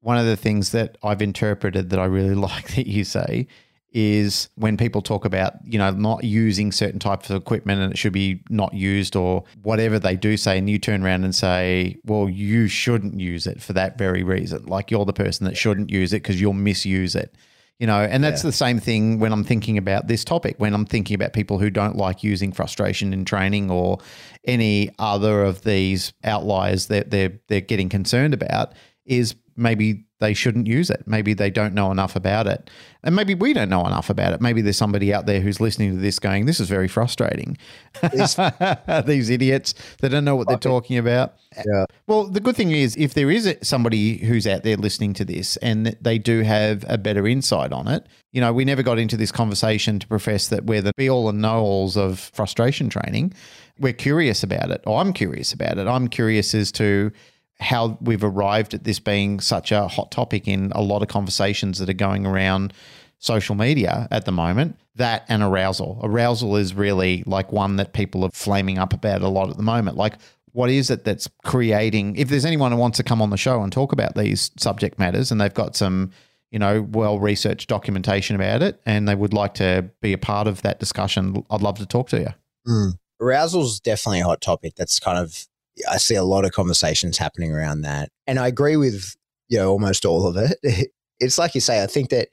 one 0.00 0.18
of 0.18 0.26
the 0.26 0.36
things 0.36 0.72
that 0.72 0.98
I've 1.02 1.22
interpreted 1.22 1.90
that 1.90 1.98
I 1.98 2.04
really 2.04 2.34
like 2.48 2.74
that 2.74 2.86
you 2.86 3.04
say 3.04 3.46
is 3.90 4.50
when 4.54 4.76
people 4.76 5.00
talk 5.00 5.24
about 5.24 5.54
you 5.64 5.78
know 5.78 5.90
not 5.90 6.22
using 6.22 6.70
certain 6.70 6.98
types 6.98 7.30
of 7.30 7.36
equipment 7.36 7.80
and 7.80 7.90
it 7.90 7.96
should 7.96 8.12
be 8.12 8.42
not 8.50 8.74
used 8.74 9.16
or 9.16 9.44
whatever 9.62 9.98
they 9.98 10.14
do 10.14 10.36
say 10.36 10.58
and 10.58 10.68
you 10.68 10.78
turn 10.78 11.02
around 11.02 11.24
and 11.24 11.34
say 11.34 11.96
well 12.04 12.28
you 12.28 12.68
shouldn't 12.68 13.18
use 13.18 13.46
it 13.46 13.62
for 13.62 13.72
that 13.72 13.96
very 13.96 14.22
reason 14.22 14.62
like 14.66 14.90
you're 14.90 15.06
the 15.06 15.12
person 15.12 15.46
that 15.46 15.56
shouldn't 15.56 15.88
use 15.88 16.12
it 16.12 16.22
because 16.22 16.38
you'll 16.38 16.52
misuse 16.52 17.14
it 17.14 17.34
you 17.78 17.86
know 17.86 18.00
and 18.00 18.22
that's 18.22 18.42
yeah. 18.42 18.48
the 18.48 18.52
same 18.52 18.78
thing 18.78 19.18
when 19.18 19.32
i'm 19.32 19.44
thinking 19.44 19.78
about 19.78 20.06
this 20.06 20.24
topic 20.24 20.54
when 20.58 20.74
i'm 20.74 20.84
thinking 20.84 21.14
about 21.14 21.32
people 21.32 21.58
who 21.58 21.70
don't 21.70 21.96
like 21.96 22.22
using 22.22 22.52
frustration 22.52 23.12
in 23.12 23.24
training 23.24 23.70
or 23.70 23.98
any 24.44 24.90
other 24.98 25.44
of 25.44 25.62
these 25.62 26.12
outliers 26.24 26.86
that 26.86 27.10
they're 27.10 27.38
they're 27.48 27.60
getting 27.60 27.88
concerned 27.88 28.34
about 28.34 28.72
is 29.06 29.34
maybe 29.58 30.04
they 30.20 30.34
shouldn't 30.34 30.66
use 30.66 30.90
it. 30.90 31.04
Maybe 31.06 31.32
they 31.32 31.50
don't 31.50 31.74
know 31.74 31.92
enough 31.92 32.16
about 32.16 32.46
it. 32.46 32.70
And 33.04 33.14
maybe 33.14 33.34
we 33.34 33.52
don't 33.52 33.68
know 33.68 33.86
enough 33.86 34.10
about 34.10 34.32
it. 34.32 34.40
Maybe 34.40 34.60
there's 34.60 34.76
somebody 34.76 35.14
out 35.14 35.26
there 35.26 35.40
who's 35.40 35.60
listening 35.60 35.92
to 35.92 36.00
this 36.00 36.18
going, 36.18 36.46
this 36.46 36.58
is 36.58 36.68
very 36.68 36.88
frustrating. 36.88 37.56
These 38.02 39.30
idiots 39.30 39.74
that 40.00 40.10
don't 40.10 40.24
know 40.24 40.34
what 40.34 40.48
they're 40.48 40.56
talking 40.58 40.98
about. 40.98 41.34
Yeah. 41.56 41.84
Well, 42.08 42.24
the 42.24 42.40
good 42.40 42.56
thing 42.56 42.72
is, 42.72 42.96
if 42.96 43.14
there 43.14 43.30
is 43.30 43.56
somebody 43.62 44.18
who's 44.18 44.46
out 44.46 44.64
there 44.64 44.76
listening 44.76 45.14
to 45.14 45.24
this 45.24 45.56
and 45.58 45.96
they 46.00 46.18
do 46.18 46.42
have 46.42 46.84
a 46.88 46.98
better 46.98 47.26
insight 47.26 47.72
on 47.72 47.86
it, 47.86 48.06
you 48.32 48.40
know, 48.40 48.52
we 48.52 48.64
never 48.64 48.82
got 48.82 48.98
into 48.98 49.16
this 49.16 49.30
conversation 49.30 50.00
to 50.00 50.06
profess 50.08 50.48
that 50.48 50.64
we're 50.64 50.82
the 50.82 50.92
be 50.96 51.08
all 51.08 51.28
and 51.28 51.40
know 51.40 51.60
alls 51.60 51.96
of 51.96 52.18
frustration 52.18 52.88
training. 52.88 53.32
We're 53.78 53.92
curious 53.92 54.42
about 54.42 54.72
it, 54.72 54.82
or 54.84 55.00
I'm 55.00 55.12
curious 55.12 55.52
about 55.52 55.78
it. 55.78 55.86
I'm 55.86 56.08
curious 56.08 56.54
as 56.54 56.72
to 56.72 57.12
how 57.60 57.98
we've 58.00 58.24
arrived 58.24 58.74
at 58.74 58.84
this 58.84 58.98
being 58.98 59.40
such 59.40 59.72
a 59.72 59.88
hot 59.88 60.10
topic 60.10 60.46
in 60.46 60.70
a 60.74 60.82
lot 60.82 61.02
of 61.02 61.08
conversations 61.08 61.78
that 61.78 61.88
are 61.88 61.94
going 61.94 62.26
around 62.26 62.72
social 63.18 63.54
media 63.54 64.06
at 64.10 64.24
the 64.24 64.32
moment. 64.32 64.78
That 64.94 65.24
and 65.28 65.42
arousal. 65.42 66.00
Arousal 66.02 66.56
is 66.56 66.74
really 66.74 67.22
like 67.26 67.52
one 67.52 67.76
that 67.76 67.92
people 67.92 68.24
are 68.24 68.30
flaming 68.30 68.78
up 68.78 68.92
about 68.92 69.22
a 69.22 69.28
lot 69.28 69.50
at 69.50 69.56
the 69.56 69.62
moment. 69.62 69.96
Like, 69.96 70.14
what 70.52 70.70
is 70.70 70.90
it 70.90 71.04
that's 71.04 71.28
creating? 71.44 72.16
If 72.16 72.28
there's 72.28 72.44
anyone 72.44 72.72
who 72.72 72.78
wants 72.78 72.96
to 72.98 73.02
come 73.02 73.20
on 73.20 73.30
the 73.30 73.36
show 73.36 73.62
and 73.62 73.72
talk 73.72 73.92
about 73.92 74.14
these 74.14 74.50
subject 74.56 74.98
matters 74.98 75.30
and 75.30 75.40
they've 75.40 75.54
got 75.54 75.76
some, 75.76 76.10
you 76.50 76.58
know, 76.58 76.82
well 76.82 77.18
researched 77.18 77.68
documentation 77.68 78.34
about 78.34 78.62
it 78.62 78.80
and 78.86 79.08
they 79.08 79.14
would 79.14 79.32
like 79.32 79.54
to 79.54 79.90
be 80.00 80.12
a 80.12 80.18
part 80.18 80.46
of 80.46 80.62
that 80.62 80.80
discussion, 80.80 81.44
I'd 81.50 81.60
love 81.60 81.78
to 81.78 81.86
talk 81.86 82.08
to 82.10 82.20
you. 82.20 82.34
Mm. 82.66 83.62
is 83.62 83.80
definitely 83.80 84.20
a 84.20 84.24
hot 84.24 84.40
topic. 84.40 84.74
That's 84.76 84.98
kind 84.98 85.18
of 85.18 85.46
I 85.90 85.98
see 85.98 86.14
a 86.14 86.24
lot 86.24 86.44
of 86.44 86.52
conversations 86.52 87.18
happening 87.18 87.52
around 87.52 87.82
that. 87.82 88.10
And 88.26 88.38
I 88.38 88.46
agree 88.46 88.76
with, 88.76 89.14
you 89.48 89.58
know, 89.58 89.70
almost 89.70 90.04
all 90.04 90.26
of 90.26 90.36
it. 90.36 90.90
It's 91.20 91.36
like 91.36 91.56
you 91.56 91.60
say, 91.60 91.82
I 91.82 91.88
think 91.88 92.10
that 92.10 92.28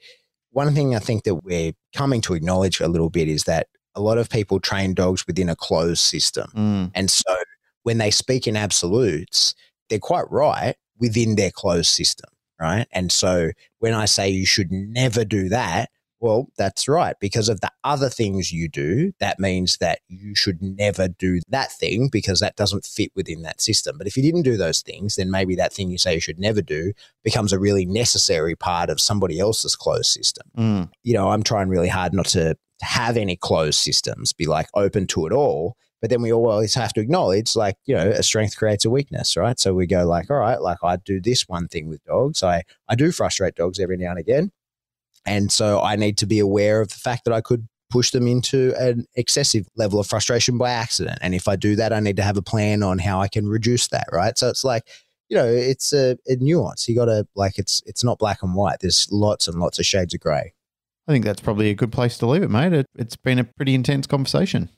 one 0.52 0.72
thing 0.72 0.94
I 0.94 1.00
think 1.00 1.24
that 1.24 1.42
we're 1.42 1.72
coming 1.92 2.20
to 2.20 2.34
acknowledge 2.34 2.78
a 2.80 2.86
little 2.86 3.10
bit 3.10 3.26
is 3.26 3.42
that 3.44 3.66
a 3.96 4.00
lot 4.00 4.16
of 4.16 4.30
people 4.30 4.60
train 4.60 4.94
dogs 4.94 5.26
within 5.26 5.48
a 5.48 5.56
closed 5.56 6.02
system. 6.02 6.52
Mm. 6.54 6.92
And 6.94 7.10
so 7.10 7.36
when 7.82 7.98
they 7.98 8.12
speak 8.12 8.46
in 8.46 8.56
absolutes, 8.56 9.56
they're 9.90 9.98
quite 9.98 10.30
right 10.30 10.76
within 11.00 11.34
their 11.34 11.50
closed 11.50 11.88
system, 11.88 12.30
right? 12.60 12.86
And 12.92 13.10
so 13.10 13.50
when 13.80 13.92
I 13.92 14.04
say 14.04 14.28
you 14.28 14.46
should 14.46 14.70
never 14.70 15.24
do 15.24 15.48
that, 15.48 15.90
well, 16.20 16.48
that's 16.56 16.88
right. 16.88 17.14
Because 17.20 17.48
of 17.48 17.60
the 17.60 17.70
other 17.84 18.08
things 18.08 18.52
you 18.52 18.68
do, 18.68 19.12
that 19.20 19.38
means 19.38 19.76
that 19.78 20.00
you 20.08 20.34
should 20.34 20.62
never 20.62 21.08
do 21.08 21.40
that 21.48 21.72
thing 21.72 22.08
because 22.10 22.40
that 22.40 22.56
doesn't 22.56 22.86
fit 22.86 23.12
within 23.14 23.42
that 23.42 23.60
system. 23.60 23.98
But 23.98 24.06
if 24.06 24.16
you 24.16 24.22
didn't 24.22 24.42
do 24.42 24.56
those 24.56 24.82
things, 24.82 25.16
then 25.16 25.30
maybe 25.30 25.54
that 25.56 25.72
thing 25.72 25.90
you 25.90 25.98
say 25.98 26.14
you 26.14 26.20
should 26.20 26.38
never 26.38 26.62
do 26.62 26.92
becomes 27.22 27.52
a 27.52 27.58
really 27.58 27.84
necessary 27.84 28.54
part 28.54 28.88
of 28.88 29.00
somebody 29.00 29.38
else's 29.38 29.76
closed 29.76 30.10
system. 30.10 30.46
Mm. 30.56 30.90
You 31.02 31.14
know, 31.14 31.30
I'm 31.30 31.42
trying 31.42 31.68
really 31.68 31.88
hard 31.88 32.14
not 32.14 32.26
to 32.26 32.56
have 32.82 33.16
any 33.16 33.36
closed 33.36 33.78
systems, 33.78 34.32
be 34.32 34.46
like 34.46 34.68
open 34.74 35.06
to 35.08 35.26
it 35.26 35.32
all. 35.32 35.76
But 36.02 36.10
then 36.10 36.20
we 36.20 36.30
always 36.30 36.74
have 36.74 36.92
to 36.92 37.00
acknowledge, 37.00 37.56
like, 37.56 37.76
you 37.86 37.94
know, 37.94 38.10
a 38.10 38.22
strength 38.22 38.56
creates 38.56 38.84
a 38.84 38.90
weakness, 38.90 39.34
right? 39.34 39.58
So 39.58 39.72
we 39.72 39.86
go 39.86 40.06
like, 40.06 40.30
all 40.30 40.36
right, 40.36 40.60
like 40.60 40.78
I 40.82 40.96
do 40.96 41.20
this 41.20 41.48
one 41.48 41.68
thing 41.68 41.88
with 41.88 42.04
dogs. 42.04 42.42
I, 42.42 42.64
I 42.86 42.94
do 42.96 43.10
frustrate 43.10 43.54
dogs 43.54 43.80
every 43.80 43.96
now 43.96 44.10
and 44.10 44.18
again. 44.18 44.52
And 45.26 45.50
so 45.50 45.80
I 45.82 45.96
need 45.96 46.18
to 46.18 46.26
be 46.26 46.38
aware 46.38 46.80
of 46.80 46.88
the 46.88 46.94
fact 46.96 47.24
that 47.24 47.34
I 47.34 47.40
could 47.40 47.66
push 47.90 48.10
them 48.10 48.26
into 48.26 48.74
an 48.78 49.06
excessive 49.14 49.66
level 49.76 50.00
of 50.00 50.06
frustration 50.06 50.58
by 50.58 50.70
accident. 50.70 51.18
And 51.22 51.34
if 51.34 51.46
I 51.48 51.56
do 51.56 51.76
that, 51.76 51.92
I 51.92 52.00
need 52.00 52.16
to 52.16 52.22
have 52.22 52.36
a 52.36 52.42
plan 52.42 52.82
on 52.82 52.98
how 52.98 53.20
I 53.20 53.28
can 53.28 53.46
reduce 53.46 53.88
that, 53.88 54.06
right? 54.12 54.36
So 54.36 54.48
it's 54.48 54.64
like, 54.64 54.86
you 55.28 55.36
know, 55.36 55.46
it's 55.46 55.92
a, 55.92 56.16
a 56.26 56.36
nuance. 56.36 56.88
You 56.88 56.94
got 56.96 57.04
to 57.06 57.26
like, 57.34 57.58
it's 57.58 57.82
it's 57.86 58.02
not 58.04 58.18
black 58.18 58.42
and 58.42 58.54
white. 58.54 58.78
There's 58.80 59.08
lots 59.10 59.46
and 59.48 59.58
lots 59.60 59.78
of 59.78 59.86
shades 59.86 60.14
of 60.14 60.20
grey. 60.20 60.52
I 61.08 61.12
think 61.12 61.24
that's 61.24 61.40
probably 61.40 61.70
a 61.70 61.74
good 61.74 61.92
place 61.92 62.18
to 62.18 62.26
leave 62.26 62.42
it, 62.42 62.50
mate. 62.50 62.72
It, 62.72 62.86
it's 62.96 63.16
been 63.16 63.38
a 63.38 63.44
pretty 63.44 63.74
intense 63.74 64.06
conversation. 64.08 64.68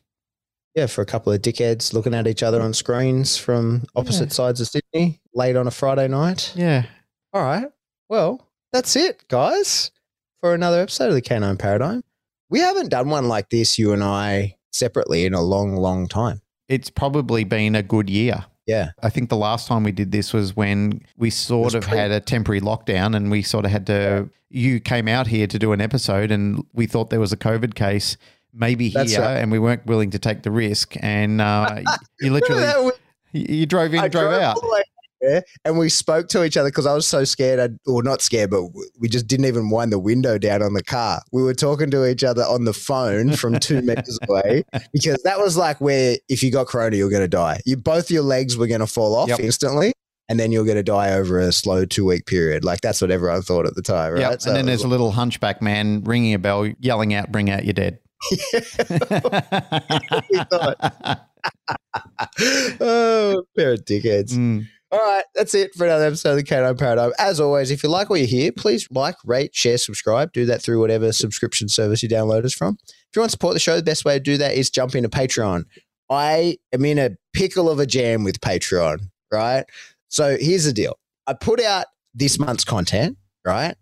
Yeah, 0.74 0.86
for 0.86 1.00
a 1.00 1.06
couple 1.06 1.32
of 1.32 1.40
dickheads 1.40 1.92
looking 1.94 2.14
at 2.14 2.26
each 2.26 2.42
other 2.42 2.60
on 2.60 2.74
screens 2.74 3.36
from 3.38 3.84
opposite 3.96 4.28
Yeah. 4.28 4.34
sides 4.34 4.60
of 4.60 4.68
Sydney 4.68 5.20
late 5.34 5.56
on 5.56 5.66
a 5.66 5.70
Friday 5.70 6.06
night. 6.08 6.52
Yeah. 6.54 6.84
All 7.32 7.42
right. 7.42 7.66
Well, 8.10 8.46
that's 8.72 8.94
it, 8.94 9.24
guys, 9.28 9.90
for 10.40 10.54
another 10.54 10.80
episode 10.80 11.08
of 11.08 11.14
the 11.14 11.22
Canine 11.22 11.56
Paradigm. 11.56 12.02
We 12.50 12.60
haven't 12.60 12.88
done 12.88 13.10
one 13.10 13.28
like 13.28 13.50
this, 13.50 13.78
you 13.78 13.92
and 13.92 14.02
I, 14.02 14.56
separately 14.72 15.26
in 15.26 15.34
a 15.34 15.42
long, 15.42 15.76
long 15.76 16.08
time. 16.08 16.40
It's 16.68 16.90
probably 16.90 17.44
been 17.44 17.74
a 17.74 17.82
good 17.82 18.08
year. 18.08 18.44
Yeah. 18.66 18.90
I 19.02 19.10
think 19.10 19.30
the 19.30 19.36
last 19.36 19.66
time 19.66 19.82
we 19.82 19.92
did 19.92 20.12
this 20.12 20.32
was 20.32 20.54
when 20.54 21.02
we 21.16 21.30
sort 21.30 21.74
of 21.74 21.84
pre- 21.84 21.98
had 21.98 22.10
a 22.10 22.20
temporary 22.20 22.60
lockdown 22.60 23.16
and 23.16 23.30
we 23.30 23.42
sort 23.42 23.64
of 23.64 23.70
had 23.70 23.86
to. 23.86 24.28
You 24.50 24.80
came 24.80 25.08
out 25.08 25.26
here 25.26 25.46
to 25.46 25.58
do 25.58 25.72
an 25.72 25.80
episode 25.80 26.30
and 26.30 26.64
we 26.72 26.86
thought 26.86 27.10
there 27.10 27.20
was 27.20 27.32
a 27.32 27.36
COVID 27.36 27.74
case 27.74 28.16
maybe 28.52 28.90
That's 28.90 29.12
here 29.12 29.20
right. 29.20 29.36
and 29.36 29.52
we 29.52 29.58
weren't 29.58 29.86
willing 29.86 30.10
to 30.10 30.18
take 30.18 30.42
the 30.42 30.50
risk. 30.50 30.96
And 31.00 31.40
uh, 31.40 31.82
you 32.20 32.32
literally 32.32 32.92
you 33.32 33.66
drove 33.66 33.92
in, 33.94 34.00
I 34.00 34.08
drove 34.08 34.30
drove 34.30 34.42
out. 34.42 34.58
All 35.22 35.28
the 35.28 35.34
way 35.34 35.34
there 35.34 35.44
and 35.64 35.78
we 35.78 35.88
spoke 35.88 36.28
to 36.28 36.44
each 36.44 36.56
other 36.56 36.68
because 36.68 36.86
I 36.86 36.94
was 36.94 37.06
so 37.06 37.24
scared, 37.24 37.60
I'd, 37.60 37.78
or 37.86 38.02
not 38.02 38.22
scared, 38.22 38.50
but 38.50 38.62
we 38.98 39.08
just 39.08 39.26
didn't 39.26 39.46
even 39.46 39.70
wind 39.70 39.92
the 39.92 39.98
window 39.98 40.38
down 40.38 40.62
on 40.62 40.74
the 40.74 40.82
car. 40.82 41.22
We 41.32 41.42
were 41.42 41.54
talking 41.54 41.90
to 41.90 42.08
each 42.08 42.24
other 42.24 42.42
on 42.42 42.64
the 42.64 42.72
phone 42.72 43.32
from 43.32 43.58
two 43.58 43.82
meters 43.82 44.18
away 44.28 44.64
because 44.92 45.20
that 45.24 45.38
was 45.38 45.56
like 45.56 45.80
where 45.80 46.16
if 46.28 46.42
you 46.42 46.50
got 46.50 46.66
corona, 46.66 46.96
you're 46.96 47.10
going 47.10 47.22
to 47.22 47.28
die. 47.28 47.60
You 47.64 47.76
both 47.76 48.10
your 48.10 48.22
legs 48.22 48.56
were 48.56 48.66
going 48.66 48.80
to 48.80 48.86
fall 48.86 49.14
off 49.14 49.28
Yep. 49.28 49.40
instantly. 49.40 49.92
And 50.30 50.38
then 50.38 50.52
you're 50.52 50.66
going 50.66 50.76
to 50.76 50.82
die 50.82 51.12
over 51.12 51.38
a 51.38 51.52
slow 51.52 51.86
two 51.86 52.04
week 52.04 52.26
period. 52.26 52.62
Like 52.62 52.82
that's 52.82 53.00
what 53.00 53.10
everyone 53.10 53.40
thought 53.40 53.66
at 53.66 53.74
the 53.74 53.82
time, 53.82 54.12
right? 54.12 54.20
Yep. 54.20 54.42
So 54.42 54.50
and 54.50 54.58
then 54.58 54.66
there's 54.66 54.80
was 54.80 54.84
a 54.84 54.88
little 54.88 55.10
hunchback 55.10 55.62
man 55.62 56.04
ringing 56.04 56.34
a 56.34 56.38
bell, 56.38 56.70
yelling 56.80 57.14
out, 57.14 57.32
"Bring 57.32 57.48
out 57.48 57.64
your 57.64 57.72
dead." 57.72 57.98
oh, 62.80 63.42
pair 63.56 63.72
of 63.72 63.84
dickheads. 63.86 64.32
Mm. 64.32 64.66
All 64.90 64.98
right, 64.98 65.24
that's 65.34 65.54
it 65.54 65.74
for 65.74 65.84
another 65.84 66.06
episode 66.06 66.30
of 66.30 66.36
the 66.36 66.42
Canine 66.42 66.74
Paradigm. 66.74 67.12
As 67.18 67.40
always, 67.40 67.70
if 67.70 67.82
you 67.82 67.90
like 67.90 68.08
what 68.08 68.20
you 68.20 68.26
hear, 68.26 68.50
please 68.52 68.88
like, 68.90 69.16
rate, 69.22 69.54
share, 69.54 69.76
subscribe. 69.76 70.32
Do 70.32 70.46
that 70.46 70.62
through 70.62 70.80
whatever 70.80 71.12
subscription 71.12 71.68
service 71.68 72.02
you 72.02 72.08
download 72.08 72.46
us 72.46 72.54
from. 72.54 72.78
If 72.86 73.14
you 73.14 73.20
want 73.20 73.28
to 73.28 73.32
support 73.32 73.52
the 73.52 73.60
show, 73.60 73.76
the 73.76 73.82
best 73.82 74.06
way 74.06 74.14
to 74.14 74.20
do 74.20 74.38
that 74.38 74.54
is 74.54 74.70
jump 74.70 74.94
into 74.94 75.10
Patreon. 75.10 75.64
I 76.08 76.56
am 76.72 76.86
in 76.86 76.98
a 76.98 77.10
pickle 77.34 77.68
of 77.68 77.78
a 77.78 77.86
jam 77.86 78.24
with 78.24 78.40
Patreon, 78.40 79.10
right? 79.30 79.66
So 80.08 80.38
here's 80.40 80.64
the 80.64 80.72
deal. 80.72 80.98
I 81.26 81.34
put 81.34 81.60
out 81.60 81.84
this 82.14 82.38
month's 82.38 82.64
content, 82.64 83.18
right? 83.44 83.76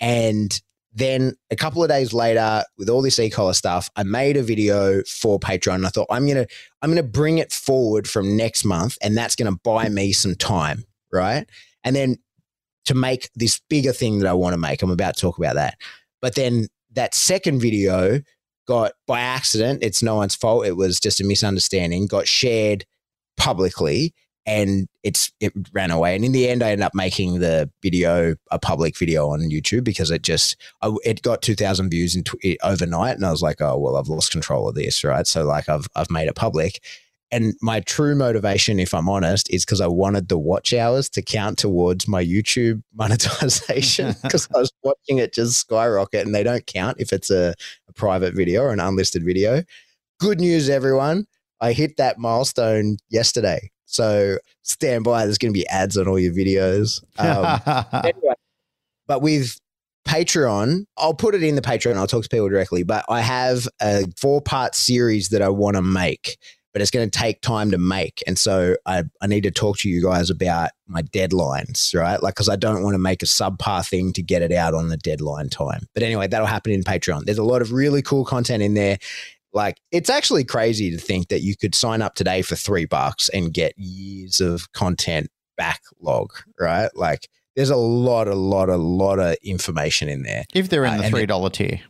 And 0.00 0.60
then 1.00 1.34
a 1.50 1.56
couple 1.56 1.82
of 1.82 1.88
days 1.88 2.12
later, 2.12 2.62
with 2.76 2.88
all 2.88 3.02
this 3.02 3.18
e-collar 3.18 3.54
stuff, 3.54 3.88
I 3.96 4.02
made 4.02 4.36
a 4.36 4.42
video 4.42 5.02
for 5.04 5.38
Patreon. 5.38 5.76
And 5.76 5.86
I 5.86 5.90
thought 5.90 6.06
I'm 6.10 6.26
gonna 6.26 6.46
I'm 6.82 6.90
gonna 6.90 7.02
bring 7.02 7.38
it 7.38 7.52
forward 7.52 8.08
from 8.08 8.36
next 8.36 8.64
month, 8.64 8.96
and 9.02 9.16
that's 9.16 9.36
gonna 9.36 9.56
buy 9.64 9.88
me 9.88 10.12
some 10.12 10.34
time, 10.34 10.84
right? 11.12 11.48
And 11.84 11.96
then 11.96 12.16
to 12.86 12.94
make 12.94 13.30
this 13.34 13.60
bigger 13.68 13.92
thing 13.92 14.18
that 14.18 14.28
I 14.28 14.32
want 14.32 14.54
to 14.54 14.58
make, 14.58 14.82
I'm 14.82 14.90
about 14.90 15.14
to 15.14 15.20
talk 15.20 15.38
about 15.38 15.54
that. 15.54 15.76
But 16.20 16.34
then 16.34 16.68
that 16.92 17.14
second 17.14 17.60
video 17.60 18.20
got 18.66 18.92
by 19.06 19.20
accident, 19.20 19.82
it's 19.82 20.02
no 20.02 20.16
one's 20.16 20.34
fault. 20.34 20.66
It 20.66 20.76
was 20.76 21.00
just 21.00 21.20
a 21.20 21.24
misunderstanding, 21.24 22.06
got 22.06 22.26
shared 22.26 22.84
publicly 23.36 24.14
and 24.46 24.88
it's 25.02 25.32
it 25.40 25.52
ran 25.72 25.90
away. 25.90 26.14
And 26.14 26.24
in 26.24 26.32
the 26.32 26.48
end, 26.48 26.62
I 26.62 26.70
ended 26.70 26.84
up 26.84 26.94
making 26.94 27.40
the 27.40 27.70
video 27.82 28.34
a 28.50 28.58
public 28.58 28.96
video 28.96 29.28
on 29.28 29.40
YouTube 29.50 29.84
because 29.84 30.10
it 30.10 30.22
just 30.22 30.56
I, 30.82 30.94
it 31.04 31.22
got 31.22 31.42
two 31.42 31.54
thousand 31.54 31.90
views 31.90 32.16
in 32.16 32.24
tw- 32.24 32.56
overnight, 32.62 33.16
and 33.16 33.26
I 33.26 33.30
was 33.30 33.42
like, 33.42 33.60
oh 33.60 33.78
well, 33.78 33.96
I've 33.96 34.08
lost 34.08 34.32
control 34.32 34.68
of 34.68 34.74
this, 34.74 35.04
right? 35.04 35.26
So 35.26 35.44
like 35.44 35.68
I've 35.68 35.88
I've 35.94 36.10
made 36.10 36.28
it 36.28 36.34
public. 36.34 36.80
And 37.32 37.54
my 37.62 37.78
true 37.80 38.16
motivation, 38.16 38.80
if 38.80 38.92
I'm 38.92 39.08
honest, 39.08 39.48
is 39.50 39.64
because 39.64 39.80
I 39.80 39.86
wanted 39.86 40.28
the 40.28 40.38
watch 40.38 40.74
hours 40.74 41.08
to 41.10 41.22
count 41.22 41.58
towards 41.58 42.08
my 42.08 42.24
YouTube 42.24 42.82
monetization 42.94 44.16
because 44.22 44.48
I 44.54 44.58
was 44.58 44.72
watching 44.82 45.18
it 45.18 45.32
just 45.32 45.54
skyrocket 45.54 46.26
and 46.26 46.34
they 46.34 46.42
don't 46.42 46.66
count 46.66 46.96
if 46.98 47.12
it's 47.12 47.30
a, 47.30 47.54
a 47.88 47.92
private 47.92 48.34
video 48.34 48.62
or 48.62 48.72
an 48.72 48.80
unlisted 48.80 49.24
video. 49.24 49.62
Good 50.18 50.40
news, 50.40 50.68
everyone. 50.68 51.26
I 51.60 51.72
hit 51.72 51.98
that 51.98 52.18
milestone 52.18 52.96
yesterday. 53.10 53.70
So 53.90 54.38
stand 54.62 55.04
by. 55.04 55.24
There's 55.24 55.38
going 55.38 55.52
to 55.52 55.58
be 55.58 55.66
ads 55.68 55.96
on 55.96 56.06
all 56.06 56.18
your 56.18 56.32
videos. 56.32 57.02
Um, 57.18 57.60
anyway, 58.04 58.34
but 59.06 59.20
with 59.20 59.58
Patreon, 60.06 60.84
I'll 60.96 61.14
put 61.14 61.34
it 61.34 61.42
in 61.42 61.56
the 61.56 61.62
Patreon. 61.62 61.96
I'll 61.96 62.06
talk 62.06 62.22
to 62.22 62.28
people 62.28 62.48
directly. 62.48 62.84
But 62.84 63.04
I 63.08 63.20
have 63.20 63.68
a 63.82 64.04
four 64.16 64.40
part 64.40 64.74
series 64.74 65.30
that 65.30 65.42
I 65.42 65.48
want 65.48 65.76
to 65.76 65.82
make, 65.82 66.38
but 66.72 66.82
it's 66.82 66.90
going 66.90 67.10
to 67.10 67.18
take 67.18 67.40
time 67.40 67.72
to 67.72 67.78
make. 67.78 68.22
And 68.26 68.38
so 68.38 68.76
I, 68.86 69.04
I 69.20 69.26
need 69.26 69.42
to 69.42 69.50
talk 69.50 69.78
to 69.78 69.88
you 69.88 70.02
guys 70.02 70.30
about 70.30 70.70
my 70.86 71.02
deadlines, 71.02 71.94
right? 71.94 72.22
Like, 72.22 72.34
because 72.34 72.48
I 72.48 72.56
don't 72.56 72.82
want 72.84 72.94
to 72.94 72.98
make 72.98 73.22
a 73.22 73.26
subpar 73.26 73.88
thing 73.88 74.12
to 74.14 74.22
get 74.22 74.42
it 74.42 74.52
out 74.52 74.74
on 74.74 74.88
the 74.88 74.96
deadline 74.96 75.48
time. 75.48 75.86
But 75.94 76.04
anyway, 76.04 76.28
that'll 76.28 76.46
happen 76.46 76.72
in 76.72 76.84
Patreon. 76.84 77.24
There's 77.24 77.38
a 77.38 77.44
lot 77.44 77.60
of 77.60 77.72
really 77.72 78.02
cool 78.02 78.24
content 78.24 78.62
in 78.62 78.74
there. 78.74 78.98
Like, 79.52 79.78
it's 79.90 80.10
actually 80.10 80.44
crazy 80.44 80.90
to 80.90 80.98
think 80.98 81.28
that 81.28 81.42
you 81.42 81.56
could 81.56 81.74
sign 81.74 82.02
up 82.02 82.14
today 82.14 82.42
for 82.42 82.54
three 82.56 82.84
bucks 82.84 83.28
and 83.30 83.52
get 83.52 83.72
years 83.76 84.40
of 84.40 84.70
content 84.72 85.28
backlog, 85.56 86.32
right? 86.58 86.88
Like, 86.94 87.28
there's 87.56 87.70
a 87.70 87.76
lot, 87.76 88.28
a 88.28 88.34
lot, 88.34 88.68
a 88.68 88.76
lot 88.76 89.18
of 89.18 89.36
information 89.42 90.08
in 90.08 90.22
there. 90.22 90.44
If 90.54 90.68
they're 90.68 90.84
in 90.84 90.94
Uh, 90.94 91.02
the 91.02 91.10
three 91.10 91.26
dollar 91.26 91.50
tier. 91.50 91.80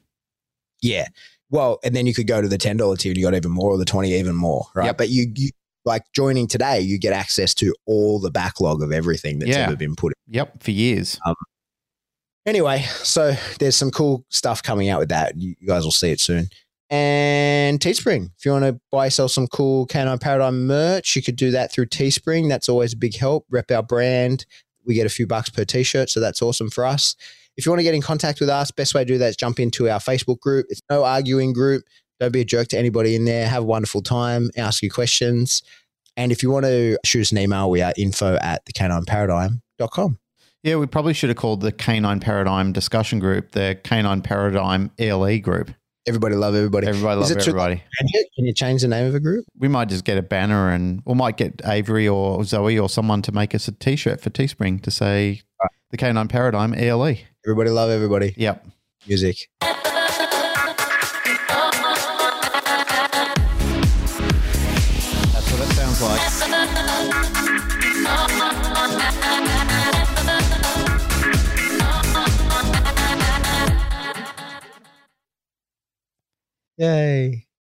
Yeah. 0.80 1.08
Well, 1.50 1.78
and 1.84 1.94
then 1.94 2.06
you 2.06 2.14
could 2.14 2.26
go 2.26 2.40
to 2.40 2.48
the 2.48 2.56
ten 2.58 2.76
dollar 2.78 2.96
tier 2.96 3.10
and 3.10 3.18
you 3.18 3.24
got 3.24 3.34
even 3.34 3.50
more, 3.52 3.72
or 3.72 3.78
the 3.78 3.84
twenty 3.84 4.14
even 4.14 4.34
more, 4.36 4.66
right? 4.74 4.86
Yep. 4.86 4.98
But 4.98 5.08
you, 5.10 5.30
you 5.36 5.50
like 5.84 6.02
joining 6.14 6.46
today, 6.46 6.80
you 6.80 6.98
get 6.98 7.12
access 7.12 7.54
to 7.54 7.74
all 7.86 8.18
the 8.20 8.30
backlog 8.30 8.82
of 8.82 8.90
everything 8.92 9.38
that's 9.38 9.50
Yeah. 9.50 9.66
ever 9.66 9.76
been 9.76 9.96
put. 9.96 10.14
Yep, 10.28 10.62
for 10.62 10.70
years. 10.70 11.18
Anyway, 12.46 12.82
so 13.02 13.34
there's 13.58 13.76
some 13.76 13.90
cool 13.90 14.24
stuff 14.30 14.62
coming 14.62 14.88
out 14.88 14.98
with 14.98 15.10
that. 15.10 15.36
You 15.36 15.54
guys 15.66 15.84
will 15.84 15.90
see 15.92 16.10
it 16.10 16.20
soon. 16.20 16.48
And 16.90 17.78
Teespring, 17.78 18.30
if 18.36 18.44
you 18.44 18.50
want 18.50 18.64
to 18.64 18.80
buy 18.90 19.06
yourself 19.06 19.30
some 19.30 19.46
cool 19.46 19.86
Canine 19.86 20.18
Paradigm 20.18 20.66
merch, 20.66 21.14
you 21.14 21.22
could 21.22 21.36
do 21.36 21.52
that 21.52 21.72
through 21.72 21.86
Teespring. 21.86 22.48
That's 22.48 22.68
always 22.68 22.94
a 22.94 22.96
big 22.96 23.16
help. 23.16 23.46
Rep 23.48 23.70
our 23.70 23.82
brand. 23.82 24.44
We 24.84 24.94
get 24.94 25.06
a 25.06 25.10
few 25.10 25.26
bucks 25.26 25.50
per 25.50 25.64
t-shirt, 25.64 26.10
so 26.10 26.18
that's 26.18 26.42
awesome 26.42 26.70
for 26.70 26.84
us. 26.84 27.14
If 27.56 27.64
you 27.64 27.70
want 27.70 27.80
to 27.80 27.84
get 27.84 27.94
in 27.94 28.02
contact 28.02 28.40
with 28.40 28.48
us, 28.48 28.70
best 28.70 28.94
way 28.94 29.02
to 29.02 29.06
do 29.06 29.18
that 29.18 29.28
is 29.28 29.36
jump 29.36 29.60
into 29.60 29.88
our 29.88 30.00
Facebook 30.00 30.40
group. 30.40 30.66
It's 30.68 30.80
no 30.90 31.04
arguing 31.04 31.52
group. 31.52 31.84
Don't 32.18 32.32
be 32.32 32.40
a 32.40 32.44
jerk 32.44 32.68
to 32.68 32.78
anybody 32.78 33.14
in 33.14 33.24
there. 33.24 33.46
Have 33.46 33.62
a 33.62 33.66
wonderful 33.66 34.02
time. 34.02 34.50
Ask 34.56 34.82
you 34.82 34.90
questions. 34.90 35.62
And 36.16 36.32
if 36.32 36.42
you 36.42 36.50
want 36.50 36.66
to 36.66 36.98
shoot 37.04 37.20
us 37.20 37.32
an 37.32 37.38
email, 37.38 37.70
we 37.70 37.82
are 37.82 37.92
info 37.96 38.36
at 38.42 38.64
thecanineparadigm.com. 38.66 40.18
Yeah, 40.62 40.76
we 40.76 40.86
probably 40.86 41.14
should 41.14 41.30
have 41.30 41.38
called 41.38 41.62
the 41.62 41.72
Canine 41.72 42.20
Paradigm 42.20 42.72
discussion 42.72 43.18
group 43.18 43.52
the 43.52 43.78
Canine 43.84 44.20
Paradigm 44.22 44.90
ELE 44.98 45.38
group. 45.38 45.70
Everybody 46.06 46.34
love 46.34 46.54
everybody. 46.54 46.86
Everybody 46.86 47.20
love 47.20 47.30
everybody. 47.30 47.76
Can 47.76 48.08
you, 48.08 48.24
can 48.34 48.44
you 48.46 48.54
change 48.54 48.82
the 48.82 48.88
name 48.88 49.06
of 49.06 49.14
a 49.14 49.20
group? 49.20 49.44
We 49.58 49.68
might 49.68 49.88
just 49.88 50.04
get 50.04 50.16
a 50.16 50.22
banner 50.22 50.70
and 50.70 51.02
we 51.04 51.14
might 51.14 51.36
get 51.36 51.60
Avery 51.64 52.08
or 52.08 52.42
Zoe 52.44 52.78
or 52.78 52.88
someone 52.88 53.20
to 53.22 53.32
make 53.32 53.54
us 53.54 53.68
a 53.68 53.72
t 53.72 53.96
shirt 53.96 54.20
for 54.20 54.30
Teespring 54.30 54.82
to 54.82 54.90
say 54.90 55.42
the 55.90 55.98
Canine 55.98 56.28
Paradigm 56.28 56.72
ELE. 56.74 57.16
Everybody 57.44 57.70
love 57.70 57.90
everybody. 57.90 58.34
Yep. 58.36 58.66
Music. 59.06 59.48
Yay. 76.80 77.49